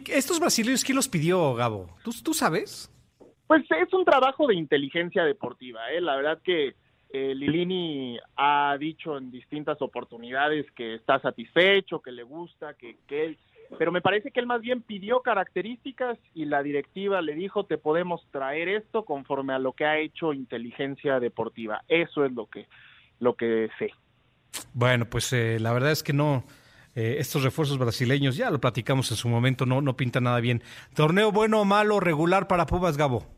¿Estos 0.09 0.39
brasileños 0.39 0.83
quién 0.83 0.95
los 0.95 1.07
pidió, 1.07 1.53
Gabo? 1.55 1.89
¿Tú, 2.03 2.11
tú 2.23 2.33
sabes? 2.33 2.91
Pues 3.47 3.63
es 3.71 3.93
un 3.93 4.05
trabajo 4.05 4.45
de 4.45 4.55
inteligencia 4.55 5.23
deportiva, 5.23 5.91
¿eh? 5.91 6.01
La 6.01 6.15
verdad 6.15 6.39
que 6.43 6.75
eh, 7.09 7.33
Lilini 7.33 8.19
ha 8.35 8.75
dicho 8.77 9.17
en 9.17 9.31
distintas 9.31 9.81
oportunidades 9.81 10.69
que 10.71 10.95
está 10.95 11.19
satisfecho, 11.19 12.01
que 12.01 12.11
le 12.11 12.23
gusta, 12.23 12.73
que, 12.75 12.97
que 13.07 13.25
él... 13.25 13.37
Pero 13.77 13.91
me 13.91 14.01
parece 14.01 14.31
que 14.31 14.39
él 14.39 14.45
más 14.45 14.61
bien 14.61 14.81
pidió 14.81 15.21
características 15.21 16.17
y 16.33 16.45
la 16.45 16.63
directiva 16.63 17.21
le 17.21 17.35
dijo 17.35 17.65
te 17.65 17.77
podemos 17.77 18.25
traer 18.31 18.69
esto 18.69 19.03
conforme 19.03 19.53
a 19.53 19.59
lo 19.59 19.73
que 19.73 19.85
ha 19.85 19.97
hecho 19.97 20.33
inteligencia 20.33 21.19
deportiva. 21.19 21.83
Eso 21.87 22.25
es 22.25 22.31
lo 22.31 22.47
que, 22.47 22.67
lo 23.19 23.35
que 23.35 23.69
sé. 23.77 23.91
Bueno, 24.73 25.05
pues 25.09 25.31
eh, 25.33 25.59
la 25.59 25.73
verdad 25.73 25.91
es 25.91 26.03
que 26.03 26.13
no, 26.13 26.43
eh, 26.95 27.17
estos 27.19 27.43
refuerzos 27.43 27.77
brasileños, 27.77 28.37
ya 28.37 28.49
lo 28.49 28.59
platicamos 28.59 29.11
en 29.11 29.17
su 29.17 29.29
momento, 29.29 29.65
no, 29.65 29.81
no 29.81 29.95
pinta 29.95 30.21
nada 30.21 30.39
bien. 30.39 30.63
¿Torneo 30.95 31.31
bueno 31.31 31.61
o 31.61 31.65
malo, 31.65 31.99
regular 31.99 32.47
para 32.47 32.65
Pumas, 32.65 32.97
Gabo? 32.97 33.36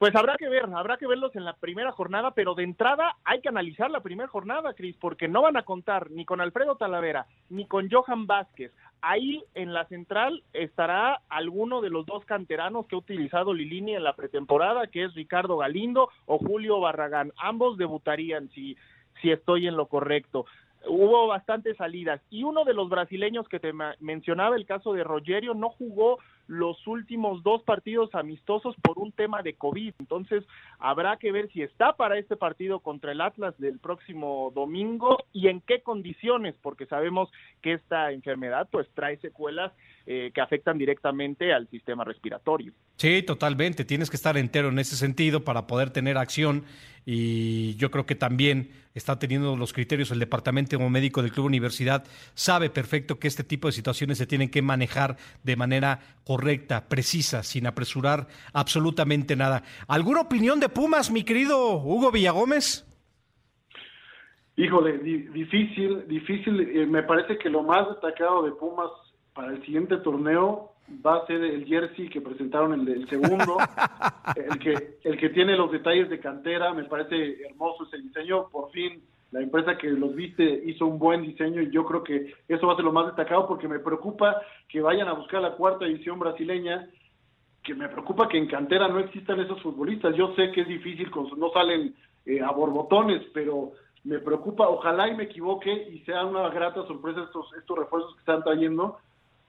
Pues 0.00 0.16
habrá 0.16 0.38
que 0.38 0.48
ver, 0.48 0.64
habrá 0.74 0.96
que 0.96 1.06
verlos 1.06 1.36
en 1.36 1.44
la 1.44 1.52
primera 1.52 1.92
jornada, 1.92 2.30
pero 2.30 2.54
de 2.54 2.64
entrada 2.64 3.18
hay 3.22 3.42
que 3.42 3.50
analizar 3.50 3.90
la 3.90 4.00
primera 4.00 4.30
jornada, 4.30 4.72
Cris, 4.72 4.96
porque 4.98 5.28
no 5.28 5.42
van 5.42 5.58
a 5.58 5.64
contar 5.64 6.10
ni 6.10 6.24
con 6.24 6.40
Alfredo 6.40 6.76
Talavera 6.76 7.26
ni 7.50 7.66
con 7.66 7.90
Johan 7.90 8.26
Vázquez. 8.26 8.72
Ahí 9.02 9.44
en 9.54 9.74
la 9.74 9.84
central 9.88 10.42
estará 10.54 11.20
alguno 11.28 11.82
de 11.82 11.90
los 11.90 12.06
dos 12.06 12.24
canteranos 12.24 12.86
que 12.86 12.94
ha 12.94 12.98
utilizado 13.00 13.52
Lilini 13.52 13.94
en 13.94 14.04
la 14.04 14.16
pretemporada, 14.16 14.86
que 14.86 15.04
es 15.04 15.14
Ricardo 15.14 15.58
Galindo 15.58 16.08
o 16.24 16.38
Julio 16.38 16.80
Barragán. 16.80 17.34
Ambos 17.36 17.76
debutarían 17.76 18.48
si, 18.54 18.78
si 19.20 19.30
estoy 19.30 19.66
en 19.66 19.76
lo 19.76 19.84
correcto 19.84 20.46
hubo 20.86 21.26
bastantes 21.26 21.76
salidas 21.76 22.22
y 22.30 22.42
uno 22.42 22.64
de 22.64 22.74
los 22.74 22.88
brasileños 22.88 23.46
que 23.48 23.60
te 23.60 23.72
mencionaba 24.00 24.56
el 24.56 24.64
caso 24.64 24.92
de 24.92 25.04
Rogerio 25.04 25.54
no 25.54 25.68
jugó 25.68 26.18
los 26.50 26.84
últimos 26.88 27.44
dos 27.44 27.62
partidos 27.62 28.12
amistosos 28.12 28.74
por 28.82 28.98
un 28.98 29.12
tema 29.12 29.40
de 29.40 29.54
COVID. 29.54 29.94
Entonces, 30.00 30.42
habrá 30.80 31.16
que 31.16 31.30
ver 31.30 31.48
si 31.52 31.62
está 31.62 31.92
para 31.92 32.18
este 32.18 32.36
partido 32.36 32.80
contra 32.80 33.12
el 33.12 33.20
Atlas 33.20 33.56
del 33.58 33.78
próximo 33.78 34.50
domingo 34.52 35.18
y 35.32 35.46
en 35.46 35.60
qué 35.60 35.80
condiciones, 35.80 36.56
porque 36.60 36.86
sabemos 36.86 37.30
que 37.62 37.74
esta 37.74 38.10
enfermedad 38.10 38.68
pues 38.68 38.88
trae 38.94 39.16
secuelas 39.18 39.72
eh, 40.06 40.32
que 40.34 40.40
afectan 40.40 40.76
directamente 40.76 41.52
al 41.52 41.68
sistema 41.68 42.02
respiratorio. 42.02 42.72
Sí, 42.96 43.22
totalmente. 43.22 43.84
Tienes 43.84 44.10
que 44.10 44.16
estar 44.16 44.36
entero 44.36 44.70
en 44.70 44.80
ese 44.80 44.96
sentido 44.96 45.44
para 45.44 45.68
poder 45.68 45.90
tener 45.90 46.18
acción 46.18 46.64
y 47.06 47.74
yo 47.76 47.90
creo 47.90 48.06
que 48.06 48.14
también 48.14 48.70
está 48.94 49.18
teniendo 49.18 49.56
los 49.56 49.72
criterios 49.72 50.10
el 50.10 50.18
departamento 50.18 50.78
médico 50.90 51.22
del 51.22 51.32
Club 51.32 51.46
Universidad, 51.46 52.04
sabe 52.34 52.70
perfecto 52.70 53.18
que 53.18 53.28
este 53.28 53.44
tipo 53.44 53.68
de 53.68 53.72
situaciones 53.72 54.18
se 54.18 54.26
tienen 54.26 54.50
que 54.50 54.62
manejar 54.62 55.16
de 55.42 55.56
manera 55.56 56.00
correcta, 56.24 56.88
precisa, 56.88 57.42
sin 57.42 57.66
apresurar 57.66 58.26
absolutamente 58.52 59.36
nada. 59.36 59.62
¿Alguna 59.86 60.22
opinión 60.22 60.60
de 60.60 60.68
Pumas, 60.68 61.10
mi 61.10 61.24
querido 61.24 61.76
Hugo 61.76 62.10
Villagómez? 62.10 62.86
Híjole, 64.56 64.98
difícil, 64.98 66.06
difícil. 66.06 66.60
Eh, 66.60 66.86
me 66.86 67.02
parece 67.02 67.38
que 67.38 67.48
lo 67.48 67.62
más 67.62 67.88
destacado 67.88 68.42
de 68.42 68.52
Pumas 68.52 68.90
para 69.34 69.52
el 69.52 69.64
siguiente 69.64 69.96
torneo 69.98 70.72
va 71.04 71.16
a 71.16 71.26
ser 71.26 71.42
el 71.42 71.64
jersey 71.66 72.08
que 72.08 72.20
presentaron 72.20 72.72
el, 72.72 72.88
el 72.88 73.08
segundo, 73.08 73.58
el 74.36 74.58
que 74.58 74.98
el 75.04 75.18
que 75.18 75.28
tiene 75.30 75.56
los 75.56 75.70
detalles 75.70 76.10
de 76.10 76.18
cantera, 76.18 76.74
me 76.74 76.84
parece 76.84 77.42
hermoso 77.44 77.84
ese 77.84 77.98
diseño, 77.98 78.48
por 78.48 78.70
fin 78.70 79.02
la 79.32 79.40
empresa 79.40 79.78
que 79.78 79.88
los 79.88 80.14
viste 80.14 80.62
hizo 80.66 80.86
un 80.86 80.98
buen 80.98 81.22
diseño 81.22 81.62
y 81.62 81.70
yo 81.70 81.84
creo 81.84 82.02
que 82.02 82.34
eso 82.48 82.66
va 82.66 82.72
a 82.72 82.76
ser 82.76 82.84
lo 82.84 82.92
más 82.92 83.06
destacado 83.06 83.46
porque 83.46 83.68
me 83.68 83.78
preocupa 83.78 84.42
que 84.68 84.80
vayan 84.80 85.08
a 85.08 85.12
buscar 85.12 85.40
la 85.40 85.52
cuarta 85.52 85.86
edición 85.86 86.18
brasileña, 86.18 86.88
que 87.62 87.74
me 87.74 87.88
preocupa 87.88 88.28
que 88.28 88.38
en 88.38 88.48
cantera 88.48 88.88
no 88.88 88.98
existan 88.98 89.38
esos 89.38 89.62
futbolistas. 89.62 90.16
Yo 90.16 90.34
sé 90.34 90.50
que 90.50 90.62
es 90.62 90.68
difícil, 90.68 91.10
con, 91.10 91.28
no 91.38 91.50
salen 91.50 91.94
eh, 92.26 92.40
a 92.40 92.50
borbotones, 92.50 93.22
pero 93.32 93.72
me 94.02 94.18
preocupa, 94.18 94.68
ojalá 94.68 95.08
y 95.08 95.14
me 95.14 95.24
equivoque 95.24 95.72
y 95.72 96.00
sea 96.00 96.24
una 96.24 96.48
grata 96.48 96.84
sorpresa 96.86 97.22
estos, 97.22 97.52
estos 97.56 97.78
refuerzos 97.78 98.14
que 98.14 98.20
están 98.20 98.42
trayendo, 98.42 98.98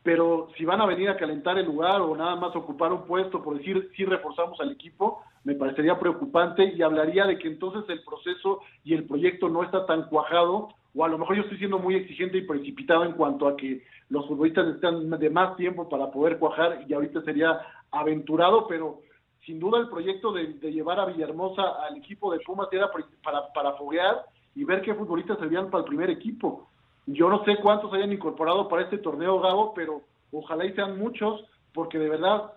pero 0.04 0.50
si 0.58 0.66
van 0.66 0.82
a 0.82 0.86
venir 0.86 1.10
a 1.10 1.18
calentar 1.18 1.58
el 1.58 1.66
lugar 1.66 2.02
o 2.02 2.16
nada 2.16 2.36
más 2.36 2.56
ocupar 2.56 2.92
un 2.92 3.06
puesto 3.06 3.44
por 3.44 3.58
decir 3.58 3.92
si 3.96 4.04
reforzamos 4.06 4.60
al 4.60 4.72
equipo, 4.72 5.24
me 5.44 5.56
parecería 5.56 6.00
preocupante 6.00 6.74
y 6.76 6.82
hablaría 6.82 7.26
de 7.26 7.38
que 7.38 7.48
entonces 7.48 7.84
el 7.90 8.04
proceso 8.04 8.62
y 8.84 8.94
el 8.94 9.06
proyecto 9.06 9.50
no 9.50 9.64
está 9.64 9.86
tan 9.86 10.08
cuajado 10.08 10.70
o 10.94 11.06
a 11.06 11.08
lo 11.08 11.18
mejor 11.18 11.36
yo 11.36 11.44
estoy 11.44 11.58
siendo 11.58 11.80
muy 11.80 11.96
exigente 11.96 12.38
y 12.38 12.48
precipitado 12.48 13.06
en 13.06 13.14
cuanto 13.14 13.48
a 13.48 13.56
que 13.56 13.84
los 14.10 14.28
futbolistas 14.28 14.66
necesitan 14.66 15.10
de 15.10 15.30
más 15.30 15.56
tiempo 15.56 15.88
para 15.88 16.12
poder 16.12 16.38
cuajar 16.38 16.84
y 16.88 16.94
ahorita 16.94 17.22
sería 17.22 17.62
aventurado, 17.92 18.68
pero 18.68 19.02
sin 19.46 19.60
duda 19.60 19.80
el 19.80 19.88
proyecto 19.88 20.34
de, 20.34 20.48
llevar 20.72 21.00
a 21.00 21.06
Villahermosa 21.06 21.64
al 21.88 21.98
equipo 21.98 22.32
de 22.32 22.40
Pumas 22.42 22.68
era 22.72 22.92
para, 23.24 23.54
para 23.54 23.74
foguear 23.74 24.26
y 24.54 24.66
ver 24.66 24.82
qué 24.82 24.94
futbolistas 24.94 25.40
servían 25.40 25.70
para 25.70 25.84
el 25.84 25.88
primer 25.88 26.10
equipo 26.10 26.71
yo 27.06 27.30
no 27.30 27.44
sé 27.46 27.58
cuántos 27.58 27.94
hayan 27.94 28.14
incorporado 28.14 28.68
para 28.68 28.84
este 28.84 28.98
torneo, 28.98 29.40
Gabo, 29.40 29.74
pero 29.74 30.02
ojalá 30.32 30.66
y 30.66 30.74
sean 30.74 30.98
muchos, 30.98 31.44
porque 31.74 31.98
de 31.98 32.10
verdad, 32.10 32.54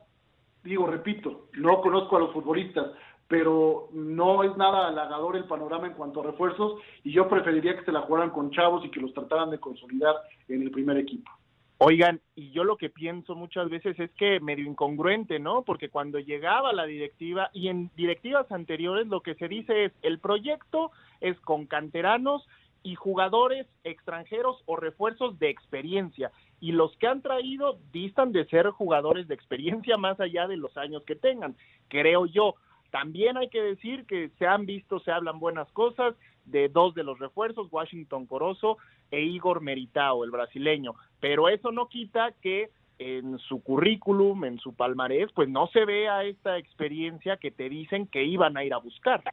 digo, 0.63 0.87
repito, 0.87 1.49
no 1.55 1.81
conozco 1.81 2.17
a 2.17 2.21
los 2.21 2.33
futbolistas, 2.33 2.93
pero 3.29 3.89
no 3.93 4.43
es 4.45 4.57
nada 4.57 4.89
halagador 4.89 5.37
el 5.37 5.45
panorama 5.45 5.87
en 5.87 5.95
cuanto 5.95 6.21
a 6.21 6.25
refuerzos 6.25 6.81
y 7.03 7.13
yo 7.13 7.29
preferiría 7.29 7.77
que 7.77 7.85
se 7.85 7.93
la 7.93 8.03
jugaran 8.03 8.31
con 8.31 8.51
chavos 8.51 8.85
y 8.85 8.91
que 8.91 9.01
los 9.01 9.15
trataran 9.15 9.51
de 9.51 9.59
consolidar 9.59 10.15
en 10.49 10.63
el 10.63 10.71
primer 10.71 10.99
equipo. 10.99 11.31
Oigan, 11.79 12.21
y 12.37 12.51
yo 12.53 12.63
lo 12.63 12.77
que 12.77 12.89
pienso 12.89 13.35
muchas 13.35 13.69
veces 13.69 13.99
es 13.99 14.11
que 14.13 14.39
medio 14.41 14.65
incongruente, 14.65 15.39
¿no? 15.41 15.63
Porque 15.63 15.89
cuando 15.89 16.21
llegaba 16.21 16.73
la 16.73 16.85
directiva 16.85 17.51
y 17.53 17.69
en 17.69 17.91
directivas 17.97 18.51
anteriores 18.53 19.09
lo 19.09 19.21
que 19.21 19.35
se 19.35 19.49
dice 19.49 19.87
es 19.87 19.93
el 20.03 20.21
proyecto 20.21 20.93
es 21.21 21.39
con 21.41 21.67
canteranos 21.67 22.47
y 22.85 22.95
jugadores 22.95 23.67
extranjeros 23.83 24.63
o 24.67 24.77
refuerzos 24.77 25.39
de 25.41 25.49
experiencia. 25.49 26.31
Y 26.61 26.73
los 26.73 26.97
que 26.99 27.09
han 27.09 27.23
traído 27.23 27.79
distan 27.91 28.31
de 28.31 28.45
ser 28.45 28.69
jugadores 28.69 29.27
de 29.27 29.35
experiencia 29.35 29.97
más 29.97 30.21
allá 30.21 30.47
de 30.47 30.59
los 30.59 30.77
años 30.77 31.03
que 31.05 31.17
tengan, 31.17 31.57
creo 31.89 32.27
yo. 32.27 32.55
También 32.91 33.37
hay 33.37 33.49
que 33.49 33.63
decir 33.63 34.05
que 34.07 34.31
se 34.39 34.47
han 34.47 34.67
visto, 34.67 35.01
se 35.01 35.11
hablan 35.11 35.41
buenas 35.41 35.69
cosas 35.73 36.15
de 36.45 36.69
dos 36.69 36.95
de 36.95 37.03
los 37.03 37.19
refuerzos, 37.19 37.69
Washington 37.73 38.27
Corozo 38.27 38.77
e 39.11 39.23
Igor 39.23 39.63
Meritao, 39.63 40.23
el 40.23 40.31
brasileño. 40.31 40.95
Pero 41.21 41.49
eso 41.49 41.73
no 41.73 41.89
quita 41.89 42.33
que 42.43 42.71
en 42.99 43.39
su 43.39 43.63
currículum, 43.63 44.45
en 44.45 44.59
su 44.59 44.75
palmarés, 44.75 45.33
pues 45.33 45.49
no 45.49 45.69
se 45.69 45.87
vea 45.87 46.23
esta 46.25 46.59
experiencia 46.59 47.39
que 47.39 47.51
te 47.51 47.69
dicen 47.69 48.07
que 48.07 48.25
iban 48.25 48.57
a 48.59 48.65
ir 48.65 48.75
a 48.75 48.79
buscar. 48.79 49.25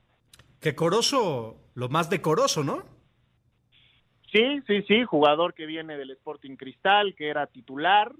Que 0.61 0.73
Corozo, 0.73 1.57
lo 1.75 1.89
más 1.89 2.09
decoroso, 2.09 2.63
¿no? 2.63 3.00
Sí, 4.31 4.61
sí, 4.65 4.81
sí, 4.87 5.03
jugador 5.03 5.53
que 5.53 5.65
viene 5.65 5.97
del 5.97 6.11
Sporting 6.11 6.55
Cristal, 6.55 7.13
que 7.15 7.27
era 7.27 7.47
titular 7.47 8.13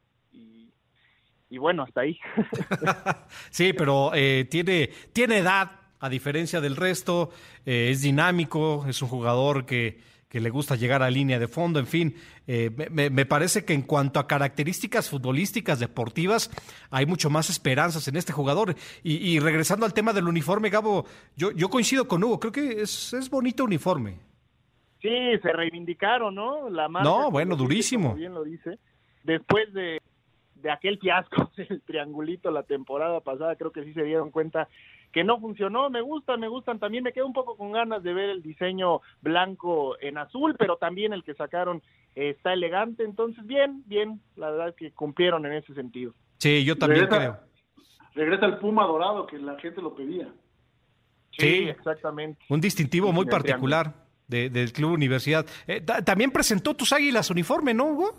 y, 1.49 1.57
bueno, 1.57 1.83
hasta 1.83 2.01
ahí. 2.01 2.17
sí, 3.49 3.73
pero 3.73 4.11
eh, 4.13 4.47
tiene, 4.49 4.89
tiene 5.11 5.39
edad, 5.39 5.71
a 5.99 6.09
diferencia 6.09 6.61
del 6.61 6.75
resto, 6.75 7.29
eh, 7.65 7.89
es 7.91 8.01
dinámico, 8.01 8.85
es 8.87 9.01
un 9.01 9.09
jugador 9.09 9.65
que, 9.65 9.99
que, 10.29 10.39
le 10.39 10.49
gusta 10.49 10.75
llegar 10.75 11.03
a 11.03 11.09
línea 11.09 11.39
de 11.39 11.49
fondo, 11.49 11.77
en 11.79 11.87
fin, 11.87 12.15
eh, 12.47 12.71
me, 12.89 13.09
me, 13.09 13.25
parece 13.25 13.65
que 13.65 13.73
en 13.73 13.81
cuanto 13.81 14.19
a 14.19 14.27
características 14.27 15.09
futbolísticas, 15.09 15.79
deportivas, 15.79 16.49
hay 16.89 17.05
mucho 17.05 17.29
más 17.29 17.49
esperanzas 17.49 18.07
en 18.07 18.15
este 18.15 18.31
jugador. 18.31 18.75
Y, 19.03 19.15
y 19.15 19.39
regresando 19.39 19.85
al 19.85 19.93
tema 19.93 20.13
del 20.13 20.27
uniforme, 20.27 20.69
Gabo, 20.69 21.05
yo, 21.35 21.51
yo 21.51 21.69
coincido 21.69 22.07
con 22.07 22.23
Hugo, 22.23 22.39
creo 22.39 22.53
que 22.53 22.81
es, 22.81 23.13
es 23.13 23.29
bonito 23.29 23.65
uniforme. 23.65 24.30
Sí, 25.01 25.09
se 25.41 25.51
reivindicaron, 25.51 26.35
¿no? 26.35 26.69
La 26.69 26.87
marca, 26.87 27.09
no, 27.09 27.31
bueno, 27.31 27.55
durísimo. 27.55 28.09
Como 28.09 28.19
bien 28.19 28.33
lo 28.33 28.43
dice. 28.43 28.77
Después 29.23 29.73
de, 29.73 29.99
de 30.55 30.71
aquel 30.71 30.99
fiasco 30.99 31.51
del 31.57 31.81
triangulito 31.81 32.51
la 32.51 32.63
temporada 32.63 33.19
pasada, 33.19 33.55
creo 33.55 33.71
que 33.71 33.83
sí 33.83 33.93
se 33.93 34.03
dieron 34.03 34.29
cuenta 34.29 34.67
que 35.11 35.23
no 35.23 35.39
funcionó. 35.39 35.89
Me 35.89 36.01
gustan, 36.01 36.39
me 36.39 36.47
gustan. 36.47 36.79
También 36.79 37.03
me 37.03 37.13
quedo 37.13 37.25
un 37.25 37.33
poco 37.33 37.57
con 37.57 37.71
ganas 37.71 38.03
de 38.03 38.13
ver 38.13 38.29
el 38.29 38.43
diseño 38.43 39.01
blanco 39.21 39.99
en 39.99 40.19
azul, 40.19 40.55
pero 40.57 40.77
también 40.77 41.13
el 41.13 41.23
que 41.23 41.33
sacaron 41.33 41.81
está 42.13 42.53
elegante. 42.53 43.03
Entonces, 43.03 43.45
bien, 43.45 43.83
bien. 43.87 44.21
La 44.35 44.51
verdad 44.51 44.69
es 44.69 44.75
que 44.75 44.91
cumplieron 44.91 45.45
en 45.47 45.53
ese 45.53 45.73
sentido. 45.73 46.13
Sí, 46.37 46.63
yo 46.63 46.77
también 46.77 47.07
creo. 47.07 47.39
Regresa 48.13 48.45
el 48.45 48.57
Puma 48.57 48.85
Dorado, 48.85 49.25
que 49.25 49.39
la 49.39 49.57
gente 49.59 49.81
lo 49.81 49.95
pedía. 49.95 50.31
Sí, 51.31 51.47
sí 51.47 51.69
exactamente. 51.69 52.43
Un 52.49 52.61
distintivo 52.61 53.11
muy 53.11 53.25
particular 53.25 54.00
del 54.31 54.73
Club 54.73 54.93
Universidad. 54.93 55.45
Eh, 55.67 55.81
también 55.81 56.31
presentó 56.31 56.73
tus 56.73 56.93
águilas 56.93 57.29
uniforme, 57.29 57.73
¿no, 57.73 57.85
Hugo? 57.85 58.15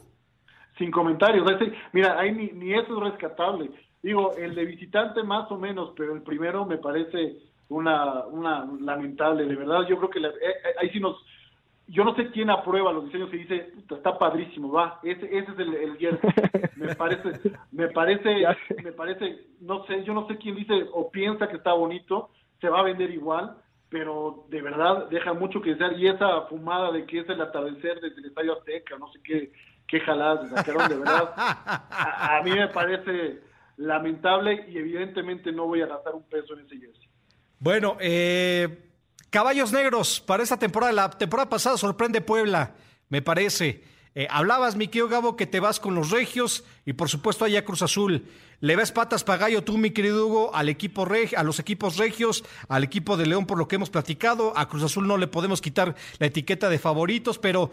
Sin 0.79 0.91
comentarios. 0.91 1.47
Mira, 1.93 2.19
ahí 2.19 2.33
ni, 2.33 2.49
ni 2.49 2.73
eso 2.75 2.97
es 2.97 3.13
rescatable. 3.13 3.71
Digo, 4.03 4.37
el 4.37 4.55
de 4.55 4.65
visitante 4.65 5.23
más 5.23 5.51
o 5.51 5.59
menos, 5.59 5.93
pero 5.97 6.15
el 6.15 6.23
primero 6.23 6.67
me 6.67 6.79
parece 6.79 7.37
una, 7.69 8.27
una 8.27 8.69
lamentable, 8.81 9.47
de 9.47 9.57
verdad. 9.57 9.87
Yo 9.89 9.97
creo 9.99 10.11
que 10.11 10.19
eh, 10.19 10.33
eh, 10.43 10.75
ahí 10.81 10.91
sí 10.91 11.01
nos... 11.01 11.17
Yo 11.89 12.05
no 12.05 12.15
sé 12.15 12.31
quién 12.31 12.49
aprueba 12.49 12.93
los 12.93 13.07
diseños 13.07 13.29
y 13.35 13.39
dice, 13.39 13.73
está 13.91 14.17
padrísimo, 14.17 14.71
va, 14.71 15.01
ese, 15.03 15.27
ese 15.27 15.51
es 15.53 15.59
el, 15.59 15.75
el 15.75 15.99
Me 16.77 16.95
parece, 16.95 17.51
me 17.73 17.89
parece, 17.89 18.47
me 18.83 18.93
parece, 18.93 19.47
no 19.61 19.85
sé, 19.87 20.03
yo 20.05 20.15
no 20.15 20.27
sé 20.27 20.39
quién 20.39 20.55
dice 20.55 20.87
o 20.93 21.11
piensa 21.11 21.49
que 21.49 21.57
está 21.57 21.73
bonito, 21.73 22.31
se 22.61 22.69
va 22.69 22.81
a 22.81 22.85
vender 22.85 23.11
igual, 23.11 23.57
pero 23.93 24.47
de 24.49 24.63
verdad 24.63 25.07
deja 25.11 25.35
mucho 25.35 25.61
que 25.61 25.73
desear. 25.73 25.93
Y 25.99 26.09
esa 26.09 26.41
fumada 26.49 26.91
de 26.91 27.05
que 27.05 27.21
es 27.21 27.29
el 27.29 27.41
atardecer 27.43 28.01
desde 28.01 28.21
el 28.21 28.25
Estadio 28.25 28.59
Azteca, 28.59 28.97
no 28.99 29.13
sé 29.13 29.21
qué, 29.23 29.53
qué 29.87 30.01
jaladas 30.01 30.49
sacaron, 30.49 30.89
de 30.89 30.97
verdad, 30.97 31.31
a, 31.37 32.41
mí 32.43 32.53
me 32.53 32.69
parece 32.69 33.41
lamentable 33.77 34.65
y 34.69 34.79
evidentemente 34.79 35.53
no 35.53 35.67
voy 35.67 35.83
a 35.83 35.87
gastar 35.87 36.15
un 36.15 36.23
peso 36.23 36.55
en 36.55 36.61
ese 36.61 36.79
jersey. 36.79 37.07
Bueno, 37.59 37.99
eh, 38.01 38.89
caballos 39.29 39.71
negros 39.73 40.21
para 40.21 40.43
esta 40.43 40.59
temporada. 40.59 40.93
La 40.93 41.11
temporada 41.11 41.51
pasada 41.51 41.77
sorprende 41.77 42.23
Puebla, 42.23 42.75
me 43.11 43.21
parece. 43.21 43.85
Eh, 44.15 44.29
hablabas, 44.31 44.77
mi 44.77 44.89
querido 44.89 45.09
Gabo, 45.09 45.37
que 45.37 45.47
te 45.47 45.59
vas 45.59 45.81
con 45.81 45.95
los 45.95 46.11
regios 46.11 46.65
y 46.85 46.93
por 46.93 47.09
supuesto 47.09 47.45
allá 47.45 47.65
Cruz 47.65 47.81
Azul. 47.83 48.27
¿Le 48.61 48.77
ves 48.77 48.93
patas 48.93 49.25
pagallo 49.25 49.65
tú, 49.65 49.79
mi 49.79 49.91
querido 49.91 50.27
Hugo, 50.27 50.55
al 50.55 50.69
equipo 50.69 51.07
a 51.37 51.43
los 51.43 51.59
equipos 51.59 51.97
regios, 51.97 52.45
al 52.69 52.85
equipo 52.85 53.17
de 53.17 53.27
León 53.27 53.47
por 53.47 53.59
lo 53.59 53.67
que 53.67 53.77
hemos 53.77 53.91
platicado? 53.91 54.53
A 54.55 54.69
Cruz 54.69 54.83
Azul 54.83 55.09
no 55.09 55.17
le 55.17 55.29
podemos 55.29 55.63
quitar 55.63 55.95
la 56.19 56.27
etiqueta 56.27 56.69
de 56.69 56.79
favoritos, 56.79 57.39
pero 57.39 57.71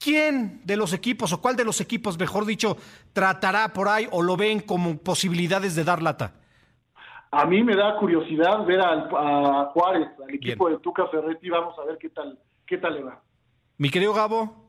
¿quién 0.00 0.62
de 0.64 0.76
los 0.76 0.94
equipos 0.94 1.32
o 1.34 1.42
cuál 1.42 1.56
de 1.56 1.64
los 1.64 1.80
equipos, 1.82 2.18
mejor 2.18 2.46
dicho, 2.46 2.78
tratará 3.12 3.72
por 3.74 3.88
ahí 3.88 4.08
o 4.10 4.22
lo 4.22 4.36
ven 4.36 4.60
como 4.60 4.96
posibilidades 4.96 5.76
de 5.76 5.84
dar 5.84 6.02
lata? 6.02 6.32
A 7.30 7.44
mí 7.44 7.62
me 7.62 7.76
da 7.76 7.98
curiosidad 7.98 8.64
ver 8.64 8.80
al, 8.80 9.10
a 9.14 9.70
Juárez, 9.74 10.08
al 10.26 10.34
equipo 10.34 10.70
de 10.70 10.78
Tuca 10.78 11.06
Ferretti, 11.08 11.50
vamos 11.50 11.78
a 11.78 11.84
ver 11.84 11.98
qué 11.98 12.08
tal, 12.08 12.38
qué 12.66 12.78
tal 12.78 12.94
le 12.94 13.02
va. 13.02 13.20
Mi 13.76 13.90
querido 13.90 14.14
Gabo. 14.14 14.65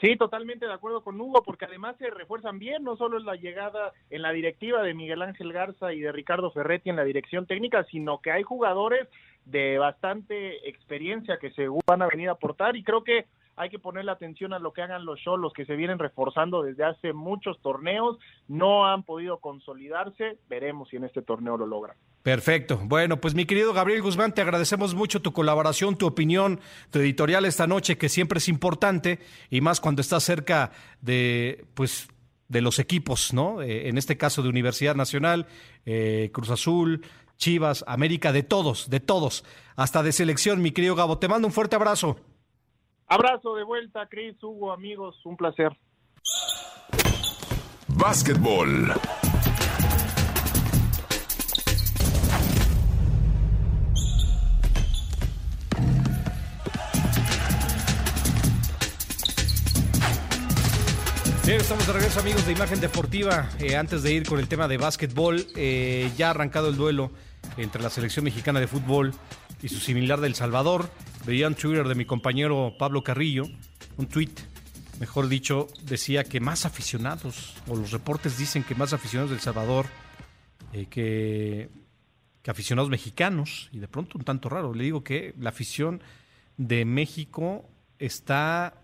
Sí, 0.00 0.16
totalmente 0.16 0.66
de 0.66 0.72
acuerdo 0.72 1.02
con 1.02 1.20
Hugo, 1.20 1.42
porque 1.42 1.64
además 1.64 1.96
se 1.98 2.08
refuerzan 2.10 2.60
bien, 2.60 2.84
no 2.84 2.96
solo 2.96 3.18
es 3.18 3.24
la 3.24 3.34
llegada 3.34 3.92
en 4.10 4.22
la 4.22 4.30
directiva 4.30 4.82
de 4.82 4.94
Miguel 4.94 5.22
Ángel 5.22 5.52
Garza 5.52 5.92
y 5.92 5.98
de 5.98 6.12
Ricardo 6.12 6.52
Ferretti 6.52 6.90
en 6.90 6.96
la 6.96 7.02
dirección 7.02 7.46
técnica, 7.46 7.82
sino 7.90 8.20
que 8.20 8.30
hay 8.30 8.44
jugadores 8.44 9.08
de 9.44 9.76
bastante 9.78 10.68
experiencia 10.68 11.38
que 11.38 11.50
se 11.50 11.66
van 11.84 12.02
a 12.02 12.06
venir 12.06 12.28
a 12.28 12.32
aportar 12.32 12.76
y 12.76 12.84
creo 12.84 13.02
que 13.02 13.26
hay 13.56 13.70
que 13.70 13.80
ponerle 13.80 14.12
atención 14.12 14.52
a 14.52 14.60
lo 14.60 14.72
que 14.72 14.82
hagan 14.82 15.04
los 15.04 15.20
Cholos 15.20 15.52
que 15.52 15.66
se 15.66 15.74
vienen 15.74 15.98
reforzando 15.98 16.62
desde 16.62 16.84
hace 16.84 17.12
muchos 17.12 17.60
torneos, 17.60 18.18
no 18.46 18.86
han 18.86 19.02
podido 19.02 19.38
consolidarse, 19.38 20.38
veremos 20.48 20.90
si 20.90 20.96
en 20.96 21.04
este 21.04 21.22
torneo 21.22 21.56
lo 21.56 21.66
logran. 21.66 21.96
Perfecto. 22.22 22.80
Bueno, 22.84 23.20
pues 23.20 23.34
mi 23.34 23.46
querido 23.46 23.72
Gabriel 23.72 24.02
Guzmán, 24.02 24.34
te 24.34 24.42
agradecemos 24.42 24.94
mucho 24.94 25.22
tu 25.22 25.32
colaboración, 25.32 25.96
tu 25.96 26.06
opinión, 26.06 26.60
tu 26.90 26.98
editorial 26.98 27.44
esta 27.44 27.66
noche, 27.66 27.96
que 27.96 28.08
siempre 28.08 28.38
es 28.38 28.48
importante, 28.48 29.20
y 29.50 29.60
más 29.60 29.80
cuando 29.80 30.02
estás 30.02 30.24
cerca 30.24 30.72
de, 31.00 31.64
pues, 31.74 32.08
de 32.48 32.60
los 32.60 32.78
equipos, 32.78 33.32
¿no? 33.32 33.62
Eh, 33.62 33.88
en 33.88 33.98
este 33.98 34.16
caso 34.16 34.42
de 34.42 34.48
Universidad 34.48 34.94
Nacional, 34.94 35.46
eh, 35.86 36.30
Cruz 36.32 36.50
Azul, 36.50 37.02
Chivas, 37.36 37.84
América, 37.86 38.32
de 38.32 38.42
todos, 38.42 38.90
de 38.90 39.00
todos, 39.00 39.44
hasta 39.76 40.02
de 40.02 40.12
selección, 40.12 40.60
mi 40.60 40.72
querido 40.72 40.96
Gabo. 40.96 41.18
Te 41.18 41.28
mando 41.28 41.46
un 41.46 41.52
fuerte 41.52 41.76
abrazo. 41.76 42.18
Abrazo 43.06 43.54
de 43.54 43.64
vuelta, 43.64 44.06
Cris, 44.08 44.42
Hugo, 44.42 44.72
amigos, 44.72 45.16
un 45.24 45.36
placer. 45.36 45.70
Básquetbol. 47.86 48.92
Bien, 61.48 61.62
estamos 61.62 61.86
de 61.86 61.94
regreso 61.94 62.20
amigos 62.20 62.44
de 62.44 62.52
Imagen 62.52 62.78
Deportiva. 62.78 63.48
Eh, 63.58 63.74
antes 63.74 64.02
de 64.02 64.12
ir 64.12 64.28
con 64.28 64.38
el 64.38 64.48
tema 64.48 64.68
de 64.68 64.76
básquetbol, 64.76 65.46
eh, 65.56 66.12
ya 66.14 66.26
ha 66.26 66.30
arrancado 66.32 66.68
el 66.68 66.76
duelo 66.76 67.10
entre 67.56 67.82
la 67.82 67.88
selección 67.88 68.26
mexicana 68.26 68.60
de 68.60 68.66
fútbol 68.66 69.14
y 69.62 69.68
su 69.68 69.80
similar 69.80 70.20
del 70.20 70.34
Salvador. 70.34 70.90
Veía 71.24 71.48
un 71.48 71.54
Twitter 71.54 71.88
de 71.88 71.94
mi 71.94 72.04
compañero 72.04 72.74
Pablo 72.78 73.02
Carrillo, 73.02 73.44
un 73.96 74.08
tweet, 74.08 74.28
mejor 75.00 75.26
dicho, 75.28 75.68
decía 75.84 76.22
que 76.22 76.38
más 76.38 76.66
aficionados, 76.66 77.54
o 77.66 77.76
los 77.76 77.92
reportes 77.92 78.36
dicen 78.36 78.62
que 78.62 78.74
más 78.74 78.92
aficionados 78.92 79.30
del 79.30 79.40
Salvador 79.40 79.86
eh, 80.74 80.84
que, 80.84 81.70
que 82.42 82.50
aficionados 82.50 82.90
mexicanos, 82.90 83.70
y 83.72 83.78
de 83.78 83.88
pronto 83.88 84.18
un 84.18 84.24
tanto 84.24 84.50
raro. 84.50 84.74
Le 84.74 84.84
digo 84.84 85.02
que 85.02 85.34
la 85.38 85.48
afición 85.48 86.02
de 86.58 86.84
México 86.84 87.64
está 87.98 88.74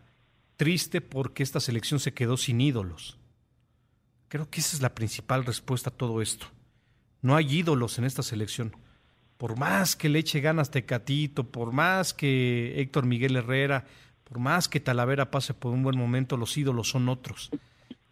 triste 0.57 1.01
porque 1.01 1.43
esta 1.43 1.61
selección 1.61 2.01
se 2.01 2.15
quedó 2.15 2.37
sin 2.37 2.61
ídolos. 2.61 3.19
Creo 4.29 4.49
que 4.51 4.61
esa 4.61 4.77
es 4.77 4.83
la 4.83 4.95
principal 4.95 5.45
respuesta 5.45 5.91
a 5.91 5.97
todo 5.97 6.21
esto. 6.23 6.47
No 7.23 7.37
hay 7.37 7.53
ídolos 7.59 7.99
en 7.99 8.05
esta 8.05 8.23
selección 8.23 8.77
por 9.37 9.59
más 9.59 9.97
que 9.97 10.09
le 10.09 10.21
eche 10.21 10.41
ganas 10.41 10.71
Tecatito, 10.71 11.45
por 11.45 11.73
más 11.73 12.15
que 12.15 12.81
Héctor 12.81 13.05
Miguel 13.05 13.37
Herrera, 13.37 13.85
por 14.25 14.39
más 14.39 14.69
que 14.69 14.81
Talavera 14.81 15.31
pase 15.31 15.55
por 15.55 15.73
un 15.73 15.83
buen 15.83 15.99
momento, 15.99 16.37
los 16.37 16.57
ídolos 16.57 16.89
son 16.89 17.09
otros. 17.09 17.51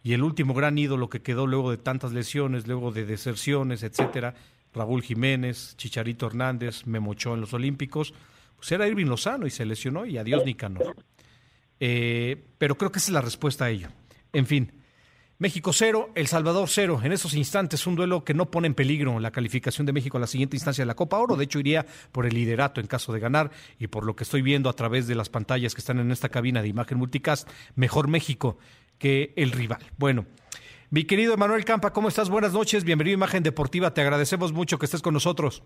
Y 0.03 0.13
el 0.13 0.21
último 0.21 0.53
gran 0.53 0.77
ídolo 0.77 1.09
que 1.09 1.21
quedó 1.21 1.47
luego 1.47 1.71
de 1.71 1.77
tantas 1.77 2.11
lesiones, 2.11 2.67
luego 2.67 2.91
de 2.91 3.05
deserciones, 3.05 3.83
etcétera, 3.83 4.35
Raúl 4.73 5.01
Jiménez, 5.01 5.75
Chicharito 5.77 6.27
Hernández, 6.27 6.85
Memochó 6.85 7.33
en 7.33 7.41
los 7.41 7.53
Olímpicos, 7.53 8.13
pues 8.57 8.71
era 8.71 8.87
Irving 8.87 9.05
Lozano 9.05 9.47
y 9.47 9.49
se 9.49 9.65
lesionó 9.65 10.05
y 10.05 10.17
adiós 10.17 10.45
Nicanor. 10.45 10.95
Eh, 11.85 12.41
pero 12.59 12.77
creo 12.77 12.93
que 12.93 12.99
esa 12.99 13.11
es 13.11 13.13
la 13.13 13.19
respuesta 13.19 13.65
a 13.65 13.69
ello. 13.69 13.89
En 14.31 14.45
fin, 14.45 14.71
México 15.37 15.73
cero, 15.73 16.11
El 16.15 16.27
Salvador 16.27 16.69
cero. 16.69 17.01
En 17.03 17.11
esos 17.11 17.33
instantes, 17.33 17.85
un 17.85 17.95
duelo 17.95 18.23
que 18.23 18.33
no 18.33 18.49
pone 18.49 18.67
en 18.67 18.73
peligro 18.73 19.19
la 19.19 19.31
calificación 19.31 19.85
de 19.85 19.91
México 19.91 20.15
a 20.15 20.21
la 20.21 20.27
siguiente 20.27 20.55
instancia 20.55 20.83
de 20.83 20.85
la 20.85 20.95
Copa 20.95 21.17
Oro. 21.17 21.35
De 21.35 21.43
hecho, 21.43 21.59
iría 21.59 21.85
por 22.13 22.25
el 22.25 22.35
liderato 22.35 22.79
en 22.79 22.87
caso 22.87 23.11
de 23.11 23.19
ganar. 23.19 23.51
Y 23.79 23.87
por 23.87 24.05
lo 24.05 24.15
que 24.15 24.23
estoy 24.23 24.41
viendo 24.41 24.69
a 24.69 24.73
través 24.77 25.07
de 25.07 25.15
las 25.15 25.27
pantallas 25.27 25.75
que 25.75 25.81
están 25.81 25.99
en 25.99 26.09
esta 26.09 26.29
cabina 26.29 26.61
de 26.61 26.69
imagen 26.69 26.99
multicast, 26.99 27.49
mejor 27.75 28.07
México 28.07 28.57
que 28.97 29.33
el 29.35 29.51
rival. 29.51 29.85
Bueno, 29.97 30.25
mi 30.89 31.03
querido 31.03 31.33
Emanuel 31.33 31.65
Campa, 31.65 31.91
¿cómo 31.91 32.07
estás? 32.07 32.29
Buenas 32.29 32.53
noches. 32.53 32.85
Bienvenido 32.85 33.15
a 33.15 33.19
Imagen 33.19 33.43
Deportiva. 33.43 33.93
Te 33.93 33.99
agradecemos 33.99 34.53
mucho 34.53 34.79
que 34.79 34.85
estés 34.85 35.01
con 35.01 35.13
nosotros. 35.13 35.63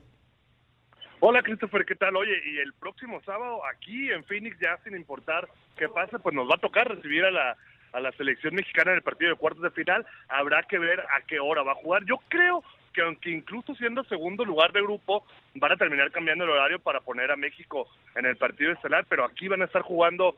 Hola 1.19 1.41
Christopher, 1.41 1.83
¿qué 1.83 1.95
tal? 1.95 2.15
Oye, 2.15 2.39
y 2.45 2.59
el 2.59 2.73
próximo 2.73 3.19
sábado 3.25 3.61
aquí 3.65 4.11
en 4.11 4.23
Phoenix, 4.25 4.55
ya 4.59 4.77
sin 4.83 4.95
importar 4.95 5.47
qué 5.75 5.89
pase, 5.89 6.19
pues 6.19 6.35
nos 6.35 6.47
va 6.47 6.55
a 6.55 6.59
tocar 6.59 6.87
recibir 6.87 7.25
a 7.25 7.31
la 7.31 7.57
a 7.93 7.99
la 7.99 8.11
selección 8.11 8.53
mexicana 8.53 8.91
en 8.91 8.97
el 8.97 9.01
partido 9.03 9.31
de 9.31 9.37
cuartos 9.37 9.63
de 9.63 9.71
final. 9.71 10.05
Habrá 10.27 10.61
que 10.63 10.77
ver 10.77 10.99
a 10.99 11.21
qué 11.25 11.39
hora 11.39 11.63
va 11.63 11.71
a 11.71 11.75
jugar. 11.75 12.03
Yo 12.05 12.17
creo 12.27 12.63
que 12.97 13.03
aunque 13.03 13.29
incluso 13.29 13.75
siendo 13.75 14.03
segundo 14.05 14.43
lugar 14.43 14.71
de 14.71 14.81
grupo, 14.81 15.23
van 15.53 15.71
a 15.71 15.77
terminar 15.77 16.09
cambiando 16.09 16.45
el 16.45 16.49
horario 16.49 16.79
para 16.79 16.99
poner 16.99 17.29
a 17.29 17.35
México 17.35 17.87
en 18.15 18.25
el 18.25 18.37
partido 18.37 18.71
estelar, 18.71 19.05
pero 19.07 19.23
aquí 19.23 19.47
van 19.47 19.61
a 19.61 19.65
estar 19.65 19.83
jugando, 19.83 20.35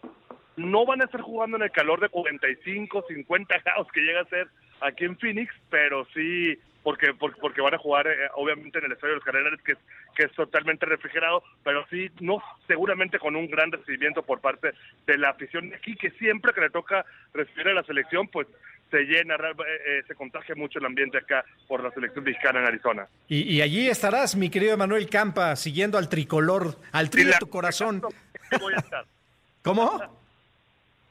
no 0.57 0.85
van 0.85 1.01
a 1.01 1.05
estar 1.05 1.21
jugando 1.21 1.55
en 1.55 1.63
el 1.63 1.71
calor 1.71 2.01
de 2.01 2.09
45, 2.09 3.05
50 3.07 3.59
grados 3.59 3.87
que 3.93 4.01
llega 4.01 4.19
a 4.19 4.25
ser 4.25 4.49
aquí 4.81 5.05
en 5.05 5.17
Phoenix, 5.17 5.53
pero 5.69 6.05
sí 6.13 6.59
porque 6.83 7.13
porque, 7.13 7.61
van 7.61 7.75
a 7.75 7.77
jugar 7.77 8.07
eh, 8.07 8.27
obviamente 8.35 8.79
en 8.79 8.85
el 8.85 8.91
estadio 8.91 9.13
de 9.13 9.15
los 9.15 9.23
Cardenales 9.23 9.61
que 9.61 9.73
es, 9.73 9.77
que 10.13 10.23
es 10.25 10.31
totalmente 10.33 10.85
refrigerado, 10.85 11.41
pero 11.63 11.85
sí 11.89 12.09
no 12.19 12.43
seguramente 12.67 13.19
con 13.19 13.37
un 13.37 13.47
gran 13.47 13.71
recibimiento 13.71 14.23
por 14.23 14.41
parte 14.41 14.73
de 15.07 15.17
la 15.17 15.29
afición 15.29 15.69
de 15.69 15.77
aquí 15.77 15.95
que 15.95 16.11
siempre 16.11 16.51
que 16.51 16.59
le 16.59 16.69
toca 16.69 17.05
recibir 17.33 17.69
a 17.69 17.73
la 17.73 17.83
selección 17.83 18.27
pues 18.27 18.47
se 18.89 19.03
llena, 19.03 19.35
eh, 19.35 19.55
eh, 19.59 20.03
se 20.07 20.15
contagia 20.15 20.55
mucho 20.55 20.79
el 20.79 20.85
ambiente 20.85 21.17
acá 21.17 21.45
por 21.67 21.83
la 21.83 21.91
selección 21.91 22.23
mexicana 22.23 22.59
en 22.59 22.65
Arizona. 22.65 23.07
Y, 23.27 23.61
allí 23.61 23.87
estarás, 23.87 24.35
mi 24.35 24.49
querido 24.49 24.77
Manuel 24.77 25.09
Campa, 25.09 25.55
siguiendo 25.55 25.97
al 25.97 26.09
tricolor, 26.09 26.77
al 26.91 27.09
tri 27.09 27.23
de 27.23 27.33
tu 27.39 27.49
corazón. 27.49 28.01
Voy 28.59 28.73
a 28.73 28.77
estar. 28.77 29.05
¿Cómo? 29.61 30.19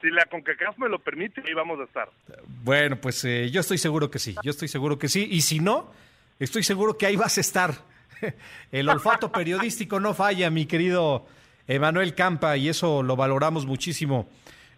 si 0.01 0.11
la 0.11 0.27
CONCACAF 0.27 0.79
me 0.79 0.89
lo 0.89 0.99
permite, 1.01 1.43
ahí 1.47 1.55
vamos 1.55 1.81
a 1.81 1.85
estar. 1.85 2.09
Bueno, 2.47 3.01
pues 3.01 3.25
eh, 3.25 3.51
yo 3.51 3.61
estoy 3.61 3.79
seguro 3.79 4.11
que 4.11 4.19
sí, 4.19 4.35
yo 4.43 4.51
estoy 4.51 4.69
seguro 4.69 4.99
que 4.99 5.09
sí. 5.09 5.27
Y 5.31 5.41
si 5.41 5.59
no, 5.59 5.93
estoy 6.39 6.63
seguro 6.63 6.97
que 6.97 7.07
ahí 7.07 7.17
vas 7.17 7.39
a 7.39 7.41
estar. 7.41 7.75
El 8.73 8.89
olfato 8.89 9.33
periodístico 9.33 9.99
no 10.01 10.15
falla, 10.15 10.51
mi 10.51 10.67
querido 10.67 11.27
Emanuel 11.67 12.15
Campa, 12.15 12.57
y 12.57 12.69
eso 12.69 13.03
lo 13.03 13.17
valoramos 13.17 13.67
muchísimo 13.67 14.29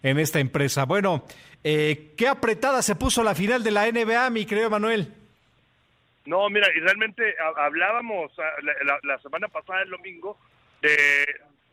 en 0.02 0.18
esta 0.18 0.40
empresa. 0.40 0.84
Bueno, 0.84 1.24
eh, 1.64 2.14
¿qué 2.16 2.28
apretada 2.28 2.82
se 2.82 2.96
puso 2.96 3.22
la 3.22 3.34
final 3.34 3.62
de 3.62 3.70
la 3.70 3.90
NBA, 3.90 4.30
mi 4.30 4.46
querido 4.46 4.68
Emanuel? 4.68 5.12
No, 6.26 6.48
mira, 6.48 6.68
y 6.74 6.80
realmente 6.80 7.34
hablábamos 7.56 8.30
ah, 8.38 8.42
la, 8.84 8.98
la 9.02 9.18
semana 9.18 9.48
pasada, 9.48 9.82
el 9.82 9.90
domingo, 9.90 10.38
de, 10.82 11.24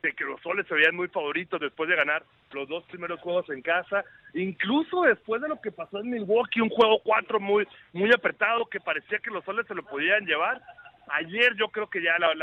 de 0.02 0.14
que 0.14 0.24
los 0.24 0.42
soles 0.42 0.66
se 0.68 0.76
veían 0.76 0.96
muy 0.96 1.08
favoritos 1.08 1.60
después 1.60 1.90
de 1.90 1.96
ganar 1.96 2.24
los 2.52 2.68
dos 2.68 2.84
primeros 2.86 3.20
juegos 3.20 3.50
en 3.50 3.62
casa, 3.62 4.04
incluso 4.34 5.04
después 5.04 5.42
de 5.42 5.50
lo 5.50 5.60
que 5.60 5.72
pasó 5.72 6.00
en 6.00 6.10
Milwaukee, 6.10 6.62
un 6.62 6.70
juego 6.70 7.00
4 7.04 7.40
muy, 7.40 7.68
muy 7.94 8.12
apretado 8.14 8.66
que 8.68 8.80
parecía 8.80 9.20
que 9.20 9.32
los 9.32 9.44
soles 9.44 9.68
se 9.68 9.76
lo 9.76 9.84
podían 9.84 10.26
llevar. 10.26 10.62
Ayer 11.10 11.56
yo 11.56 11.70
creo 11.70 11.90
que 11.90 12.02
ya, 12.02 12.18
la, 12.20 12.34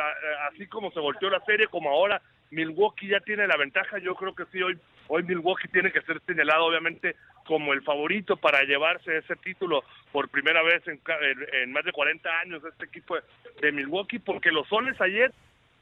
así 0.51 0.66
como 0.66 0.90
se 0.90 1.01
volteó 1.01 1.31
la 1.31 1.44
serie, 1.44 1.69
como 1.69 1.90
ahora 1.90 2.20
Milwaukee 2.55 3.09
ya 3.09 3.21
tiene 3.21 3.47
la 3.47 3.57
ventaja, 3.57 3.99
yo 3.99 4.15
creo 4.15 4.35
que 4.35 4.45
sí, 4.53 4.63
hoy, 4.63 4.79
hoy 5.09 5.23
Milwaukee 5.25 5.69
tiene 5.69 5.93
que 5.93 6.03
ser 6.03 6.21
señalado 6.27 6.67
obviamente 6.67 7.17
como 7.45 7.73
el 7.73 7.83
favorito 7.83 8.37
para 8.37 8.63
llevarse 8.63 9.19
ese 9.19 9.37
título 9.37 9.85
por 10.13 10.29
primera 10.29 10.63
vez 10.63 10.87
en, 10.87 11.01
en, 11.53 11.73
más 11.73 11.85
de 11.85 11.93
40 11.93 12.29
años, 12.41 12.63
este 12.65 12.87
equipo 12.87 13.17
de 13.61 13.73
Milwaukee, 13.73 14.19
porque 14.19 14.51
los 14.51 14.67
soles 14.69 14.99
ayer 15.01 15.33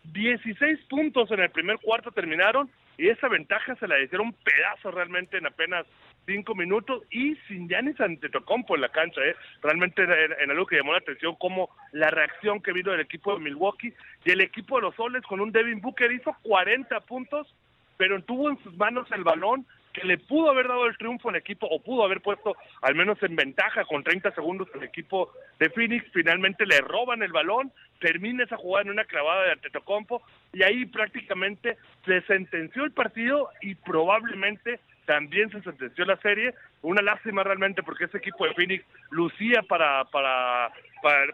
16 0.05 0.81
puntos 0.89 1.31
en 1.31 1.41
el 1.41 1.51
primer 1.51 1.79
cuarto 1.79 2.11
terminaron 2.11 2.69
y 2.99 3.09
esa 3.09 3.29
ventaja 3.29 3.75
se 3.77 3.89
la 3.89 4.01
hicieron 4.01 4.33
pedazo 4.33 4.91
realmente 4.91 5.39
en 5.39 5.47
apenas 5.47 5.87
cinco 6.27 6.55
minutos 6.55 7.03
y 7.11 7.37
sin 7.49 7.69
Yanis 7.69 8.01
Antetokounmpo 8.01 8.75
en 8.75 8.83
la 8.83 8.89
cancha, 8.89 9.21
¿eh? 9.23 9.35
realmente 9.63 10.03
en, 10.03 10.51
algo 10.51 10.67
que 10.67 10.77
llamó 10.77 10.93
la 10.93 10.99
atención 10.99 11.35
como 11.37 11.71
la 11.93 12.11
reacción 12.11 12.61
que 12.61 12.73
vino 12.73 12.93
del 12.93 13.01
equipo 13.01 13.35
de 13.35 13.41
Milwaukee 13.41 13.95
y 14.25 14.31
el 14.31 14.41
equipo 14.41 14.77
de 14.77 14.83
los 14.83 14.95
Soles 14.95 15.23
con 15.23 15.41
un 15.41 15.53
Devin 15.53 15.81
Booker 15.81 16.11
hizo 16.13 16.37
40 16.43 17.01
puntos, 17.01 17.53
pero 17.97 18.23
tuvo 18.23 18.51
en 18.51 18.63
sus 18.63 18.77
manos 18.77 19.11
el 19.13 19.25
balón 19.25 19.67
que 19.93 20.07
le 20.07 20.19
pudo 20.19 20.51
haber 20.51 20.69
dado 20.69 20.87
el 20.87 20.97
triunfo 20.97 21.29
al 21.29 21.37
equipo 21.37 21.67
o 21.67 21.81
pudo 21.83 22.05
haber 22.05 22.21
puesto 22.21 22.57
al 22.81 22.95
menos 22.95 23.23
en 23.23 23.37
ventaja 23.37 23.85
con 23.85 24.03
30 24.03 24.33
segundos 24.33 24.69
al 24.75 24.83
equipo 24.83 25.33
de 25.59 25.71
Phoenix, 25.71 26.07
finalmente 26.13 26.67
le 26.67 26.81
roban 26.81 27.23
el 27.23 27.33
balón, 27.33 27.73
termina 28.01 28.45
esa 28.45 28.57
jugada 28.57 28.85
en 28.85 28.91
una 28.91 29.05
clavada 29.05 29.45
de 29.45 29.53
Antetokounmpo 29.53 30.23
y 30.53 30.63
ahí 30.63 30.87
prácticamente 30.87 31.77
se 32.07 32.23
sentenció 32.23 32.85
el 32.85 32.93
partido 32.93 33.51
y 33.61 33.75
probablemente 33.75 34.81
también 35.07 35.51
se 35.51 35.63
sentenció 35.63 36.05
la 36.05 36.17
serie. 36.19 36.55
Una 36.83 37.03
lástima 37.03 37.43
realmente 37.43 37.83
porque 37.83 38.05
ese 38.05 38.19
equipo 38.19 38.45
de 38.45 38.55
Phoenix 38.55 38.85
lucía 39.11 39.63
para, 39.63 40.05
para, 40.05 40.73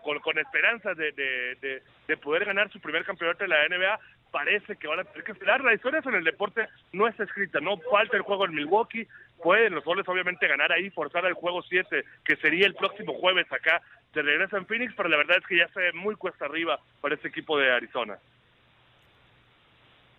con, 0.02 0.38
esperanza 0.38 0.94
de, 0.94 1.12
de, 1.12 1.82
de, 2.06 2.16
poder 2.16 2.44
ganar 2.44 2.70
su 2.70 2.80
primer 2.80 3.04
campeonato 3.04 3.44
de 3.44 3.48
la 3.48 3.68
NBA, 3.68 3.98
parece 4.30 4.76
que 4.76 4.88
van 4.88 5.00
a 5.00 5.04
tener 5.04 5.24
que 5.24 5.32
esperar. 5.32 5.62
La 5.62 5.74
historia 5.74 6.00
en 6.04 6.14
el 6.14 6.24
deporte 6.24 6.68
no 6.92 7.08
está 7.08 7.24
escrita, 7.24 7.60
no 7.60 7.78
falta 7.90 8.16
el 8.16 8.22
juego 8.22 8.44
en 8.46 8.54
Milwaukee, 8.54 9.06
pueden 9.42 9.74
los 9.74 9.84
goles 9.84 10.08
obviamente 10.08 10.48
ganar 10.48 10.72
ahí, 10.72 10.90
forzar 10.90 11.24
al 11.24 11.34
juego 11.34 11.62
7, 11.62 12.04
que 12.24 12.36
sería 12.36 12.66
el 12.66 12.74
próximo 12.74 13.14
jueves 13.14 13.50
acá, 13.52 13.82
de 14.14 14.22
regreso 14.22 14.56
en 14.56 14.66
Phoenix, 14.66 14.94
pero 14.96 15.08
la 15.08 15.18
verdad 15.18 15.38
es 15.38 15.46
que 15.46 15.58
ya 15.58 15.68
se 15.68 15.80
ve 15.80 15.92
muy 15.92 16.14
cuesta 16.16 16.46
arriba 16.46 16.80
para 17.00 17.14
este 17.14 17.28
equipo 17.28 17.58
de 17.58 17.70
Arizona. 17.70 18.18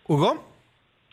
¿Hugo? 0.08 0.49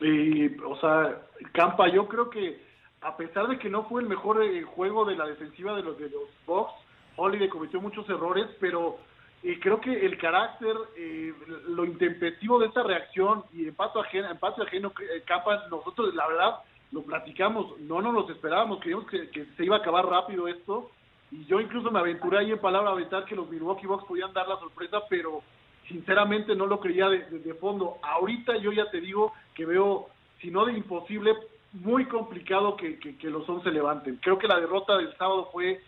Y, 0.01 0.49
o 0.61 0.77
sea, 0.81 1.23
Campa, 1.53 1.89
yo 1.89 2.07
creo 2.09 2.29
que 2.31 2.61
a 3.01 3.17
pesar 3.17 3.49
de 3.49 3.59
que 3.59 3.71
no 3.71 3.85
fue 3.85 4.03
el 4.03 4.09
mejor 4.09 4.43
eh, 4.43 4.63
juego 4.63 5.05
de 5.05 5.17
la 5.17 5.27
defensiva 5.27 5.75
de 5.77 5.83
los 5.83 5.99
de 5.99 6.11
los 6.11 6.29
Bucks, 6.47 6.73
Holiday 7.17 7.49
cometió 7.49 7.81
muchos 7.81 8.09
errores, 8.09 8.47
pero 8.61 8.99
y 9.43 9.61
creo 9.61 9.81
que 9.81 10.05
el 10.05 10.19
carácter, 10.19 10.75
eh, 10.97 11.33
lo 11.69 11.85
intempestivo 11.85 12.59
de 12.59 12.67
esta 12.67 12.83
reacción 12.83 13.45
y 13.53 13.69
empate 13.69 14.01
ajeno, 14.01 14.31
empate 14.31 14.63
ajeno 14.63 14.93
eh, 15.01 15.23
Capa, 15.25 15.69
nosotros 15.71 16.15
la 16.15 16.27
verdad 16.27 16.55
lo 16.91 17.03
platicamos, 17.03 17.79
no 17.81 18.01
nos 18.01 18.15
los 18.15 18.31
esperábamos, 18.31 18.81
creíamos 18.81 19.07
que, 19.07 19.47
se 19.57 19.65
iba 19.65 19.77
a 19.77 19.79
acabar 19.81 20.07
rápido 20.07 20.49
esto, 20.49 20.91
y 21.31 21.45
yo 21.45 21.61
incluso 21.61 21.91
me 21.91 22.01
aventuré 22.01 22.39
ahí 22.39 22.51
en 22.51 22.59
palabra 22.59 22.91
aventar 22.91 23.25
que 23.25 23.37
los 23.37 23.49
Milwaukee 23.49 23.87
Bucks 23.87 24.05
podían 24.07 24.33
dar 24.33 24.49
la 24.49 24.59
sorpresa, 24.59 25.01
pero 25.09 25.43
sinceramente 25.89 26.55
no 26.55 26.67
lo 26.67 26.81
creía 26.81 27.09
desde 27.09 27.39
de, 27.39 27.55
fondo. 27.55 27.99
Ahorita 28.03 28.57
yo 28.57 28.73
ya 28.73 28.91
te 28.91 29.01
digo 29.01 29.33
que 29.55 29.67
veo, 29.67 30.09
si 30.41 30.51
no 30.51 30.65
de 30.65 30.73
imposible, 30.73 31.35
muy 31.73 32.07
complicado 32.07 32.77
que, 32.77 32.99
que, 32.99 33.17
que 33.17 33.31
los 33.31 33.49
11 33.49 33.71
levanten. 33.71 34.17
Creo 34.17 34.39
que 34.39 34.49
la 34.49 34.61
derrota 34.61 34.97
del 34.97 35.17
sábado 35.17 35.51
fue 35.53 35.81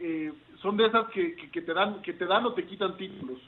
eh, 0.00 0.32
son 0.62 0.76
de 0.78 0.86
esas 0.86 1.08
que, 1.10 1.36
que, 1.36 1.60
te 1.60 1.74
dan 1.74 2.00
que 2.00 2.14
te 2.14 2.24
dan 2.24 2.46
o 2.46 2.54
te 2.54 2.64
quitan 2.64 2.96
títulos. 2.96 3.38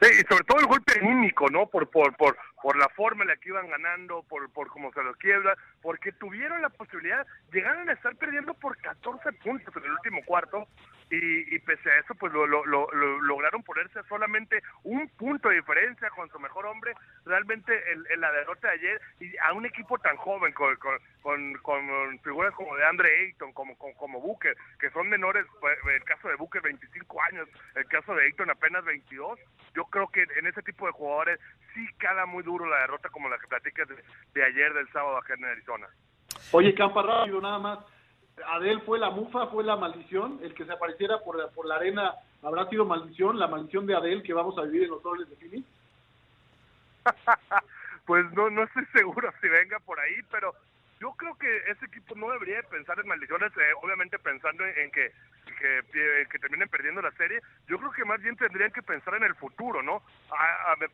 Sí, 0.00 0.08
y 0.08 0.22
sobre 0.26 0.44
todo 0.44 0.58
el 0.60 0.66
golpe 0.66 0.94
anímico, 0.98 1.50
¿no? 1.50 1.66
Por, 1.66 1.88
por, 1.88 2.16
por, 2.16 2.36
por 2.62 2.78
la 2.78 2.88
forma 2.88 3.24
en 3.24 3.28
la 3.28 3.36
que 3.36 3.50
iban 3.50 3.68
ganando, 3.68 4.22
por, 4.22 4.48
por 4.50 4.68
cómo 4.68 4.90
se 4.92 5.02
los 5.02 5.16
quiebra, 5.16 5.54
porque 5.82 6.12
tuvieron 6.12 6.62
la 6.62 6.68
posibilidad, 6.68 7.26
llegaron 7.52 7.88
a 7.88 7.92
estar 7.92 8.14
perdiendo 8.16 8.54
por 8.54 8.76
14 8.78 9.32
puntos 9.44 9.74
en 9.76 9.84
el 9.84 9.92
último 9.92 10.20
cuarto, 10.24 10.66
y, 11.10 11.54
y 11.54 11.58
pese 11.58 11.90
a 11.90 11.98
eso, 11.98 12.14
pues 12.14 12.32
lo, 12.32 12.46
lo, 12.46 12.64
lo, 12.64 13.20
lograron 13.20 13.62
ponerse 13.64 14.00
solamente 14.08 14.62
un 14.84 15.08
punto 15.08 15.48
de 15.48 15.56
diferencia 15.56 16.08
con 16.10 16.30
su 16.30 16.38
mejor 16.38 16.66
hombre. 16.66 16.94
Realmente 17.24 17.72
en, 17.92 18.20
la 18.20 18.30
derrota 18.30 18.68
de 18.68 18.74
ayer, 18.74 19.00
y 19.18 19.36
a 19.38 19.52
un 19.52 19.66
equipo 19.66 19.98
tan 19.98 20.16
joven, 20.16 20.52
con, 20.52 20.76
con, 21.20 21.54
con, 21.62 22.18
figuras 22.20 22.54
como 22.54 22.76
de 22.76 22.84
Andre 22.84 23.26
Ayton, 23.26 23.52
como, 23.52 23.76
como, 23.76 23.94
como 23.96 24.20
Booker, 24.20 24.56
que 24.78 24.90
son 24.90 25.08
menores, 25.08 25.44
pues, 25.60 25.76
el 25.92 26.04
caso 26.04 26.28
de 26.28 26.36
Booker 26.36 26.62
25 26.62 27.22
años, 27.22 27.48
el 27.74 27.86
caso 27.86 28.14
de 28.14 28.26
Ayton 28.26 28.50
apenas 28.50 28.84
22, 28.84 29.38
yo 29.74 29.84
creo 29.86 30.08
que 30.08 30.26
en 30.36 30.46
ese 30.46 30.62
tipo 30.62 30.86
de 30.86 30.92
jugadores 30.92 31.40
sí 31.74 31.86
cada 31.98 32.26
muy 32.26 32.42
duro 32.42 32.66
la 32.66 32.80
derrota 32.80 33.08
como 33.08 33.28
la 33.28 33.38
que 33.38 33.48
platicas 33.48 33.88
de, 33.88 33.96
de 34.34 34.44
ayer 34.44 34.72
del 34.74 34.88
sábado 34.92 35.18
acá 35.18 35.34
en 35.34 35.44
Arizona. 35.44 35.69
Oye, 36.52 36.74
Campa, 36.74 37.02
rápido 37.02 37.40
nada 37.40 37.58
más 37.58 37.78
Adel 38.46 38.80
fue 38.82 38.98
la 38.98 39.10
mufa, 39.10 39.46
fue 39.48 39.64
la 39.64 39.76
maldición, 39.76 40.38
el 40.42 40.54
que 40.54 40.64
se 40.64 40.72
apareciera 40.72 41.18
por, 41.20 41.50
por 41.52 41.66
la 41.66 41.76
arena 41.76 42.14
habrá 42.42 42.68
sido 42.68 42.84
maldición, 42.84 43.38
la 43.38 43.48
maldición 43.48 43.86
de 43.86 43.94
Adel 43.94 44.22
que 44.22 44.32
vamos 44.32 44.56
a 44.58 44.62
vivir 44.62 44.84
en 44.84 44.90
los 44.90 45.02
dobles 45.02 45.28
de 45.28 45.36
Phoenix. 45.36 45.66
pues 48.06 48.30
no, 48.32 48.50
no 48.50 48.64
estoy 48.64 48.84
seguro 48.86 49.32
si 49.40 49.48
venga 49.48 49.78
por 49.80 50.00
ahí, 50.00 50.16
pero 50.30 50.54
yo 51.00 51.12
creo 51.12 51.34
que 51.38 51.56
ese 51.70 51.86
equipo 51.86 52.14
no 52.14 52.30
debería 52.30 52.62
pensar 52.64 52.98
en 53.00 53.08
maldiciones, 53.08 53.50
eh, 53.56 53.72
obviamente 53.82 54.18
pensando 54.18 54.64
en, 54.66 54.90
que, 54.90 55.12
que, 55.58 56.26
que, 56.30 56.38
terminen 56.38 56.68
perdiendo 56.68 57.00
la 57.00 57.10
serie. 57.12 57.40
Yo 57.68 57.78
creo 57.78 57.90
que 57.90 58.04
más 58.04 58.20
bien 58.20 58.36
tendrían 58.36 58.70
que 58.70 58.82
pensar 58.82 59.14
en 59.14 59.22
el 59.22 59.34
futuro, 59.34 59.82
¿no? 59.82 60.02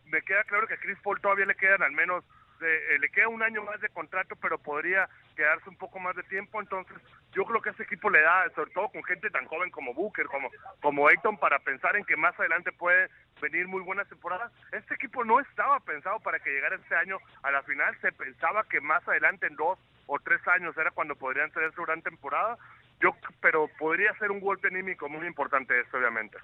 me, 0.07 0.23
queda 0.23 0.45
claro 0.45 0.67
que 0.69 0.75
a 0.75 0.79
Chris 0.81 0.99
Paul 1.03 1.21
todavía 1.21 1.47
le 1.47 1.57
quedan 1.57 1.83
al 1.83 1.93
menos 1.93 2.25
eh, 2.61 2.99
le 2.99 3.09
queda 3.11 3.29
un 3.29 3.43
año 3.43 3.63
más 3.63 3.81
de 3.81 3.89
contrato, 3.89 4.37
pero 4.37 4.59
podría 4.59 5.09
quedarse 5.35 5.69
un 5.69 5.77
poco 5.77 5.99
más 5.99 6.17
de 6.17 6.23
tiempo. 6.25 6.61
Entonces, 6.61 6.97
yo 7.33 7.45
creo 7.45 7.61
que 7.61 7.71
ese 7.71 7.83
equipo 7.83 8.11
le 8.11 8.21
da, 8.21 8.49
sobre 8.55 8.71
todo 8.71 8.89
con 8.89 9.05
gente 9.05 9.31
tan 9.31 9.47
joven 9.47 9.71
como 9.71 9.95
Booker, 9.95 10.27
como, 10.27 10.51
como 10.81 11.09
Ayton, 11.09 11.37
para 11.39 11.59
pensar 11.59 11.97
en 11.97 12.05
que 12.05 12.17
más 12.17 12.39
adelante 12.39 12.73
puede 12.73 13.09
venir 13.41 13.69
muy 13.69 13.83
buenas 13.83 14.09
temporadas. 14.09 14.53
Este 14.73 14.95
equipo 14.95 15.25
no 15.25 15.41
estaba 15.41 15.81
pensado 15.81 16.21
para 16.21 16.39
que 16.39 16.51
llegara 16.51 16.77
este 16.77 16.95
año 16.95 17.19
a 17.43 17.51
la 17.51 17.63
final, 17.63 17.97
se 18.01 18.13
pensaba 18.13 18.65
que 18.65 18.81
más 18.81 19.07
adelante, 19.07 19.47
en 19.47 19.57
dos 19.57 19.79
o 20.07 20.19
tres 20.19 20.41
años, 20.49 20.77
era 20.77 20.91
cuando 20.91 21.17
podrían 21.17 21.51
tener 21.51 21.73
su 21.75 21.83
gran 21.83 22.03
temporada. 22.03 22.57
Yo, 23.01 23.15
pero 23.41 23.69
podría 23.79 24.17
ser 24.19 24.31
un 24.31 24.41
golpe 24.41 24.69
anímico 24.69 25.09
muy 25.09 25.27
importante 25.27 25.79
esto, 25.79 25.99
obviamente. 25.99 26.39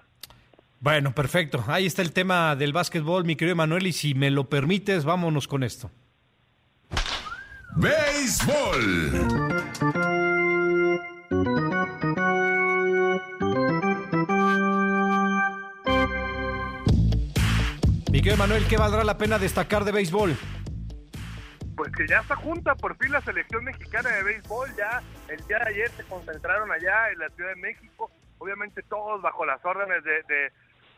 Bueno, 0.81 1.13
perfecto. 1.13 1.65
Ahí 1.69 1.87
está 1.87 2.03
el 2.03 2.13
tema 2.13 2.57
del 2.57 2.73
básquetbol, 2.73 3.25
mi 3.25 3.37
querido 3.37 3.53
Emanuel, 3.53 3.87
y 3.87 3.93
si 3.93 4.15
me 4.15 4.31
lo 4.31 4.49
permites, 4.49 5.05
vámonos 5.05 5.47
con 5.47 5.63
esto. 5.63 5.93
Béisbol. 7.77 9.13
Mi 18.11 18.21
querido 18.21 18.35
Emanuel, 18.35 18.67
¿qué 18.69 18.77
valdrá 18.77 19.05
la 19.05 19.17
pena 19.17 19.39
destacar 19.39 19.85
de 19.85 19.93
béisbol? 19.93 20.37
Pues 21.77 21.93
que 21.93 22.07
ya 22.07 22.21
está 22.21 22.37
junta 22.37 22.75
por 22.75 22.97
fin 22.99 23.11
la 23.11 23.23
selección 23.23 23.65
mexicana 23.65 24.11
de 24.11 24.23
béisbol, 24.23 24.69
ya 24.77 25.03
el 25.29 25.45
día 25.47 25.59
de 25.61 25.71
ayer 25.71 25.91
se 25.91 26.05
concentraron 26.05 26.71
allá 26.71 27.11
en 27.11 27.19
la 27.19 27.31
Ciudad 27.31 27.51
de 27.51 27.57
México, 27.57 28.11
obviamente 28.39 28.83
todos 28.83 29.23
bajo 29.23 29.47
las 29.47 29.65
órdenes 29.65 30.05
de, 30.05 30.23
de, 30.29 30.53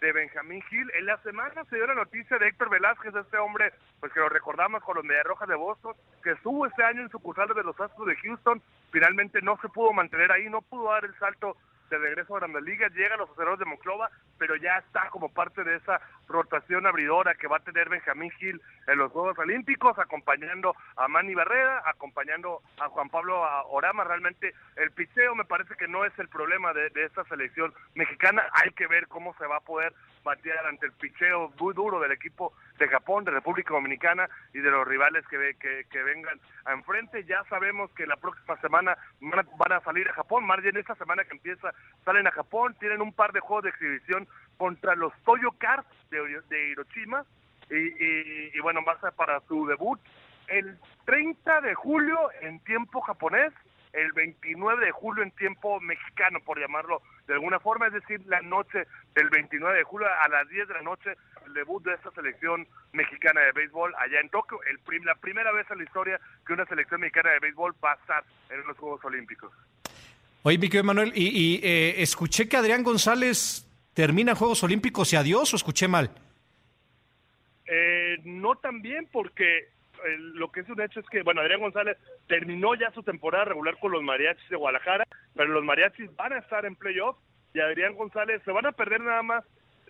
de 0.05 0.13
Benjamín 0.13 0.61
Gil. 0.69 0.91
En 0.99 1.07
la 1.07 1.17
semana 1.23 1.65
se 1.65 1.77
dio 1.77 1.87
la 1.87 1.95
noticia 1.95 2.37
de 2.37 2.49
Héctor 2.49 2.69
Velázquez, 2.69 3.15
este 3.15 3.39
hombre, 3.39 3.73
pues 4.01 4.13
que 4.13 4.21
lo 4.21 4.29
recordamos 4.29 4.83
con 4.83 4.97
los 4.97 5.05
Mediarrojas 5.05 5.49
de 5.49 5.55
Boston, 5.55 5.95
que 6.23 6.33
estuvo 6.33 6.67
este 6.67 6.85
año 6.85 7.01
en 7.01 7.09
sucursal 7.09 7.49
de 7.49 7.63
los 7.63 7.81
Astros 7.81 8.07
de 8.07 8.17
Houston, 8.17 8.61
finalmente 8.93 9.41
no 9.41 9.59
se 9.63 9.69
pudo 9.71 9.95
mantener 9.95 10.31
ahí, 10.31 10.51
no 10.51 10.61
pudo 10.61 10.91
dar 10.93 11.07
el 11.07 11.19
salto 11.19 11.57
de 11.91 11.99
regreso 11.99 12.37
a 12.37 12.41
Grandes 12.41 12.63
Ligas, 12.63 12.93
llega 12.93 13.15
a 13.15 13.19
los 13.19 13.31
aceros 13.31 13.59
de 13.59 13.65
Monclova, 13.65 14.11
pero 14.39 14.57
ya 14.57 14.79
está 14.79 15.09
como 15.11 15.33
parte 15.33 15.65
de 15.65 15.77
esa 15.77 16.01
rotación 16.29 16.87
abridora 16.87 17.35
que 17.35 17.47
va 17.47 17.59
a 17.59 17.65
tener 17.65 17.89
Benjamín 17.89 18.31
Gil 18.33 18.61
en 18.87 18.99
los 18.99 19.13
Juegos 19.13 19.39
Olímpicos, 19.39 19.99
acompañando 19.99 20.75
a 20.97 21.09
Manny 21.09 21.35
Barrera, 21.35 21.83
acompañando 21.87 22.63
a 22.81 22.89
Juan 22.89 23.11
Pablo 23.11 23.43
Orama. 23.69 24.05
Realmente 24.05 24.55
el 24.77 24.91
picheo 24.93 25.35
me 25.35 25.45
parece 25.45 25.75
que 25.77 25.89
no 25.89 26.05
es 26.05 26.19
el 26.19 26.29
problema 26.29 26.73
de, 26.73 26.91
de 26.91 27.05
esta 27.05 27.25
selección 27.25 27.73
mexicana, 27.95 28.45
hay 28.53 28.71
que 28.73 28.87
ver 28.87 29.09
cómo 29.09 29.35
se 29.39 29.47
va 29.47 29.57
a 29.57 29.61
poder 29.61 29.93
batear 30.25 30.67
ante 30.67 30.87
el 30.87 30.93
picheo 30.93 31.53
muy 31.61 31.75
duro 31.75 32.01
del 32.01 32.13
equipo 32.13 32.53
de 32.79 32.89
Japón, 32.89 33.25
de 33.25 33.31
República 33.31 33.75
Dominicana 33.75 34.29
y 34.53 34.59
de 34.59 34.71
los 34.71 34.87
rivales 34.89 35.25
que, 35.29 35.55
que, 35.61 35.85
que 35.91 36.03
vengan 36.03 36.41
a 36.65 36.73
enfrente. 36.73 37.25
Ya 37.25 37.45
sabemos 37.49 37.91
que 37.93 38.07
la 38.07 38.17
próxima 38.17 38.61
semana 38.61 38.97
van 39.21 39.73
a, 39.73 39.81
salir 39.81 40.09
a 40.09 40.15
Japón, 40.15 40.45
más 40.45 40.61
bien 40.63 40.77
esta 40.77 40.95
semana 40.97 41.25
que 41.25 41.33
empieza 41.37 41.73
salen 42.05 42.27
a 42.27 42.33
Japón, 42.33 42.75
tienen 42.81 43.01
un 43.01 43.13
par 43.13 43.33
de 43.33 43.41
juegos 43.41 43.65
de 43.65 43.71
exhibición 43.71 44.27
contra 44.57 44.97
los 44.97 45.13
Toyo 45.25 45.53
Cars 45.59 45.87
de, 46.11 46.41
de 46.49 46.69
Hiroshima. 46.71 47.25
Y, 47.71 47.77
y, 47.77 48.51
y 48.55 48.61
bueno, 48.61 48.81
ser 49.01 49.13
para 49.13 49.41
su 49.49 49.67
debut. 49.67 49.99
El 50.49 50.79
30 51.07 51.63
de 51.63 51.75
julio 51.75 52.19
en 52.43 52.61
tiempo 52.61 53.01
japonés 53.01 53.53
el 53.95 54.13
29 54.13 54.85
de 54.85 54.91
julio 54.91 55.23
en 55.23 55.31
tiempo 55.33 55.81
mexicano, 55.81 56.41
por 56.41 56.59
llamarlo 56.59 57.01
de 57.27 57.35
alguna 57.35 57.61
forma, 57.61 57.87
es 57.87 57.93
decir, 57.93 58.21
la 58.27 58.43
noche 58.43 58.87
del 59.15 59.29
29 59.31 59.79
de 59.79 59.85
julio 59.85 60.09
a 60.09 60.29
las 60.29 60.49
10 60.49 60.69
de 60.69 60.75
la 60.75 60.83
noche, 60.83 61.15
el 61.47 61.55
debut 61.55 61.85
de 61.85 61.95
esta 61.95 62.11
selección 62.13 62.67
mexicana 62.93 63.41
de 63.43 63.53
béisbol 63.53 63.95
allá 63.99 64.21
en 64.21 64.29
Tokio, 64.29 64.59
el 64.65 64.79
prim 64.81 65.05
la 65.05 65.15
primera 65.15 65.53
vez 65.53 65.67
en 65.71 65.79
la 65.79 65.85
historia 65.85 66.21
que 66.47 66.53
una 66.53 66.67
selección 66.67 67.01
mexicana 67.01 67.31
de 67.31 67.39
béisbol 67.41 67.75
va 67.85 67.93
a 67.93 67.95
estar 67.95 68.25
en 68.51 68.67
los 68.67 68.77
Juegos 68.77 69.05
Olímpicos. 69.05 69.53
Oye, 70.43 70.59
mi 70.59 70.69
querido 70.69 70.85
Manuel, 70.85 71.13
y, 71.15 71.29
y 71.29 71.61
eh, 71.63 72.03
escuché 72.03 72.49
que 72.49 72.57
Adrián 72.57 72.83
González 72.83 73.67
termina 73.95 74.35
Juegos 74.35 74.63
Olímpicos 74.63 75.13
y 75.13 75.17
adiós, 75.17 75.53
o 75.55 75.57
escuché 75.57 75.89
mal. 75.89 76.11
Eh, 77.67 78.19
no 78.25 78.57
tan 78.57 78.83
bien, 78.83 79.09
porque 79.11 79.69
lo 80.35 80.53
que 80.53 80.61
es 80.61 80.69
un 80.69 80.81
hecho 80.81 81.01
es 81.01 81.07
que, 81.09 81.23
bueno, 81.23 81.41
Adrián 81.41 81.61
González 81.61 81.97
terminó 82.27 82.75
ya 82.75 82.91
su 82.93 83.03
temporada 83.03 83.47
regular 83.47 83.79
con 83.79 83.93
los 83.93 84.03
mariachis 84.03 84.49
de 84.51 84.57
Guadalajara, 84.57 85.07
pero 85.35 85.49
los 85.49 85.65
mariachis 85.65 86.15
van 86.17 86.35
a 86.35 86.39
estar 86.39 86.67
en 86.67 86.77
playoff 86.77 87.17
y 87.55 87.61
Adrián 87.61 87.95
González 87.95 88.43
se 88.45 88.53
van 88.53 88.67
a 88.67 88.73
perder 88.73 89.01
nada 89.01 89.23
más 89.23 89.45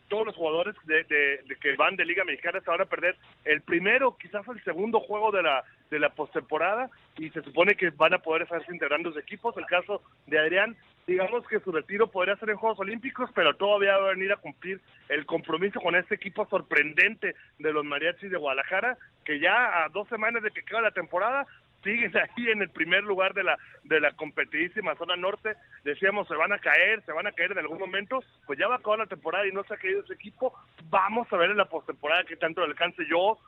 todos 0.09 0.27
los 0.27 0.37
jugadores 0.37 0.77
de, 0.85 1.03
de, 1.05 1.43
de, 1.49 1.57
que 1.57 1.75
van 1.77 1.97
de 1.97 2.05
Liga 2.05 2.25
Mexicana 2.25 2.61
se 2.61 2.71
van 2.71 2.83
a 2.83 2.85
perder 2.85 3.17
el 3.45 3.63
primero, 3.63 4.17
quizás 4.19 4.47
el 4.49 4.63
segundo 4.63 5.01
juego 5.01 5.33
de 5.33 5.43
la 5.43 5.65
de 5.91 5.99
la 5.99 6.11
postemporada 6.11 6.91
y 7.17 7.31
se 7.31 7.43
supone 7.43 7.75
que 7.75 7.91
van 7.91 8.13
a 8.15 8.19
poder 8.19 8.43
estarse 8.43 8.73
integrando 8.73 9.11
los 9.11 9.19
equipos. 9.19 9.57
El 9.57 9.67
caso 9.67 10.03
de 10.27 10.39
Adrián, 10.39 10.77
digamos 11.07 11.47
que 11.47 11.61
su 11.61 11.73
retiro 11.73 12.09
podría 12.09 12.37
ser 12.37 12.51
en 12.51 12.57
Juegos 12.57 12.81
Olímpicos, 12.81 13.31
pero 13.35 13.55
todavía 13.55 13.97
va 13.97 14.09
a 14.09 14.15
venir 14.15 14.33
a 14.33 14.37
cumplir 14.37 14.81
el 15.09 15.25
compromiso 15.25 15.81
con 15.81 15.95
este 15.95 16.17
equipo 16.17 16.47
sorprendente 16.47 17.35
de 17.59 17.73
los 17.73 17.85
Mariachis 17.85 18.31
de 18.31 18.37
Guadalajara, 18.37 18.99
que 19.25 19.39
ya 19.39 19.85
a 19.85 19.89
dos 19.89 20.09
semanas 20.09 20.43
de 20.43 20.51
que 20.51 20.65
queda 20.65 20.81
la 20.81 20.91
temporada 20.91 21.47
siguen 21.85 22.13
ahí 22.17 22.51
en 22.51 22.63
el 22.63 22.71
primer 22.71 23.05
lugar 23.05 23.35
de 23.35 23.45
la 23.45 23.59
de 23.85 24.01
la 24.01 24.13
competidísima 24.13 24.97
zona 24.97 25.15
norte. 25.15 25.55
Decíamos, 25.85 26.27
se 26.27 26.35
van 26.35 26.53
a 26.53 26.59
caer, 26.59 27.03
se 27.05 27.13
van 27.13 27.27
a 27.27 27.33
caer 27.33 27.53
en 27.53 27.59
algún 27.59 27.79
momento. 27.79 28.25
Pues 28.47 28.59
ya 28.59 28.67
va 28.67 28.77
a 28.77 28.79
acabar 28.79 28.99
la 28.99 29.07
temporada 29.07 29.47
y 29.47 29.53
no 29.53 29.63
se 29.65 29.75
ha 29.75 29.77
caído 29.77 30.01
ese 30.01 30.15
equipo. 30.15 30.53
Vamos 30.91 31.33
a 31.33 31.37
ver 31.37 31.51
en 31.51 31.59
la 31.59 31.67
postemporada 31.67 32.25
que 32.25 32.37
tanto 32.37 32.63
alcance 32.63 33.05
yo. 33.09 33.39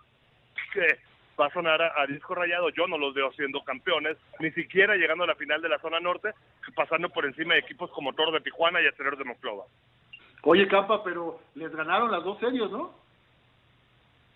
Que 0.72 0.98
va 1.40 1.46
a 1.46 1.52
sonar 1.52 1.82
a, 1.82 2.00
a, 2.00 2.06
disco 2.06 2.34
rayado. 2.34 2.70
Yo 2.70 2.86
no 2.86 2.98
los 2.98 3.14
veo 3.14 3.32
siendo 3.32 3.62
campeones, 3.62 4.16
ni 4.38 4.50
siquiera 4.52 4.96
llegando 4.96 5.24
a 5.24 5.26
la 5.26 5.34
final 5.34 5.60
de 5.60 5.68
la 5.68 5.78
zona 5.80 6.00
norte, 6.00 6.30
pasando 6.74 7.08
por 7.10 7.26
encima 7.26 7.54
de 7.54 7.60
equipos 7.60 7.90
como 7.90 8.12
Toro 8.14 8.32
de 8.32 8.40
Tijuana 8.40 8.80
y 8.80 8.86
Acereros 8.86 9.18
de 9.18 9.24
Monclova. 9.24 9.64
Oye, 10.42 10.68
Capa, 10.68 11.02
pero 11.02 11.40
les 11.54 11.74
ganaron 11.74 12.10
las 12.10 12.22
dos 12.22 12.38
series, 12.38 12.70
¿no? 12.70 12.94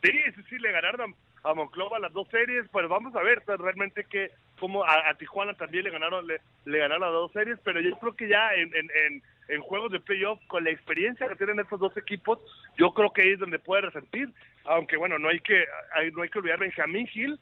Sí, 0.02 0.10
sí, 0.34 0.42
sí, 0.48 0.58
le 0.58 0.72
ganaron 0.72 1.14
a 1.42 1.54
Monclova 1.54 1.98
las 1.98 2.12
dos 2.12 2.28
series, 2.28 2.68
pues 2.70 2.88
vamos 2.88 3.14
a 3.16 3.22
ver 3.22 3.42
realmente 3.46 4.04
que 4.04 4.30
como 4.58 4.84
a, 4.84 5.14
Tijuana 5.18 5.54
también 5.54 5.84
le 5.84 5.90
ganaron 5.90 6.26
le, 6.26 6.40
le, 6.66 6.78
ganaron 6.78 7.02
las 7.02 7.12
dos 7.12 7.32
series, 7.32 7.58
pero 7.64 7.80
yo 7.80 7.98
creo 7.98 8.14
que 8.14 8.28
ya 8.28 8.52
en, 8.54 8.70
en, 8.74 9.22
en, 9.48 9.60
juegos 9.62 9.90
de 9.90 10.00
playoff 10.00 10.38
con 10.48 10.64
la 10.64 10.70
experiencia 10.70 11.28
que 11.28 11.36
tienen 11.36 11.60
estos 11.60 11.80
dos 11.80 11.96
equipos, 11.96 12.38
yo 12.76 12.92
creo 12.92 13.10
que 13.10 13.22
ahí 13.22 13.30
es 13.30 13.38
donde 13.38 13.58
puede 13.58 13.82
resentir, 13.82 14.28
aunque 14.64 14.96
bueno, 14.96 15.18
no 15.18 15.28
hay 15.28 15.40
que 15.40 15.64
hay, 15.94 16.10
no 16.12 16.22
hay 16.22 16.28
que 16.28 16.38
olvidar 16.38 16.58
Benjamín 16.58 17.06
Gil 17.06 17.38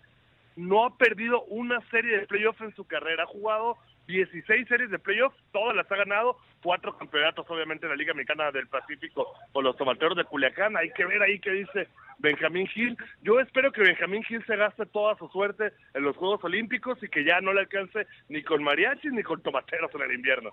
no 0.59 0.85
ha 0.85 0.97
perdido 0.97 1.45
una 1.45 1.81
serie 1.89 2.19
de 2.19 2.27
playoffs 2.27 2.61
en 2.61 2.75
su 2.75 2.85
carrera, 2.85 3.23
ha 3.23 3.27
jugado 3.27 3.77
16 4.09 4.67
series 4.67 4.91
de 4.91 4.99
playoffs, 4.99 5.37
todas 5.53 5.77
las 5.77 5.91
ha 5.93 5.97
ganado, 5.97 6.39
cuatro 6.63 6.97
campeonatos 6.97 7.45
obviamente 7.49 7.85
en 7.85 7.91
la 7.91 7.97
Liga 7.97 8.15
Mexicana 8.15 8.51
del 8.51 8.67
Pacífico 8.67 9.29
con 9.53 9.65
los 9.65 9.77
tomateros 9.77 10.17
de 10.17 10.25
Culiacán, 10.25 10.77
hay 10.79 10.91
que 10.93 11.05
ver 11.05 11.23
ahí 11.23 11.39
qué 11.39 11.51
dice 11.51 11.89
Benjamín 12.19 12.67
Gil. 12.69 12.97
Yo 13.23 13.39
espero 13.39 13.71
que 13.71 13.83
Benjamín 13.83 14.25
Gil 14.25 14.45
se 14.47 14.57
gaste 14.57 14.87
toda 14.87 15.17
su 15.19 15.29
suerte 15.29 15.73
en 15.93 16.03
los 16.03 16.17
Juegos 16.17 16.43
Olímpicos 16.43 16.99
y 17.03 17.09
que 17.09 17.23
ya 17.23 17.41
no 17.43 17.53
le 17.53 17.61
alcance 17.61 18.07
ni 18.31 18.43
con 18.43 18.65
mariachis 18.65 19.13
ni 19.13 19.23
con 19.23 19.43
tomateros 19.43 19.95
en 19.95 20.01
el 20.01 20.13
invierno. 20.13 20.53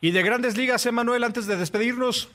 Y 0.00 0.10
de 0.12 0.22
grandes 0.22 0.56
ligas, 0.56 0.86
Emanuel, 0.86 1.24
antes 1.24 1.46
de 1.46 1.56
despedirnos. 1.56 2.34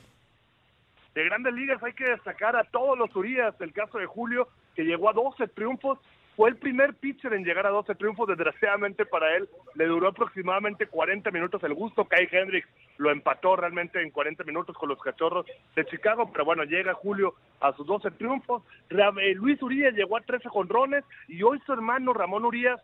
De 1.16 1.24
grandes 1.26 1.54
ligas 1.54 1.82
hay 1.82 1.94
que 1.94 2.06
destacar 2.06 2.56
a 2.56 2.64
todos 2.64 2.98
los 2.98 3.16
Urias, 3.16 3.56
el 3.60 3.74
caso 3.74 3.98
de 3.98 4.06
Julio, 4.06 4.48
que 4.76 4.84
llegó 4.84 5.10
a 5.10 5.14
12 5.14 5.48
triunfos, 5.50 6.00
fue 6.36 6.50
el 6.50 6.56
primer 6.56 6.96
pitcher 6.96 7.34
en 7.34 7.44
llegar 7.44 7.68
a 7.68 7.70
12 7.70 7.96
triunfos, 7.96 8.28
desgraciadamente 8.28 9.06
para 9.06 9.36
él. 9.38 9.48
Le 9.76 9.86
duró 9.86 10.08
aproximadamente 10.08 10.88
40 10.88 11.30
minutos 11.32 11.64
el 11.64 11.74
gusto, 11.74 12.06
Kai 12.06 12.28
Hendricks 12.32 12.68
lo 12.98 13.12
empató 13.12 13.56
realmente 13.56 14.02
en 14.02 14.12
40 14.12 14.44
minutos 14.44 14.78
con 14.78 14.90
los 14.90 15.02
cachorros 15.02 15.46
de 15.76 15.86
Chicago, 15.86 16.32
pero 16.32 16.46
bueno, 16.46 16.64
llega 16.64 16.94
Julio 16.94 17.36
a 17.60 17.74
sus 17.74 17.86
12 17.86 18.12
triunfos, 18.12 18.64
Luis 18.90 19.62
Urias 19.62 19.94
llegó 19.94 20.18
a 20.18 20.22
13 20.22 20.50
jonrones 20.50 21.04
y 21.28 21.42
hoy 21.44 21.60
su 21.66 21.74
hermano 21.74 22.14
Ramón 22.14 22.46
Urias 22.46 22.80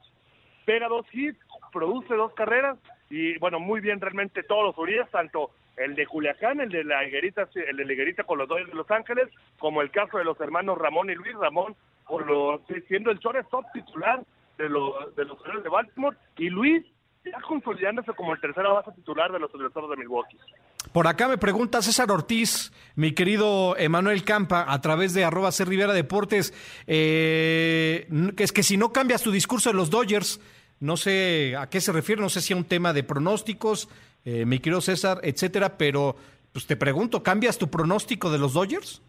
pega 0.65 0.87
dos 0.87 1.05
hits, 1.11 1.39
produce 1.71 2.13
dos 2.15 2.33
carreras 2.33 2.77
y 3.09 3.37
bueno, 3.39 3.59
muy 3.59 3.81
bien 3.81 3.99
realmente 3.99 4.43
todos 4.43 4.65
los 4.65 4.77
Urias, 4.77 5.09
tanto 5.11 5.51
el 5.77 5.95
de 5.95 6.05
Culiacán, 6.05 6.59
el 6.59 6.69
de 6.69 6.83
la 6.83 7.05
Higuerita, 7.05 7.47
el 7.55 7.77
de 7.77 7.85
la 7.85 7.93
Higuerita 7.93 8.23
con 8.23 8.37
los 8.37 8.47
dos 8.47 8.57
de 8.57 8.73
Los 8.73 8.89
Ángeles, 8.91 9.29
como 9.57 9.81
el 9.81 9.91
caso 9.91 10.17
de 10.17 10.25
los 10.25 10.39
hermanos 10.41 10.77
Ramón 10.77 11.09
y 11.09 11.15
Luis 11.15 11.35
Ramón 11.35 11.75
por 12.09 12.25
lo, 12.25 12.59
siendo 12.87 13.11
el 13.11 13.19
shortstop 13.19 13.65
titular 13.71 14.23
de 14.57 14.67
los 14.67 15.15
de 15.15 15.25
los 15.25 15.37
de 15.63 15.69
Baltimore 15.69 16.17
y 16.37 16.49
Luis 16.49 16.83
ya 17.23 17.39
consolidándose 17.41 18.11
como 18.13 18.33
el 18.33 18.41
tercera 18.41 18.69
base 18.69 18.91
titular 18.93 19.31
de 19.31 19.39
los 19.39 19.51
Dodgers 19.51 19.73
de 19.73 19.97
Milwaukee. 19.97 20.37
Por 20.91 21.05
acá 21.05 21.27
me 21.27 21.37
pregunta 21.37 21.81
César 21.81 22.09
Ortiz, 22.11 22.71
mi 22.95 23.13
querido 23.13 23.77
Emanuel 23.77 24.23
Campa, 24.23 24.65
a 24.67 24.81
través 24.81 25.13
de 25.13 25.23
arroba 25.23 25.51
C. 25.51 25.65
Rivera 25.65 25.93
Deportes, 25.93 26.53
eh, 26.87 28.07
es 28.37 28.51
que 28.51 28.63
si 28.63 28.77
no 28.77 28.91
cambias 28.91 29.21
tu 29.21 29.31
discurso 29.31 29.69
de 29.69 29.75
los 29.75 29.89
Dodgers, 29.89 30.39
no 30.79 30.97
sé 30.97 31.55
a 31.57 31.69
qué 31.69 31.81
se 31.81 31.91
refiere, 31.91 32.21
no 32.21 32.29
sé 32.29 32.41
si 32.41 32.53
a 32.53 32.57
un 32.57 32.63
tema 32.63 32.93
de 32.93 33.03
pronósticos, 33.03 33.89
eh, 34.25 34.45
mi 34.45 34.59
querido 34.59 34.81
César, 34.81 35.19
etcétera, 35.23 35.77
pero 35.77 36.15
pues 36.53 36.65
te 36.65 36.77
pregunto, 36.77 37.21
¿cambias 37.21 37.57
tu 37.57 37.69
pronóstico 37.69 38.31
de 38.31 38.39
los 38.39 38.53
Dodgers? 38.53 39.01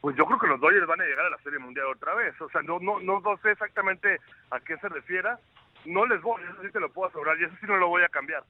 Pues 0.00 0.16
yo 0.16 0.24
creo 0.26 0.38
que 0.38 0.46
los 0.46 0.60
Dodgers 0.60 0.86
van 0.86 1.00
a 1.00 1.04
llegar 1.04 1.26
a 1.26 1.30
la 1.30 1.38
Serie 1.38 1.58
Mundial 1.58 1.86
otra 1.86 2.14
vez. 2.14 2.40
O 2.40 2.48
sea, 2.50 2.62
no, 2.62 2.78
no, 2.80 3.00
no, 3.00 3.20
sé 3.42 3.50
exactamente 3.50 4.20
a 4.50 4.60
qué 4.60 4.76
se 4.78 4.88
refiera. 4.88 5.38
No 5.84 6.06
les 6.06 6.20
voy, 6.22 6.42
eso 6.42 6.62
sí 6.62 6.70
te 6.70 6.80
lo 6.80 6.92
puedo 6.92 7.08
asegurar 7.08 7.38
y 7.40 7.44
eso 7.44 7.54
sí 7.60 7.66
no 7.66 7.76
lo 7.76 7.88
voy 7.88 8.02
a 8.02 8.08
cambiar. 8.08 8.44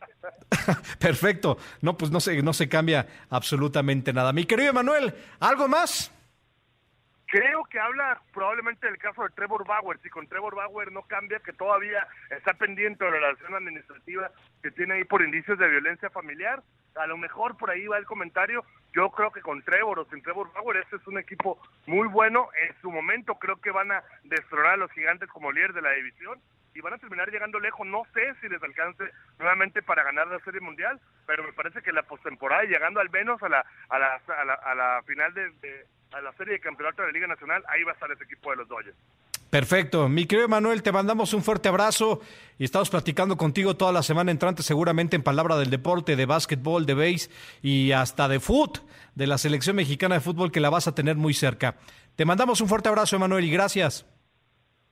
Perfecto. 0.98 1.56
No, 1.80 1.96
pues 1.96 2.10
no 2.10 2.20
se, 2.20 2.42
no 2.42 2.52
se 2.52 2.68
cambia 2.68 3.06
absolutamente 3.30 4.12
nada. 4.12 4.32
Mi 4.32 4.44
querido 4.44 4.70
Emanuel, 4.70 5.14
¿algo 5.40 5.68
más? 5.68 6.12
Creo 7.32 7.64
que 7.64 7.80
habla 7.80 8.20
probablemente 8.34 8.86
del 8.86 8.98
caso 8.98 9.22
de 9.22 9.30
Trevor 9.30 9.66
Bauer. 9.66 9.98
Si 10.02 10.10
con 10.10 10.26
Trevor 10.26 10.54
Bauer 10.54 10.92
no 10.92 11.00
cambia, 11.04 11.40
que 11.40 11.54
todavía 11.54 12.06
está 12.28 12.52
pendiente 12.52 13.02
de 13.02 13.10
la 13.10 13.16
relación 13.16 13.54
administrativa 13.54 14.30
que 14.62 14.70
tiene 14.70 14.96
ahí 14.96 15.04
por 15.04 15.22
indicios 15.22 15.58
de 15.58 15.66
violencia 15.66 16.10
familiar, 16.10 16.62
a 16.94 17.06
lo 17.06 17.16
mejor 17.16 17.56
por 17.56 17.70
ahí 17.70 17.86
va 17.86 17.96
el 17.96 18.04
comentario. 18.04 18.62
Yo 18.94 19.10
creo 19.10 19.30
que 19.30 19.40
con 19.40 19.62
Trevor 19.62 20.00
o 20.00 20.04
sin 20.06 20.22
Trevor 20.22 20.52
Bauer, 20.52 20.76
este 20.76 20.96
es 20.96 21.06
un 21.06 21.18
equipo 21.18 21.58
muy 21.86 22.08
bueno. 22.08 22.48
En 22.68 22.74
su 22.80 22.90
momento 22.90 23.36
creo 23.36 23.60
que 23.60 23.70
van 23.70 23.90
a 23.90 24.02
destronar 24.24 24.72
a 24.72 24.76
los 24.76 24.92
gigantes 24.92 25.28
como 25.30 25.50
líder 25.50 25.72
de 25.72 25.82
la 25.82 25.92
división 25.92 26.40
y 26.74 26.80
van 26.80 26.94
a 26.94 26.98
terminar 26.98 27.30
llegando 27.30 27.58
lejos. 27.58 27.86
No 27.86 28.02
sé 28.12 28.34
si 28.40 28.48
les 28.48 28.62
alcance 28.62 29.04
nuevamente 29.38 29.82
para 29.82 30.02
ganar 30.02 30.26
la 30.26 30.40
Serie 30.40 30.60
Mundial, 30.60 31.00
pero 31.26 31.42
me 31.42 31.52
parece 31.52 31.80
que 31.82 31.92
la 31.92 32.02
postemporada, 32.02 32.64
llegando 32.64 33.00
al 33.00 33.10
menos 33.10 33.42
a 33.42 33.48
la, 33.48 33.64
a 33.88 33.98
la, 33.98 34.20
a 34.26 34.74
la, 34.74 35.02
final 35.06 35.32
de 35.34 35.86
a 36.12 36.20
la 36.20 36.32
serie 36.34 36.54
de 36.54 36.60
campeonato 36.60 37.02
de 37.02 37.08
la 37.08 37.12
Liga 37.12 37.26
Nacional, 37.26 37.64
ahí 37.68 37.82
va 37.84 37.92
a 37.92 37.94
estar 37.94 38.10
ese 38.10 38.24
equipo 38.24 38.50
de 38.50 38.56
los 38.56 38.68
Dodgers. 38.68 38.96
Perfecto. 39.52 40.08
Mi 40.08 40.24
querido 40.24 40.48
Manuel, 40.48 40.82
te 40.82 40.92
mandamos 40.92 41.34
un 41.34 41.42
fuerte 41.42 41.68
abrazo 41.68 42.22
y 42.56 42.64
estamos 42.64 42.88
platicando 42.88 43.36
contigo 43.36 43.76
toda 43.76 43.92
la 43.92 44.02
semana 44.02 44.30
entrante, 44.30 44.62
seguramente 44.62 45.14
en 45.14 45.22
palabra 45.22 45.56
del 45.56 45.68
deporte, 45.68 46.16
de 46.16 46.24
básquetbol, 46.24 46.86
de 46.86 46.94
base 46.94 47.30
y 47.60 47.92
hasta 47.92 48.28
de 48.28 48.40
foot, 48.40 48.78
de 49.14 49.26
la 49.26 49.36
selección 49.36 49.76
mexicana 49.76 50.14
de 50.14 50.22
fútbol 50.22 50.50
que 50.50 50.60
la 50.60 50.70
vas 50.70 50.88
a 50.88 50.94
tener 50.94 51.16
muy 51.16 51.34
cerca. 51.34 51.76
Te 52.16 52.24
mandamos 52.24 52.62
un 52.62 52.68
fuerte 52.68 52.88
abrazo, 52.88 53.18
Manuel, 53.18 53.44
y 53.44 53.50
gracias. 53.50 54.06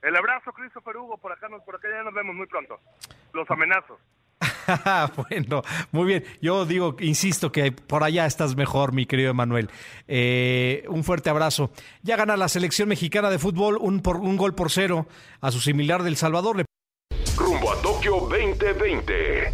El 0.03 0.15
abrazo, 0.15 0.51
Christopher 0.53 0.95
Hugo, 0.95 1.17
por 1.17 1.31
acá, 1.31 1.47
por 1.65 1.77
acá 1.77 1.87
ya 1.89 2.03
nos 2.03 2.13
vemos 2.13 2.35
muy 2.35 2.45
pronto. 2.45 2.79
Los 3.33 3.49
amenazos. 3.49 3.97
bueno, 5.29 5.61
muy 5.91 6.07
bien. 6.07 6.23
Yo 6.41 6.65
digo, 6.65 6.95
insisto 6.99 7.51
que 7.51 7.71
por 7.71 8.03
allá 8.03 8.25
estás 8.25 8.55
mejor, 8.55 8.93
mi 8.93 9.05
querido 9.05 9.31
Emanuel. 9.31 9.69
Eh, 10.07 10.83
un 10.89 11.03
fuerte 11.03 11.29
abrazo. 11.29 11.71
Ya 12.01 12.15
gana 12.15 12.37
la 12.37 12.49
selección 12.49 12.89
mexicana 12.89 13.29
de 13.29 13.39
fútbol 13.39 13.77
un, 13.79 14.01
por, 14.01 14.17
un 14.17 14.37
gol 14.37 14.55
por 14.55 14.71
cero 14.71 15.07
a 15.41 15.51
su 15.51 15.59
similar 15.59 16.03
del 16.03 16.17
Salvador. 16.17 16.65
Rumbo 17.37 17.71
a 17.71 17.81
Tokio 17.81 18.27
2020. 18.29 19.53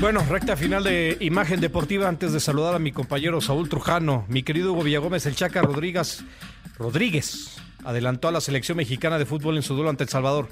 Bueno, 0.00 0.24
recta 0.30 0.56
final 0.56 0.82
de 0.82 1.18
imagen 1.20 1.60
deportiva 1.60 2.08
antes 2.08 2.32
de 2.32 2.40
saludar 2.40 2.74
a 2.74 2.78
mi 2.78 2.90
compañero 2.90 3.42
Saúl 3.42 3.68
Trujano, 3.68 4.24
mi 4.28 4.42
querido 4.42 4.72
Hugo 4.72 4.82
Villagómez, 4.82 5.26
el 5.26 5.36
Chaca 5.36 5.60
Rodríguez. 5.60 6.24
Rodríguez 6.78 7.60
adelantó 7.84 8.28
a 8.28 8.32
la 8.32 8.40
selección 8.40 8.76
mexicana 8.76 9.18
de 9.18 9.26
fútbol 9.26 9.56
en 9.56 9.62
su 9.62 9.74
duelo 9.74 9.90
ante 9.90 10.04
El 10.04 10.10
Salvador. 10.10 10.48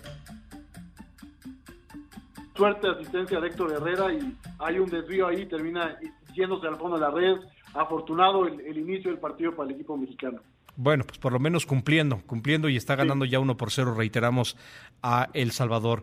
Suerte 2.56 2.88
asistencia 2.88 3.40
de 3.40 3.48
Héctor 3.48 3.72
Herrera 3.72 4.12
y 4.12 4.36
hay 4.58 4.78
un 4.78 4.90
desvío 4.90 5.28
ahí, 5.28 5.46
termina 5.46 5.96
yéndose 6.34 6.66
al 6.66 6.76
fondo 6.76 6.96
de 6.96 7.02
la 7.02 7.10
red. 7.10 7.36
Afortunado 7.74 8.46
el, 8.46 8.76
inicio 8.76 9.10
del 9.10 9.20
partido 9.20 9.54
para 9.54 9.68
el 9.68 9.74
equipo 9.74 9.96
mexicano. 9.96 10.40
Bueno, 10.74 11.04
pues 11.04 11.18
por 11.18 11.32
lo 11.32 11.38
menos 11.38 11.66
cumpliendo, 11.66 12.22
cumpliendo 12.26 12.68
y 12.68 12.76
está 12.76 12.96
ganando 12.96 13.24
ya 13.24 13.40
uno 13.40 13.56
por 13.56 13.70
cero, 13.70 13.94
reiteramos, 13.94 14.56
a 15.02 15.28
El 15.34 15.52
Salvador. 15.52 16.02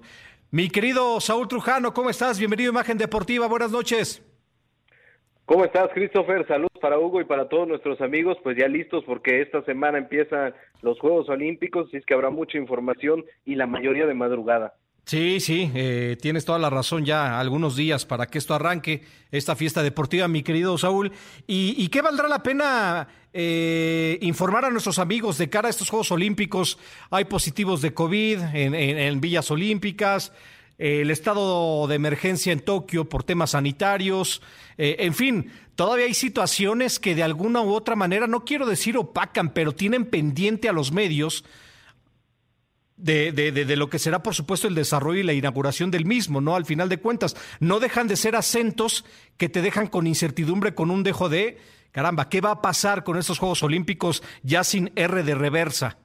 Mi 0.51 0.69
querido 0.69 1.19
Saúl 1.19 1.47
Trujano, 1.47 1.93
¿cómo 1.93 2.09
estás? 2.09 2.37
Bienvenido 2.37 2.69
a 2.69 2.73
Imagen 2.73 2.97
Deportiva, 2.97 3.47
buenas 3.47 3.71
noches. 3.71 4.21
¿Cómo 5.45 5.63
estás, 5.63 5.91
Christopher? 5.93 6.47
Saludos 6.47 6.71
para 6.81 6.97
Hugo 6.97 7.21
y 7.21 7.23
para 7.23 7.47
todos 7.47 7.67
nuestros 7.67 8.01
amigos, 8.01 8.35
pues 8.41 8.57
ya 8.57 8.67
listos 8.67 9.03
porque 9.05 9.43
esta 9.43 9.63
semana 9.63 9.99
empiezan 9.99 10.55
los 10.81 10.99
Juegos 10.99 11.29
Olímpicos, 11.29 11.87
y 11.93 11.97
es 11.97 12.05
que 12.05 12.15
habrá 12.15 12.31
mucha 12.31 12.57
información 12.57 13.23
y 13.45 13.53
la 13.53 13.67
mayoría 13.67 14.07
de 14.07 14.15
madrugada. 14.15 14.73
Sí, 15.05 15.39
sí, 15.39 15.71
eh, 15.75 16.17
tienes 16.19 16.45
toda 16.45 16.57
la 16.57 16.71
razón 16.71 17.05
ya, 17.05 17.39
algunos 17.39 17.75
días 17.75 18.07
para 18.07 18.25
que 18.25 18.39
esto 18.39 18.55
arranque, 18.55 19.03
esta 19.29 19.55
fiesta 19.55 19.83
deportiva, 19.83 20.27
mi 20.27 20.41
querido 20.41 20.79
Saúl. 20.79 21.11
¿Y, 21.45 21.87
qué 21.89 22.01
valdrá 22.01 22.27
la 22.27 22.41
pena 22.41 23.07
eh, 23.31 24.17
informar 24.21 24.65
a 24.65 24.71
nuestros 24.71 24.97
amigos 24.97 25.37
de 25.37 25.47
cara 25.47 25.67
a 25.67 25.69
estos 25.69 25.91
Juegos 25.91 26.11
Olímpicos? 26.11 26.79
Hay 27.11 27.25
positivos 27.25 27.83
de 27.83 27.93
COVID 27.93 28.39
en 28.55 29.21
Villas 29.21 29.51
Olímpicas, 29.51 30.33
el 30.77 31.09
estado 31.11 31.87
de 31.87 31.95
emergencia 31.95 32.51
en 32.51 32.59
Tokio 32.59 33.07
por 33.07 33.23
temas 33.23 33.51
sanitarios, 33.51 34.41
eh, 34.77 34.97
en 34.99 35.13
fin, 35.13 35.51
todavía 35.75 36.05
hay 36.05 36.13
situaciones 36.13 36.99
que 36.99 37.15
de 37.15 37.23
alguna 37.23 37.61
u 37.61 37.73
otra 37.73 37.95
manera, 37.95 38.27
no 38.27 38.43
quiero 38.43 38.65
decir 38.65 38.97
opacan, 38.97 39.53
pero 39.53 39.73
tienen 39.73 40.05
pendiente 40.05 40.67
a 40.67 40.73
los 40.73 40.91
medios 40.91 41.45
de, 42.97 43.31
de, 43.31 43.51
de, 43.51 43.75
lo 43.75 43.89
que 43.89 43.99
será, 43.99 44.23
por 44.23 44.35
supuesto, 44.35 44.67
el 44.67 44.75
desarrollo 44.75 45.19
y 45.19 45.23
la 45.23 45.33
inauguración 45.33 45.91
del 45.91 46.05
mismo, 46.05 46.39
¿no? 46.39 46.55
Al 46.55 46.65
final 46.65 46.87
de 46.87 46.97
cuentas, 46.97 47.35
no 47.59 47.79
dejan 47.79 48.07
de 48.07 48.15
ser 48.15 48.35
acentos 48.35 49.03
que 49.37 49.49
te 49.49 49.61
dejan 49.61 49.87
con 49.87 50.07
incertidumbre, 50.07 50.75
con 50.75 50.91
un 50.91 51.03
dejo 51.03 51.27
de, 51.27 51.57
caramba, 51.91 52.29
¿qué 52.29 52.39
va 52.39 52.51
a 52.51 52.61
pasar 52.61 53.03
con 53.03 53.17
estos 53.17 53.39
Juegos 53.39 53.63
Olímpicos 53.63 54.23
ya 54.43 54.63
sin 54.63 54.91
R 54.95 55.23
de 55.23 55.35
reversa? 55.35 55.97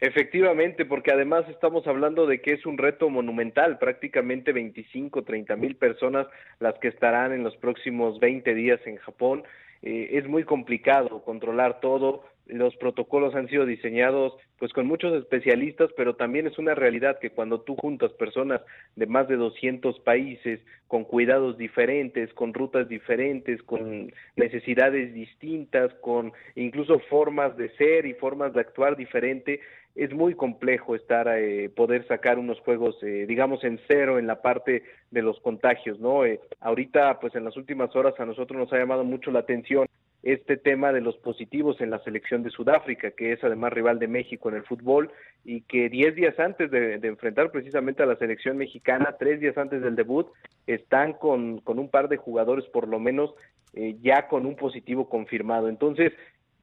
Efectivamente, 0.00 0.86
porque 0.86 1.12
además 1.12 1.44
estamos 1.50 1.86
hablando 1.86 2.26
de 2.26 2.40
que 2.40 2.52
es 2.52 2.64
un 2.64 2.78
reto 2.78 3.10
monumental, 3.10 3.78
prácticamente 3.78 4.52
25, 4.52 5.24
30 5.24 5.56
mil 5.56 5.76
personas 5.76 6.26
las 6.58 6.78
que 6.78 6.88
estarán 6.88 7.32
en 7.32 7.42
los 7.42 7.54
próximos 7.58 8.18
20 8.18 8.54
días 8.54 8.80
en 8.86 8.96
Japón. 8.96 9.42
Eh, 9.82 10.08
es 10.12 10.26
muy 10.26 10.44
complicado 10.44 11.22
controlar 11.22 11.80
todo, 11.80 12.24
los 12.52 12.76
protocolos 12.76 13.34
han 13.34 13.48
sido 13.48 13.64
diseñados 13.64 14.34
pues 14.58 14.72
con 14.72 14.86
muchos 14.86 15.14
especialistas, 15.14 15.90
pero 15.96 16.16
también 16.16 16.46
es 16.46 16.58
una 16.58 16.74
realidad 16.74 17.18
que 17.18 17.30
cuando 17.30 17.62
tú 17.62 17.76
juntas 17.76 18.12
personas 18.12 18.60
de 18.96 19.06
más 19.06 19.28
de 19.28 19.36
200 19.36 20.00
países 20.00 20.60
con 20.86 21.04
cuidados 21.04 21.56
diferentes, 21.56 22.32
con 22.34 22.52
rutas 22.52 22.88
diferentes, 22.88 23.62
con 23.62 24.12
necesidades 24.36 25.14
distintas, 25.14 25.94
con 26.00 26.32
incluso 26.56 26.98
formas 27.08 27.56
de 27.56 27.70
ser 27.76 28.04
y 28.04 28.14
formas 28.14 28.52
de 28.52 28.60
actuar 28.60 28.96
diferente, 28.96 29.60
es 29.94 30.12
muy 30.12 30.34
complejo 30.34 30.94
estar 30.94 31.28
eh, 31.28 31.68
poder 31.70 32.06
sacar 32.06 32.38
unos 32.38 32.60
juegos 32.60 32.96
eh, 33.02 33.26
digamos 33.26 33.64
en 33.64 33.80
cero 33.88 34.18
en 34.18 34.26
la 34.26 34.40
parte 34.42 34.82
de 35.10 35.22
los 35.22 35.40
contagios 35.40 35.98
no 36.00 36.24
eh, 36.24 36.40
ahorita 36.60 37.18
pues 37.20 37.34
en 37.34 37.44
las 37.44 37.56
últimas 37.56 37.94
horas 37.96 38.14
a 38.18 38.26
nosotros 38.26 38.58
nos 38.58 38.72
ha 38.72 38.78
llamado 38.78 39.04
mucho 39.04 39.30
la 39.30 39.40
atención 39.40 39.86
este 40.22 40.56
tema 40.56 40.92
de 40.92 41.00
los 41.00 41.16
positivos 41.16 41.80
en 41.80 41.90
la 41.90 41.98
selección 42.00 42.42
de 42.42 42.50
Sudáfrica, 42.50 43.10
que 43.12 43.32
es 43.32 43.42
además 43.42 43.72
rival 43.72 43.98
de 43.98 44.08
México 44.08 44.50
en 44.50 44.56
el 44.56 44.64
fútbol, 44.64 45.10
y 45.44 45.62
que 45.62 45.88
diez 45.88 46.14
días 46.14 46.38
antes 46.38 46.70
de, 46.70 46.94
enfrentar 47.02 47.50
precisamente 47.50 48.02
a 48.02 48.06
la 48.06 48.16
selección 48.16 48.58
mexicana, 48.58 49.16
tres 49.18 49.40
días 49.40 49.56
antes 49.56 49.80
del 49.80 49.96
debut, 49.96 50.26
están 50.66 51.14
con, 51.14 51.60
con 51.60 51.78
un 51.78 51.88
par 51.88 52.08
de 52.08 52.18
jugadores 52.18 52.66
por 52.66 52.86
lo 52.86 53.00
menos 53.00 53.34
eh, 53.72 53.96
ya 54.02 54.28
con 54.28 54.44
un 54.44 54.56
positivo 54.56 55.08
confirmado. 55.08 55.68
Entonces, 55.68 56.12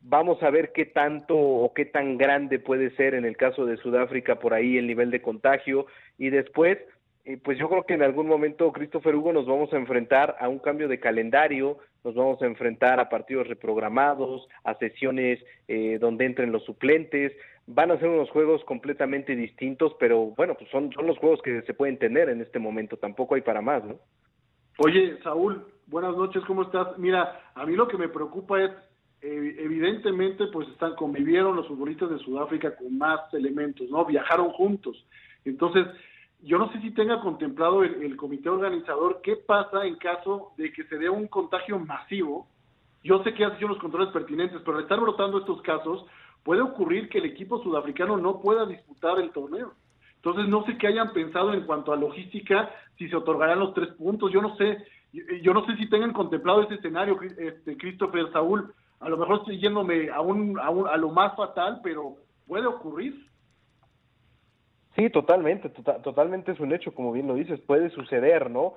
vamos 0.09 0.41
a 0.41 0.49
ver 0.49 0.71
qué 0.71 0.85
tanto 0.85 1.37
o 1.37 1.73
qué 1.73 1.85
tan 1.85 2.17
grande 2.17 2.59
puede 2.59 2.95
ser 2.95 3.13
en 3.13 3.25
el 3.25 3.35
caso 3.35 3.65
de 3.65 3.77
Sudáfrica 3.77 4.39
por 4.39 4.53
ahí 4.53 4.77
el 4.77 4.87
nivel 4.87 5.11
de 5.11 5.21
contagio, 5.21 5.87
y 6.17 6.29
después 6.29 6.77
pues 7.43 7.57
yo 7.57 7.67
creo 7.67 7.83
que 7.83 7.95
en 7.95 8.03
algún 8.03 8.27
momento, 8.27 8.71
Christopher 8.71 9.13
Hugo, 9.13 9.33
nos 9.33 9.45
vamos 9.45 9.73
a 9.73 9.77
enfrentar 9.77 10.37
a 10.39 10.47
un 10.47 10.59
cambio 10.59 10.87
de 10.87 11.01
calendario, 11.01 11.77
nos 12.05 12.15
vamos 12.15 12.41
a 12.41 12.45
enfrentar 12.45 13.01
a 13.01 13.09
partidos 13.09 13.49
reprogramados, 13.49 14.47
a 14.63 14.75
sesiones 14.75 15.43
eh, 15.67 15.97
donde 15.99 16.25
entren 16.25 16.53
los 16.53 16.63
suplentes. 16.63 17.33
Van 17.65 17.91
a 17.91 17.99
ser 17.99 18.07
unos 18.07 18.29
juegos 18.29 18.63
completamente 18.63 19.35
distintos, 19.35 19.93
pero 19.99 20.27
bueno, 20.37 20.55
pues 20.55 20.69
son, 20.69 20.89
son 20.93 21.05
los 21.05 21.17
juegos 21.17 21.41
que 21.41 21.63
se 21.63 21.73
pueden 21.73 21.97
tener 21.97 22.29
en 22.29 22.39
este 22.39 22.59
momento, 22.59 22.95
tampoco 22.95 23.35
hay 23.35 23.41
para 23.41 23.61
más, 23.61 23.83
¿no? 23.83 23.99
Oye, 24.77 25.17
Saúl, 25.21 25.65
buenas 25.87 26.15
noches, 26.15 26.43
¿cómo 26.45 26.61
estás? 26.61 26.97
Mira, 26.97 27.41
a 27.55 27.65
mí 27.65 27.75
lo 27.75 27.89
que 27.89 27.97
me 27.97 28.07
preocupa 28.07 28.63
es, 28.63 28.71
eh, 28.71 28.77
evidentemente, 29.21 30.47
pues 30.47 30.67
están, 30.69 30.95
convivieron 30.95 31.55
los 31.55 31.67
futbolistas 31.67 32.09
de 32.09 32.19
Sudáfrica 32.19 32.75
con 32.75 32.97
más 32.97 33.33
elementos, 33.33 33.89
¿no? 33.89 34.05
Viajaron 34.05 34.51
juntos. 34.51 35.05
Entonces, 35.45 35.87
yo 36.43 36.57
no 36.57 36.71
sé 36.71 36.79
si 36.81 36.91
tenga 36.91 37.19
contemplado 37.21 37.83
el, 37.83 38.15
comité 38.15 38.49
organizador 38.49 39.21
qué 39.23 39.35
pasa 39.35 39.85
en 39.85 39.95
caso 39.95 40.51
de 40.57 40.71
que 40.71 40.83
se 40.83 40.97
dé 40.97 41.09
un 41.09 41.27
contagio 41.27 41.79
masivo. 41.79 42.47
Yo 43.03 43.23
sé 43.23 43.33
que 43.33 43.45
ha 43.45 43.55
hecho 43.55 43.67
los 43.67 43.79
controles 43.79 44.09
pertinentes, 44.11 44.61
pero 44.63 44.77
al 44.77 44.83
estar 44.83 44.99
brotando 44.99 45.39
estos 45.39 45.61
casos, 45.61 46.05
puede 46.43 46.61
ocurrir 46.61 47.09
que 47.09 47.17
el 47.17 47.25
equipo 47.25 47.61
sudafricano 47.63 48.17
no 48.17 48.39
pueda 48.41 48.65
disputar 48.65 49.19
el 49.19 49.31
torneo. 49.31 49.73
Entonces, 50.17 50.47
no 50.47 50.65
sé 50.65 50.77
qué 50.77 50.87
hayan 50.87 51.13
pensado 51.13 51.53
en 51.53 51.61
cuanto 51.65 51.91
a 51.91 51.95
logística, 51.95 52.69
si 52.97 53.07
se 53.07 53.15
otorgarán 53.15 53.59
los 53.59 53.73
tres 53.73 53.89
puntos. 53.93 54.31
Yo 54.31 54.41
no 54.41 54.55
sé, 54.57 54.83
yo 55.41 55.53
no 55.53 55.65
sé 55.65 55.75
si 55.77 55.89
tengan 55.89 56.13
contemplado 56.13 56.63
ese 56.63 56.75
escenario, 56.75 57.19
este, 57.21 57.77
Christopher 57.77 58.31
Saúl. 58.31 58.73
A 58.99 59.09
lo 59.09 59.17
mejor 59.17 59.39
estoy 59.39 59.59
yéndome 59.59 60.09
a, 60.09 60.21
un, 60.21 60.59
a, 60.59 60.69
un, 60.69 60.87
a 60.87 60.97
lo 60.97 61.09
más 61.09 61.35
fatal, 61.35 61.81
pero 61.83 62.17
puede 62.47 62.65
ocurrir. 62.65 63.27
Sí, 64.95 65.09
totalmente, 65.11 65.69
tota-, 65.69 66.01
totalmente 66.01 66.51
es 66.51 66.59
un 66.59 66.73
hecho, 66.73 66.93
como 66.93 67.11
bien 67.11 67.27
lo 67.27 67.35
dices, 67.35 67.59
puede 67.61 67.89
suceder, 67.91 68.49
¿no? 68.49 68.73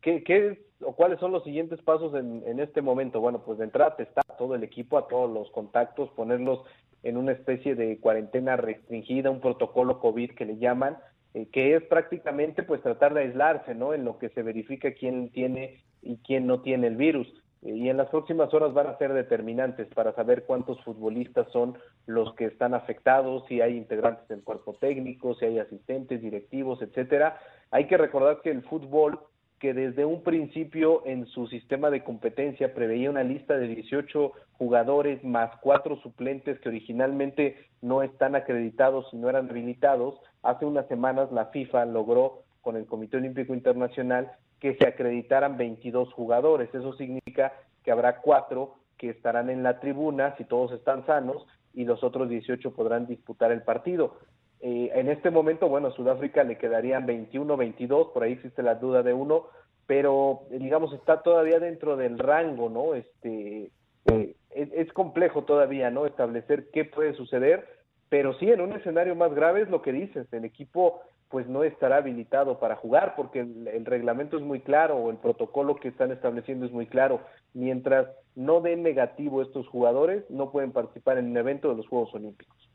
¿qué, 0.00 0.22
¿Qué 0.24 0.64
o 0.80 0.94
cuáles 0.94 1.20
son 1.20 1.32
los 1.32 1.44
siguientes 1.44 1.80
pasos 1.82 2.14
en, 2.14 2.42
en 2.46 2.60
este 2.60 2.80
momento? 2.80 3.20
Bueno, 3.20 3.42
pues 3.44 3.58
de 3.58 3.64
entrada 3.64 3.96
testar 3.96 4.24
todo 4.38 4.54
el 4.54 4.62
equipo, 4.62 4.96
a 4.96 5.08
todos 5.08 5.30
los 5.30 5.50
contactos, 5.50 6.10
ponerlos 6.10 6.60
en 7.02 7.16
una 7.16 7.32
especie 7.32 7.74
de 7.74 7.98
cuarentena 7.98 8.56
restringida, 8.56 9.30
un 9.30 9.40
protocolo 9.40 10.00
COVID 10.00 10.32
que 10.32 10.46
le 10.46 10.58
llaman, 10.58 10.96
eh, 11.34 11.48
que 11.50 11.74
es 11.74 11.82
prácticamente 11.84 12.62
pues 12.62 12.82
tratar 12.82 13.14
de 13.14 13.22
aislarse, 13.22 13.74
¿no? 13.74 13.94
En 13.94 14.04
lo 14.04 14.18
que 14.18 14.30
se 14.30 14.42
verifica 14.42 14.92
quién 14.94 15.30
tiene 15.30 15.82
y 16.02 16.18
quién 16.18 16.46
no 16.46 16.60
tiene 16.60 16.86
el 16.86 16.96
virus. 16.96 17.28
Eh, 17.62 17.74
y 17.74 17.88
en 17.88 17.96
las 17.96 18.08
próximas 18.08 18.52
horas 18.54 18.72
van 18.72 18.86
a 18.86 18.98
ser 18.98 19.12
determinantes 19.12 19.88
para 19.94 20.14
saber 20.14 20.44
cuántos 20.44 20.80
futbolistas 20.82 21.50
son 21.52 21.78
los 22.06 22.34
que 22.34 22.46
están 22.46 22.74
afectados, 22.74 23.44
si 23.48 23.60
hay 23.60 23.76
integrantes 23.76 24.26
del 24.28 24.42
cuerpo 24.42 24.74
técnico, 24.74 25.34
si 25.34 25.46
hay 25.46 25.58
asistentes, 25.58 26.22
directivos, 26.22 26.80
etcétera. 26.82 27.38
Hay 27.70 27.86
que 27.86 27.96
recordar 27.96 28.40
que 28.42 28.50
el 28.50 28.62
fútbol 28.62 29.20
que 29.60 29.74
desde 29.74 30.06
un 30.06 30.22
principio 30.22 31.02
en 31.04 31.26
su 31.26 31.46
sistema 31.46 31.90
de 31.90 32.02
competencia 32.02 32.72
preveía 32.72 33.10
una 33.10 33.22
lista 33.22 33.58
de 33.58 33.68
18 33.68 34.32
jugadores 34.52 35.22
más 35.22 35.50
cuatro 35.60 36.00
suplentes 36.00 36.58
que 36.60 36.70
originalmente 36.70 37.56
no 37.82 38.02
están 38.02 38.34
acreditados 38.34 39.06
y 39.12 39.18
no 39.18 39.28
eran 39.28 39.50
habilitados. 39.50 40.18
Hace 40.42 40.64
unas 40.64 40.88
semanas 40.88 41.30
la 41.30 41.46
FIFA 41.46 41.84
logró 41.84 42.42
con 42.62 42.76
el 42.76 42.86
Comité 42.86 43.18
Olímpico 43.18 43.52
Internacional 43.52 44.32
que 44.60 44.76
se 44.76 44.86
acreditaran 44.86 45.56
22 45.56 46.12
jugadores. 46.12 46.72
Eso 46.74 46.92
significa 46.94 47.52
que 47.82 47.90
habrá 47.90 48.20
cuatro 48.20 48.76
que 48.98 49.10
estarán 49.10 49.48
en 49.50 49.62
la 49.62 49.80
tribuna 49.80 50.36
si 50.36 50.44
todos 50.44 50.72
están 50.72 51.06
sanos 51.06 51.46
y 51.72 51.84
los 51.84 52.04
otros 52.04 52.28
18 52.28 52.72
podrán 52.74 53.06
disputar 53.06 53.50
el 53.50 53.62
partido. 53.62 54.18
Eh, 54.60 54.90
en 54.94 55.08
este 55.08 55.30
momento, 55.30 55.68
bueno, 55.68 55.88
a 55.88 55.92
Sudáfrica 55.92 56.44
le 56.44 56.58
quedarían 56.58 57.06
21, 57.06 57.56
22, 57.56 58.08
por 58.08 58.22
ahí 58.22 58.32
existe 58.32 58.62
la 58.62 58.74
duda 58.74 59.02
de 59.02 59.14
uno, 59.14 59.46
pero 59.86 60.42
digamos 60.50 60.92
está 60.92 61.22
todavía 61.22 61.58
dentro 61.58 61.96
del 61.96 62.18
rango, 62.18 62.68
¿no? 62.68 62.94
Este 62.94 63.70
eh, 64.06 64.34
es, 64.50 64.92
complejo 64.92 65.44
todavía, 65.44 65.90
¿no? 65.90 66.06
Establecer 66.06 66.68
qué 66.72 66.84
puede 66.84 67.14
suceder, 67.14 67.66
pero 68.08 68.34
sí 68.34 68.50
en 68.50 68.60
un 68.60 68.72
escenario 68.72 69.14
más 69.14 69.32
grave 69.34 69.62
es 69.62 69.70
lo 69.70 69.80
que 69.80 69.92
dices, 69.92 70.30
el 70.32 70.44
equipo 70.44 71.00
pues 71.30 71.46
no 71.46 71.62
estará 71.62 71.98
habilitado 71.98 72.58
para 72.58 72.74
jugar 72.74 73.14
porque 73.16 73.40
el, 73.40 73.86
reglamento 73.86 74.36
es 74.36 74.42
muy 74.42 74.60
claro 74.60 74.96
o 74.96 75.10
el 75.10 75.16
protocolo 75.16 75.76
que 75.76 75.88
están 75.88 76.10
estableciendo 76.10 76.66
es 76.66 76.72
muy 76.72 76.86
claro. 76.86 77.20
Mientras 77.54 78.08
no 78.34 78.60
den 78.60 78.82
negativo 78.82 79.40
estos 79.40 79.68
jugadores, 79.68 80.24
no 80.28 80.50
pueden 80.50 80.72
participar 80.72 81.18
en 81.18 81.30
un 81.30 81.36
evento 81.36 81.70
de 81.70 81.76
los 81.76 81.86
Juegos 81.86 82.12
Olímpicos. 82.14 82.68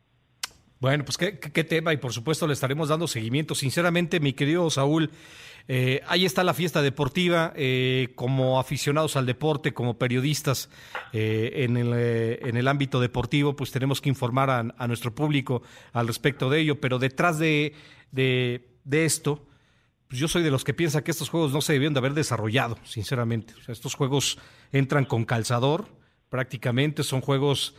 Bueno, 0.80 1.04
pues 1.04 1.18
qué, 1.18 1.38
qué, 1.38 1.64
tema 1.64 1.94
y 1.94 1.98
por 1.98 2.14
supuesto 2.14 2.48
le 2.48 2.54
estaremos 2.54 2.90
dando 2.90 3.08
seguimiento. 3.08 3.56
Sinceramente, 3.56 4.20
mi 4.22 4.34
querido 4.34 4.70
Saúl, 4.70 5.12
eh, 5.68 6.02
ahí 6.08 6.26
está 6.26 6.44
la 6.44 6.54
fiesta 6.54 6.82
deportiva. 6.82 7.54
Eh, 7.56 8.10
como 8.16 8.60
aficionados 8.60 9.16
al 9.16 9.26
deporte, 9.26 9.74
como 9.74 9.98
periodistas 9.98 10.70
eh, 11.14 11.52
en, 11.68 11.78
el, 11.78 11.94
en, 11.94 12.58
el, 12.58 12.68
ámbito 12.68 13.00
deportivo, 13.00 13.56
pues 13.56 13.72
tenemos 13.72 14.02
que 14.02 14.10
informar 14.10 14.50
a, 14.50 14.88
nuestro 14.88 15.14
público 15.14 15.64
al 15.94 16.08
respecto 16.08 16.50
de 16.50 16.60
ello. 16.60 16.80
Pero 16.80 17.00
detrás 17.00 17.40
de, 17.40 17.74
de, 18.12 18.62
esto, 19.06 19.46
pues 20.08 20.20
yo 20.20 20.28
soy 20.28 20.44
de 20.44 20.52
los 20.52 20.64
que 20.64 20.74
piensa 20.74 21.04
que 21.04 21.12
estos 21.12 21.30
juegos 21.30 21.52
no 21.52 21.62
se 21.62 21.74
debían 21.74 21.94
de 21.94 22.00
haber 22.00 22.14
desarrollado, 22.14 22.78
sinceramente. 22.84 23.54
Estos 23.68 23.96
juegos 23.96 24.38
entran 24.72 25.06
con 25.06 25.26
calzador, 25.26 25.88
prácticamente 26.30 27.04
son 27.04 27.22
juegos 27.22 27.76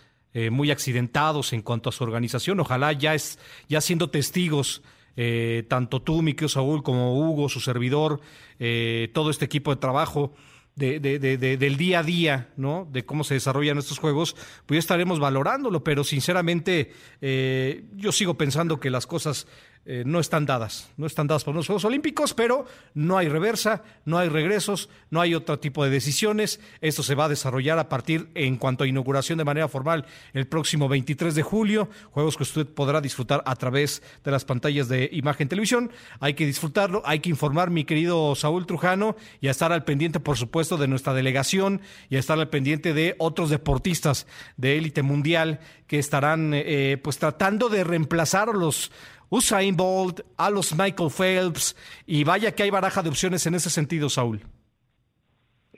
muy 0.50 0.70
accidentados 0.70 1.54
en 1.54 1.62
cuanto 1.62 1.88
a 1.88 1.92
su 1.92 2.04
organización. 2.04 2.60
Ojalá 2.60 2.92
ya, 2.92 3.14
es, 3.14 3.38
ya 3.70 3.80
siendo 3.80 4.10
testigos, 4.10 4.82
eh, 5.16 5.64
tanto 5.68 6.02
tú, 6.02 6.22
mi 6.22 6.32
querido 6.34 6.48
Saúl, 6.48 6.82
como 6.82 7.18
Hugo, 7.18 7.48
su 7.48 7.60
servidor, 7.60 8.20
eh, 8.58 9.10
todo 9.14 9.30
este 9.30 9.44
equipo 9.44 9.70
de 9.74 9.80
trabajo, 9.80 10.32
de, 10.76 11.00
de, 11.00 11.18
de, 11.18 11.56
del 11.56 11.76
día 11.78 12.00
a 12.00 12.02
día, 12.02 12.50
¿no? 12.56 12.86
De 12.92 13.06
cómo 13.06 13.24
se 13.24 13.34
desarrollan 13.34 13.78
estos 13.78 13.98
juegos, 13.98 14.36
pues 14.66 14.76
ya 14.76 14.80
estaremos 14.80 15.18
valorándolo, 15.18 15.82
pero 15.82 16.04
sinceramente 16.04 16.92
eh, 17.22 17.84
yo 17.94 18.12
sigo 18.12 18.34
pensando 18.34 18.78
que 18.78 18.90
las 18.90 19.06
cosas 19.06 19.46
eh, 19.88 20.02
no 20.04 20.18
están 20.18 20.46
dadas, 20.46 20.90
no 20.96 21.06
están 21.06 21.28
dadas 21.28 21.44
por 21.44 21.54
los 21.54 21.66
Juegos 21.66 21.84
Olímpicos, 21.84 22.34
pero 22.34 22.66
no 22.94 23.18
hay 23.18 23.28
reversa, 23.28 23.84
no 24.04 24.18
hay 24.18 24.28
regresos, 24.28 24.88
no 25.10 25.20
hay 25.20 25.32
otro 25.36 25.60
tipo 25.60 25.84
de 25.84 25.90
decisiones. 25.90 26.58
Esto 26.80 27.04
se 27.04 27.14
va 27.14 27.26
a 27.26 27.28
desarrollar 27.28 27.78
a 27.78 27.88
partir, 27.88 28.28
en 28.34 28.56
cuanto 28.56 28.82
a 28.82 28.88
inauguración 28.88 29.38
de 29.38 29.44
manera 29.44 29.68
formal, 29.68 30.04
el 30.32 30.48
próximo 30.48 30.88
23 30.88 31.36
de 31.36 31.42
julio, 31.42 31.88
juegos 32.10 32.36
que 32.36 32.42
usted 32.42 32.66
podrá 32.66 33.00
disfrutar 33.00 33.44
a 33.46 33.54
través 33.54 34.02
de 34.24 34.32
las 34.32 34.44
pantallas 34.44 34.88
de 34.88 35.08
imagen 35.12 35.48
televisión. 35.48 35.92
Hay 36.18 36.34
que 36.34 36.46
disfrutarlo, 36.46 37.02
hay 37.04 37.20
que 37.20 37.30
informar, 37.30 37.70
mi 37.70 37.84
querido 37.84 38.34
Saúl 38.34 38.66
Trujano, 38.66 39.14
y 39.40 39.46
a 39.46 39.52
estar 39.52 39.70
al 39.70 39.84
pendiente, 39.84 40.18
por 40.18 40.36
supuesto, 40.36 40.76
de 40.78 40.88
nuestra 40.88 41.14
delegación 41.14 41.80
y 42.10 42.16
a 42.16 42.18
estar 42.18 42.40
al 42.40 42.48
pendiente 42.48 42.92
de 42.92 43.14
otros 43.18 43.50
deportistas 43.50 44.26
de 44.56 44.78
élite 44.78 45.02
mundial 45.02 45.60
que 45.86 46.00
estarán 46.00 46.50
eh, 46.54 46.98
pues 47.02 47.18
tratando 47.18 47.68
de 47.68 47.84
reemplazar 47.84 48.48
los 48.48 48.90
Usain 49.30 49.76
Bolt, 49.76 50.20
a 50.36 50.50
los 50.50 50.76
Michael 50.76 51.10
Phelps, 51.10 51.76
y 52.06 52.24
vaya 52.24 52.52
que 52.52 52.62
hay 52.62 52.70
baraja 52.70 53.02
de 53.02 53.08
opciones 53.08 53.46
en 53.46 53.54
ese 53.54 53.70
sentido, 53.70 54.08
Saúl. 54.08 54.40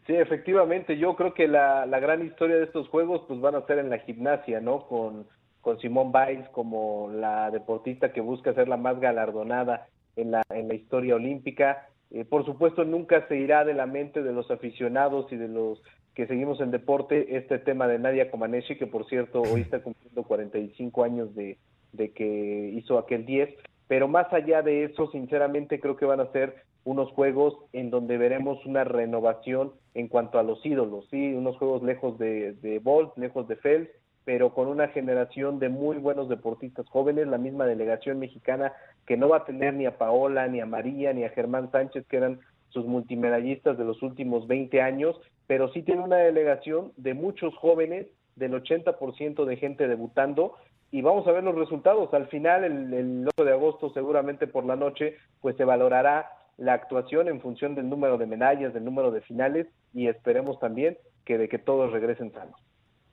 Sí, 0.06 0.14
efectivamente, 0.14 0.96
yo 0.96 1.16
creo 1.16 1.34
que 1.34 1.48
la, 1.48 1.84
la 1.84 2.00
gran 2.00 2.24
historia 2.24 2.56
de 2.56 2.64
estos 2.64 2.88
juegos 2.88 3.22
pues 3.28 3.40
van 3.40 3.54
a 3.54 3.66
ser 3.66 3.78
en 3.78 3.90
la 3.90 3.98
gimnasia, 3.98 4.58
¿no? 4.60 4.86
Con, 4.86 5.26
con 5.60 5.78
Simone 5.80 6.12
Biles 6.12 6.48
como 6.48 7.10
la 7.12 7.50
deportista 7.50 8.12
que 8.12 8.22
busca 8.22 8.54
ser 8.54 8.68
la 8.68 8.78
más 8.78 9.00
galardonada 9.00 9.86
en 10.16 10.30
la, 10.30 10.42
en 10.48 10.68
la 10.68 10.74
historia 10.74 11.14
olímpica. 11.14 11.88
Eh, 12.10 12.24
por 12.24 12.46
supuesto, 12.46 12.84
nunca 12.84 13.28
se 13.28 13.36
irá 13.36 13.66
de 13.66 13.74
la 13.74 13.84
mente 13.84 14.22
de 14.22 14.32
los 14.32 14.50
aficionados 14.50 15.30
y 15.30 15.36
de 15.36 15.48
los 15.48 15.82
que 16.14 16.26
seguimos 16.26 16.60
en 16.60 16.70
deporte 16.70 17.36
este 17.36 17.58
tema 17.58 17.86
de 17.86 17.98
Nadia 17.98 18.30
Comaneci, 18.30 18.76
que 18.76 18.86
por 18.86 19.06
cierto 19.08 19.42
hoy 19.42 19.60
está 19.60 19.82
cumpliendo 19.82 20.22
45 20.22 21.04
años 21.04 21.34
de, 21.34 21.58
de 21.98 22.12
que 22.12 22.72
hizo 22.74 22.98
aquel 22.98 23.26
10, 23.26 23.54
pero 23.86 24.08
más 24.08 24.32
allá 24.32 24.62
de 24.62 24.84
eso, 24.84 25.10
sinceramente 25.10 25.80
creo 25.80 25.96
que 25.96 26.06
van 26.06 26.20
a 26.20 26.32
ser 26.32 26.62
unos 26.84 27.10
juegos 27.10 27.54
en 27.74 27.90
donde 27.90 28.16
veremos 28.16 28.64
una 28.64 28.84
renovación 28.84 29.72
en 29.92 30.08
cuanto 30.08 30.38
a 30.38 30.42
los 30.42 30.64
ídolos, 30.64 31.06
sí, 31.10 31.34
unos 31.34 31.58
juegos 31.58 31.82
lejos 31.82 32.18
de, 32.18 32.54
de 32.54 32.78
Bolt, 32.78 33.16
lejos 33.18 33.46
de 33.46 33.56
Phelps, 33.56 33.90
pero 34.24 34.52
con 34.52 34.68
una 34.68 34.88
generación 34.88 35.58
de 35.58 35.70
muy 35.70 35.96
buenos 35.96 36.28
deportistas 36.28 36.86
jóvenes, 36.88 37.26
la 37.26 37.38
misma 37.38 37.66
delegación 37.66 38.18
mexicana 38.18 38.72
que 39.06 39.16
no 39.16 39.28
va 39.28 39.38
a 39.38 39.44
tener 39.44 39.74
ni 39.74 39.86
a 39.86 39.96
Paola, 39.96 40.46
ni 40.48 40.60
a 40.60 40.66
María, 40.66 41.12
ni 41.12 41.24
a 41.24 41.30
Germán 41.30 41.70
Sánchez, 41.72 42.06
que 42.06 42.18
eran 42.18 42.40
sus 42.68 42.84
multimedallistas 42.86 43.78
de 43.78 43.84
los 43.84 44.02
últimos 44.02 44.46
20 44.46 44.82
años, 44.82 45.18
pero 45.46 45.72
sí 45.72 45.82
tiene 45.82 46.02
una 46.02 46.18
delegación 46.18 46.92
de 46.98 47.14
muchos 47.14 47.56
jóvenes, 47.56 48.06
del 48.38 48.52
80% 48.52 49.44
de 49.44 49.56
gente 49.56 49.88
debutando, 49.88 50.54
y 50.90 51.02
vamos 51.02 51.26
a 51.26 51.32
ver 51.32 51.44
los 51.44 51.54
resultados. 51.54 52.12
Al 52.14 52.28
final, 52.28 52.64
el, 52.64 52.94
el 52.94 53.28
8 53.36 53.44
de 53.44 53.52
agosto, 53.52 53.90
seguramente 53.92 54.46
por 54.46 54.64
la 54.64 54.76
noche, 54.76 55.16
pues 55.40 55.56
se 55.56 55.64
valorará 55.64 56.30
la 56.56 56.74
actuación 56.74 57.28
en 57.28 57.40
función 57.40 57.74
del 57.74 57.88
número 57.88 58.18
de 58.18 58.26
medallas, 58.26 58.74
del 58.74 58.84
número 58.84 59.10
de 59.10 59.20
finales 59.20 59.66
y 59.94 60.08
esperemos 60.08 60.58
también 60.58 60.98
que 61.24 61.38
de 61.38 61.48
que 61.48 61.58
todos 61.58 61.92
regresen 61.92 62.32
sanos. 62.32 62.56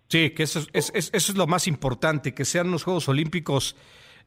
Sí, 0.08 0.32
que 0.32 0.44
eso 0.44 0.60
es, 0.74 0.92
es, 0.94 1.10
eso 1.14 1.32
es 1.32 1.38
lo 1.38 1.48
más 1.48 1.68
importante, 1.68 2.34
que 2.34 2.46
sean 2.46 2.72
los 2.72 2.84
Juegos 2.84 3.08
Olímpicos 3.08 3.76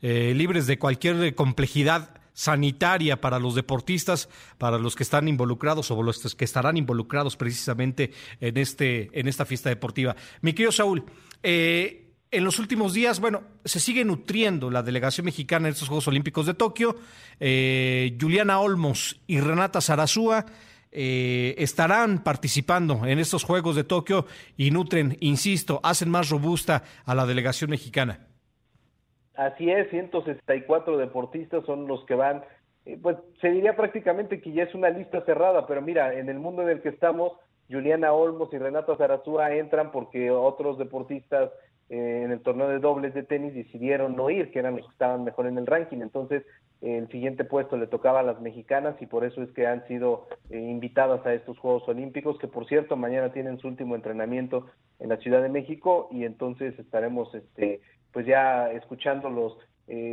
eh, 0.02 0.32
libres 0.34 0.66
de 0.66 0.78
cualquier 0.78 1.34
complejidad 1.34 2.17
sanitaria 2.38 3.20
para 3.20 3.40
los 3.40 3.56
deportistas, 3.56 4.28
para 4.58 4.78
los 4.78 4.94
que 4.94 5.02
están 5.02 5.26
involucrados 5.26 5.90
o 5.90 6.00
los 6.04 6.36
que 6.36 6.44
estarán 6.44 6.76
involucrados 6.76 7.36
precisamente 7.36 8.12
en, 8.40 8.56
este, 8.58 9.10
en 9.12 9.26
esta 9.26 9.44
fiesta 9.44 9.70
deportiva. 9.70 10.14
Mi 10.40 10.52
querido 10.52 10.70
Saúl, 10.70 11.04
eh, 11.42 12.12
en 12.30 12.44
los 12.44 12.60
últimos 12.60 12.94
días, 12.94 13.18
bueno, 13.18 13.42
se 13.64 13.80
sigue 13.80 14.04
nutriendo 14.04 14.70
la 14.70 14.84
delegación 14.84 15.24
mexicana 15.24 15.66
en 15.66 15.72
estos 15.72 15.88
Juegos 15.88 16.06
Olímpicos 16.06 16.46
de 16.46 16.54
Tokio. 16.54 16.94
Eh, 17.40 18.16
Juliana 18.20 18.60
Olmos 18.60 19.20
y 19.26 19.40
Renata 19.40 19.80
Sarazúa 19.80 20.46
eh, 20.92 21.56
estarán 21.58 22.22
participando 22.22 23.04
en 23.04 23.18
estos 23.18 23.42
Juegos 23.42 23.74
de 23.74 23.82
Tokio 23.82 24.26
y 24.56 24.70
nutren, 24.70 25.16
insisto, 25.18 25.80
hacen 25.82 26.08
más 26.08 26.28
robusta 26.28 26.84
a 27.04 27.16
la 27.16 27.26
delegación 27.26 27.70
mexicana. 27.70 28.27
Así 29.38 29.70
es, 29.70 29.88
164 29.90 30.96
deportistas 30.96 31.64
son 31.64 31.86
los 31.86 32.04
que 32.06 32.16
van, 32.16 32.42
eh, 32.84 32.98
pues 33.00 33.16
se 33.40 33.50
diría 33.50 33.76
prácticamente 33.76 34.40
que 34.40 34.50
ya 34.50 34.64
es 34.64 34.74
una 34.74 34.90
lista 34.90 35.24
cerrada, 35.24 35.64
pero 35.68 35.80
mira, 35.80 36.12
en 36.12 36.28
el 36.28 36.40
mundo 36.40 36.62
en 36.62 36.70
el 36.70 36.82
que 36.82 36.88
estamos, 36.88 37.34
Juliana 37.70 38.12
Olmos 38.12 38.52
y 38.52 38.58
Renata 38.58 38.96
Zarazúa 38.96 39.54
entran 39.54 39.92
porque 39.92 40.32
otros 40.32 40.76
deportistas 40.76 41.52
eh, 41.88 42.22
en 42.24 42.32
el 42.32 42.40
torneo 42.40 42.68
de 42.68 42.80
dobles 42.80 43.14
de 43.14 43.22
tenis 43.22 43.54
decidieron 43.54 44.16
no 44.16 44.28
ir, 44.28 44.50
que 44.50 44.58
eran 44.58 44.74
los 44.74 44.86
que 44.86 44.92
estaban 44.92 45.22
mejor 45.22 45.46
en 45.46 45.56
el 45.58 45.68
ranking. 45.68 45.98
Entonces, 45.98 46.44
el 46.80 47.08
siguiente 47.08 47.44
puesto 47.44 47.76
le 47.76 47.86
tocaba 47.86 48.20
a 48.20 48.24
las 48.24 48.40
mexicanas 48.40 49.00
y 49.00 49.06
por 49.06 49.24
eso 49.24 49.40
es 49.40 49.52
que 49.52 49.68
han 49.68 49.86
sido 49.86 50.26
eh, 50.50 50.58
invitadas 50.58 51.24
a 51.26 51.32
estos 51.32 51.58
Juegos 51.60 51.88
Olímpicos, 51.88 52.38
que 52.38 52.48
por 52.48 52.66
cierto 52.66 52.96
mañana 52.96 53.32
tienen 53.32 53.58
su 53.58 53.68
último 53.68 53.94
entrenamiento 53.94 54.66
en 54.98 55.10
la 55.10 55.16
Ciudad 55.18 55.42
de 55.42 55.48
México 55.48 56.08
y 56.10 56.24
entonces 56.24 56.76
estaremos 56.76 57.32
este 57.36 57.82
pues 58.12 58.26
ya 58.26 58.70
escuchándolos 58.72 59.58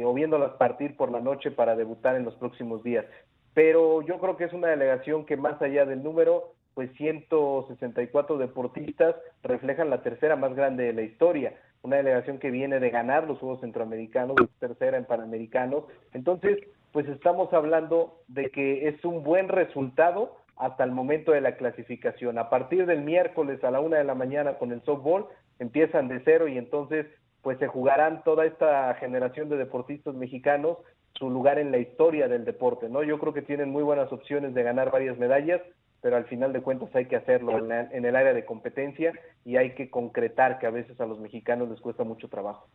o 0.06 0.14
viéndolas 0.14 0.54
partir 0.54 0.96
por 0.96 1.12
la 1.12 1.20
noche 1.20 1.52
para 1.52 1.76
debutar 1.76 2.16
en 2.16 2.24
los 2.24 2.36
próximos 2.36 2.82
días. 2.84 3.06
Pero 3.54 4.02
yo 4.02 4.20
creo 4.20 4.38
que 4.38 4.46
es 4.46 4.54
una 4.54 4.70
delegación 4.70 5.26
que 5.26 5.38
más 5.38 5.62
allá 5.62 5.86
del 5.86 6.04
número 6.04 6.56
pues 6.76 6.92
164 6.98 8.38
deportistas 8.38 9.16
reflejan 9.44 9.90
la 9.90 10.04
tercera 10.04 10.36
más 10.36 10.54
grande 10.56 10.84
de 10.84 10.94
la 10.94 11.02
historia. 11.02 11.54
Una 11.82 11.98
delegación 11.98 12.38
que 12.38 12.52
viene 12.52 12.80
de 12.80 12.90
ganar 12.90 13.28
los 13.28 13.40
Juegos 13.40 13.62
Centroamericanos, 13.62 14.36
tercera 14.60 14.98
en 14.98 15.06
Panamericanos. 15.06 15.86
Entonces, 16.14 16.60
pues 16.92 17.08
estamos 17.08 17.54
hablando 17.54 18.20
de 18.28 18.50
que 18.50 18.90
es 18.90 19.04
un 19.06 19.24
buen 19.24 19.48
resultado 19.48 20.36
hasta 20.58 20.84
el 20.84 20.92
momento 20.92 21.32
de 21.32 21.42
la 21.42 21.56
clasificación. 21.56 22.38
A 22.38 22.50
partir 22.50 22.86
del 22.86 23.02
miércoles 23.02 23.64
a 23.64 23.72
la 23.72 23.80
una 23.80 23.98
de 23.98 24.04
la 24.04 24.16
mañana 24.16 24.58
con 24.58 24.72
el 24.72 24.82
softball, 24.84 25.28
empiezan 25.60 26.10
de 26.10 26.22
cero 26.26 26.48
y 26.50 26.58
entonces 26.58 27.06
pues 27.46 27.60
se 27.60 27.68
jugarán 27.68 28.24
toda 28.24 28.44
esta 28.44 28.92
generación 28.96 29.50
de 29.50 29.58
deportistas 29.58 30.16
mexicanos 30.16 30.80
su 31.14 31.30
lugar 31.30 31.60
en 31.60 31.72
la 31.72 31.78
historia 31.78 32.28
del 32.28 32.44
deporte, 32.44 32.90
¿no? 32.90 33.04
Yo 33.04 33.20
creo 33.20 33.36
que 33.36 33.44
tienen 33.44 33.70
muy 33.70 33.84
buenas 33.84 34.12
opciones 34.12 34.56
de 34.56 34.64
ganar 34.64 34.90
varias 34.90 35.20
medallas, 35.20 35.62
pero 36.02 36.18
al 36.18 36.26
final 36.26 36.54
de 36.54 36.64
cuentas 36.64 36.90
hay 36.96 37.06
que 37.06 37.18
hacerlo 37.18 37.60
en, 37.60 37.72
en 37.72 38.04
el 38.04 38.16
área 38.16 38.34
de 38.34 38.46
competencia 38.46 39.14
y 39.46 39.58
hay 39.58 39.76
que 39.76 39.92
concretar 39.92 40.58
que 40.58 40.66
a 40.66 40.72
veces 40.72 41.00
a 41.00 41.06
los 41.06 41.20
mexicanos 41.20 41.70
les 41.70 41.80
cuesta 41.82 42.04
mucho 42.04 42.30
trabajo. 42.30 42.66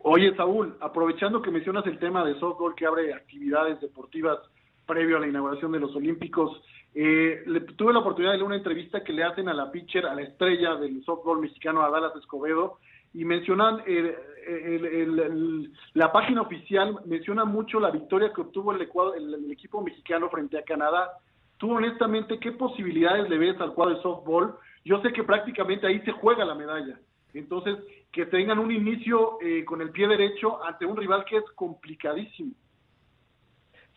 Oye, 0.00 0.34
Saúl, 0.34 0.76
aprovechando 0.80 1.40
que 1.40 1.52
mencionas 1.52 1.86
el 1.86 2.00
tema 2.00 2.24
de 2.24 2.34
softball 2.40 2.74
que 2.74 2.86
abre 2.86 3.14
actividades 3.14 3.80
deportivas 3.80 4.40
previo 4.84 5.18
a 5.18 5.20
la 5.20 5.28
inauguración 5.28 5.70
de 5.70 5.78
los 5.78 5.94
Olímpicos, 5.94 6.60
eh, 6.92 7.44
le, 7.46 7.60
tuve 7.60 7.92
la 7.92 8.00
oportunidad 8.00 8.32
de 8.32 8.38
leer 8.38 8.46
una 8.48 8.56
entrevista 8.56 9.04
que 9.04 9.12
le 9.12 9.22
hacen 9.22 9.48
a 9.48 9.54
la 9.54 9.70
pitcher, 9.70 10.06
a 10.06 10.14
la 10.14 10.22
estrella 10.22 10.74
del 10.74 11.04
softball 11.04 11.38
mexicano, 11.38 11.82
a 11.82 11.90
Dallas 11.90 12.16
Escobedo, 12.16 12.78
y 13.16 13.24
mencionan 13.24 13.82
el, 13.86 15.72
la 15.94 16.12
página 16.12 16.42
oficial 16.42 17.00
menciona 17.06 17.46
mucho 17.46 17.80
la 17.80 17.90
victoria 17.90 18.30
que 18.34 18.42
obtuvo 18.42 18.72
el, 18.72 18.82
el, 18.82 19.50
equipo 19.50 19.80
mexicano 19.80 20.28
frente 20.28 20.58
a 20.58 20.62
Canadá. 20.62 21.12
Tú 21.56 21.72
honestamente, 21.72 22.38
¿qué 22.38 22.52
posibilidades 22.52 23.30
le 23.30 23.38
ves 23.38 23.58
al 23.58 23.72
cuadro 23.72 23.96
de 23.96 24.02
softball? 24.02 24.56
Yo 24.84 25.00
sé 25.00 25.14
que 25.14 25.24
prácticamente 25.24 25.86
ahí 25.86 25.98
se 26.00 26.12
juega 26.12 26.44
la 26.44 26.54
medalla. 26.54 27.00
Entonces, 27.32 27.78
que 28.12 28.26
tengan 28.26 28.58
un 28.58 28.70
inicio 28.70 29.38
eh, 29.40 29.64
con 29.64 29.80
el 29.80 29.90
pie 29.90 30.08
derecho 30.08 30.62
ante 30.62 30.84
un 30.84 30.98
rival 30.98 31.24
que 31.24 31.38
es 31.38 31.44
complicadísimo. 31.54 32.52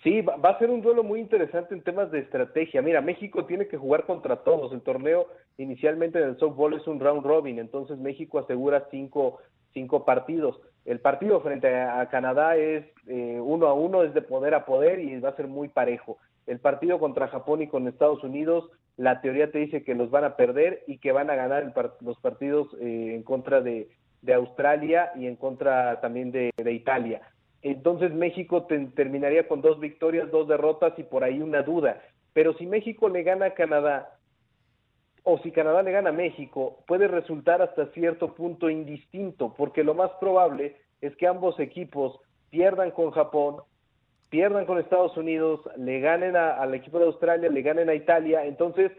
Sí, 0.01 0.21
va 0.21 0.49
a 0.49 0.59
ser 0.59 0.69
un 0.69 0.81
duelo 0.81 1.03
muy 1.03 1.19
interesante 1.19 1.73
en 1.73 1.81
temas 1.81 2.09
de 2.09 2.19
estrategia. 2.19 2.81
Mira, 2.81 3.01
México 3.01 3.45
tiene 3.45 3.67
que 3.67 3.75
jugar 3.75 4.05
contra 4.05 4.37
todos. 4.43 4.71
El 4.71 4.81
torneo 4.81 5.27
inicialmente 5.57 6.19
en 6.19 6.29
el 6.29 6.37
softball 6.37 6.73
es 6.73 6.87
un 6.87 7.01
round 7.01 7.25
robin, 7.25 7.59
entonces 7.59 7.97
México 7.97 8.39
asegura 8.39 8.87
cinco, 8.91 9.39
cinco 9.73 10.05
partidos. 10.05 10.57
El 10.85 11.01
partido 11.01 11.41
frente 11.41 11.75
a 11.75 12.07
Canadá 12.07 12.55
es 12.55 12.85
eh, 13.07 13.41
uno 13.41 13.67
a 13.67 13.73
uno, 13.73 14.03
es 14.03 14.13
de 14.13 14.21
poder 14.21 14.53
a 14.53 14.65
poder 14.65 15.01
y 15.01 15.19
va 15.19 15.29
a 15.29 15.35
ser 15.35 15.49
muy 15.49 15.67
parejo. 15.67 16.17
El 16.47 16.59
partido 16.59 16.97
contra 16.97 17.27
Japón 17.27 17.61
y 17.61 17.67
con 17.67 17.85
Estados 17.85 18.23
Unidos, 18.23 18.69
la 18.95 19.19
teoría 19.19 19.51
te 19.51 19.59
dice 19.59 19.83
que 19.83 19.95
los 19.95 20.09
van 20.11 20.23
a 20.23 20.37
perder 20.37 20.81
y 20.87 20.99
que 20.99 21.11
van 21.11 21.29
a 21.29 21.35
ganar 21.35 21.73
los 21.99 22.19
partidos 22.21 22.69
eh, 22.79 23.15
en 23.15 23.23
contra 23.23 23.59
de, 23.59 23.89
de, 24.21 24.33
Australia 24.33 25.11
y 25.15 25.27
en 25.27 25.35
contra 25.35 25.99
también 25.99 26.31
de, 26.31 26.51
de 26.55 26.71
Italia 26.71 27.21
entonces 27.61 28.13
México 28.13 28.65
terminaría 28.95 29.47
con 29.47 29.61
dos 29.61 29.79
victorias, 29.79 30.31
dos 30.31 30.47
derrotas 30.47 30.97
y 30.97 31.03
por 31.03 31.23
ahí 31.23 31.41
una 31.41 31.61
duda. 31.61 32.01
Pero 32.33 32.53
si 32.53 32.65
México 32.65 33.09
le 33.09 33.23
gana 33.23 33.47
a 33.47 33.53
Canadá 33.53 34.17
o 35.23 35.37
si 35.39 35.51
Canadá 35.51 35.83
le 35.83 35.91
gana 35.91 36.09
a 36.09 36.13
México, 36.13 36.83
puede 36.87 37.07
resultar 37.07 37.61
hasta 37.61 37.87
cierto 37.87 38.33
punto 38.33 38.69
indistinto, 38.69 39.53
porque 39.57 39.83
lo 39.83 39.93
más 39.93 40.11
probable 40.19 40.77
es 41.01 41.15
que 41.17 41.27
ambos 41.27 41.59
equipos 41.59 42.19
pierdan 42.49 42.91
con 42.91 43.11
Japón, 43.11 43.57
pierdan 44.29 44.65
con 44.65 44.79
Estados 44.79 45.17
Unidos, 45.17 45.59
le 45.77 45.99
ganen 45.99 46.35
al 46.35 46.73
equipo 46.73 46.99
de 46.99 47.05
Australia, 47.05 47.49
le 47.49 47.61
ganen 47.61 47.89
a 47.89 47.95
Italia, 47.95 48.45
entonces 48.45 48.91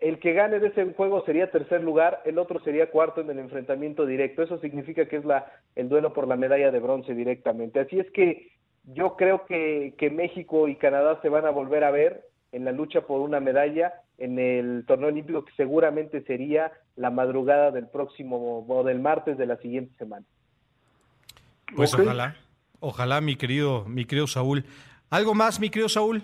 el 0.00 0.18
que 0.18 0.32
gane 0.32 0.58
de 0.58 0.68
ese 0.68 0.92
juego 0.94 1.24
sería 1.24 1.50
tercer 1.50 1.82
lugar, 1.82 2.22
el 2.24 2.38
otro 2.38 2.60
sería 2.60 2.90
cuarto 2.90 3.20
en 3.20 3.30
el 3.30 3.38
enfrentamiento 3.38 4.06
directo. 4.06 4.42
Eso 4.42 4.58
significa 4.58 5.06
que 5.06 5.16
es 5.16 5.24
la, 5.24 5.52
el 5.76 5.88
duelo 5.88 6.12
por 6.12 6.26
la 6.26 6.36
medalla 6.36 6.70
de 6.70 6.80
bronce 6.80 7.14
directamente. 7.14 7.80
Así 7.80 7.98
es 7.98 8.10
que 8.12 8.52
yo 8.84 9.16
creo 9.16 9.44
que, 9.44 9.94
que 9.98 10.10
México 10.10 10.68
y 10.68 10.76
Canadá 10.76 11.20
se 11.20 11.28
van 11.28 11.44
a 11.44 11.50
volver 11.50 11.84
a 11.84 11.90
ver 11.90 12.24
en 12.52 12.64
la 12.64 12.72
lucha 12.72 13.02
por 13.02 13.20
una 13.20 13.40
medalla 13.40 13.92
en 14.18 14.38
el 14.38 14.84
torneo 14.86 15.08
olímpico 15.08 15.44
que 15.44 15.52
seguramente 15.56 16.22
sería 16.22 16.72
la 16.96 17.10
madrugada 17.10 17.70
del 17.70 17.86
próximo 17.86 18.66
o 18.66 18.84
del 18.84 19.00
martes 19.00 19.38
de 19.38 19.46
la 19.46 19.56
siguiente 19.58 19.94
semana. 19.98 20.26
Pues 21.76 21.94
ojalá, 21.94 22.36
ojalá 22.80 23.20
mi 23.20 23.36
querido, 23.36 23.84
mi 23.86 24.04
querido 24.04 24.26
Saúl. 24.26 24.64
¿Algo 25.10 25.34
más, 25.34 25.60
mi 25.60 25.70
querido 25.70 25.88
Saúl? 25.88 26.22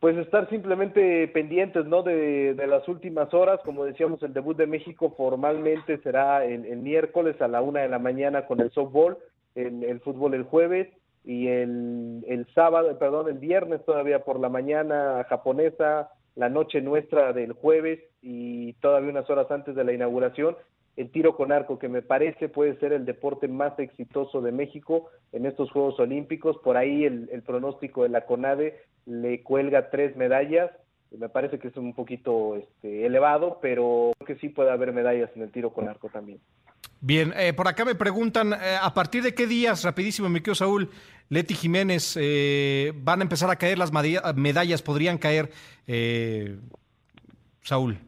Pues 0.00 0.16
estar 0.16 0.48
simplemente 0.48 1.28
pendientes 1.28 1.84
no 1.84 2.02
de, 2.02 2.54
las 2.66 2.88
últimas 2.88 3.32
horas. 3.34 3.60
Como 3.64 3.84
decíamos 3.84 4.22
el 4.22 4.32
debut 4.32 4.56
de 4.56 4.66
México 4.66 5.14
formalmente 5.16 5.98
será 5.98 6.44
el, 6.44 6.78
miércoles 6.78 7.40
a 7.40 7.48
la 7.48 7.60
una 7.60 7.80
de 7.80 7.88
la 7.88 7.98
mañana 7.98 8.46
con 8.46 8.60
el 8.60 8.70
softball 8.72 9.18
el, 9.54 9.84
el 9.84 10.00
fútbol 10.00 10.34
el 10.34 10.44
jueves 10.44 10.88
y 11.24 11.48
el, 11.48 12.24
el 12.26 12.46
sábado 12.54 12.98
perdón 12.98 13.28
el 13.28 13.38
viernes 13.38 13.84
todavía 13.84 14.24
por 14.24 14.40
la 14.40 14.48
mañana 14.48 15.26
japonesa 15.28 16.10
la 16.36 16.48
noche 16.48 16.80
nuestra 16.80 17.32
del 17.32 17.52
jueves 17.52 18.00
y 18.22 18.72
todavía 18.74 19.10
unas 19.10 19.28
horas 19.28 19.50
antes 19.50 19.74
de 19.74 19.84
la 19.84 19.92
inauguración 19.92 20.56
el 20.96 21.10
tiro 21.10 21.36
con 21.36 21.52
arco, 21.52 21.78
que 21.78 21.88
me 21.88 22.02
parece 22.02 22.48
puede 22.48 22.78
ser 22.78 22.92
el 22.92 23.04
deporte 23.04 23.48
más 23.48 23.78
exitoso 23.78 24.40
de 24.40 24.52
México 24.52 25.08
en 25.32 25.46
estos 25.46 25.70
Juegos 25.70 25.98
Olímpicos. 25.98 26.56
Por 26.62 26.76
ahí 26.76 27.04
el, 27.04 27.42
pronóstico 27.46 28.02
de 28.02 28.10
la 28.10 28.26
CONADE 28.26 28.82
le 29.06 29.42
cuelga 29.42 29.90
tres 29.90 30.16
medallas. 30.16 30.70
Me 31.16 31.28
parece 31.28 31.58
que 31.58 31.68
es 31.68 31.76
un 31.76 31.94
poquito 31.94 32.56
este, 32.56 33.06
elevado, 33.06 33.58
pero 33.60 34.12
creo 34.18 34.26
que 34.26 34.40
sí 34.40 34.48
puede 34.48 34.70
haber 34.70 34.92
medallas 34.92 35.30
en 35.34 35.42
el 35.42 35.50
tiro 35.50 35.72
con 35.72 35.88
arco 35.88 36.08
también. 36.08 36.38
Bien, 37.00 37.32
eh, 37.34 37.54
por 37.54 37.66
acá 37.66 37.84
me 37.84 37.94
preguntan, 37.94 38.52
eh, 38.52 38.76
¿a 38.80 38.92
partir 38.92 39.22
de 39.22 39.34
qué 39.34 39.46
días, 39.46 39.84
rapidísimo, 39.84 40.28
mi 40.28 40.40
querido 40.40 40.54
Saúl, 40.54 40.90
Leti 41.30 41.54
Jiménez, 41.54 42.16
eh, 42.20 42.92
van 42.94 43.20
a 43.20 43.22
empezar 43.22 43.50
a 43.50 43.56
caer 43.56 43.78
las 43.78 43.90
medallas? 43.90 44.82
¿Podrían 44.82 45.16
caer, 45.16 45.50
Saúl? 47.62 47.98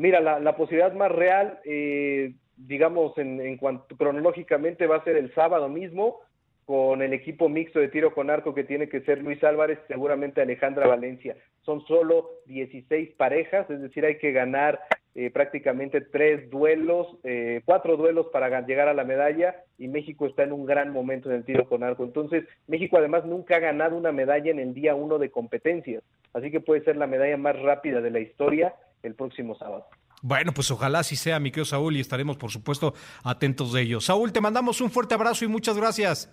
Mira, 0.00 0.18
la, 0.22 0.56
posibilidad 0.56 0.94
más 0.94 1.12
real, 1.12 1.58
eh, 1.62 2.32
digamos, 2.56 3.12
en, 3.18 3.58
cuanto 3.58 3.94
cronológicamente 3.98 4.86
va 4.86 4.96
a 4.96 5.04
ser 5.04 5.18
el 5.18 5.30
sábado 5.34 5.68
mismo 5.68 6.20
con 6.64 7.02
el 7.02 7.12
equipo 7.12 7.50
mixto 7.50 7.80
de 7.80 7.88
tiro 7.88 8.14
con 8.14 8.30
arco 8.30 8.54
que 8.54 8.64
tiene 8.64 8.88
que 8.88 9.02
ser 9.02 9.18
Luis 9.18 9.44
Álvarez, 9.44 9.78
seguramente 9.88 10.40
Alejandra 10.40 10.86
Valencia. 10.86 11.36
Son 11.66 11.84
solo 11.86 12.30
16 12.46 13.10
parejas, 13.18 13.68
es 13.68 13.82
decir, 13.82 14.06
hay 14.06 14.16
que 14.16 14.32
ganar 14.32 14.80
eh, 15.14 15.30
prácticamente 15.30 16.00
tres 16.00 16.48
duelos, 16.48 17.18
eh, 17.22 17.60
cuatro 17.66 17.98
duelos 17.98 18.28
para 18.32 18.64
llegar 18.66 18.88
a 18.88 18.94
la 18.94 19.04
medalla 19.04 19.64
y 19.76 19.88
México 19.88 20.24
está 20.24 20.44
en 20.44 20.52
un 20.52 20.64
gran 20.64 20.94
momento 20.94 21.28
en 21.28 21.36
el 21.36 21.44
tiro 21.44 21.68
con 21.68 21.82
arco. 21.82 22.04
Entonces, 22.04 22.46
México 22.68 22.96
además 22.96 23.26
nunca 23.26 23.56
ha 23.56 23.60
ganado 23.60 23.98
una 23.98 24.12
medalla 24.12 24.50
en 24.50 24.60
el 24.60 24.72
día 24.72 24.94
uno 24.94 25.18
de 25.18 25.30
competencias, 25.30 26.02
así 26.32 26.50
que 26.50 26.60
puede 26.60 26.84
ser 26.84 26.96
la 26.96 27.06
medalla 27.06 27.36
más 27.36 27.60
rápida 27.60 28.00
de 28.00 28.10
la 28.10 28.20
historia 28.20 28.72
el 29.02 29.14
próximo 29.14 29.56
sábado. 29.56 29.86
Bueno, 30.22 30.52
pues 30.52 30.70
ojalá 30.70 30.98
así 30.98 31.16
sea, 31.16 31.40
mi 31.40 31.50
querido 31.50 31.64
Saúl, 31.64 31.96
y 31.96 32.00
estaremos, 32.00 32.36
por 32.36 32.50
supuesto, 32.50 32.94
atentos 33.24 33.72
de 33.72 33.82
ello. 33.82 34.00
Saúl, 34.00 34.32
te 34.32 34.40
mandamos 34.40 34.80
un 34.80 34.90
fuerte 34.90 35.14
abrazo 35.14 35.44
y 35.44 35.48
muchas 35.48 35.76
gracias. 35.76 36.30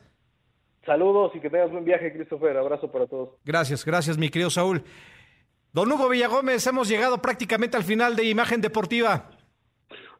Saludos 0.86 1.32
y 1.36 1.40
que 1.40 1.50
tengas 1.50 1.72
buen 1.72 1.86
viaje, 1.86 2.14
Christopher. 2.14 2.58
Abrazo 2.58 2.92
para 2.92 3.08
todos. 3.08 3.30
Gracias, 3.44 3.86
gracias, 3.86 4.18
mi 4.18 4.30
querido 4.30 4.50
Saúl. 4.50 4.84
Don 5.74 5.92
Hugo 5.92 6.10
Villagómez, 6.10 6.66
hemos 6.68 6.88
llegado 6.88 7.22
prácticamente 7.22 7.78
al 7.78 7.84
final 7.84 8.16
de 8.16 8.26
Imagen 8.26 8.62
Deportiva. 8.62 9.30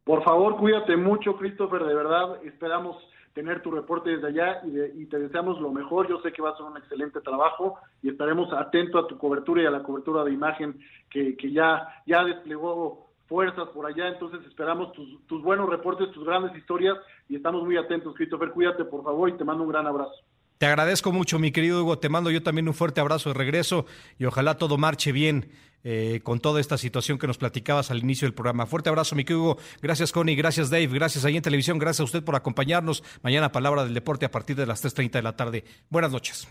Por 0.04 0.24
favor, 0.24 0.58
cuídate 0.58 0.96
mucho, 0.96 1.36
Christopher, 1.38 1.84
de 1.84 1.94
verdad. 1.94 2.44
Esperamos 2.46 2.96
tener 3.38 3.62
tu 3.62 3.70
reporte 3.70 4.10
desde 4.10 4.30
allá 4.30 4.62
y, 4.66 5.06
te 5.06 5.20
deseamos 5.20 5.62
lo 5.62 5.72
mejor. 5.72 6.10
Yo 6.10 6.20
sé 6.22 6.32
que 6.32 6.42
va 6.42 6.50
a 6.50 6.58
ser 6.58 6.66
un 6.66 6.76
excelente 6.76 7.22
trabajo 7.22 7.78
y 8.02 8.10
estaremos 8.10 8.52
atentos 8.52 9.06
a 9.06 9.08
tu 9.08 9.16
cobertura 9.20 9.62
y 9.62 9.68
a 9.68 9.70
la 9.70 9.84
cobertura 9.84 10.24
de 10.24 10.34
imagen 10.34 10.80
que, 11.08 11.38
que 11.38 11.52
ya, 11.52 11.88
ya 12.08 12.24
desplegó 12.24 13.12
fuerzas 13.28 13.70
por 13.76 13.86
allá. 13.86 14.08
Entonces 14.08 14.40
esperamos 14.48 14.92
tus, 14.94 15.24
tus 15.28 15.44
buenos 15.44 15.70
reportes, 15.70 16.12
tus 16.14 16.26
grandes 16.26 16.58
historias 16.58 16.98
y 17.30 17.36
estamos 17.36 17.64
muy 17.64 17.78
atentos. 17.78 18.16
Christopher, 18.16 18.50
cuídate 18.50 18.86
por 18.86 19.04
favor 19.04 19.30
y 19.30 19.38
te 19.38 19.44
mando 19.44 19.62
un 19.62 19.70
gran 19.70 19.86
abrazo. 19.86 20.16
Te 20.58 20.66
agradezco 20.66 21.12
mucho, 21.12 21.38
mi 21.38 21.52
querido 21.52 21.84
Hugo. 21.84 22.00
Te 22.00 22.10
mando 22.10 22.32
yo 22.32 22.42
también 22.42 22.68
un 22.68 22.74
fuerte 22.74 23.02
abrazo 23.02 23.30
de 23.30 23.36
regreso 23.36 23.86
y 24.18 24.26
ojalá 24.26 24.58
todo 24.58 24.80
marche 24.80 25.12
bien 25.12 25.52
eh, 25.84 26.22
con 26.24 26.40
toda 26.40 26.60
esta 26.60 26.78
situación 26.78 27.18
que 27.18 27.28
nos 27.28 27.38
platicabas 27.38 27.92
al 27.92 28.00
inicio 28.00 28.26
del 28.26 28.34
programa. 28.34 28.66
Fuerte 28.66 28.90
abrazo, 28.90 29.16
mi 29.16 29.26
Hugo. 29.30 29.58
Gracias, 29.82 30.12
Connie. 30.12 30.36
Gracias, 30.36 30.70
Dave. 30.70 30.88
Gracias 30.88 31.26
ahí 31.26 31.38
en 31.38 31.44
televisión. 31.44 31.80
Gracias 31.80 32.02
a 32.02 32.04
usted 32.06 32.24
por 32.24 32.36
acompañarnos. 32.36 33.04
Mañana, 33.22 33.52
Palabra 33.52 33.84
del 33.84 33.94
Deporte 33.94 34.26
a 34.26 34.32
partir 34.32 34.56
de 34.56 34.66
las 34.66 34.84
3.30 34.84 35.12
de 35.12 35.22
la 35.22 35.36
tarde. 35.36 35.64
Buenas 35.90 36.12
noches. 36.12 36.48